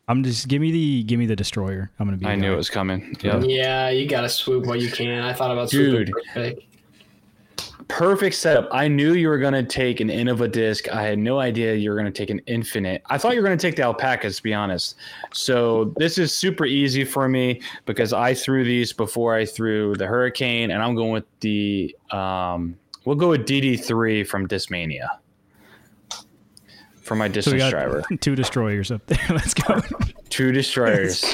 I'm 0.08 0.22
just 0.22 0.46
give 0.46 0.62
me 0.62 0.70
the 0.70 1.02
give 1.02 1.18
me 1.18 1.26
the 1.26 1.34
destroyer. 1.34 1.90
I'm 1.98 2.06
gonna 2.06 2.16
be. 2.16 2.26
I 2.26 2.36
knew 2.36 2.52
it 2.52 2.56
was 2.56 2.70
coming. 2.70 3.16
Yep. 3.20 3.44
Yeah, 3.46 3.90
you 3.90 4.06
gotta 4.06 4.28
swoop 4.28 4.66
while 4.66 4.76
you 4.76 4.88
can. 4.90 5.24
I 5.24 5.32
thought 5.32 5.50
about 5.50 5.70
swooping 5.70 6.12
Dude. 6.34 6.62
Perfect 7.88 8.34
setup. 8.34 8.68
I 8.72 8.88
knew 8.88 9.14
you 9.14 9.28
were 9.28 9.38
gonna 9.38 9.62
take 9.62 10.00
an 10.00 10.08
Innova 10.08 10.50
disc. 10.50 10.88
I 10.92 11.02
had 11.02 11.18
no 11.18 11.38
idea 11.38 11.74
you 11.74 11.90
were 11.90 11.96
gonna 11.96 12.10
take 12.10 12.30
an 12.30 12.40
Infinite. 12.46 13.02
I 13.06 13.16
thought 13.16 13.34
you 13.34 13.40
were 13.40 13.46
gonna 13.46 13.56
take 13.56 13.76
the 13.76 13.82
alpacas, 13.82 14.36
to 14.38 14.42
be 14.42 14.52
honest. 14.52 14.96
So 15.32 15.94
this 15.96 16.18
is 16.18 16.36
super 16.36 16.66
easy 16.66 17.04
for 17.04 17.28
me 17.28 17.60
because 17.84 18.12
I 18.12 18.34
threw 18.34 18.64
these 18.64 18.92
before 18.92 19.34
I 19.34 19.44
threw 19.44 19.94
the 19.94 20.06
Hurricane, 20.06 20.72
and 20.72 20.82
I'm 20.82 20.94
going 20.94 21.12
with 21.12 21.26
the. 21.40 21.96
Um, 22.10 22.76
we'll 23.04 23.16
go 23.16 23.28
with 23.28 23.46
DD3 23.46 24.26
from 24.26 24.48
Discmania 24.48 25.06
for 27.06 27.14
my 27.14 27.28
So 27.28 27.34
distance 27.34 27.62
got 27.62 27.70
driver. 27.70 28.04
two 28.20 28.34
destroyers 28.34 28.90
up 28.90 29.06
there. 29.06 29.18
Let's 29.30 29.54
go. 29.54 29.80
Two 30.28 30.50
destroyers. 30.52 31.24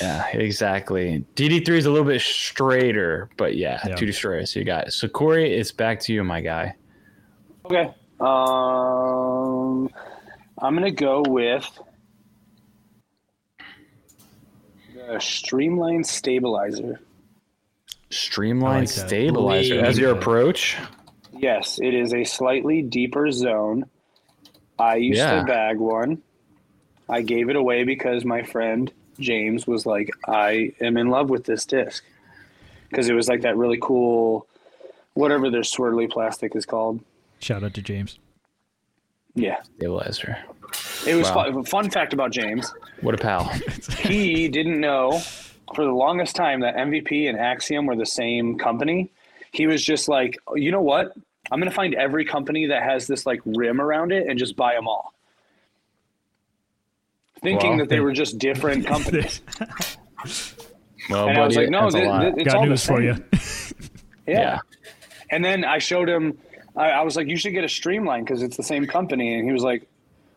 Yeah, 0.00 0.26
exactly. 0.28 1.24
DD3 1.36 1.68
is 1.70 1.86
a 1.86 1.90
little 1.90 2.06
bit 2.06 2.20
straighter, 2.20 3.28
but 3.36 3.56
yeah, 3.56 3.80
Yeah. 3.86 3.94
two 3.94 4.06
destroyers. 4.06 4.54
You 4.56 4.64
got 4.64 4.88
it. 4.88 4.92
So 4.92 5.08
Corey, 5.08 5.52
it's 5.54 5.72
back 5.72 6.00
to 6.00 6.12
you, 6.12 6.24
my 6.24 6.40
guy. 6.40 6.74
Okay. 7.66 7.92
Um, 8.20 9.88
I'm 10.58 10.74
gonna 10.74 10.90
go 10.90 11.22
with 11.26 11.68
the 14.94 15.18
Streamline 15.20 16.04
Stabilizer. 16.04 17.00
Streamline 18.10 18.80
like 18.80 18.88
stabilizer 18.88 19.80
as 19.80 19.98
your 19.98 20.12
approach. 20.12 20.76
Yes, 21.36 21.80
it 21.82 21.94
is 21.94 22.14
a 22.14 22.22
slightly 22.24 22.80
deeper 22.82 23.30
zone. 23.32 23.84
I 24.78 24.96
used 24.96 25.18
Yeah. 25.18 25.40
to 25.40 25.44
bag 25.44 25.78
one. 25.78 26.22
I 27.08 27.22
gave 27.22 27.48
it 27.50 27.56
away 27.56 27.84
because 27.84 28.24
my 28.24 28.42
friend 28.42 28.92
James 29.18 29.66
was 29.66 29.86
like, 29.86 30.10
"I 30.26 30.72
am 30.80 30.96
in 30.96 31.08
love 31.08 31.30
with 31.30 31.44
this 31.44 31.64
disc 31.66 32.04
because 32.90 33.08
it 33.08 33.14
was 33.14 33.28
like 33.28 33.42
that 33.42 33.56
really 33.56 33.78
cool, 33.80 34.46
whatever 35.14 35.50
their 35.50 35.62
swirly 35.62 36.10
plastic 36.10 36.54
is 36.56 36.64
called. 36.66 37.00
Shout 37.40 37.62
out 37.64 37.74
to 37.74 37.82
James. 37.82 38.18
Yeah. 39.34 39.62
Stabilizer. 39.62 40.38
It 41.06 41.14
was 41.16 41.28
Wow. 41.30 41.52
fun, 41.52 41.64
fun 41.64 41.90
fact 41.90 42.12
about 42.12 42.30
James. 42.30 42.72
What 43.00 43.14
a 43.14 43.18
pal. 43.18 43.44
He 43.98 44.48
didn't 44.48 44.80
know 44.80 45.20
for 45.74 45.84
the 45.84 45.90
longest 45.92 46.36
time 46.36 46.60
that 46.60 46.76
MVP 46.76 47.28
and 47.28 47.38
Axiom 47.38 47.86
were 47.86 47.96
the 47.96 48.06
same 48.06 48.58
company. 48.58 49.10
He 49.52 49.66
was 49.66 49.84
just 49.84 50.08
like, 50.08 50.36
"Oh, 50.46 50.56
you 50.56 50.70
know 50.70 50.82
what? 50.82 51.12
I'm 51.50 51.58
going 51.60 51.70
to 51.70 51.74
find 51.74 51.94
every 51.94 52.24
company 52.24 52.66
that 52.66 52.82
has 52.82 53.06
this 53.06 53.24
like 53.26 53.40
rim 53.44 53.80
around 53.80 54.12
it 54.12 54.26
and 54.28 54.38
just 54.38 54.56
buy 54.56 54.74
them 54.74 54.86
all. 54.88 55.13
Thinking 57.44 57.72
Wow. 57.72 57.76
that 57.78 57.88
they 57.88 58.00
were 58.00 58.12
just 58.22 58.38
different 58.38 58.84
companies. 58.92 59.40
Well, 61.10 61.28
and 61.28 61.38
I 61.38 61.46
was 61.46 61.54
like, 61.56 61.68
no, 61.70 61.90
that's 61.90 61.94
th- 61.94 62.04
th- 62.20 62.34
it's 62.38 62.44
Got 62.46 62.56
all 62.56 62.62
the 62.62 62.68
news 62.70 62.84
for 62.84 62.96
same. 62.96 63.04
you. 63.04 63.24
Yeah. 64.26 64.38
Yeah. 64.40 64.58
And 65.30 65.44
then 65.44 65.64
I 65.66 65.76
showed 65.78 66.08
him, 66.08 66.38
I, 66.74 66.90
I 66.92 67.02
was 67.02 67.14
like, 67.14 67.28
you 67.28 67.36
should 67.36 67.52
get 67.52 67.62
a 67.62 67.68
Streamline 67.68 68.24
because 68.24 68.42
it's 68.42 68.56
the 68.56 68.62
same 68.62 68.86
company. 68.86 69.34
And 69.34 69.44
he 69.46 69.52
was 69.52 69.62
like, 69.62 69.86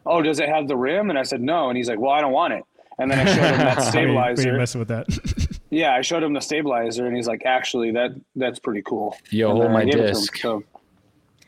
oh, 0.05 0.21
does 0.21 0.41
it 0.41 0.49
have 0.49 0.67
the 0.67 0.75
rim? 0.75 1.09
And 1.09 1.17
I 1.17 1.23
said, 1.23 1.39
no. 1.41 1.69
And 1.69 1.77
he's 1.77 1.87
like, 1.87 1.97
well, 1.99 2.11
I 2.11 2.19
don't 2.19 2.33
want 2.33 2.53
it. 2.53 2.63
And 2.99 3.09
then 3.09 3.19
I 3.19 3.25
showed 3.25 3.43
him 3.45 3.57
that 3.59 3.77
We 3.77 3.99
ain't- 4.01 4.09
we 4.09 4.17
ain't 4.17 4.37
stabilizer. 4.37 4.57
messing 4.57 4.79
with 4.79 4.87
that. 4.89 5.59
yeah, 5.69 5.93
I 5.95 6.01
showed 6.01 6.21
him 6.23 6.33
the 6.33 6.41
stabilizer, 6.41 7.05
and 7.05 7.15
he's 7.15 7.27
like, 7.27 7.45
actually, 7.45 7.91
that 7.91 8.11
that's 8.35 8.59
pretty 8.59 8.81
cool. 8.81 9.15
Yo, 9.29 9.51
And 9.51 9.59
hold 9.59 9.71
my 9.71 9.85
gave 9.85 9.93
it 9.93 9.97
to 9.97 10.03
him, 10.07 10.13
disc. 10.15 10.35
so, 10.37 10.63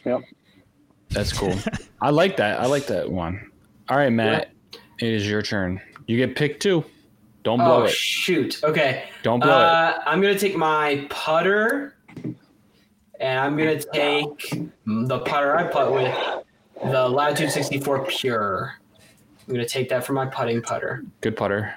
yep. 0.06 0.22
That's 1.10 1.34
cool. 1.34 1.56
I 2.00 2.12
like 2.12 2.38
that. 2.38 2.62
I 2.62 2.68
like 2.68 2.86
that 2.88 3.12
one. 3.12 3.50
All 3.90 3.98
right, 3.98 4.12
Matt. 4.14 4.52
It 5.02 5.14
is 5.14 5.28
your 5.30 5.42
turn. 5.42 5.82
You 6.08 6.18
get 6.18 6.36
picked 6.36 6.62
two. 6.62 6.84
Don't 7.44 7.60
blow 7.60 7.82
Oh 7.82 7.86
it. 7.86 7.92
shoot. 7.92 8.60
Okay. 8.64 9.06
Don't 9.24 9.40
blow 9.40 9.50
it. 9.60 9.64
Uh, 9.64 10.00
I'm 10.06 10.22
gonna 10.22 10.38
take 10.38 10.58
my 10.58 11.06
putter, 11.10 11.96
and 13.20 13.40
I'm 13.40 13.58
gonna 13.58 13.80
take 13.82 14.54
the 14.86 15.20
putter 15.20 15.56
I 15.56 15.64
putt 15.68 15.94
with, 15.94 16.16
the 16.92 17.08
Latitude 17.08 17.52
64 17.52 18.06
Pure. 18.08 18.74
I'm 19.48 19.54
gonna 19.54 19.66
take 19.68 19.90
that 19.90 20.06
for 20.06 20.14
my 20.14 20.26
putting 20.26 20.62
putter, 20.62 21.04
Good 21.22 21.36
putter. 21.38 21.74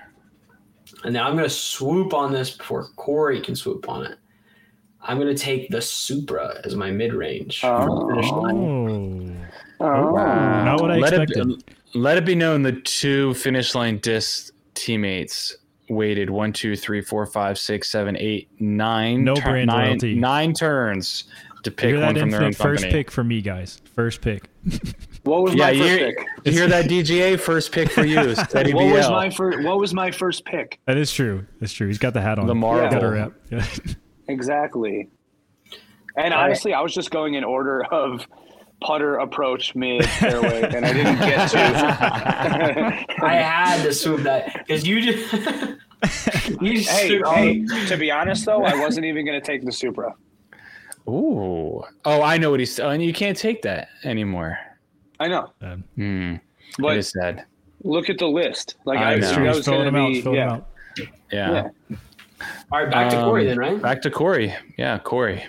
and 1.04 1.14
now 1.14 1.28
I'm 1.28 1.36
gonna 1.36 1.48
swoop 1.48 2.12
on 2.12 2.32
this 2.32 2.56
before 2.56 2.88
Corey 2.96 3.40
can 3.40 3.54
swoop 3.56 3.88
on 3.88 4.04
it. 4.06 4.18
I'm 5.00 5.18
gonna 5.18 5.34
take 5.34 5.68
the 5.70 5.80
Supra 5.80 6.60
as 6.64 6.74
my 6.76 6.90
mid-range 6.90 7.60
Oh. 7.64 8.08
finish 8.08 8.30
line. 8.30 9.46
Oh, 9.80 9.84
Oh. 9.86 10.12
not 10.64 10.80
what 10.80 10.90
I 10.90 10.96
let 10.98 11.12
expected. 11.14 11.50
It, 11.52 11.64
let 11.94 12.16
it 12.18 12.24
be 12.24 12.34
known 12.34 12.62
the 12.62 12.72
two 12.72 13.34
finish 13.34 13.74
line 13.74 13.98
disc 13.98 14.52
teammates 14.74 15.56
waited 15.88 16.30
one, 16.30 16.52
two, 16.52 16.74
three, 16.76 17.02
four, 17.02 17.26
five, 17.26 17.58
six, 17.58 17.90
seven, 17.90 18.16
eight, 18.18 18.48
nine. 18.60 19.24
No 19.24 19.34
brand 19.34 19.66
nine, 19.66 19.86
loyalty. 19.88 20.14
nine 20.14 20.52
turns 20.54 21.24
to 21.64 21.70
pick 21.70 21.94
one 22.00 22.16
from 22.16 22.30
their 22.30 22.40
own 22.40 22.46
infinite 22.48 22.56
first 22.56 22.82
company. 22.84 22.92
pick 23.04 23.10
for 23.10 23.22
me, 23.22 23.40
guys. 23.42 23.80
First 23.94 24.20
pick. 24.20 24.48
What 25.24 25.42
was 25.44 25.54
Yeah, 25.54 25.66
my 25.66 25.70
you 25.70 25.82
first 25.84 25.98
hear, 26.00 26.14
pick? 26.16 26.26
you 26.46 26.52
hear 26.52 26.66
that 26.66 26.86
DGA 26.86 27.38
first 27.38 27.70
pick 27.70 27.88
for 27.92 28.04
you, 28.04 28.34
Steady 28.48 28.74
What 28.74 28.86
was 28.92 29.08
my 29.08 29.30
first? 29.30 29.62
What 29.62 29.78
was 29.78 29.94
my 29.94 30.10
first 30.10 30.44
pick? 30.44 30.80
That 30.86 30.96
is 30.96 31.12
true. 31.12 31.46
That's 31.60 31.72
true. 31.72 31.86
He's 31.86 31.98
got 31.98 32.12
the 32.12 32.20
hat 32.20 32.40
on. 32.40 32.48
The 32.48 32.56
Marvel. 32.56 32.90
Got 32.90 33.04
a 33.04 33.08
rep. 33.08 33.32
Yeah. 33.50 33.64
Exactly. 34.28 35.08
And 36.16 36.32
honestly, 36.34 36.72
I 36.74 36.80
was 36.80 36.92
just 36.94 37.10
going 37.12 37.34
in 37.34 37.44
order 37.44 37.84
of 37.84 38.26
putter, 38.82 39.16
approach, 39.16 39.74
mid, 39.74 40.04
fairway, 40.06 40.62
and 40.74 40.84
I 40.84 40.92
didn't 40.92 41.18
get 41.18 41.50
to. 41.50 41.58
I 43.24 43.34
had 43.34 43.82
to 43.84 43.92
swoop 43.92 44.22
that 44.22 44.52
because 44.66 44.86
you 44.86 45.00
just 45.00 45.32
you 46.60 46.76
just 46.78 46.90
hey, 46.90 47.06
stood 47.06 47.26
hey, 47.26 47.64
to 47.86 47.96
be 47.96 48.10
honest 48.10 48.44
though, 48.46 48.64
I 48.64 48.74
wasn't 48.80 49.06
even 49.06 49.24
going 49.24 49.40
to 49.40 49.46
take 49.46 49.64
the 49.64 49.72
Supra. 49.72 50.14
Ooh. 51.08 51.82
Oh, 52.04 52.22
I 52.22 52.38
know 52.38 52.50
what 52.50 52.60
he's. 52.60 52.78
Oh, 52.78 52.90
and 52.90 53.02
you 53.02 53.12
can't 53.12 53.36
take 53.36 53.62
that 53.62 53.88
anymore. 54.04 54.58
I 55.18 55.28
know, 55.28 55.52
Um, 55.60 56.40
but 56.78 56.94
it 56.96 56.98
is 56.98 57.10
sad. 57.10 57.44
look 57.84 58.10
at 58.10 58.18
the 58.18 58.26
list. 58.26 58.76
Like 58.84 58.98
I 58.98 59.14
I, 59.14 59.16
know. 59.16 59.26
it's 59.28 59.36
that 59.36 59.54
was 59.56 59.64
filling 59.64 59.92
going 59.92 59.94
them 59.94 59.94
to 59.94 60.00
out. 60.00 60.08
be, 60.12 60.20
Filling 60.22 60.38
yeah, 60.38 60.46
them 60.46 60.54
out. 60.56 60.66
Yeah. 61.32 61.70
yeah. 61.90 61.96
All 62.72 62.80
right, 62.82 62.90
back 62.90 63.10
to 63.10 63.16
Corey 63.22 63.42
Um, 63.42 63.48
then, 63.48 63.58
right? 63.58 63.80
Back 63.82 64.02
to 64.02 64.10
Corey. 64.10 64.52
Yeah, 64.76 64.98
Corey. 64.98 65.44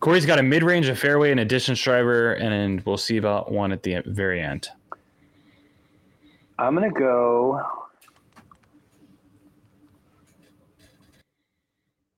Corey's 0.00 0.26
got 0.26 0.38
a 0.38 0.42
mid 0.42 0.62
range, 0.62 0.88
a 0.88 0.96
fairway, 0.96 1.30
and 1.30 1.40
a 1.40 1.44
distance 1.44 1.80
driver, 1.80 2.34
and 2.34 2.84
we'll 2.84 2.96
see 2.96 3.16
about 3.16 3.50
one 3.50 3.72
at 3.72 3.82
the 3.82 4.02
very 4.06 4.40
end. 4.40 4.68
I'm 6.58 6.74
gonna 6.74 6.90
go. 6.90 7.60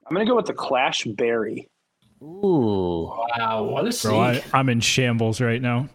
I'm 0.07 0.15
gonna 0.15 0.27
go 0.27 0.37
with 0.37 0.47
the 0.47 0.55
Clash 0.55 1.05
Berry. 1.05 1.69
Ooh. 2.23 3.13
Wow, 3.37 3.65
what 3.65 3.87
a 3.87 3.99
Bro, 4.03 4.21
I, 4.21 4.43
I'm 4.53 4.69
in 4.69 4.81
shambles 4.81 5.41
right 5.41 5.63
now. 5.63 5.89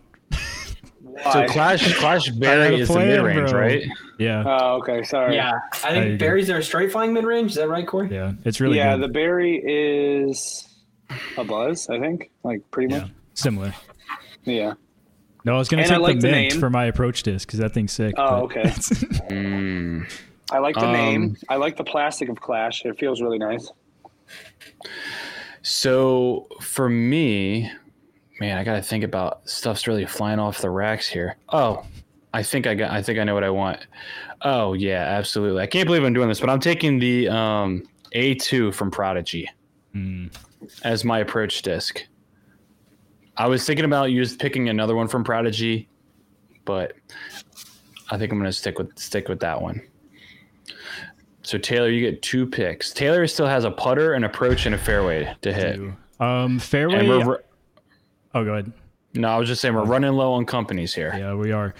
So 1.31 1.47
Clash 1.47 1.93
Clash 1.95 2.29
Berry 2.29 2.75
a 2.75 2.77
is 2.79 2.87
the 2.87 2.99
mid 2.99 3.21
range, 3.21 3.51
right? 3.51 3.83
Yeah. 4.19 4.43
Oh, 4.45 4.77
okay. 4.77 5.03
Sorry. 5.03 5.35
Yeah, 5.35 5.59
I 5.83 5.91
There 5.91 5.95
you 5.95 6.09
think 6.09 6.19
go. 6.19 6.25
Berry's 6.25 6.47
their 6.47 6.61
straight 6.61 6.91
flying 6.91 7.13
mid 7.13 7.23
range. 7.23 7.51
Is 7.51 7.57
that 7.57 7.69
right, 7.69 7.87
Corey? 7.87 8.09
Yeah. 8.11 8.33
It's 8.45 8.59
really 8.59 8.77
yeah, 8.77 8.95
good. 8.95 9.03
the 9.03 9.13
berry 9.13 9.61
is 9.63 10.67
a 11.37 11.43
buzz. 11.43 11.89
I 11.89 11.99
think, 11.99 12.31
like 12.43 12.69
pretty 12.71 12.93
yeah. 12.93 13.01
much. 13.01 13.11
Similar. 13.33 13.73
Yeah. 14.43 14.73
No, 15.45 15.55
I 15.55 15.57
was 15.57 15.67
gonna 15.67 15.83
And 15.83 15.91
I 15.91 15.95
take 15.95 16.01
like 16.03 16.15
the 16.19 16.27
the 16.27 16.31
mint 16.31 16.51
name. 16.53 16.59
for 16.59 16.69
my 16.69 16.85
approach 16.85 17.23
disc 17.23 17.47
because 17.47 17.59
that 17.59 17.73
thing's 17.73 17.91
sick. 17.91 18.15
Oh, 18.17 18.47
but- 18.47 18.57
okay. 18.57 18.69
Mm. 19.29 20.11
I 20.51 20.59
like 20.59 20.75
the 20.75 20.85
Um, 20.85 20.91
name. 20.93 21.37
I 21.49 21.55
like 21.55 21.77
the 21.77 21.83
plastic 21.83 22.29
of 22.29 22.39
Clash. 22.39 22.85
It 22.85 22.97
feels 22.99 23.21
really 23.21 23.39
nice. 23.39 23.71
So 25.61 26.47
for 26.61 26.89
me, 26.89 27.71
man, 28.39 28.57
I 28.57 28.63
got 28.63 28.75
to 28.75 28.81
think 28.81 29.03
about 29.03 29.47
stuff's 29.49 29.87
really 29.87 30.05
flying 30.05 30.39
off 30.39 30.59
the 30.59 30.69
racks 30.69 31.07
here. 31.07 31.37
Oh, 31.49 31.85
I 32.33 32.43
think 32.43 32.67
I 32.67 32.75
got. 32.75 32.91
I 32.91 33.01
think 33.01 33.19
I 33.19 33.23
know 33.23 33.33
what 33.33 33.43
I 33.43 33.49
want. 33.49 33.79
Oh 34.41 34.73
yeah, 34.73 35.03
absolutely. 35.17 35.61
I 35.61 35.67
can't 35.67 35.85
believe 35.87 36.03
I'm 36.03 36.13
doing 36.13 36.27
this, 36.29 36.39
but 36.39 36.49
I'm 36.49 36.59
taking 36.59 36.99
the 36.99 37.29
um, 37.29 37.83
A2 38.15 38.73
from 38.73 38.91
Prodigy 38.91 39.49
Mm. 39.95 40.35
As 40.83 41.03
my 41.03 41.19
approach 41.19 41.61
disc. 41.61 42.03
I 43.37 43.47
was 43.47 43.65
thinking 43.65 43.85
about 43.85 44.11
use 44.11 44.35
picking 44.35 44.69
another 44.69 44.95
one 44.95 45.07
from 45.07 45.23
Prodigy, 45.23 45.87
but 46.65 46.93
I 48.11 48.17
think 48.17 48.31
I'm 48.31 48.37
going 48.37 48.49
to 48.49 48.57
stick 48.57 48.77
with 48.77 48.97
stick 48.97 49.27
with 49.27 49.39
that 49.39 49.61
one. 49.61 49.81
So 51.41 51.57
Taylor, 51.57 51.89
you 51.89 51.99
get 51.99 52.21
two 52.21 52.45
picks. 52.45 52.93
Taylor 52.93 53.27
still 53.27 53.47
has 53.47 53.65
a 53.65 53.71
putter, 53.71 54.13
an 54.13 54.23
approach, 54.23 54.65
and 54.65 54.75
a 54.75 54.77
fairway 54.77 55.35
to 55.41 55.51
hit. 55.53 55.79
Um, 56.19 56.57
fairway. 56.59 57.05
Oh, 58.35 58.43
go 58.45 58.53
ahead. 58.53 58.71
no, 59.13 59.27
I 59.27 59.37
was 59.37 59.47
just 59.47 59.61
saying 59.61 59.73
we're 59.75 59.83
running 59.83 60.13
low 60.13 60.33
on 60.33 60.45
companies 60.45 60.93
here. 60.93 61.13
Yeah, 61.17 61.33
we 61.35 61.51
are. 61.51 61.73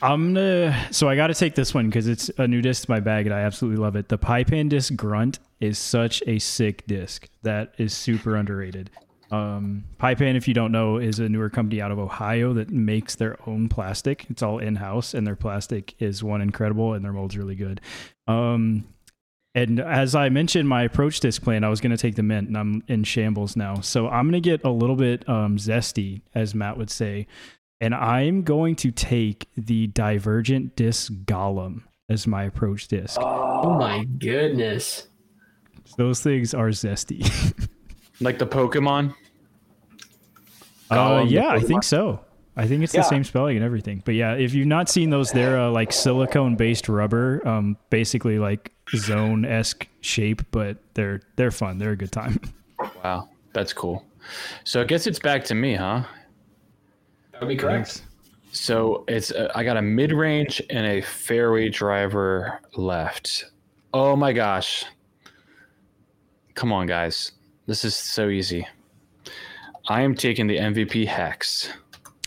I'm 0.00 0.34
gonna. 0.34 0.88
So 0.92 1.08
I 1.08 1.16
got 1.16 1.28
to 1.28 1.34
take 1.34 1.54
this 1.54 1.74
one 1.74 1.86
because 1.88 2.06
it's 2.06 2.30
a 2.38 2.46
new 2.46 2.62
disc 2.62 2.84
to 2.84 2.90
my 2.90 3.00
bag 3.00 3.26
and 3.26 3.34
I 3.34 3.40
absolutely 3.40 3.82
love 3.82 3.96
it. 3.96 4.08
The 4.08 4.18
Pie 4.18 4.44
Pan 4.44 4.68
Disc 4.68 4.94
Grunt 4.94 5.38
is 5.60 5.78
such 5.78 6.22
a 6.26 6.38
sick 6.38 6.86
disc 6.86 7.28
that 7.42 7.74
is 7.78 7.92
super 7.92 8.36
underrated. 8.36 8.90
Um, 9.30 9.84
Pie 9.98 10.14
Pan, 10.14 10.36
if 10.36 10.48
you 10.48 10.54
don't 10.54 10.72
know, 10.72 10.96
is 10.96 11.18
a 11.18 11.28
newer 11.28 11.50
company 11.50 11.82
out 11.82 11.90
of 11.90 11.98
Ohio 11.98 12.54
that 12.54 12.70
makes 12.70 13.16
their 13.16 13.36
own 13.46 13.68
plastic. 13.68 14.26
It's 14.30 14.42
all 14.42 14.58
in 14.58 14.76
house, 14.76 15.14
and 15.14 15.26
their 15.26 15.36
plastic 15.36 15.94
is 15.98 16.22
one 16.22 16.40
incredible, 16.40 16.94
and 16.94 17.04
their 17.04 17.12
mold's 17.12 17.36
really 17.36 17.54
good. 17.54 17.80
Um, 18.26 18.86
and 19.54 19.80
as 19.80 20.14
I 20.14 20.28
mentioned, 20.28 20.68
my 20.68 20.84
approach 20.84 21.20
disc 21.20 21.42
plan, 21.42 21.64
I 21.64 21.68
was 21.68 21.80
going 21.80 21.90
to 21.90 21.98
take 21.98 22.14
the 22.14 22.22
mint, 22.22 22.48
and 22.48 22.56
I'm 22.56 22.82
in 22.88 23.04
shambles 23.04 23.56
now. 23.56 23.80
So 23.80 24.08
I'm 24.08 24.30
going 24.30 24.40
to 24.42 24.48
get 24.48 24.64
a 24.64 24.70
little 24.70 24.96
bit 24.96 25.28
um, 25.28 25.56
zesty, 25.56 26.22
as 26.34 26.54
Matt 26.54 26.78
would 26.78 26.90
say, 26.90 27.26
and 27.80 27.94
I'm 27.94 28.42
going 28.42 28.76
to 28.76 28.90
take 28.90 29.48
the 29.56 29.86
Divergent 29.88 30.76
Disc 30.76 31.12
Golem 31.24 31.82
as 32.08 32.26
my 32.26 32.44
approach 32.44 32.88
disc. 32.88 33.18
Oh 33.20 33.76
my 33.78 34.04
goodness! 34.04 35.08
Those 35.96 36.20
things 36.20 36.54
are 36.54 36.68
zesty. 36.68 37.22
Like 38.20 38.40
the 38.40 38.46
Pokemon. 38.48 39.14
uh, 40.90 40.94
Golem, 40.96 41.28
the 41.28 41.34
yeah, 41.34 41.48
I 41.50 41.60
think 41.60 41.84
so. 41.84 42.20
I 42.56 42.66
think 42.66 42.82
it's 42.82 42.92
Yeah. 42.92 43.02
the 43.02 43.08
same 43.08 43.22
spelling 43.22 43.56
and 43.56 43.64
everything. 43.64 44.02
But 44.04 44.14
yeah, 44.16 44.32
if 44.34 44.54
you've 44.54 44.66
not 44.66 44.88
seen 44.88 45.10
those, 45.10 45.30
they're 45.30 45.56
uh, 45.60 45.70
like 45.70 45.92
silicone 45.92 46.56
based 46.56 46.88
rubber, 46.88 47.46
um, 47.46 47.76
basically 47.90 48.40
like 48.40 48.72
zone 48.96 49.44
esque 49.44 49.86
shape, 50.00 50.42
but 50.50 50.78
they're 50.94 51.20
they're 51.36 51.52
fun. 51.52 51.78
They're 51.78 51.92
a 51.92 51.96
good 51.96 52.10
time. 52.10 52.40
Wow, 53.04 53.28
that's 53.52 53.72
cool. 53.72 54.04
So 54.64 54.80
I 54.80 54.84
guess 54.84 55.06
it's 55.06 55.20
back 55.20 55.44
to 55.44 55.54
me, 55.54 55.74
huh? 55.76 56.02
That 57.38 57.46
would 57.46 57.52
be 57.52 57.56
correct. 57.56 58.02
So 58.50 59.04
it's 59.06 59.32
I 59.54 59.62
got 59.62 59.76
a 59.76 59.82
mid 59.82 60.10
range 60.10 60.60
and 60.70 60.84
a 60.84 61.00
fairway 61.02 61.68
driver 61.68 62.58
left. 62.74 63.44
Oh 63.94 64.16
my 64.16 64.32
gosh! 64.32 64.84
Come 66.54 66.72
on, 66.72 66.88
guys, 66.88 67.30
this 67.66 67.84
is 67.84 67.94
so 67.94 68.28
easy. 68.28 68.66
I 69.88 70.02
am 70.02 70.16
taking 70.16 70.48
the 70.48 70.56
MVP 70.56 71.06
Hex. 71.06 71.72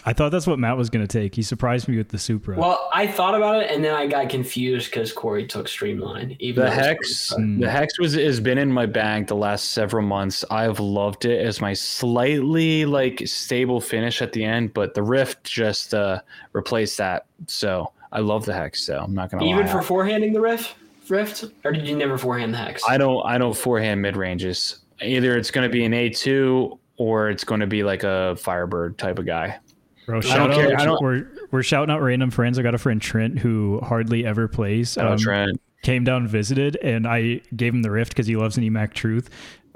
I 0.05 0.13
thought 0.13 0.29
that's 0.29 0.47
what 0.47 0.57
Matt 0.57 0.77
was 0.77 0.89
going 0.89 1.05
to 1.05 1.19
take. 1.19 1.35
He 1.35 1.43
surprised 1.43 1.87
me 1.87 1.97
with 1.97 2.09
the 2.09 2.17
Supra. 2.17 2.57
Well, 2.57 2.89
I 2.93 3.05
thought 3.05 3.35
about 3.35 3.61
it 3.63 3.69
and 3.69 3.83
then 3.83 3.93
I 3.93 4.07
got 4.07 4.29
confused 4.29 4.89
because 4.89 5.13
Corey 5.13 5.45
took 5.45 5.67
Streamline. 5.67 6.35
Even 6.39 6.63
The 6.65 6.69
though 6.71 6.75
it 6.75 6.97
was 6.99 7.29
hex, 7.29 7.33
the 7.59 7.69
hex 7.69 7.99
was 7.99 8.13
has 8.15 8.39
been 8.39 8.57
in 8.57 8.71
my 8.71 8.85
bag 8.87 9.27
the 9.27 9.35
last 9.35 9.69
several 9.73 10.03
months. 10.05 10.43
I've 10.49 10.79
loved 10.79 11.25
it 11.25 11.45
as 11.45 11.61
my 11.61 11.73
slightly 11.73 12.85
like 12.85 13.21
stable 13.27 13.79
finish 13.79 14.21
at 14.21 14.33
the 14.33 14.43
end, 14.43 14.73
but 14.73 14.93
the 14.93 15.03
rift 15.03 15.43
just 15.43 15.93
uh, 15.93 16.21
replaced 16.53 16.97
that. 16.97 17.25
So 17.47 17.91
I 18.11 18.19
love 18.19 18.45
the 18.45 18.53
hex, 18.53 18.83
So 18.85 18.97
I'm 18.97 19.13
not 19.13 19.29
gonna 19.31 19.45
Even 19.45 19.65
lie. 19.65 19.71
for 19.71 19.81
forehanding 19.81 20.33
the 20.33 20.41
rift, 20.41 20.75
rift, 21.09 21.45
or 21.63 21.71
did 21.71 21.87
you 21.87 21.95
never 21.95 22.17
forehand 22.17 22.53
the 22.53 22.57
hex? 22.57 22.81
I 22.87 22.97
don't 22.97 23.23
I 23.25 23.37
don't 23.37 23.55
forehand 23.55 24.01
mid 24.01 24.17
ranges. 24.17 24.79
Either 25.01 25.35
it's 25.37 25.49
going 25.49 25.67
to 25.67 25.71
be 25.71 25.83
an 25.83 25.93
A 25.95 26.09
two 26.09 26.77
or 26.97 27.29
it's 27.31 27.43
going 27.43 27.61
to 27.61 27.65
be 27.67 27.81
like 27.83 28.03
a 28.03 28.35
Firebird 28.35 28.99
type 28.99 29.17
of 29.17 29.25
guy. 29.25 29.57
Bro, 30.05 30.21
don't 30.21 30.31
shout 30.31 30.51
care. 30.53 30.73
out. 30.73 30.81
I 30.81 30.85
don't- 30.85 31.01
We're 31.01 31.27
we're 31.51 31.63
shouting 31.63 31.93
out 31.93 32.01
random 32.01 32.31
friends. 32.31 32.57
I 32.57 32.61
got 32.63 32.73
a 32.75 32.77
friend 32.77 33.01
Trent 33.01 33.39
who 33.39 33.79
hardly 33.81 34.25
ever 34.25 34.47
plays. 34.47 34.97
Oh, 34.97 35.13
Um, 35.13 35.17
Trent. 35.17 35.61
came 35.83 36.03
down 36.03 36.27
visited 36.27 36.75
and 36.77 37.05
I 37.07 37.41
gave 37.55 37.73
him 37.73 37.81
the 37.81 37.91
rift 37.91 38.11
because 38.11 38.27
he 38.27 38.35
loves 38.35 38.57
an 38.57 38.63
EMAC 38.63 38.93
truth. 38.93 39.29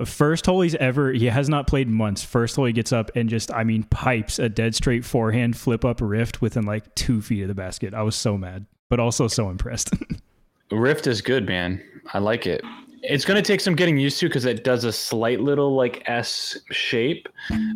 First 0.03 0.45
hole 0.45 0.61
he's 0.61 0.75
ever 0.75 1.11
he 1.13 1.25
has 1.27 1.47
not 1.49 1.67
played 1.67 1.87
months. 1.89 2.23
First 2.23 2.55
hole 2.57 2.65
he 2.65 2.73
gets 2.73 2.91
up 2.91 3.11
and 3.15 3.29
just 3.29 3.53
I 3.53 3.63
mean 3.63 3.83
pipes 3.83 4.39
a 4.39 4.49
dead 4.49 4.75
straight 4.75 5.05
forehand 5.05 5.55
flip 5.57 5.85
up 5.85 6.01
rift 6.01 6.41
within 6.41 6.65
like 6.65 6.93
two 6.95 7.21
feet 7.21 7.43
of 7.43 7.47
the 7.47 7.55
basket. 7.55 7.93
I 7.93 8.01
was 8.03 8.15
so 8.15 8.37
mad, 8.37 8.65
but 8.89 8.99
also 8.99 9.27
so 9.27 9.49
impressed. 9.49 9.91
Rift 10.71 11.05
is 11.07 11.21
good, 11.21 11.47
man. 11.47 11.81
I 12.13 12.17
like 12.19 12.47
it. 12.47 12.61
It's 13.07 13.25
going 13.25 13.35
to 13.41 13.47
take 13.47 13.61
some 13.61 13.75
getting 13.75 13.97
used 13.97 14.19
to 14.19 14.27
because 14.27 14.45
it 14.45 14.63
does 14.63 14.83
a 14.83 14.91
slight 14.91 15.39
little 15.39 15.75
like 15.75 16.03
S 16.07 16.57
shape 16.71 17.27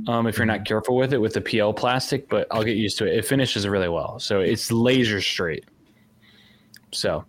um, 0.07 0.27
if 0.27 0.37
you're 0.37 0.45
not 0.45 0.65
careful 0.65 0.95
with 0.95 1.13
it 1.13 1.17
with 1.19 1.33
the 1.33 1.41
PL 1.41 1.73
plastic, 1.73 2.27
but 2.29 2.47
I'll 2.51 2.63
get 2.63 2.77
used 2.77 2.97
to 2.99 3.05
it. 3.05 3.15
It 3.17 3.25
finishes 3.25 3.67
really 3.67 3.89
well. 3.89 4.19
So 4.19 4.39
it's 4.39 4.71
laser 4.71 5.21
straight. 5.21 5.65
So, 6.91 7.23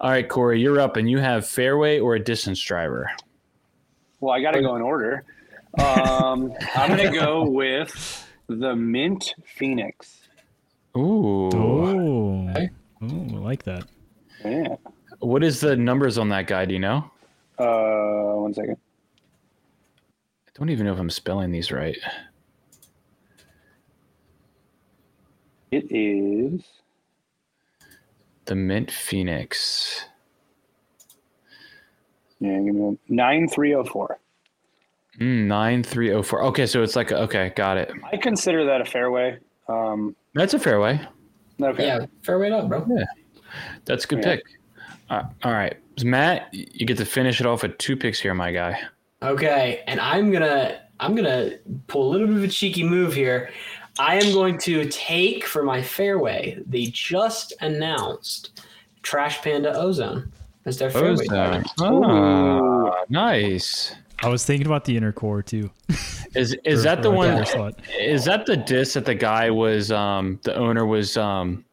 all 0.00 0.10
right, 0.10 0.28
Corey, 0.28 0.60
you're 0.60 0.80
up 0.80 0.96
and 0.96 1.08
you 1.08 1.18
have 1.18 1.46
fairway 1.48 1.98
or 1.98 2.14
a 2.16 2.20
distance 2.20 2.60
driver. 2.60 3.10
Well, 4.20 4.34
I 4.34 4.42
got 4.42 4.52
to 4.52 4.60
go 4.60 4.76
in 4.76 4.82
order. 4.82 5.24
Um, 5.78 6.52
I'm 6.74 6.96
going 6.96 7.10
to 7.12 7.18
go 7.18 7.44
with 7.48 8.26
the 8.48 8.76
Mint 8.76 9.34
Phoenix. 9.44 10.28
Ooh. 10.96 11.48
oh, 11.54 12.48
Okay. 12.50 12.70
oh, 13.02 13.06
I 13.06 13.38
like 13.38 13.62
that. 13.64 13.84
Yeah. 14.44 14.76
What 15.20 15.42
is 15.42 15.60
the 15.60 15.76
numbers 15.76 16.18
on 16.18 16.28
that 16.30 16.46
guy? 16.46 16.64
Do 16.66 16.74
you 16.74 16.80
know? 16.80 17.10
Uh, 17.58 18.34
one 18.34 18.52
second. 18.54 18.76
I 20.46 20.50
don't 20.58 20.70
even 20.70 20.86
know 20.86 20.92
if 20.92 20.98
I'm 20.98 21.10
spelling 21.10 21.50
these 21.50 21.70
right. 21.72 21.96
It 25.70 25.86
is. 25.90 26.62
The 28.46 28.54
Mint 28.54 28.90
Phoenix. 28.90 30.04
Yeah, 32.38 32.60
give 32.60 32.74
me 32.74 32.98
9304. 33.08 34.18
Mm, 35.20 35.46
9304. 35.46 36.42
Okay, 36.44 36.66
so 36.66 36.82
it's 36.82 36.94
like, 36.94 37.10
okay, 37.10 37.52
got 37.56 37.78
it. 37.78 37.90
I 38.12 38.16
consider 38.18 38.64
that 38.66 38.80
a 38.80 38.84
fairway. 38.84 39.38
Um, 39.68 40.14
That's 40.34 40.54
a 40.54 40.58
fairway. 40.58 41.00
okay. 41.60 41.86
Yeah, 41.86 42.06
fairway 42.22 42.50
up, 42.50 42.68
bro. 42.68 42.86
Yeah, 42.88 43.04
that's 43.84 44.04
a 44.04 44.08
good 44.08 44.18
Yeah. 44.22 44.36
pick. 44.36 44.42
Uh, 45.10 45.22
all 45.44 45.52
right. 45.52 45.76
Matt, 46.02 46.48
you 46.52 46.86
get 46.86 46.98
to 46.98 47.04
finish 47.04 47.40
it 47.40 47.46
off 47.46 47.62
with 47.62 47.78
two 47.78 47.96
picks 47.96 48.18
here, 48.20 48.34
my 48.34 48.52
guy. 48.52 48.78
Okay, 49.22 49.82
and 49.86 49.98
I'm 50.00 50.30
gonna 50.30 50.82
I'm 51.00 51.14
gonna 51.14 51.52
pull 51.86 52.08
a 52.08 52.10
little 52.10 52.26
bit 52.26 52.36
of 52.36 52.44
a 52.44 52.48
cheeky 52.48 52.82
move 52.84 53.14
here. 53.14 53.50
I 53.98 54.16
am 54.16 54.32
going 54.34 54.58
to 54.58 54.84
take 54.90 55.44
for 55.46 55.62
my 55.62 55.80
fairway 55.80 56.58
the 56.66 56.88
just 56.92 57.54
announced 57.62 58.62
Trash 59.02 59.40
Panda 59.40 59.74
Ozone 59.74 60.30
as 60.66 60.76
their 60.78 60.90
fairway. 60.90 61.12
Ozone. 61.12 61.26
driver. 61.28 61.64
Ah, 61.80 63.04
nice. 63.08 63.94
I 64.22 64.28
was 64.28 64.44
thinking 64.44 64.66
about 64.66 64.84
the 64.84 64.96
inner 64.96 65.12
core 65.12 65.42
too. 65.42 65.70
Is 66.34 66.54
is 66.64 66.80
For- 66.80 66.84
that 66.84 67.02
the 67.02 67.10
one? 67.10 67.46
Is 67.98 68.26
that 68.26 68.44
the 68.44 68.58
disc 68.58 68.92
that 68.94 69.06
the 69.06 69.14
guy 69.14 69.50
was? 69.50 69.90
Um, 69.90 70.38
the 70.42 70.54
owner 70.54 70.84
was 70.84 71.16
um, 71.16 71.64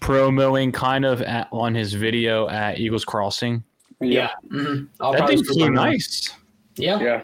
promoing 0.00 0.72
kind 0.72 1.04
of 1.04 1.22
at, 1.22 1.48
on 1.52 1.74
his 1.74 1.92
video 1.94 2.48
at 2.48 2.78
Eagles 2.78 3.04
Crossing. 3.04 3.62
Yeah, 4.00 4.30
mhm. 4.48 4.88
I'll 5.00 5.12
that 5.12 5.18
probably 5.18 5.36
thing 5.38 5.66
put 5.66 5.72
nice. 5.72 6.30
Yeah, 6.76 7.00
Yeah. 7.00 7.22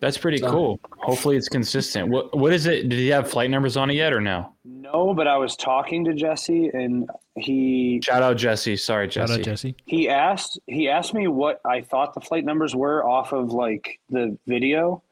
That's 0.00 0.16
pretty 0.16 0.38
So- 0.38 0.50
cool. 0.50 0.80
Hopefully, 1.00 1.36
it's 1.36 1.50
consistent. 1.50 2.08
What 2.08 2.34
what 2.34 2.54
is 2.54 2.64
it? 2.64 2.88
Did 2.88 2.98
he 2.98 3.08
have 3.08 3.30
flight 3.30 3.50
numbers 3.50 3.76
on 3.76 3.90
it 3.90 3.94
yet, 3.94 4.14
or 4.14 4.20
no? 4.20 4.54
No, 4.64 5.12
but 5.12 5.28
I 5.28 5.36
was 5.36 5.56
talking 5.56 6.06
to 6.06 6.14
Jesse 6.14 6.68
and 6.72 7.08
he 7.36 8.00
Shout 8.02 8.22
out 8.22 8.38
Jesse. 8.38 8.76
Sorry, 8.78 9.08
Jesse. 9.08 9.28
Shout 9.34 9.38
out 9.40 9.44
Jesse. 9.44 9.76
he 9.84 10.08
asked 10.08 10.58
he 10.68 10.88
asked 10.88 11.12
me 11.12 11.28
what 11.28 11.60
I 11.66 11.82
thought 11.82 12.14
the 12.14 12.20
flight 12.22 12.46
numbers 12.46 12.74
were 12.74 13.06
off 13.06 13.32
of 13.34 13.52
like 13.52 14.00
the 14.08 14.38
video, 14.46 15.02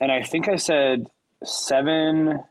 and 0.00 0.12
I 0.12 0.22
think 0.22 0.48
I 0.50 0.56
said 0.56 1.06
seven 1.42 2.44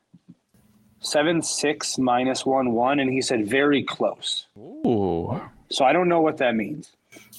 seven 1.01 1.41
six 1.41 1.97
minus 1.97 2.45
one 2.45 2.71
one, 2.73 2.99
and 2.99 3.11
he 3.11 3.21
said 3.21 3.47
very 3.47 3.83
close. 3.83 4.47
Ooh. 4.57 5.39
So 5.71 5.85
I 5.85 5.93
don't 5.93 6.09
know 6.09 6.21
what 6.21 6.37
that 6.37 6.55
means. 6.55 6.91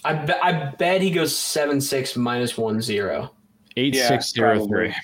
I, 0.04 0.14
be, 0.14 0.32
I 0.32 0.70
bet 0.78 1.02
he 1.02 1.10
goes 1.10 1.36
seven 1.36 1.80
six 1.80 2.16
minus 2.16 2.56
one 2.56 2.80
zero. 2.80 3.34
Eight 3.76 3.94
Yeah, 3.94 4.08
six 4.08 4.32
zero 4.32 4.66
three. 4.66 4.88
probably. 4.90 4.94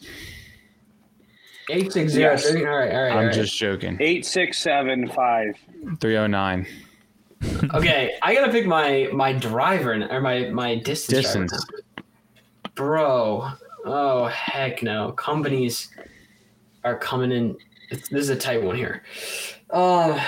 Eight 1.68 1.92
six 1.92 2.12
zero 2.12 2.32
Yes. 2.32 2.48
three. 2.48 2.64
All 2.64 2.76
right, 2.76 2.92
right. 2.92 3.10
all 3.12 3.18
I'm 3.18 3.26
right. 3.26 3.34
just 3.34 3.56
joking. 3.56 3.96
Eight 4.00 4.24
six 4.24 4.58
seven 4.58 5.08
five. 5.08 5.56
Three 6.00 6.16
oh 6.16 6.26
nine. 6.26 6.66
Okay, 7.74 8.14
I 8.22 8.34
gotta 8.34 8.50
pick 8.50 8.66
my 8.66 9.08
my 9.12 9.32
driver 9.32 9.92
or 10.10 10.20
my 10.20 10.48
my 10.48 10.76
distance. 10.76 11.20
Distance. 11.22 11.66
bro. 12.74 13.48
Oh 13.84 14.24
heck 14.26 14.82
no! 14.82 15.12
Companies 15.12 15.88
are 16.84 16.98
coming 16.98 17.30
in. 17.32 17.56
This 17.90 18.10
is 18.12 18.28
a 18.30 18.36
tight 18.36 18.62
one 18.62 18.76
here. 18.76 19.02
Uh, 19.70 20.20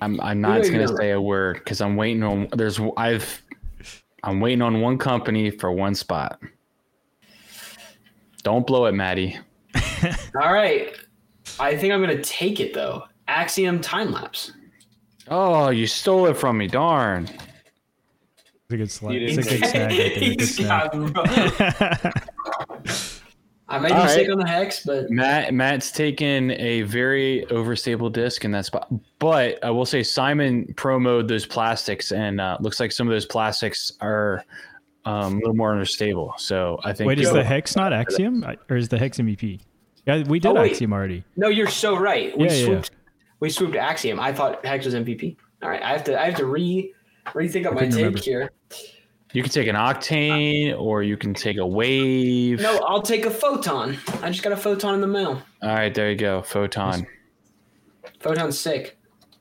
I'm 0.00 0.20
I'm 0.20 0.40
not 0.40 0.62
gonna 0.62 0.88
say 0.88 1.12
a 1.12 1.20
word 1.20 1.58
because 1.58 1.80
I'm 1.80 1.96
waiting 1.96 2.22
on. 2.22 2.48
There's 2.52 2.80
I've 2.96 3.42
I'm 4.22 4.40
waiting 4.40 4.62
on 4.62 4.80
one 4.80 4.98
company 4.98 5.50
for 5.50 5.72
one 5.72 5.94
spot. 5.94 6.40
Don't 8.42 8.66
blow 8.66 8.86
it, 8.86 8.92
Maddie. 8.92 9.38
all 10.40 10.52
right. 10.52 10.94
I 11.58 11.76
think 11.76 11.92
I'm 11.92 12.00
gonna 12.00 12.22
take 12.22 12.60
it 12.60 12.74
though. 12.74 13.04
Axiom 13.28 13.80
time 13.80 14.12
lapse. 14.12 14.52
Oh, 15.28 15.70
you 15.70 15.86
stole 15.86 16.26
it 16.26 16.36
from 16.36 16.58
me. 16.58 16.66
Darn. 16.66 17.24
It's 17.24 18.70
a 18.70 18.76
good 18.76 18.90
slide. 18.90 19.16
It's 19.16 19.38
a 19.38 19.42
didn't 19.42 19.60
good 19.60 19.68
snag 19.70 19.90
right 19.90 20.14
there. 20.20 20.34
Good 20.34 22.12
snag. 22.12 22.28
got- 23.74 23.78
I 23.78 23.82
might 23.82 23.88
be 23.88 23.94
All 23.94 24.00
right. 24.00 24.10
sick 24.10 24.30
on 24.30 24.38
the 24.38 24.48
hex, 24.48 24.84
but 24.84 25.10
Matt 25.10 25.52
Matt's 25.54 25.90
taken 25.90 26.50
a 26.52 26.82
very 26.82 27.44
overstable 27.50 28.12
disc 28.12 28.44
in 28.44 28.50
that 28.52 28.66
spot. 28.66 28.92
But 29.18 29.62
I 29.64 29.70
will 29.70 29.86
say 29.86 30.02
Simon 30.02 30.66
promoed 30.74 31.28
those 31.28 31.46
plastics 31.46 32.12
and 32.12 32.40
uh, 32.40 32.56
looks 32.60 32.80
like 32.80 32.92
some 32.92 33.06
of 33.08 33.12
those 33.12 33.26
plastics 33.26 33.92
are 34.00 34.44
um, 35.04 35.34
a 35.34 35.36
little 35.36 35.54
more 35.54 35.74
unstable. 35.74 36.34
So 36.38 36.78
I 36.84 36.92
think 36.92 37.08
Wait, 37.08 37.20
is 37.20 37.30
the 37.32 37.44
hex 37.44 37.76
not 37.76 37.92
Axiom 37.92 38.44
or 38.70 38.76
is 38.76 38.88
the 38.88 38.98
hex 38.98 39.18
MVP? 39.18 39.60
Yeah, 40.06 40.22
we 40.24 40.38
did 40.38 40.56
Oh. 40.56 40.62
Axiom 40.62 40.92
already. 40.92 41.24
no, 41.36 41.48
you're 41.48 41.68
so 41.68 41.96
right. 41.96 42.36
We 42.38 42.46
Yeah, 42.46 42.52
yeah, 42.52 42.64
swooped. 42.66 42.90
We 43.40 43.50
swooped 43.50 43.76
Axiom. 43.76 44.20
I 44.20 44.32
thought 44.32 44.64
hex 44.64 44.84
was 44.84 44.94
MVP. 44.94 45.36
All 45.62 45.68
right, 45.70 45.82
I 45.82 45.88
have 45.92 46.04
to. 46.04 46.20
I 46.20 46.26
have 46.26 46.36
to 46.36 46.46
re 46.46 46.92
rethink 47.28 47.66
up 47.66 47.74
my 47.74 47.82
take 47.86 47.94
remember. 47.96 48.18
here. 48.18 48.50
You 49.34 49.42
can 49.42 49.50
take 49.50 49.66
an 49.66 49.74
octane 49.74 50.80
or 50.80 51.02
you 51.02 51.16
can 51.16 51.34
take 51.34 51.58
a 51.58 51.66
wave. 51.66 52.60
No, 52.60 52.78
I'll 52.86 53.02
take 53.02 53.26
a 53.26 53.30
photon. 53.30 53.98
I 54.22 54.30
just 54.30 54.44
got 54.44 54.52
a 54.52 54.56
photon 54.56 54.94
in 54.94 55.00
the 55.00 55.08
mail. 55.08 55.42
All 55.60 55.74
right, 55.74 55.92
there 55.92 56.08
you 56.10 56.16
go. 56.16 56.40
Photon. 56.42 57.04
Photon's 58.20 58.58
sick. 58.58 58.96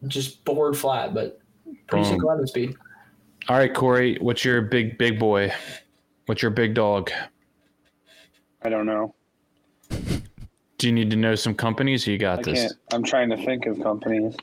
Just 0.08 0.44
bored 0.46 0.76
flat, 0.76 1.14
but 1.14 1.40
pretty 1.88 2.06
sick 2.06 2.18
Boom. 2.18 2.28
weapon 2.28 2.48
speed. 2.48 2.76
All 3.48 3.56
right, 3.56 3.74
Corey, 3.74 4.18
what's 4.20 4.44
your 4.44 4.64
big 4.64 4.98
big 4.98 5.20
boy? 5.20 5.54
What's 6.26 6.42
your 6.42 6.52
big 6.52 6.74
dog? 6.74 7.12
I 8.64 8.70
don't 8.70 8.88
know. 8.88 9.14
Do 9.90 10.88
you 10.88 10.92
need 10.92 11.12
to 11.12 11.18
know 11.18 11.36
some 11.36 11.54
companies? 11.54 12.08
Or 12.08 12.12
you 12.12 12.18
got 12.18 12.40
I 12.40 12.42
this. 12.42 12.62
can't. 12.62 12.74
I'm 12.94 13.04
trying 13.04 13.30
to 13.30 13.38
think 13.38 13.68
of 13.68 13.80
companies. 13.82 14.36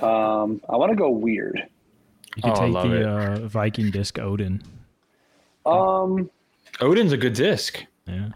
Um, 0.00 0.60
I 0.68 0.76
want 0.76 0.90
to 0.90 0.96
go 0.96 1.08
weird. 1.08 1.68
You 2.36 2.42
could 2.42 2.52
Oh, 2.52 2.82
take 2.82 2.90
the 2.90 3.08
uh, 3.08 3.38
Viking 3.48 3.90
disc 3.90 4.18
Odin. 4.18 4.62
Um, 5.64 6.30
Odin's 6.80 7.12
a 7.12 7.16
good 7.16 7.32
disc. 7.32 7.82
Yeah. 8.06 8.28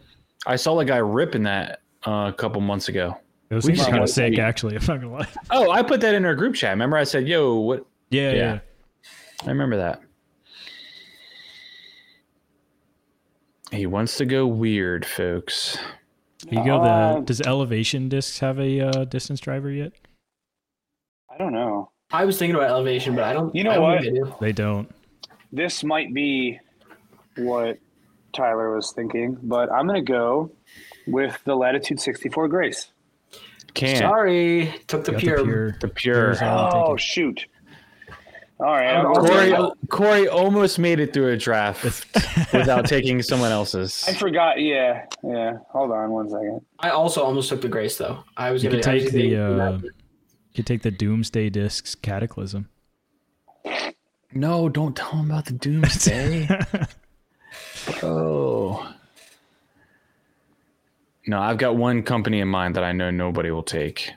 I 0.46 0.56
saw 0.56 0.78
a 0.80 0.84
guy 0.84 0.96
ripping 0.96 1.42
that 1.44 1.80
uh, 2.06 2.26
a 2.28 2.32
couple 2.32 2.60
months 2.62 2.88
ago. 2.88 3.16
Those 3.50 3.64
We 3.64 3.68
things 3.72 3.80
are 3.80 3.84
should 3.84 3.90
kind 3.90 4.02
of 4.02 4.08
sick, 4.10 4.34
see. 4.36 4.40
actually. 4.40 4.76
I'm 4.76 4.84
not 4.86 5.00
gonna 5.00 5.12
lie. 5.12 5.28
Oh, 5.50 5.70
I 5.70 5.82
put 5.82 6.00
that 6.00 6.14
in 6.14 6.24
our 6.24 6.34
group 6.34 6.54
chat. 6.54 6.70
Remember, 6.70 6.96
I 6.96 7.04
said, 7.04 7.28
"Yo, 7.28 7.54
what?" 7.56 7.84
Yeah, 8.10 8.30
Yeah. 8.32 8.36
yeah. 8.36 8.58
I 9.44 9.48
remember 9.48 9.76
that. 9.76 10.00
He 13.70 13.86
wants 13.86 14.16
to 14.18 14.24
go 14.24 14.46
weird, 14.46 15.04
folks. 15.06 15.78
You 16.48 16.64
go 16.64 16.78
Uh, 16.80 17.14
the. 17.16 17.20
Does 17.22 17.40
Elevation 17.42 18.08
discs 18.08 18.38
have 18.40 18.58
a 18.58 18.80
uh, 18.80 19.04
distance 19.04 19.40
driver 19.40 19.70
yet? 19.70 19.92
I 21.28 21.36
don't 21.38 21.52
know. 21.52 21.90
I 22.12 22.24
was 22.24 22.38
thinking 22.38 22.56
about 22.56 22.68
elevation, 22.68 23.14
but 23.14 23.24
I 23.24 23.32
don't. 23.32 23.54
You 23.54 23.64
know 23.64 23.70
I 23.70 23.74
don't 23.74 23.82
what? 23.82 24.00
think 24.02 24.14
they 24.14 24.20
do. 24.20 24.34
They 24.40 24.52
don't. 24.52 24.94
This 25.52 25.82
might 25.84 26.12
be 26.14 26.58
what 27.36 27.78
Tyler 28.32 28.74
was 28.74 28.92
thinking, 28.92 29.36
but 29.42 29.70
I'm 29.72 29.86
going 29.86 30.04
to 30.04 30.12
go 30.12 30.50
with 31.06 31.38
the 31.44 31.54
Latitude 31.54 32.00
64 32.00 32.48
Grace. 32.48 32.90
Can't. 33.74 33.98
Sorry, 33.98 34.74
took 34.88 35.04
the 35.04 35.12
pure. 35.12 35.38
the 35.38 35.44
pure. 35.44 35.70
The 35.80 35.88
pure. 35.88 36.14
Pure's 36.14 36.42
all 36.42 36.66
I'm 36.66 36.72
Oh 36.92 36.96
shoot! 36.96 37.46
All 38.58 38.66
right, 38.66 38.94
Um, 38.96 39.14
Corey, 39.14 39.72
Corey 39.88 40.28
almost 40.28 40.78
made 40.78 41.00
it 41.00 41.14
through 41.14 41.28
a 41.30 41.36
draft 41.36 41.82
without 42.52 42.84
taking 42.86 43.22
someone 43.22 43.50
else's. 43.52 44.04
I 44.06 44.12
forgot. 44.12 44.60
Yeah, 44.60 45.06
yeah. 45.24 45.58
Hold 45.70 45.92
on 45.92 46.10
one 46.10 46.28
second. 46.28 46.60
I 46.80 46.90
also 46.90 47.22
almost 47.22 47.48
took 47.48 47.62
the 47.62 47.68
Grace 47.68 47.96
though. 47.96 48.22
I 48.36 48.50
was 48.50 48.62
You 48.62 48.68
gonna 48.70 48.82
could 48.82 48.90
I 48.90 48.94
was 48.96 49.04
take 49.04 49.12
the 49.12 49.36
uh, 49.36 49.56
that- 49.56 49.82
you 49.82 49.90
could 50.60 50.66
take 50.66 50.82
the 50.82 50.90
Doomsday 50.90 51.48
Discs 51.48 51.94
Cataclysm. 51.94 52.68
No, 54.34 54.68
don't 54.68 54.94
tell 54.94 55.12
him 55.12 55.30
about 55.30 55.46
the 55.46 55.54
doomsday. 55.54 56.46
oh. 58.02 58.94
No, 61.26 61.40
I've 61.40 61.56
got 61.56 61.76
one 61.76 62.02
company 62.02 62.40
in 62.40 62.48
mind 62.48 62.76
that 62.76 62.84
I 62.84 62.92
know 62.92 63.10
nobody 63.10 63.50
will 63.50 63.62
take. 63.62 64.12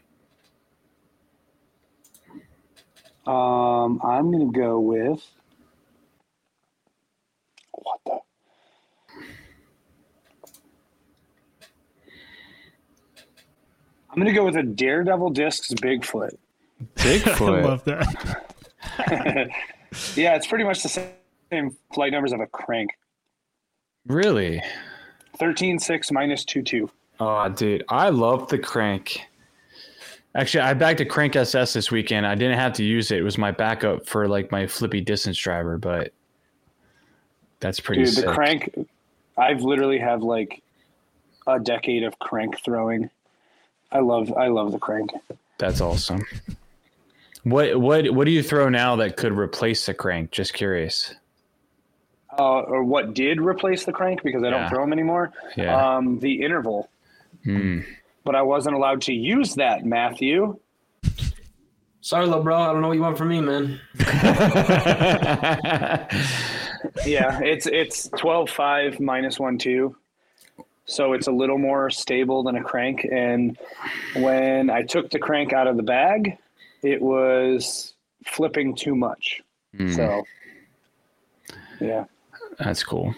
Um, 3.26 4.02
I'm 4.04 4.30
gonna 4.30 4.52
go 4.52 4.82
with 4.82 5.26
what 7.72 8.02
the. 8.06 8.20
I'm 14.14 14.20
gonna 14.20 14.34
go 14.34 14.46
with 14.46 14.56
a 14.58 14.64
Daredevil 14.64 15.32
Discs 15.32 15.70
Bigfoot. 15.74 16.36
Bigfoot. 16.96 16.96
I 16.98 17.20
Bigfoot. 17.30 17.64
love 17.64 17.84
that. 17.86 19.50
Yeah, 20.16 20.36
it's 20.36 20.48
pretty 20.48 20.64
much 20.64 20.82
the 20.82 20.90
same, 20.90 21.10
same 21.52 21.78
flight 21.94 22.12
numbers 22.12 22.34
of 22.34 22.40
a 22.40 22.48
crank. 22.48 22.90
really? 24.08 24.60
13 25.38 25.78
6 25.78 26.12
minus 26.12 26.44
2 26.46 26.64
2. 26.64 26.90
Oh, 27.20 27.48
dude, 27.50 27.84
I 27.90 28.10
love 28.10 28.50
the 28.50 28.58
crank. 28.58 29.22
Actually, 30.36 30.62
I 30.62 30.74
backed 30.74 31.00
a 31.00 31.06
crank 31.06 31.36
SS 31.36 31.74
this 31.74 31.92
weekend. 31.92 32.26
I 32.26 32.34
didn't 32.34 32.58
have 32.58 32.74
to 32.74 32.84
use 32.84 33.12
it. 33.12 33.20
It 33.20 33.24
was 33.24 33.38
my 33.38 33.52
backup 33.52 34.08
for 34.08 34.28
like 34.28 34.52
my 34.52 34.66
flippy 34.66 35.00
distance 35.00 35.38
driver, 35.38 35.78
but 35.78 36.12
that's 37.60 37.80
pretty 37.80 38.04
Dude, 38.06 38.14
sick. 38.16 38.26
the 38.26 38.34
crank, 38.34 38.88
I've 39.38 39.62
literally 39.62 40.00
have 40.00 40.24
like 40.24 40.64
a 41.46 41.60
decade 41.60 42.02
of 42.04 42.18
crank 42.18 42.60
throwing. 42.66 43.12
I 43.94 44.00
love 44.00 44.34
I 44.34 44.48
love 44.48 44.72
the 44.72 44.80
crank. 44.80 45.12
That's 45.58 45.82
awesome. 45.82 46.24
What 47.44 47.80
what 47.80 48.10
what 48.12 48.26
do 48.26 48.32
you 48.32 48.44
throw 48.44 48.70
now 48.70 48.96
that 48.98 49.18
could 49.18 49.34
replace 49.34 49.86
the 49.86 49.94
crank? 49.94 50.32
Just 50.32 50.54
curious. 50.54 51.16
Uh, 52.38 52.62
or 52.62 52.84
what 52.84 53.14
did 53.14 53.40
replace 53.40 53.86
the 53.86 53.92
crank 53.92 54.24
because 54.24 54.44
I 54.44 54.50
don't 54.50 54.68
throw 54.68 54.82
them 54.82 54.92
anymore? 54.92 55.32
Yeah. 55.56 55.98
Um, 55.98 56.20
the 56.20 56.42
interval. 56.42 56.90
Hmm. 57.44 57.82
But 58.24 58.36
I 58.36 58.42
wasn't 58.42 58.76
allowed 58.76 59.02
to 59.04 59.14
use 59.14 59.54
that, 59.56 59.86
Matthew. 59.86 60.58
Sorry, 62.02 62.26
little 62.26 62.42
bro. 62.42 62.60
I 62.60 62.74
don't 62.74 62.82
know 62.82 62.88
what 62.88 62.96
you 62.96 63.02
want 63.02 63.18
from 63.18 63.30
me, 63.30 63.42
man. 63.42 63.80
Yeah, 67.06 67.40
it's 67.42 67.66
it's 67.66 68.10
12 68.18 68.50
5 68.50 69.00
minus 69.00 69.40
1 69.40 69.58
2. 69.58 69.96
So 70.86 71.14
it's 71.14 71.28
a 71.28 71.32
little 71.32 71.58
more 71.58 71.90
stable 71.90 72.44
than 72.44 72.58
a 72.58 72.64
crank. 72.64 73.08
And 73.10 73.58
when 74.16 74.70
I 74.70 74.84
took 74.84 75.10
the 75.10 75.20
crank 75.20 75.54
out 75.54 75.68
of 75.68 75.78
the 75.78 75.84
bag, 75.84 76.38
it 76.82 77.02
was 77.02 77.94
flipping 78.26 78.76
too 78.76 78.96
much. 78.96 79.42
Hmm. 79.76 79.94
So, 79.94 80.24
yeah. 81.80 82.06
That's 82.60 82.84
cool. 82.84 83.16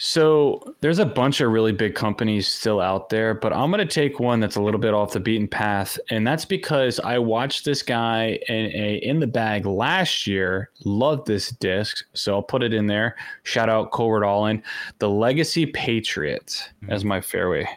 So 0.00 0.76
there's 0.80 1.00
a 1.00 1.04
bunch 1.04 1.40
of 1.40 1.50
really 1.50 1.72
big 1.72 1.96
companies 1.96 2.46
still 2.46 2.80
out 2.80 3.08
there, 3.08 3.34
but 3.34 3.52
I'm 3.52 3.72
going 3.72 3.86
to 3.86 3.92
take 3.92 4.20
one 4.20 4.38
that's 4.38 4.54
a 4.54 4.62
little 4.62 4.78
bit 4.78 4.94
off 4.94 5.12
the 5.12 5.18
beaten 5.18 5.48
path, 5.48 5.98
and 6.10 6.24
that's 6.24 6.44
because 6.44 7.00
I 7.00 7.18
watched 7.18 7.64
this 7.64 7.82
guy 7.82 8.38
in 8.48 8.66
a 8.66 8.96
in 9.02 9.18
the 9.18 9.26
bag 9.26 9.66
last 9.66 10.24
year. 10.24 10.70
Loved 10.84 11.26
this 11.26 11.50
disc, 11.50 12.04
so 12.14 12.34
I'll 12.34 12.42
put 12.44 12.62
it 12.62 12.72
in 12.72 12.86
there. 12.86 13.16
Shout 13.42 13.68
out 13.68 13.90
Colbert 13.90 14.22
Allin, 14.22 14.62
the 15.00 15.10
Legacy 15.10 15.66
Patriot 15.66 16.46
mm-hmm. 16.82 16.92
as 16.92 17.04
my 17.04 17.20
fairway. 17.20 17.68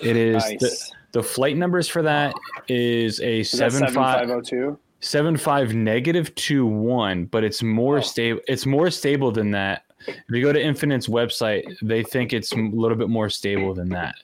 It 0.00 0.16
is 0.16 0.42
the, 0.44 0.58
Nice. 0.62 0.92
the 1.12 1.22
flight 1.22 1.58
numbers 1.58 1.88
for 1.88 2.00
that 2.02 2.34
is 2.68 3.20
a 3.20 3.40
Is 3.40 3.50
that 3.52 3.70
seven 3.70 3.92
five 3.92 4.28
7502? 4.28 4.78
seven 5.00 5.36
five 5.36 5.74
negative 5.74 6.34
two 6.36 6.64
one, 6.64 7.26
but 7.26 7.44
it's 7.44 7.62
more 7.62 7.98
Oh. 7.98 8.00
stable. 8.00 8.40
It's 8.48 8.64
more 8.64 8.90
stable 8.90 9.30
than 9.30 9.50
that. 9.50 9.83
If 10.06 10.24
you 10.28 10.42
go 10.42 10.52
to 10.52 10.62
Infinite's 10.62 11.06
website, 11.06 11.64
they 11.82 12.02
think 12.02 12.32
it's 12.32 12.52
a 12.52 12.56
little 12.56 12.96
bit 12.96 13.08
more 13.08 13.28
stable 13.28 13.74
than 13.74 13.88
that. 13.90 14.14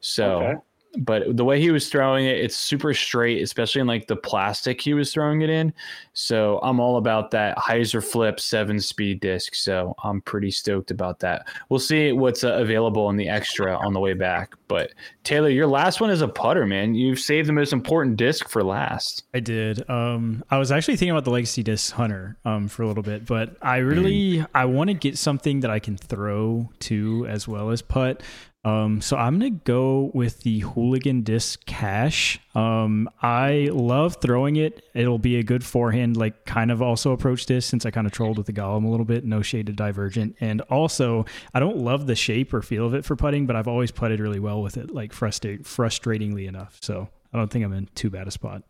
So, 0.00 0.42
Okay. 0.42 0.60
But 0.96 1.36
the 1.36 1.44
way 1.44 1.60
he 1.60 1.70
was 1.70 1.88
throwing 1.88 2.26
it, 2.26 2.38
it's 2.38 2.56
super 2.56 2.94
straight, 2.94 3.42
especially 3.42 3.80
in 3.80 3.86
like 3.86 4.06
the 4.06 4.16
plastic 4.16 4.80
he 4.80 4.94
was 4.94 5.12
throwing 5.12 5.42
it 5.42 5.50
in. 5.50 5.72
So 6.12 6.60
I'm 6.62 6.80
all 6.80 6.96
about 6.96 7.30
that 7.32 7.56
Hyzer 7.56 8.02
Flip 8.02 8.38
seven 8.38 8.80
speed 8.80 9.20
disc. 9.20 9.54
So 9.54 9.94
I'm 10.04 10.20
pretty 10.20 10.50
stoked 10.50 10.90
about 10.90 11.20
that. 11.20 11.46
We'll 11.68 11.80
see 11.80 12.12
what's 12.12 12.44
uh, 12.44 12.54
available 12.54 13.10
in 13.10 13.16
the 13.16 13.28
extra 13.28 13.76
on 13.76 13.92
the 13.92 14.00
way 14.00 14.14
back. 14.14 14.54
But 14.68 14.92
Taylor, 15.24 15.48
your 15.48 15.66
last 15.66 16.00
one 16.00 16.10
is 16.10 16.20
a 16.20 16.28
putter, 16.28 16.66
man. 16.66 16.94
You've 16.94 17.20
saved 17.20 17.48
the 17.48 17.52
most 17.52 17.72
important 17.72 18.16
disc 18.16 18.48
for 18.48 18.62
last. 18.62 19.24
I 19.34 19.40
did. 19.40 19.88
Um, 19.90 20.44
I 20.50 20.58
was 20.58 20.70
actually 20.70 20.96
thinking 20.96 21.10
about 21.10 21.24
the 21.24 21.30
Legacy 21.30 21.62
Disc 21.62 21.92
Hunter 21.92 22.36
um, 22.44 22.68
for 22.68 22.82
a 22.82 22.88
little 22.88 23.02
bit, 23.02 23.26
but 23.26 23.56
I 23.62 23.78
really 23.78 24.44
I 24.54 24.64
want 24.66 24.88
to 24.88 24.94
get 24.94 25.18
something 25.18 25.60
that 25.60 25.70
I 25.70 25.78
can 25.78 25.96
throw 25.96 26.70
to 26.80 27.26
as 27.28 27.48
well 27.48 27.70
as 27.70 27.82
putt. 27.82 28.22
Um, 28.64 29.02
so 29.02 29.16
I'm 29.16 29.38
gonna 29.38 29.50
go 29.50 30.10
with 30.14 30.40
the 30.40 30.60
Hooligan 30.60 31.22
Disc 31.22 31.64
Cash. 31.66 32.40
Um, 32.54 33.10
I 33.20 33.68
love 33.72 34.16
throwing 34.22 34.56
it. 34.56 34.82
It'll 34.94 35.18
be 35.18 35.36
a 35.36 35.42
good 35.42 35.62
forehand, 35.62 36.16
like 36.16 36.46
kind 36.46 36.70
of 36.70 36.80
also 36.80 37.12
approach 37.12 37.44
disc 37.44 37.68
since 37.68 37.84
I 37.84 37.90
kind 37.90 38.06
of 38.06 38.12
trolled 38.12 38.38
with 38.38 38.46
the 38.46 38.52
Golem 38.52 38.84
a 38.84 38.88
little 38.88 39.04
bit. 39.04 39.24
No 39.24 39.42
shade 39.42 39.66
to 39.66 39.72
Divergent, 39.72 40.36
and 40.40 40.62
also 40.62 41.26
I 41.52 41.60
don't 41.60 41.76
love 41.76 42.06
the 42.06 42.14
shape 42.14 42.54
or 42.54 42.62
feel 42.62 42.86
of 42.86 42.94
it 42.94 43.04
for 43.04 43.16
putting, 43.16 43.46
but 43.46 43.54
I've 43.54 43.68
always 43.68 43.90
putted 43.90 44.20
really 44.20 44.40
well 44.40 44.62
with 44.62 44.76
it, 44.76 44.90
like 44.90 45.12
frustrate 45.12 45.64
frustratingly 45.64 46.48
enough. 46.48 46.78
So 46.80 47.08
I 47.32 47.38
don't 47.38 47.50
think 47.50 47.64
I'm 47.64 47.72
in 47.74 47.88
too 47.94 48.08
bad 48.08 48.28
a 48.28 48.30
spot. 48.30 48.62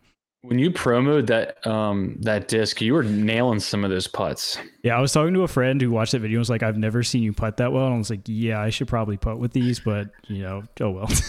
When 0.47 0.59
you 0.59 0.71
promoed 0.71 1.27
that 1.27 1.65
um 1.65 2.17
that 2.21 2.47
disc, 2.47 2.81
you 2.81 2.93
were 2.93 3.03
nailing 3.03 3.59
some 3.59 3.83
of 3.83 3.89
those 3.89 4.07
putts. 4.07 4.57
Yeah, 4.83 4.97
I 4.97 5.01
was 5.01 5.11
talking 5.11 5.33
to 5.33 5.43
a 5.43 5.47
friend 5.47 5.81
who 5.81 5.91
watched 5.91 6.11
that 6.11 6.19
video 6.19 6.37
and 6.37 6.41
was 6.41 6.49
like, 6.49 6.63
I've 6.63 6.77
never 6.77 7.03
seen 7.03 7.23
you 7.23 7.33
putt 7.33 7.57
that 7.57 7.71
well. 7.73 7.85
And 7.85 7.95
I 7.95 7.97
was 7.97 8.09
like, 8.09 8.21
yeah, 8.25 8.61
I 8.61 8.69
should 8.69 8.87
probably 8.87 9.17
putt 9.17 9.39
with 9.39 9.53
these, 9.53 9.79
but 9.79 10.09
you 10.27 10.43
know, 10.43 10.63
oh 10.81 10.91
well. 10.91 11.09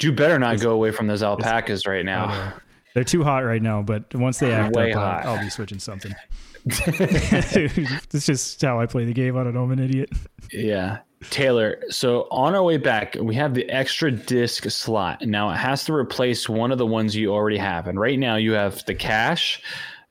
You 0.00 0.12
better 0.12 0.38
not 0.38 0.60
go 0.60 0.72
away 0.72 0.90
from 0.90 1.06
those 1.06 1.22
alpacas 1.22 1.86
right 1.86 2.04
now. 2.04 2.54
They're 2.94 3.04
too 3.04 3.22
hot 3.22 3.44
right 3.44 3.62
now, 3.62 3.82
but 3.82 4.12
once 4.14 4.38
they 4.38 4.52
act 4.52 4.74
Way 4.74 4.92
up, 4.92 4.98
hot. 4.98 5.24
I'll, 5.24 5.36
I'll 5.36 5.44
be 5.44 5.50
switching 5.50 5.78
something. 5.78 6.12
It's 6.66 8.26
just 8.26 8.60
how 8.60 8.80
I 8.80 8.86
play 8.86 9.04
the 9.04 9.12
game. 9.12 9.36
I 9.36 9.44
don't 9.44 9.54
know. 9.54 9.62
I'm 9.62 9.70
an 9.70 9.78
idiot. 9.78 10.10
Yeah. 10.50 10.98
Taylor, 11.30 11.82
so 11.88 12.26
on 12.30 12.54
our 12.54 12.62
way 12.62 12.76
back, 12.76 13.16
we 13.20 13.34
have 13.34 13.54
the 13.54 13.68
extra 13.70 14.10
disc 14.10 14.68
slot. 14.70 15.22
Now 15.26 15.50
it 15.50 15.56
has 15.56 15.84
to 15.84 15.92
replace 15.92 16.48
one 16.48 16.72
of 16.72 16.78
the 16.78 16.86
ones 16.86 17.14
you 17.14 17.32
already 17.32 17.58
have. 17.58 17.86
And 17.86 17.98
right 17.98 18.18
now 18.18 18.36
you 18.36 18.52
have 18.52 18.84
the 18.86 18.94
cash, 18.94 19.62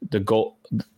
the 0.09 0.19
go- 0.19 0.55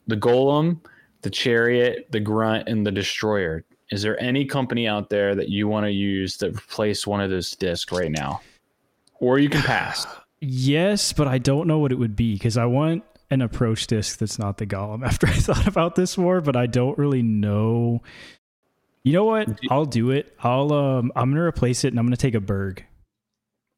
the 0.08 0.18
golem, 0.18 0.80
the 1.22 1.30
chariot, 1.30 2.08
the 2.12 2.20
grunt, 2.20 2.68
and 2.68 2.86
the 2.86 2.92
destroyer. 2.92 3.64
Is 3.92 4.02
there 4.02 4.22
any 4.22 4.46
company 4.46 4.88
out 4.88 5.10
there 5.10 5.36
that 5.36 5.50
you 5.50 5.68
want 5.68 5.86
to 5.86 5.92
use 5.92 6.38
that 6.38 6.56
replace 6.56 7.08
one 7.08 7.22
of 7.22 7.30
those 7.30 7.56
discs 7.56 7.92
right 7.92 8.12
now? 8.12 8.42
Or 9.20 9.40
you 9.40 9.50
can 9.50 9.62
pass. 9.62 10.06
Yes, 10.40 11.14
but 11.14 11.28
I 11.28 11.38
don't 11.38 11.68
know 11.68 11.80
what 11.80 11.92
it 11.92 11.98
would 11.98 12.16
be 12.16 12.34
because 12.34 12.58
I 12.58 12.66
want 12.66 13.04
an 13.30 13.42
approach 13.42 13.88
disc 13.88 14.20
that's 14.20 14.40
not 14.40 14.58
the 14.58 14.66
golem 14.66 15.04
after 15.06 15.28
I 15.28 15.34
thought 15.34 15.68
about 15.68 15.96
this 15.96 16.18
more, 16.18 16.42
but 16.42 16.56
I 16.56 16.66
don't 16.66 16.98
really 16.98 17.24
know. 17.24 18.02
You 19.08 19.14
know 19.14 19.24
what? 19.24 19.48
I'll 19.70 19.86
do 19.86 20.12
it. 20.12 20.36
I'll 20.42 20.74
um 20.74 21.14
I'm 21.16 21.32
gonna 21.32 21.42
replace 21.42 21.86
it 21.86 21.94
and 21.94 22.00
I'm 22.00 22.06
gonna 22.06 22.18
take 22.18 22.36
a 22.36 22.42
Berg. 22.42 22.86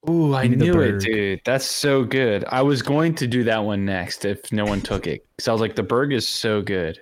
Ooh, 0.10 0.34
I 0.34 0.48
Give 0.48 0.58
me 0.58 0.66
knew 0.66 0.82
it, 0.82 1.02
dude. 1.02 1.42
That's 1.46 1.66
so 1.66 2.04
good. 2.04 2.46
I 2.48 2.64
was 2.64 2.82
going 2.82 3.14
to 3.14 3.28
do 3.28 3.44
that 3.44 3.64
one 3.64 3.86
next 3.86 4.26
if 4.26 4.52
no 4.52 4.66
one 4.66 4.82
took 4.82 5.06
it. 5.06 5.28
Because 5.36 5.48
I 5.48 5.52
was 5.52 5.62
like, 5.62 5.76
the 5.76 5.84
Berg 5.84 6.14
is 6.14 6.28
so 6.28 6.64
good. 6.64 7.00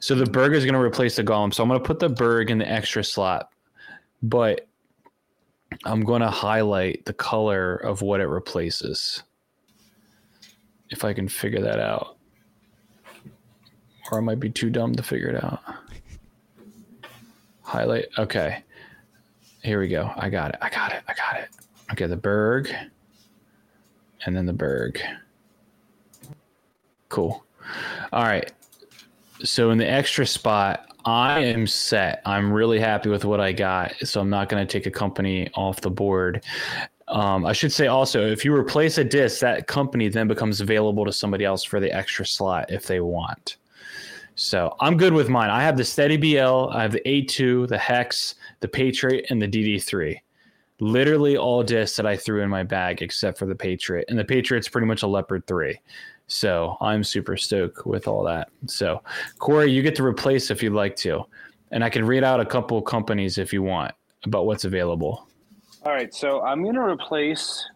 So 0.00 0.16
the 0.16 0.26
Berg 0.26 0.54
is 0.54 0.64
going 0.64 0.74
to 0.74 0.80
replace 0.80 1.14
the 1.14 1.22
Golem. 1.22 1.54
So 1.54 1.62
I'm 1.62 1.68
going 1.68 1.78
to 1.78 1.86
put 1.86 2.00
the 2.00 2.08
Berg 2.08 2.50
in 2.50 2.58
the 2.58 2.68
extra 2.68 3.04
slot. 3.04 3.50
But 4.22 4.66
I'm 5.84 6.00
going 6.00 6.22
to 6.22 6.30
highlight 6.30 7.04
the 7.04 7.12
color 7.12 7.76
of 7.76 8.00
what 8.00 8.20
it 8.20 8.28
replaces. 8.28 9.22
If 10.88 11.04
I 11.04 11.12
can 11.12 11.28
figure 11.28 11.60
that 11.60 11.78
out. 11.78 12.16
Or 14.10 14.18
I 14.18 14.20
might 14.22 14.40
be 14.40 14.48
too 14.48 14.70
dumb 14.70 14.94
to 14.94 15.02
figure 15.02 15.28
it 15.28 15.44
out. 15.44 15.60
Highlight. 17.68 18.06
Okay. 18.16 18.64
Here 19.62 19.78
we 19.78 19.88
go. 19.88 20.10
I 20.16 20.30
got 20.30 20.54
it. 20.54 20.56
I 20.62 20.70
got 20.70 20.90
it. 20.90 21.02
I 21.06 21.12
got 21.12 21.38
it. 21.38 21.50
Okay, 21.92 22.06
the 22.06 22.16
Berg. 22.16 22.74
And 24.24 24.34
then 24.34 24.46
the 24.46 24.54
Berg. 24.54 24.98
Cool. 27.10 27.44
All 28.10 28.22
right. 28.22 28.50
So 29.44 29.70
in 29.70 29.76
the 29.76 29.86
extra 29.86 30.26
spot, 30.26 30.90
I 31.04 31.40
am 31.40 31.66
set. 31.66 32.22
I'm 32.24 32.50
really 32.50 32.80
happy 32.80 33.10
with 33.10 33.26
what 33.26 33.38
I 33.38 33.52
got. 33.52 33.92
So 34.02 34.22
I'm 34.22 34.30
not 34.30 34.48
going 34.48 34.66
to 34.66 34.72
take 34.72 34.86
a 34.86 34.90
company 34.90 35.50
off 35.52 35.82
the 35.82 35.90
board. 35.90 36.42
Um, 37.08 37.44
I 37.44 37.52
should 37.52 37.70
say 37.70 37.86
also, 37.86 38.26
if 38.26 38.46
you 38.46 38.54
replace 38.54 38.96
a 38.96 39.04
disc, 39.04 39.40
that 39.40 39.66
company 39.66 40.08
then 40.08 40.26
becomes 40.26 40.62
available 40.62 41.04
to 41.04 41.12
somebody 41.12 41.44
else 41.44 41.64
for 41.64 41.80
the 41.80 41.94
extra 41.94 42.24
slot 42.24 42.70
if 42.70 42.86
they 42.86 43.00
want. 43.00 43.58
So 44.38 44.76
I'm 44.78 44.96
good 44.96 45.12
with 45.12 45.28
mine. 45.28 45.50
I 45.50 45.64
have 45.64 45.76
the 45.76 45.84
Steady 45.84 46.16
BL, 46.16 46.70
I 46.70 46.80
have 46.82 46.92
the 46.92 47.02
A2, 47.04 47.66
the 47.66 47.76
Hex, 47.76 48.36
the 48.60 48.68
Patriot, 48.68 49.26
and 49.30 49.42
the 49.42 49.48
DD3. 49.48 50.16
Literally 50.78 51.36
all 51.36 51.64
discs 51.64 51.96
that 51.96 52.06
I 52.06 52.16
threw 52.16 52.40
in 52.40 52.48
my 52.48 52.62
bag 52.62 53.02
except 53.02 53.36
for 53.36 53.46
the 53.46 53.54
Patriot. 53.56 54.04
And 54.08 54.16
the 54.16 54.24
Patriot's 54.24 54.68
pretty 54.68 54.86
much 54.86 55.02
a 55.02 55.08
Leopard 55.08 55.44
3. 55.48 55.76
So 56.28 56.76
I'm 56.80 57.02
super 57.02 57.36
stoked 57.36 57.84
with 57.84 58.06
all 58.06 58.22
that. 58.24 58.50
So, 58.66 59.02
Corey, 59.40 59.72
you 59.72 59.82
get 59.82 59.96
to 59.96 60.04
replace 60.04 60.52
if 60.52 60.62
you'd 60.62 60.72
like 60.72 60.94
to. 60.96 61.24
And 61.72 61.82
I 61.82 61.90
can 61.90 62.06
read 62.06 62.22
out 62.22 62.38
a 62.38 62.46
couple 62.46 62.80
companies 62.80 63.38
if 63.38 63.52
you 63.52 63.64
want 63.64 63.92
about 64.24 64.46
what's 64.46 64.64
available. 64.64 65.26
All 65.82 65.92
right, 65.92 66.14
so 66.14 66.42
I'm 66.42 66.62
gonna 66.64 66.84
replace 66.84 67.68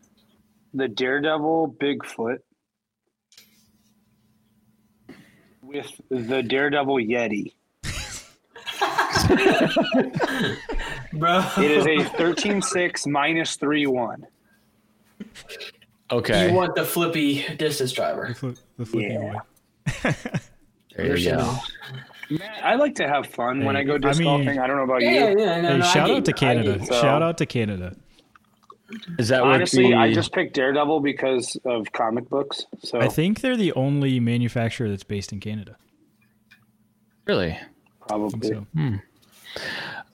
the 0.75 0.87
Daredevil 0.87 1.75
Bigfoot 1.81 2.39
with 5.73 6.27
the 6.29 6.43
Daredevil 6.43 6.97
Yeti. 6.97 7.53
Bro. 11.13 11.45
It 11.59 11.71
is 11.71 11.85
a 11.87 11.99
13.6 12.17 13.07
minus 13.07 13.57
3.1. 13.57 14.23
Okay. 16.11 16.49
You 16.51 16.55
want 16.55 16.75
the 16.75 16.85
flippy 16.85 17.45
distance 17.57 17.91
The, 17.93 17.97
driver. 17.97 18.35
flip, 18.35 18.57
the 18.79 18.87
flipping 18.87 19.13
Yeah. 19.13 19.33
boy. 20.05 20.15
there 20.97 21.17
you 21.17 21.31
go. 21.31 21.57
Man, 22.31 22.51
I 22.63 22.75
like 22.77 22.95
to 22.97 23.07
have 23.07 23.27
fun 23.27 23.65
when 23.65 23.77
I 23.77 23.83
go 23.83 23.95
I 23.95 23.99
disc 23.99 24.19
mean- 24.21 24.29
golfing. 24.45 24.59
I 24.59 24.67
don't 24.67 24.77
know 24.77 24.85
about 24.85 25.03
Yeah, 25.03 25.11
you. 25.11 25.39
yeah, 25.41 25.57
yeah. 25.57 25.61
No, 25.61 25.69
Hey, 25.69 25.79
no, 25.79 25.85
I 25.85 25.89
shout 25.93 26.07
get 26.09 26.17
out 26.17 26.25
to 26.27 26.33
Canada. 26.33 26.85
so- 26.87 27.01
Shout 27.01 27.23
out 27.23 27.39
to 27.39 27.47
Canada. 27.47 27.97
Is 29.19 29.29
that 29.29 29.43
what 29.43 29.55
Honestly, 29.55 29.89
the, 29.91 29.95
I 29.97 30.13
just 30.13 30.33
picked 30.33 30.55
Daredevil 30.55 31.01
because 31.01 31.57
of 31.65 31.91
comic 31.93 32.29
books. 32.29 32.67
So 32.83 33.01
I 33.01 33.09
think 33.09 33.41
they're 33.41 33.57
the 33.57 33.73
only 33.73 34.21
manufacturer 34.21 34.89
that's 34.89 35.05
based 35.05 35.33
in 35.33 35.41
Canada. 35.41 35.77
really? 37.27 37.59
Probably. 38.09 38.49
so. 38.49 38.67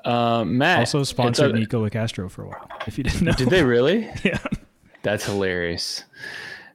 Uh, 0.04 0.44
Matt. 0.44 0.80
Also 0.80 1.02
sponsored 1.02 1.54
a- 1.54 1.58
Nikko 1.58 1.88
Locastro 1.88 2.30
for 2.30 2.42
a 2.44 2.48
while. 2.48 2.68
If 2.86 2.98
you 2.98 3.04
didn't 3.04 3.22
know. 3.22 3.32
Did 3.32 3.50
they 3.50 3.62
really? 3.64 4.08
yeah. 4.24 4.38
That's 5.02 5.24
hilarious. 5.24 6.04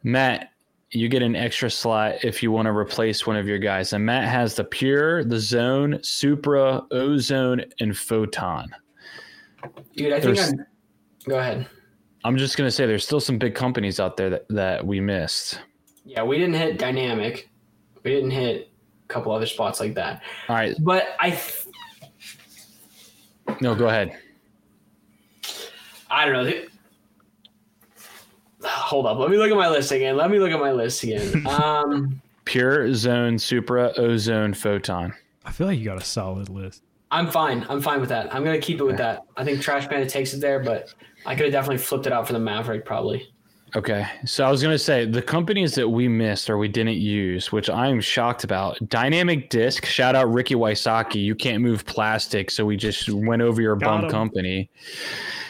Matt, 0.04 0.52
you 0.92 1.08
get 1.10 1.22
an 1.22 1.36
extra 1.36 1.70
slot 1.70 2.24
if 2.24 2.44
you 2.44 2.52
want 2.52 2.66
to 2.68 2.72
replace 2.72 3.26
one 3.26 3.36
of 3.36 3.48
your 3.48 3.58
guys. 3.60 3.94
And 3.94 4.06
Matt 4.06 4.28
has 4.28 4.56
the 4.56 4.64
Pure, 4.64 5.26
the 5.26 5.40
Zone, 5.40 6.00
Supra, 6.04 6.84
Ozone, 6.92 7.64
and 7.80 7.98
Photon. 7.98 8.68
Dude, 9.96 10.14
I 10.14 10.20
think 10.20 10.36
There's- 10.36 10.52
I'm. 10.54 10.66
Go 11.28 11.40
ahead. 11.40 11.68
I'm 12.24 12.38
just 12.38 12.58
gonna 12.58 12.72
say 12.72 12.86
there's 12.86 13.04
still 13.06 13.20
some 13.20 13.38
big 13.38 13.56
companies 13.56 14.00
out 14.00 14.16
there 14.18 14.30
that, 14.30 14.48
that 14.50 14.86
we 14.86 15.00
missed. 15.00 15.60
Yeah, 16.06 16.24
we 16.24 16.38
didn't 16.38 16.56
hit 16.56 16.78
dynamic. 16.78 17.50
We 18.04 18.12
didn't 18.12 18.32
hit 18.32 18.70
a 19.06 19.08
couple 19.08 19.32
other 19.32 19.46
spots 19.46 19.80
like 19.80 19.94
that. 19.96 20.22
All 20.50 20.56
right, 20.56 20.76
But 20.80 21.16
I, 21.20 21.32
th- 21.32 21.68
no, 23.62 23.76
go 23.76 23.88
ahead. 23.88 24.18
I 26.10 26.26
don't 26.26 26.46
know. 26.46 26.62
Hold 28.66 29.06
up. 29.08 29.18
Let 29.18 29.30
me 29.30 29.38
look 29.38 29.52
at 29.52 29.58
my 29.58 29.70
list 29.70 29.92
again. 29.92 30.16
Let 30.16 30.30
me 30.30 30.40
look 30.40 30.52
at 30.52 30.60
my 30.60 30.72
list 30.72 31.04
again. 31.04 31.46
Um, 31.48 32.22
Pure, 32.46 32.94
Zone, 32.94 33.40
Supra, 33.40 33.94
Ozone, 33.98 34.54
Photon. 34.54 35.14
I 35.46 35.52
feel 35.52 35.68
like 35.68 35.80
you 35.80 35.86
got 35.86 35.98
a 36.02 36.06
solid 36.06 36.50
list. 36.50 36.84
I'm 37.12 37.30
fine. 37.30 37.66
I'm 37.70 37.82
fine 37.82 38.00
with 38.00 38.10
that. 38.10 38.34
I'm 38.34 38.44
gonna 38.44 38.60
keep 38.60 38.80
it 38.80 38.84
with 38.84 38.98
that. 38.98 39.22
I 39.38 39.44
think 39.44 39.62
Trash 39.62 39.88
Panda 39.88 40.06
takes 40.08 40.34
it 40.34 40.42
there, 40.42 40.60
but 40.60 40.94
I 41.26 41.36
could 41.36 41.46
have 41.46 41.54
definitely 41.54 41.78
flipped 41.78 42.08
it 42.08 42.14
out 42.14 42.28
for 42.28 42.34
the 42.34 42.40
Maverick 42.40 42.86
probably. 42.86 43.30
Okay, 43.76 44.06
so 44.26 44.46
I 44.46 44.52
was 44.52 44.62
gonna 44.62 44.78
say 44.78 45.06
the 45.06 45.22
companies 45.22 45.74
that 45.76 45.90
we 45.90 46.08
missed 46.08 46.48
or 46.50 46.60
we 46.60 46.68
didn't 46.68 46.98
use, 46.98 47.52
which 47.52 47.70
I'm 47.72 48.00
shocked 48.02 48.44
about. 48.44 48.78
Dynamic 48.88 49.50
Disc, 49.50 49.84
shout 49.86 50.16
out 50.16 50.32
Ricky 50.32 50.54
Wysocki. 50.54 51.24
You 51.24 51.34
can't 51.34 51.64
move 51.64 51.84
plastic, 51.86 52.52
so 52.52 52.66
we 52.66 52.78
just 52.78 53.10
went 53.10 53.42
over 53.42 53.62
your 53.64 53.76
Got 53.76 53.86
bum 53.88 54.04
him. 54.06 54.12
company. 54.12 54.70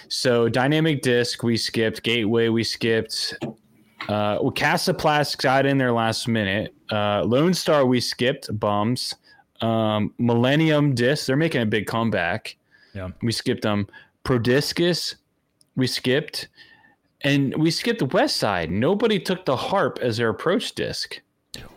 So 0.08 0.48
Dynamic 0.48 1.02
Disc, 1.02 1.44
we 1.44 1.58
skipped. 1.58 2.02
Gateway, 2.04 2.48
we 2.48 2.64
skipped. 2.64 3.34
Uh, 3.44 4.38
well, 4.42 4.52
Kastaplast 4.52 5.42
got 5.42 5.66
in 5.66 5.78
there 5.78 5.92
last 5.92 6.28
minute. 6.28 6.74
Uh, 6.92 7.24
Lone 7.24 7.54
Star, 7.54 7.86
we 7.86 8.00
skipped. 8.00 8.48
Bums. 8.58 9.16
Um, 9.62 10.14
Millennium 10.18 10.94
Disc, 10.94 11.26
they're 11.26 11.36
making 11.36 11.62
a 11.62 11.66
big 11.66 11.88
comeback. 11.88 12.56
Yeah. 12.94 13.10
We 13.22 13.32
skipped 13.32 13.64
them. 13.64 13.88
Prodiscus, 14.24 15.16
we 15.76 15.88
skipped. 15.88 16.48
And 17.22 17.56
we 17.56 17.72
skipped 17.72 18.00
the 18.00 18.06
West 18.06 18.38
Side. 18.38 18.70
Nobody 18.70 19.18
took 19.18 19.46
the 19.46 19.56
harp 19.56 20.00
as 20.02 20.18
their 20.18 20.30
approach 20.30 20.76
disc. 20.76 21.22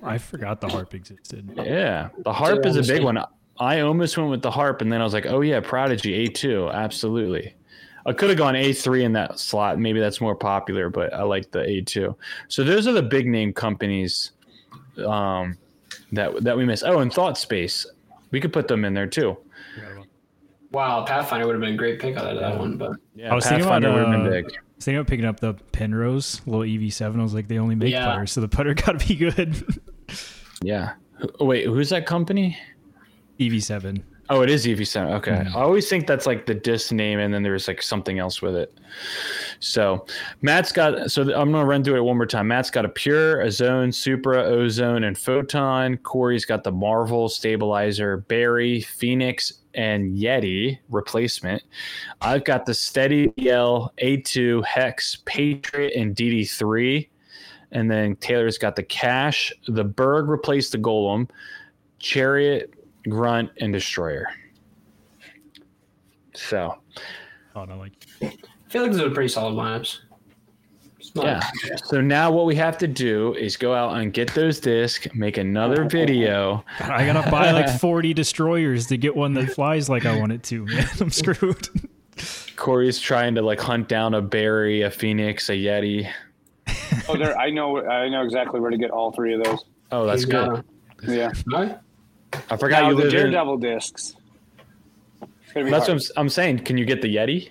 I 0.03 0.19
forgot 0.19 0.61
the 0.61 0.69
harp 0.69 0.95
existed. 0.95 1.53
Yeah. 1.57 2.09
The 2.25 2.33
harp 2.33 2.67
is 2.67 2.77
a 2.77 2.83
big 2.83 3.05
one. 3.05 3.23
I 3.59 3.81
almost 3.81 4.17
went 4.17 4.31
with 4.31 4.43
the 4.43 4.51
harp 4.51 4.81
and 4.83 4.93
then 4.93 5.01
I 5.01 5.05
was 5.05 5.13
like, 5.13 5.27
oh 5.27 5.41
yeah, 5.41 5.61
Prodigy 5.61 6.27
A2. 6.29 6.73
Absolutely. 6.73 7.55
I 8.07 8.13
could 8.13 8.29
have 8.29 8.39
gone 8.39 8.55
A3 8.55 9.03
in 9.03 9.13
that 9.15 9.39
slot. 9.39 9.79
Maybe 9.79 9.99
that's 9.99 10.21
more 10.21 10.37
popular, 10.37 10.89
but 10.89 11.13
I 11.13 11.23
like 11.23 11.51
the 11.51 11.61
A2. 11.61 12.15
So 12.49 12.63
those 12.63 12.87
are 12.87 12.93
the 12.93 13.03
big 13.03 13.27
name 13.27 13.53
companies 13.53 14.33
um, 15.05 15.59
that 16.13 16.43
that 16.45 16.57
we 16.57 16.65
missed. 16.65 16.85
Oh, 16.87 17.01
and 17.01 17.13
Thought 17.13 17.37
Space. 17.37 17.87
We 18.31 18.41
could 18.41 18.53
put 18.53 18.69
them 18.69 18.85
in 18.85 18.95
there 18.95 19.07
too. 19.09 19.37
Wow, 20.73 21.05
Pathfinder 21.05 21.47
would 21.47 21.55
have 21.55 21.61
been 21.61 21.75
a 21.75 21.77
great 21.77 22.01
pick 22.01 22.17
out 22.17 22.27
of 22.27 22.41
that 22.41 22.59
one, 22.59 22.77
but 22.77 22.93
Yeah, 23.15 23.33
I 23.33 23.35
was 23.35 23.45
thinking 23.47 23.65
about, 23.67 23.83
Pathfinder 23.83 23.93
would 23.93 24.13
have 24.13 24.25
been 24.25 24.27
uh, 24.27 24.31
big. 24.31 24.45
I 24.47 24.59
was 24.77 24.85
thinking 24.85 24.99
about 24.99 25.07
picking 25.09 25.25
up 25.25 25.41
the 25.41 25.55
Penrose 25.73 26.43
little 26.47 26.63
EV7. 26.63 27.19
I 27.19 27.23
was 27.23 27.35
like, 27.35 27.49
they 27.49 27.59
only 27.59 27.75
make 27.75 27.93
Yeah. 27.93 28.07
putter, 28.07 28.27
so 28.27 28.41
the 28.41 28.49
putter 28.49 28.75
got 28.75 28.99
to 29.01 29.07
be 29.07 29.15
good. 29.15 29.65
Yeah. 30.63 30.95
Wait, 31.41 31.67
who's 31.67 31.91
that 31.91 32.05
company? 32.07 32.59
EV7. 33.41 34.03
Oh, 34.29 34.43
it 34.43 34.51
is 34.51 34.67
EV7. 34.67 35.13
Okay. 35.19 35.31
Mhm. 35.31 35.55
I 35.55 35.61
always 35.61 35.89
think 35.89 36.07
that's 36.09 36.27
like 36.27 36.47
the 36.47 36.55
disc 36.55 36.91
name 36.91 37.21
and 37.21 37.33
then 37.33 37.45
there's 37.45 37.69
like 37.69 37.81
something 37.81 38.19
else 38.19 38.43
with 38.43 38.57
it. 38.57 38.77
So 39.61 40.05
Matt's 40.43 40.73
got, 40.73 41.13
so 41.13 41.23
I'm 41.23 41.53
going 41.53 41.63
to 41.63 41.65
run 41.65 41.85
through 41.85 41.97
it 41.97 42.01
one 42.03 42.17
more 42.17 42.27
time. 42.27 42.49
Matt's 42.49 42.71
got 42.71 42.85
a 42.85 42.89
Pure, 42.89 43.43
a 43.43 43.51
Zone, 43.53 43.93
Supra, 43.93 44.43
Ozone, 44.43 45.05
and 45.05 45.17
Photon. 45.17 45.97
Corey's 45.99 46.45
got 46.45 46.65
the 46.65 46.73
Marvel, 46.73 47.29
Stabilizer, 47.29 48.17
Berry, 48.17 48.81
Phoenix, 48.81 49.53
and 49.77 50.17
Yeti 50.17 50.79
replacement. 50.89 51.63
I've 52.21 52.45
got 52.45 52.67
the 52.67 52.75
Steady 52.75 53.33
L, 53.49 53.93
A2, 54.03 54.65
Hex, 54.65 55.19
Patriot, 55.25 55.93
and 55.95 56.17
DD3. 56.17 57.09
And 57.73 57.91
then 57.91 58.17
Taylor's 58.17 58.59
got 58.59 58.77
the 58.77 58.83
Cash, 58.83 59.53
the 59.69 59.85
Berg 59.85 60.29
replaced 60.29 60.73
the 60.73 60.79
Golem, 60.79 61.29
Chariot, 61.99 62.73
Grunt, 63.09 63.51
and 63.61 63.73
Destroyer. 63.73 64.27
So, 66.35 66.77
Oh, 67.57 67.65
no, 67.65 67.79
like 67.79 67.93
I 68.23 68.37
feel 68.69 68.83
like 68.83 68.93
those 68.93 69.01
are 69.01 69.11
pretty 69.11 69.29
solid 69.29 69.55
lineups. 69.55 70.01
It's 71.17 71.25
not- 71.25 71.43
yeah. 71.69 71.77
So 71.85 72.01
now 72.01 72.31
what 72.31 72.47
we 72.47 72.55
have 72.57 72.79
to 72.79 72.87
do 72.89 73.35
is 73.35 73.57
go 73.57 73.75
out 73.75 73.97
and 73.97 74.13
get 74.13 74.33
those 74.35 74.61
discs, 74.61 75.07
make 75.15 75.37
another 75.37 75.85
oh. 75.85 75.89
video. 75.89 76.65
God, 76.79 76.91
I 76.91 77.07
gotta 77.07 77.31
buy 77.31 77.51
like 77.53 77.69
40 77.81 78.15
destroyers 78.15 78.87
to 78.89 78.97
get 78.97 79.15
one 79.17 79.35
that 79.35 79.51
flies 79.51 79.89
like 79.89 80.07
I 80.07 80.19
want 80.19 80.33
it 80.33 80.43
to. 80.45 80.65
Man, 80.67 80.87
I'm 81.01 81.11
screwed. 81.11 81.69
Corey's 82.57 82.99
trying 82.99 83.35
to 83.35 83.43
like 83.43 83.61
hunt 83.61 83.89
down 83.89 84.15
a 84.15 84.23
berry, 84.23 84.83
a 84.83 84.91
Phoenix, 84.91 85.49
a 85.49 85.53
Yeti. 85.53 86.11
Oh, 87.09 87.17
there. 87.17 87.39
I 87.39 87.51
know. 87.51 87.87
I 87.87 88.09
know 88.09 88.23
exactly 88.23 88.59
where 88.61 88.71
to 88.71 88.79
get 88.79 88.91
all 88.91 89.13
three 89.13 89.35
of 89.35 89.45
those. 89.45 89.65
Oh, 89.93 90.07
that's 90.07 90.23
He's 90.23 90.31
good. 90.33 90.47
got 90.47 90.65
Yeah. 91.09 91.31
a- 91.55 91.81
I 92.51 92.57
forgot 92.57 92.83
Now 92.83 92.89
you 92.91 92.97
the 92.97 93.03
live 93.05 93.15
in. 93.15 93.21
Daredevil 93.21 93.59
discs. 93.59 94.17
It's 95.23 95.53
gonna 95.53 95.71
That's 95.71 95.83
what. 95.83 95.91
I'm, 95.91 95.97
s- 95.97 96.11
I'm 96.17 96.29
saying. 96.29 96.61
Can 96.61 96.77
you 96.79 96.85
get 96.85 97.03
the 97.03 97.15
Yeti? 97.15 97.51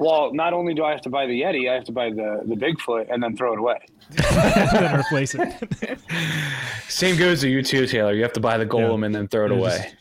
Well, 0.00 0.32
not 0.32 0.52
only 0.52 0.74
do 0.74 0.84
I 0.84 0.90
have 0.92 1.00
to 1.02 1.10
buy 1.10 1.26
the 1.26 1.40
Yeti, 1.42 1.70
I 1.70 1.74
have 1.74 1.84
to 1.84 1.92
buy 1.92 2.10
the 2.10 2.42
the 2.44 2.54
Bigfoot 2.54 3.06
and 3.12 3.22
then 3.22 3.36
throw 3.36 3.52
it 3.52 3.58
away. 3.58 3.78
then 4.10 5.00
replace 5.00 5.34
it. 5.34 5.98
Same 6.88 7.16
goes 7.16 7.40
to 7.42 7.48
you 7.48 7.62
too, 7.62 7.86
Taylor. 7.86 8.12
You 8.12 8.22
have 8.22 8.32
to 8.34 8.40
buy 8.40 8.58
the 8.58 8.66
Golem 8.66 9.04
and 9.06 9.14
then 9.14 9.28
throw 9.28 9.46
it 9.46 9.52
Yeah, 9.52 9.58
away. 9.58 9.78
just- 9.82 9.96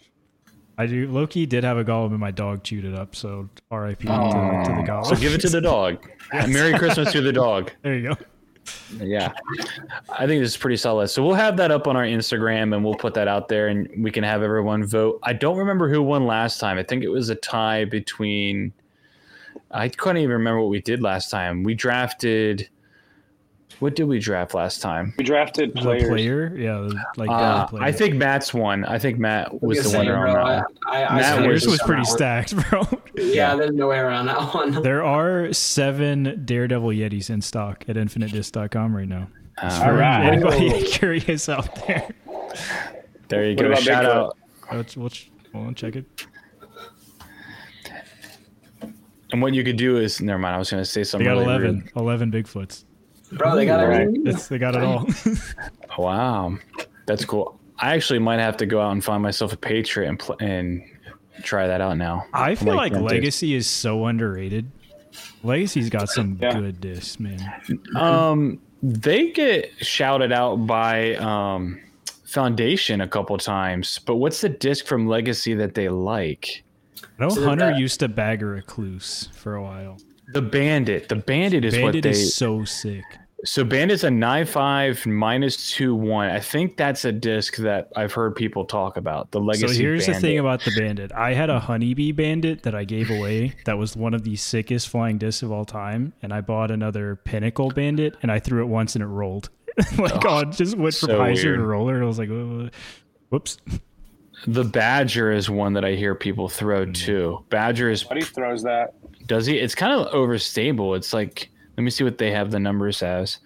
I 0.78 0.88
do. 0.88 1.08
Loki 1.12 1.46
did 1.46 1.64
have 1.64 1.78
a 1.78 1.84
golem, 1.84 2.08
and 2.12 2.20
my 2.20 2.32
dog 2.32 2.64
chewed 2.64 2.86
it 2.86 2.96
up. 2.96 3.16
So 3.16 3.50
R.I.P. 3.70 4.08
to, 4.08 4.14
to 4.14 4.72
the 4.78 4.84
golem. 4.90 5.06
So 5.06 5.16
give 5.16 5.34
it 5.34 5.42
to 5.42 5.50
the 5.50 5.62
dog. 5.62 6.10
Merry 6.48 6.74
Christmas 6.74 7.12
to 7.12 7.22
the 7.22 7.34
dog. 7.34 7.72
There 7.84 7.94
you 7.94 8.10
go. 8.10 8.18
Yeah. 8.98 9.32
I 10.10 10.26
think 10.26 10.42
this 10.42 10.52
is 10.52 10.58
pretty 10.58 10.78
solid. 10.78 11.10
So 11.10 11.24
we'll 11.24 11.36
have 11.36 11.56
that 11.58 11.70
up 11.70 11.88
on 11.88 11.96
our 11.96 12.06
Instagram 12.06 12.74
and 12.74 12.84
we'll 12.84 12.96
put 12.96 13.14
that 13.16 13.28
out 13.28 13.48
there 13.48 13.68
and 13.68 13.90
we 14.04 14.10
can 14.10 14.24
have 14.24 14.42
everyone 14.42 14.84
vote. 14.86 15.20
I 15.22 15.34
don't 15.34 15.58
remember 15.58 15.88
who 15.90 16.02
won 16.02 16.26
last 16.26 16.60
time. 16.60 16.80
I 16.80 16.84
think 16.84 17.04
it 17.04 17.10
was 17.10 17.30
a 17.30 17.36
tie 17.36 17.86
between 17.86 18.74
I 19.74 19.90
couldn't 19.90 20.18
even 20.18 20.32
remember 20.32 20.62
what 20.62 20.70
we 20.70 20.82
did 20.82 21.02
last 21.02 21.30
time. 21.30 21.64
We 21.64 21.74
drafted 21.76 22.70
what 23.80 23.96
did 23.96 24.04
we 24.04 24.20
draft 24.20 24.54
last 24.54 24.80
time? 24.82 25.14
We 25.18 25.24
drafted 25.24 25.74
The 25.74 25.82
players. 25.82 26.08
player, 26.10 26.56
yeah, 26.56 26.88
like 27.18 27.30
Uh, 27.32 27.66
player. 27.68 27.82
I 27.84 27.92
think 27.92 28.14
Matt's 28.16 28.54
won. 28.54 28.86
I 28.86 29.00
think 29.00 29.18
Matt 29.18 29.60
was 29.64 29.80
the 29.80 29.84
was 29.86 29.98
winner 29.98 30.14
gonna 30.14 30.40
on 30.40 30.48
that 30.50 30.66
bro. 30.84 30.92
I, 30.92 31.02
I, 31.02 31.06
I 31.08 31.16
Matt 31.16 31.36
screwed 31.36 31.52
was- 31.52 31.68
was 31.68 31.82
pretty 31.84 32.04
stacked, 32.04 32.56
bro. 32.70 32.84
Yeah, 33.18 33.56
there's 33.56 33.72
no 33.74 33.88
way 33.88 33.98
around 33.98 34.28
that 34.28 34.54
one. 34.54 34.82
There 34.84 35.04
are 35.04 35.52
seven 35.54 36.44
Daredevil 36.46 36.90
Yetis 36.90 37.30
in 37.30 37.42
stock 37.42 37.84
at 37.88 37.96
infinitedisc.com 37.96 38.96
right 38.96 39.08
now. 39.08 39.28
Uh, 39.62 39.82
All 39.86 39.94
right. 39.94 40.26
Anybody 40.26 40.84
curious 40.88 41.50
out 41.50 41.74
there? 41.88 42.10
there 43.30 43.50
you 43.50 43.56
What 43.56 43.68
go. 43.70 43.76
Shout 43.76 44.06
Bigfoot? 44.06 44.10
out. 44.10 44.38
Let's, 44.74 44.96
we'll, 44.98 45.10
ch- 45.10 45.32
hold 45.54 45.68
on, 45.68 45.76
check 45.76 45.96
it. 45.96 46.06
And 49.32 49.42
what 49.42 49.54
you 49.54 49.64
could 49.64 49.78
do 49.78 49.98
is, 49.98 50.20
never 50.22 50.38
mind. 50.40 50.56
I 50.56 50.58
was 50.58 50.70
going 50.70 50.82
to 50.84 50.86
say 50.90 51.02
They 51.02 51.06
something. 51.06 51.26
got 51.26 51.32
really 51.34 51.46
11, 51.46 51.76
rude. 51.80 51.92
11 51.96 52.32
Bigfoots. 52.32 52.84
Bro, 53.34 53.56
they 53.56 53.66
got 53.66 53.88
Right. 53.88 54.02
everything. 54.02 54.28
It's, 54.28 54.48
they 54.48 54.58
got 54.58 54.76
it 54.76 54.84
all. 54.84 55.08
Wow, 55.98 56.58
that's 57.06 57.26
cool. 57.26 57.60
I 57.78 57.94
actually 57.96 58.20
might 58.20 58.40
have 58.40 58.56
to 58.58 58.66
go 58.66 58.80
out 58.82 58.92
and 58.92 59.04
find 59.04 59.22
myself 59.22 59.52
a 59.54 59.58
Patriot 59.58 60.08
and 60.10 60.20
pl- 60.20 60.38
and 60.40 60.84
try 61.44 61.68
that 61.68 61.82
out 61.82 61.98
now. 61.98 62.26
I 62.34 62.56
feel 62.56 62.76
like, 62.76 62.94
tempted. 62.94 63.10
Legacy 63.12 63.54
is 63.56 63.68
so 63.68 64.06
underrated. 64.06 64.72
Legacy's 65.44 65.90
got 65.90 66.08
some 66.10 66.38
Yeah. 66.42 66.60
good 66.60 66.80
discs, 66.80 67.20
man. 67.20 67.40
Um, 67.96 68.60
they 68.84 69.32
get 69.32 69.72
shouted 69.80 70.32
out 70.32 70.66
by 70.66 71.16
um 71.16 71.80
Foundation 72.26 73.02
a 73.02 73.08
couple 73.08 73.38
times, 73.38 74.00
but 74.06 74.16
what's 74.16 74.40
the 74.42 74.48
disc 74.50 74.86
from 74.86 75.08
Legacy 75.08 75.54
that 75.56 75.74
they 75.76 75.90
like? 75.90 76.64
I 77.20 77.24
know 77.24 77.30
So 77.30 77.44
Hunter 77.44 77.72
used 77.72 78.00
to 78.02 78.08
bag 78.08 78.42
a 78.42 78.46
recluse 78.46 79.30
for 79.34 79.56
a 79.56 79.64
while. 79.64 79.98
The 80.34 80.42
Bandit. 80.42 81.10
The 81.10 81.16
Bandit 81.18 81.66
is 81.66 81.74
what 81.76 81.94
Bandit 81.94 82.04
they. 82.04 82.10
is 82.12 82.34
so 82.36 82.64
sick. 82.64 83.04
so 83.44 83.64
Bandit's 83.66 84.04
a 84.04 84.12
nine 84.12 84.46
five 84.46 85.06
minus 85.06 85.72
two 85.72 85.94
one. 85.94 86.30
I 86.30 86.40
think 86.40 86.78
that's 86.78 87.04
a 87.06 87.12
disc 87.12 87.58
that 87.58 87.90
I've 87.96 88.14
heard 88.14 88.36
people 88.36 88.64
talk 88.66 88.96
about. 88.98 89.32
The 89.32 89.40
Legacy. 89.42 89.68
So 89.68 89.74
here's 89.74 90.06
the 90.06 90.14
thing 90.14 90.40
about 90.40 90.64
the 90.64 90.72
bandit. 90.78 91.12
I 91.12 91.34
had 91.34 91.50
a 91.50 91.60
honeybee 91.60 92.12
bandit 92.14 92.64
that 92.64 92.76
I 92.76 92.86
gave 92.86 93.10
away 93.10 93.56
that 93.66 93.78
was 93.78 93.96
one 93.98 94.14
of 94.14 94.24
the 94.24 94.36
sickest 94.38 94.88
flying 94.90 95.18
discs 95.18 95.44
of 95.44 95.52
all 95.52 95.66
time. 95.66 96.14
And 96.22 96.34
I 96.34 96.42
bought 96.42 96.72
another 96.72 97.18
pinnacle 97.18 97.70
bandit 97.72 98.16
and 98.22 98.32
I 98.32 98.40
threw 98.40 98.64
it 98.64 98.68
once 98.68 98.96
and 98.96 99.04
it 99.04 99.08
rolled. 99.08 99.50
like, 99.98 100.24
oh, 100.26 100.40
it 100.40 100.52
just 100.52 100.78
went 100.78 100.94
from 100.96 101.10
so 101.10 101.18
high 101.18 101.34
to 101.34 101.58
roller. 101.60 101.96
And 101.96 102.04
I 102.04 102.08
was 102.08 102.20
like, 102.20 102.30
"Uh, 102.30 102.70
whoops. 103.30 103.58
The 104.48 104.64
Badger 104.64 105.32
is 105.32 105.50
one 105.50 105.74
that 105.74 105.86
I 105.86 105.94
hear 105.94 106.16
people 106.16 106.50
throw 106.50 106.86
Hmm. 106.86 106.92
too. 106.94 107.46
Badger 107.50 107.90
is 107.90 108.04
Buddy 108.04 108.22
throws 108.22 108.64
that. 108.64 108.94
Does 109.28 109.46
he? 109.46 109.58
It's 109.58 109.76
kind 109.76 109.94
of 109.94 110.12
overstable. 110.14 110.96
It's 110.98 111.14
like 111.14 111.50
let 111.78 111.84
me 111.84 111.90
see 111.90 112.04
what 112.04 112.18
they 112.18 112.32
have 112.32 112.52
the 112.52 112.60
numbers 112.60 113.02
as. 113.02 113.40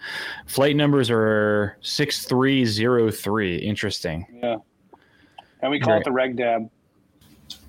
Flight 0.47 0.75
numbers 0.75 1.09
are 1.11 1.77
six 1.81 2.25
three 2.25 2.65
zero 2.65 3.11
three. 3.11 3.57
Interesting. 3.57 4.25
Yeah. 4.41 4.57
And 5.61 5.71
we 5.71 5.79
call 5.79 5.93
Right. 5.93 6.01
it 6.01 6.05
the 6.05 6.11
reg 6.11 6.35
dab. 6.37 6.69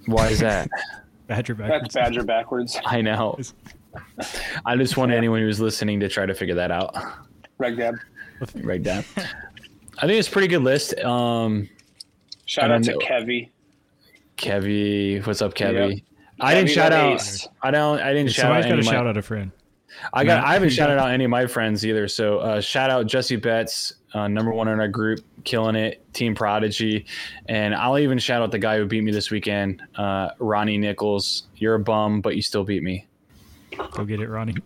Why 0.06 0.28
is 0.28 0.40
that? 0.40 0.68
Badger 1.26 1.54
backwards. 1.54 1.82
That's. 1.82 1.94
Badger 1.94 2.22
backwards. 2.24 2.78
I 2.84 3.00
know. 3.00 3.38
I 4.64 4.76
just 4.76 4.96
want 4.96 5.10
anyone 5.12 5.40
who's 5.40 5.60
listening 5.60 5.98
to 6.00 6.08
try 6.08 6.26
to 6.26 6.34
figure 6.34 6.54
that 6.54 6.70
out. 6.70 6.94
Reg 7.58 7.76
dab. 7.76 7.96
Right 8.62 8.82
down. 8.82 9.04
I 9.98 10.02
think 10.06 10.18
it's 10.18 10.28
a 10.28 10.30
pretty 10.30 10.48
good 10.48 10.62
list. 10.62 10.98
Um, 11.00 11.68
Shout 12.46 12.70
out 12.70 12.82
to 12.84 12.92
don't. 12.92 13.02
Kevy. 13.02 13.50
Kevy, 14.36 15.26
what's 15.26 15.42
up, 15.42 15.54
Kevy? 15.54 15.94
Yep. 15.94 16.00
I 16.40 16.54
didn't 16.54 16.70
shout 16.70 16.92
out. 16.92 17.22
I 17.62 17.70
don't. 17.70 18.00
I 18.00 18.12
didn't 18.12 18.30
shout 18.30 18.46
out. 18.46 18.62
Somebody's 18.62 18.66
got 18.66 18.72
any 18.72 18.82
to 18.82 18.88
shout 18.88 19.06
out 19.06 19.16
a 19.16 19.22
friend. 19.22 19.50
I 20.12 20.24
got. 20.24 20.44
I 20.44 20.52
haven't 20.52 20.70
shouted 20.70 20.98
out 20.98 21.10
any 21.10 21.24
of 21.24 21.30
my 21.30 21.46
friends 21.46 21.84
either. 21.86 22.08
So 22.08 22.38
uh, 22.38 22.60
shout 22.60 22.90
out 22.90 23.06
Jesse 23.06 23.36
Betts, 23.36 23.94
uh, 24.14 24.28
number 24.28 24.52
one 24.52 24.68
in 24.68 24.78
our 24.78 24.88
group, 24.88 25.20
killing 25.44 25.76
it. 25.76 26.02
Team 26.12 26.34
Prodigy, 26.34 27.06
and 27.48 27.74
I'll 27.74 27.98
even 27.98 28.18
shout 28.18 28.42
out 28.42 28.50
the 28.50 28.58
guy 28.58 28.76
who 28.76 28.86
beat 28.86 29.02
me 29.02 29.12
this 29.12 29.30
weekend, 29.30 29.82
uh, 29.96 30.30
Ronnie 30.38 30.78
Nichols. 30.78 31.44
You're 31.56 31.76
a 31.76 31.80
bum, 31.80 32.20
but 32.20 32.36
you 32.36 32.42
still 32.42 32.64
beat 32.64 32.82
me. 32.82 33.06
Go 33.92 34.04
get 34.04 34.20
it, 34.20 34.28
Ronnie. 34.28 34.56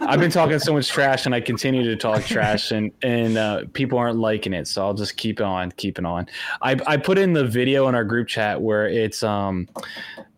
I've 0.00 0.20
been 0.20 0.30
talking 0.30 0.58
so 0.58 0.72
much 0.72 0.88
trash, 0.88 1.26
and 1.26 1.34
I 1.34 1.40
continue 1.40 1.84
to 1.84 1.96
talk 1.96 2.24
trash, 2.24 2.70
and 2.70 2.92
and 3.02 3.36
uh, 3.38 3.64
people 3.72 3.98
aren't 3.98 4.18
liking 4.18 4.52
it. 4.52 4.68
So 4.68 4.84
I'll 4.84 4.94
just 4.94 5.16
keep 5.16 5.40
on 5.40 5.70
keeping 5.72 6.04
on. 6.04 6.26
I 6.62 6.76
I 6.86 6.96
put 6.96 7.18
in 7.18 7.32
the 7.32 7.44
video 7.44 7.88
in 7.88 7.94
our 7.94 8.04
group 8.04 8.28
chat 8.28 8.60
where 8.60 8.88
it's 8.88 9.22
um 9.22 9.68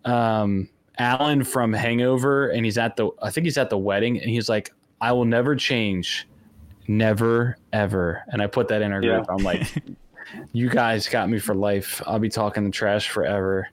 um 0.05 0.69
Alan 0.99 1.45
from 1.45 1.73
Hangover, 1.73 2.49
and 2.51 2.65
he's 2.65 2.78
at 2.78 2.97
the 2.97 3.11
I 3.23 3.31
think 3.31 3.45
he's 3.45 3.59
at 3.59 3.70
the 3.70 3.78
wedding, 3.78 4.20
and 4.20 4.31
he's 4.31 4.49
like, 4.49 4.70
"I 5.01 5.12
will 5.12 5.24
never 5.24 5.57
change, 5.57 6.28
never 6.89 7.57
ever." 7.73 8.23
And 8.28 8.43
I 8.43 8.47
put 8.47 8.69
that 8.69 8.82
in 8.82 8.93
our 8.93 9.03
Yeah. 9.03 9.16
group. 9.16 9.27
I'm 9.31 9.43
like, 9.43 9.82
"You 10.53 10.69
guys 10.69 11.09
got 11.09 11.28
me 11.28 11.39
for 11.39 11.55
life. 11.55 12.03
I'll 12.07 12.19
be 12.19 12.28
talking 12.28 12.65
the 12.65 12.70
trash 12.70 13.09
forever." 13.09 13.69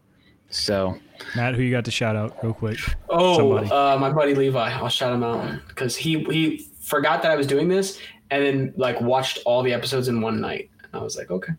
So 0.49 0.97
Matt, 1.35 1.55
who 1.55 1.61
you 1.61 1.71
got 1.71 1.85
to 1.85 1.91
shout 1.91 2.15
out 2.15 2.37
real 2.43 2.53
quick? 2.53 2.79
Oh, 3.09 3.57
uh, 3.57 3.97
my 3.99 4.11
buddy 4.11 4.33
Levi. 4.35 4.71
I'll 4.71 4.89
shout 4.89 5.13
him 5.13 5.23
out 5.23 5.59
because 5.67 5.95
he 5.95 6.23
he 6.25 6.67
forgot 6.81 7.21
that 7.23 7.31
I 7.31 7.35
was 7.35 7.47
doing 7.47 7.67
this 7.67 7.99
and 8.31 8.45
then 8.45 8.73
like 8.77 8.99
watched 9.01 9.39
all 9.45 9.63
the 9.63 9.73
episodes 9.73 10.07
in 10.07 10.21
one 10.21 10.39
night. 10.39 10.69
And 10.83 11.01
I 11.01 11.03
was 11.03 11.17
like, 11.17 11.31
okay. 11.31 11.53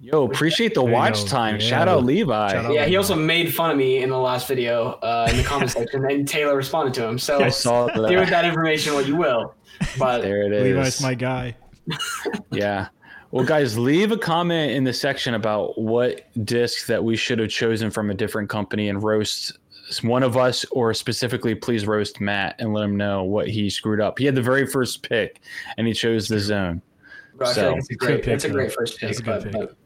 yo, 0.00 0.24
appreciate 0.24 0.74
the 0.74 0.82
watch 0.82 1.24
time. 1.24 1.56
Yeah. 1.56 1.66
Shout 1.66 1.88
out 1.88 2.04
Levi. 2.04 2.52
Shout 2.52 2.64
out. 2.66 2.72
Yeah, 2.72 2.86
he 2.86 2.96
also 2.96 3.14
made 3.14 3.54
fun 3.54 3.70
of 3.70 3.76
me 3.76 4.02
in 4.02 4.10
the 4.10 4.18
last 4.18 4.48
video 4.48 4.92
uh, 5.02 5.28
in 5.30 5.36
the 5.36 5.44
comment 5.44 5.70
section, 5.70 6.04
and 6.10 6.26
Taylor 6.26 6.56
responded 6.56 6.94
to 6.94 7.06
him. 7.06 7.18
So 7.18 7.42
I 7.42 7.48
saw 7.48 7.88
do 7.88 8.02
with 8.02 8.10
that. 8.10 8.30
that 8.30 8.44
information 8.44 8.94
what 8.94 9.06
you 9.06 9.16
will. 9.16 9.54
But 9.98 10.22
There 10.22 10.42
it 10.42 10.52
is. 10.52 10.62
Levi's 10.62 11.02
my 11.02 11.14
guy. 11.14 11.56
Yeah. 12.50 12.88
Well, 13.30 13.44
guys, 13.44 13.76
leave 13.78 14.10
a 14.10 14.16
comment 14.16 14.72
in 14.72 14.84
the 14.84 14.92
section 14.92 15.34
about 15.34 15.78
what 15.78 16.26
disc 16.46 16.86
that 16.86 17.02
we 17.04 17.14
should 17.16 17.38
have 17.38 17.50
chosen 17.50 17.90
from 17.90 18.10
a 18.10 18.14
different 18.14 18.48
company 18.48 18.88
and 18.88 19.02
roast 19.02 19.58
one 20.02 20.22
of 20.22 20.36
us, 20.36 20.64
or 20.70 20.92
specifically, 20.94 21.54
please 21.54 21.86
roast 21.86 22.20
Matt 22.20 22.56
and 22.58 22.72
let 22.74 22.84
him 22.84 22.96
know 22.96 23.24
what 23.24 23.48
he 23.48 23.68
screwed 23.70 24.00
up. 24.00 24.18
He 24.18 24.24
had 24.26 24.34
the 24.34 24.42
very 24.42 24.66
first 24.66 25.02
pick 25.06 25.40
and 25.76 25.86
he 25.86 25.92
chose 25.94 26.28
the 26.28 26.38
zone. 26.38 26.80
I 27.40 27.52
So- 27.52 27.68
like 27.70 27.78
it's 27.78 27.90
a 27.90 27.94
great, 27.94 28.24
Good 28.24 28.32
it's 28.34 28.44
a 28.44 28.50
great 28.50 28.72
first 28.72 28.98
pick. 28.98 29.08
That's 29.08 29.20
a 29.20 29.22
good 29.22 29.42
but, 29.44 29.52
pick. 29.52 29.52
but 29.52 29.76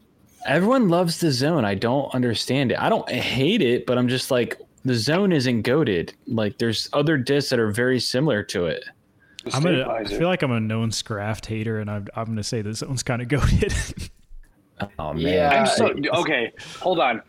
Everyone 0.45 0.89
loves 0.89 1.19
the 1.21 1.31
zone. 1.31 1.63
I 1.63 1.75
don't 1.75 2.13
understand 2.13 2.71
it. 2.73 2.79
I 2.81 2.89
don't 2.89 3.09
hate 3.09 3.61
it, 3.61 3.85
but 3.85 3.97
I'm 3.97 4.09
just 4.09 4.29
like, 4.29 4.59
the 4.83 4.93
zone 4.93 5.31
isn't 5.31 5.61
goaded. 5.61 6.13
Like, 6.27 6.57
there's 6.57 6.89
other 6.91 7.17
discs 7.17 7.49
that 7.51 7.59
are 7.59 7.71
very 7.71 8.01
similar 8.01 8.43
to 8.43 8.65
it. 8.65 8.83
The 9.45 9.55
I'm 9.55 9.63
gonna, 9.63 9.89
I 9.89 10.03
feel 10.05 10.27
like 10.27 10.41
I'm 10.41 10.51
a 10.51 10.59
known 10.59 10.91
Scraft 10.91 11.45
hater, 11.47 11.79
and 11.79 11.89
I'm, 11.89 12.07
I'm 12.15 12.25
going 12.25 12.37
to 12.37 12.43
say 12.43 12.61
this 12.61 12.81
one's 12.81 13.03
kind 13.03 13.21
of 13.21 13.27
goaded. 13.29 13.73
Oh, 14.99 15.13
man. 15.13 15.17
Yeah. 15.21 15.49
I'm 15.49 15.65
so 15.67 15.93
okay. 16.21 16.51
Hold 16.79 16.99
on. 16.99 17.21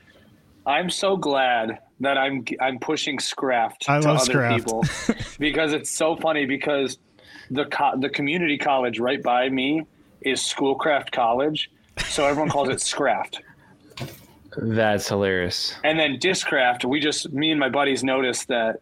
I'm 0.67 0.89
so 0.91 1.17
glad 1.17 1.79
that 2.01 2.17
I'm 2.17 2.45
I'm 2.61 2.79
pushing 2.79 3.19
Scraft 3.19 3.85
I 3.89 4.01
to 4.01 4.07
love 4.09 4.17
other 4.23 4.33
Scraft. 4.33 4.65
people 4.65 4.85
because 5.39 5.73
it's 5.73 5.91
so 5.91 6.17
funny 6.17 6.47
because 6.47 6.99
the 7.51 7.67
co- 7.67 7.99
the 7.99 8.09
community 8.09 8.57
college 8.57 8.99
right 8.99 9.23
by 9.23 9.49
me 9.51 9.83
is 10.23 10.41
Schoolcraft 10.41 11.13
College, 11.13 11.71
so 12.07 12.25
everyone 12.27 12.49
calls 12.49 12.71
it 12.71 12.81
Scraft. 12.93 13.43
That's 14.57 15.09
hilarious. 15.09 15.75
And 15.85 15.99
then 15.99 16.17
Discraft, 16.19 16.85
we 16.85 17.01
just 17.01 17.33
me 17.33 17.51
and 17.51 17.61
my 17.61 17.69
buddies 17.69 18.03
noticed 18.05 18.49
that 18.49 18.77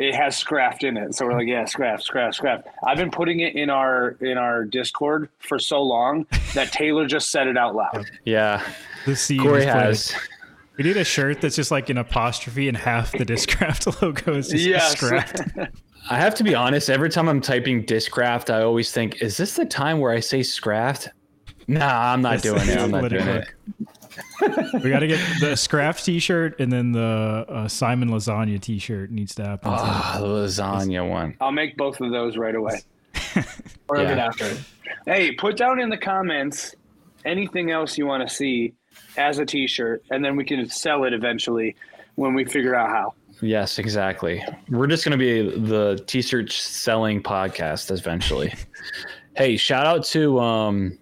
it 0.00 0.14
has 0.14 0.36
Scraft 0.36 0.82
in 0.84 0.96
it, 0.96 1.14
so 1.14 1.26
we're 1.26 1.34
like, 1.34 1.46
yeah, 1.46 1.64
Scraft, 1.66 2.02
Scraft, 2.04 2.36
Scraft. 2.36 2.66
I've 2.86 2.96
been 2.96 3.10
putting 3.10 3.40
it 3.40 3.54
in 3.54 3.68
our 3.70 4.16
in 4.20 4.38
our 4.38 4.64
Discord 4.64 5.28
for 5.38 5.58
so 5.58 5.82
long 5.82 6.26
that 6.54 6.72
Taylor 6.72 7.06
just 7.06 7.30
said 7.30 7.46
it 7.46 7.56
out 7.58 7.74
loud. 7.76 8.10
Yeah. 8.24 8.62
the 9.06 9.14
seed 9.14 9.40
Corey 9.40 9.64
has. 9.66 10.14
We 10.78 10.84
need 10.84 10.96
a 10.96 11.04
shirt 11.04 11.42
that's 11.42 11.56
just 11.56 11.70
like 11.70 11.90
an 11.90 11.98
apostrophe 11.98 12.66
and 12.68 12.76
half 12.76 13.12
the 13.12 13.26
Discraft 13.26 14.00
logo 14.02 14.36
is 14.36 14.48
just 14.48 14.64
Yes. 14.64 14.92
Scraft. 14.98 15.42
I 16.08 16.16
have 16.18 16.34
to 16.36 16.44
be 16.44 16.54
honest. 16.54 16.88
Every 16.88 17.10
time 17.10 17.28
I'm 17.28 17.42
typing 17.42 17.84
Discraft, 17.84 18.48
I 18.48 18.62
always 18.62 18.90
think, 18.90 19.20
"Is 19.20 19.36
this 19.36 19.54
the 19.56 19.66
time 19.66 19.98
where 19.98 20.12
I 20.12 20.20
say 20.20 20.42
Scraft?" 20.42 21.10
Nah, 21.68 22.12
I'm 22.14 22.22
not 22.22 22.40
doing 22.40 22.66
it. 22.66 22.78
I'm 22.78 22.90
not 22.90 23.02
Let 23.02 23.08
doing 23.10 23.26
work. 23.26 23.54
it. 23.80 23.88
We 24.82 24.90
got 24.90 25.00
to 25.00 25.06
get 25.06 25.20
the 25.40 25.56
Scraft 25.56 26.04
T-shirt 26.04 26.60
and 26.60 26.72
then 26.72 26.92
the 26.92 27.00
uh, 27.48 27.68
Simon 27.68 28.10
Lasagna 28.10 28.60
T-shirt 28.60 29.10
needs 29.10 29.34
to 29.36 29.44
happen. 29.44 29.70
Ah, 29.74 30.16
the 30.20 30.26
lasagna 30.26 31.08
one. 31.08 31.36
I'll 31.40 31.52
make 31.52 31.76
both 31.76 32.00
of 32.00 32.10
those 32.10 32.36
right 32.36 32.54
away. 32.54 32.80
or 33.88 33.96
a 33.96 34.02
Yeah. 34.02 34.08
bit 34.08 34.18
after 34.18 34.44
it. 34.46 34.58
Hey, 35.06 35.32
put 35.32 35.56
down 35.56 35.80
in 35.80 35.88
the 35.88 35.96
comments 35.98 36.74
anything 37.24 37.70
else 37.70 37.96
you 37.98 38.06
want 38.06 38.26
to 38.28 38.34
see 38.34 38.74
as 39.16 39.38
a 39.38 39.46
T-shirt, 39.46 40.02
and 40.10 40.24
then 40.24 40.36
we 40.36 40.44
can 40.44 40.68
sell 40.68 41.04
it 41.04 41.12
eventually 41.12 41.76
when 42.16 42.34
we 42.34 42.44
figure 42.44 42.74
out 42.74 42.88
how. 42.88 43.14
Yes, 43.42 43.78
exactly. 43.78 44.44
We're 44.68 44.86
just 44.86 45.04
going 45.04 45.18
to 45.18 45.24
be 45.24 45.58
the 45.66 46.02
t-shirt 46.06 46.52
selling 46.52 47.22
podcast 47.22 47.90
eventually. 47.90 48.52
hey, 49.36 49.56
shout 49.56 49.86
out 49.86 50.04
to 50.06 50.38
um 50.38 50.98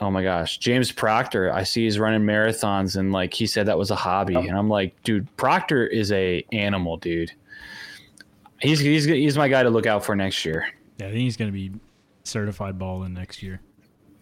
oh 0.00 0.10
my 0.10 0.22
gosh, 0.22 0.58
James 0.58 0.92
Proctor. 0.92 1.52
I 1.52 1.62
see 1.62 1.84
he's 1.84 1.98
running 1.98 2.22
marathons 2.22 2.96
and 2.96 3.12
like 3.12 3.34
he 3.34 3.46
said 3.46 3.66
that 3.66 3.78
was 3.78 3.90
a 3.90 3.96
hobby 3.96 4.36
oh. 4.36 4.40
and 4.40 4.56
I'm 4.56 4.68
like, 4.68 5.00
dude, 5.02 5.34
Proctor 5.36 5.86
is 5.86 6.12
a 6.12 6.44
animal, 6.52 6.96
dude. 6.96 7.32
He's 8.60 8.80
he's 8.80 9.04
he's 9.04 9.36
my 9.36 9.48
guy 9.48 9.62
to 9.62 9.70
look 9.70 9.86
out 9.86 10.04
for 10.04 10.16
next 10.16 10.44
year. 10.44 10.66
Yeah, 10.98 11.06
I 11.06 11.10
think 11.10 11.20
he's 11.20 11.36
going 11.36 11.50
to 11.50 11.52
be 11.52 11.72
certified 12.24 12.78
balling 12.78 13.12
next 13.12 13.42
year. 13.42 13.60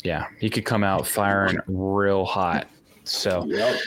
Yeah, 0.03 0.27
he 0.39 0.51
could 0.51 0.65
come 0.65 0.85
out 0.85 1.07
firing 1.07 1.59
real 1.67 2.25
hot. 2.25 2.69
So, 3.05 3.45
Yep. 3.47 3.81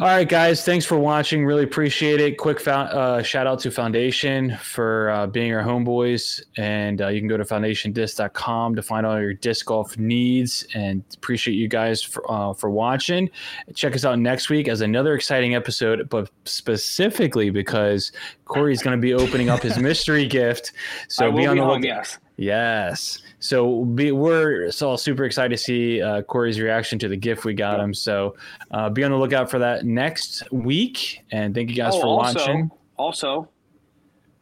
All 0.00 0.06
right, 0.06 0.26
guys. 0.26 0.64
Thanks 0.64 0.86
for 0.86 0.98
watching. 0.98 1.44
Really 1.44 1.64
appreciate 1.64 2.22
it. 2.22 2.38
Quick 2.38 2.58
fo- 2.58 2.70
uh, 2.72 3.22
shout 3.22 3.46
out 3.46 3.58
to 3.60 3.70
Foundation 3.70 4.56
for 4.56 5.10
uh, 5.10 5.26
being 5.26 5.52
our 5.52 5.62
homeboys. 5.62 6.40
And 6.56 7.02
uh, 7.02 7.08
you 7.08 7.20
can 7.20 7.28
go 7.28 7.36
to 7.36 7.44
foundationdisc.com 7.44 8.76
to 8.76 8.82
find 8.82 9.04
all 9.04 9.20
your 9.20 9.34
disc 9.34 9.66
golf 9.66 9.98
needs. 9.98 10.66
And 10.72 11.04
appreciate 11.14 11.52
you 11.52 11.68
guys 11.68 12.02
for, 12.02 12.24
uh, 12.32 12.54
for 12.54 12.70
watching. 12.70 13.28
Check 13.74 13.94
us 13.94 14.06
out 14.06 14.18
next 14.18 14.48
week 14.48 14.68
as 14.68 14.80
another 14.80 15.14
exciting 15.14 15.54
episode, 15.54 16.08
but 16.08 16.30
specifically 16.46 17.50
because 17.50 18.10
Corey's 18.46 18.82
going 18.82 18.96
to 18.96 19.02
be 19.02 19.12
opening 19.12 19.50
up 19.50 19.60
his 19.60 19.78
mystery 19.78 20.26
gift. 20.26 20.72
So 21.08 21.30
be 21.30 21.44
on 21.44 21.58
the 21.58 21.62
lookout. 21.66 21.84
yes. 21.84 22.18
Yes. 22.38 23.18
So 23.40 23.84
be, 23.84 24.12
we're 24.12 24.70
all 24.82 24.98
super 24.98 25.24
excited 25.24 25.56
to 25.56 25.62
see 25.62 26.00
uh, 26.02 26.22
Corey's 26.22 26.60
reaction 26.60 26.98
to 27.00 27.08
the 27.08 27.16
gift 27.16 27.44
we 27.44 27.54
got 27.54 27.80
him. 27.80 27.94
So 27.94 28.36
uh, 28.70 28.90
be 28.90 29.02
on 29.02 29.10
the 29.10 29.16
lookout 29.16 29.50
for 29.50 29.58
that 29.58 29.84
next 29.84 30.50
week. 30.52 31.24
And 31.32 31.54
thank 31.54 31.70
you 31.70 31.76
guys 31.76 31.94
Oh, 31.94 32.00
for 32.02 32.06
also, 32.06 32.38
watching. 32.38 32.70
Also, 32.98 33.48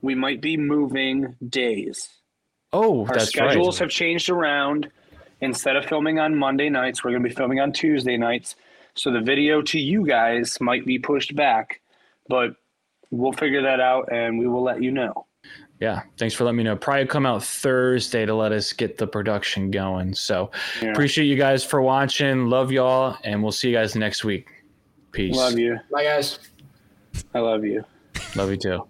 we 0.03 0.17
might 0.17 0.41
be 0.41 0.57
moving 0.57 1.37
days. 1.49 2.09
Oh, 2.73 3.07
Our 3.07 3.21
schedules 3.21 3.77
right. 3.77 3.85
have 3.85 3.91
changed 3.91 4.29
around. 4.29 4.91
Instead 5.41 5.77
of 5.77 5.85
filming 5.85 6.19
on 6.19 6.35
Monday 6.35 6.69
nights, 6.69 7.05
we're 7.05 7.13
going 7.13 7.23
to 7.23 7.29
be 7.29 7.35
filming 7.35 7.61
on 7.61 7.73
Tuesday 7.73 8.17
nights. 8.17 8.57
So 8.95 9.13
the 9.13 9.21
video 9.21 9.63
to 9.63 9.79
you 9.79 10.05
guys 10.05 10.61
might 10.61 10.85
be 10.85 10.99
pushed 10.99 11.37
back, 11.37 11.81
but 12.29 12.57
we'll 13.13 13.33
figure 13.33 13.63
that 13.63 13.79
out 13.79 14.13
and 14.13 14.41
we 14.41 14.49
will 14.49 14.65
let 14.65 14.83
you 14.83 14.91
know. 14.91 15.28
Yeah. 15.81 16.03
Thanks 16.19 16.35
for 16.35 16.45
letting 16.45 16.57
me 16.59 16.65
know. 16.65 16.77
Probably 16.77 17.07
come 17.07 17.25
out 17.25 17.45
Thursday 17.45 18.27
to 18.27 18.35
let 18.35 18.51
us 18.53 18.73
get 18.73 18.99
the 18.99 19.07
production 19.07 19.71
going. 19.71 20.15
So 20.15 20.51
Yeah. 20.83 20.91
appreciate 20.91 21.27
you 21.27 21.37
guys 21.37 21.65
for 21.65 21.81
watching. 21.81 22.47
Love 22.47 22.73
y'all. 22.73 23.17
And 23.25 23.43
we'll 23.43 23.53
see 23.53 23.69
you 23.71 23.77
guys 23.77 23.95
next 23.95 24.25
week. 24.25 24.49
Peace. 25.13 25.37
Love 25.37 25.59
you. 25.59 25.79
Bye, 25.93 26.05
guys. 26.05 26.39
I 27.35 27.39
love 27.39 27.65
you. 27.65 27.85
Love 28.35 28.51
you 28.51 28.57
too. 28.57 28.83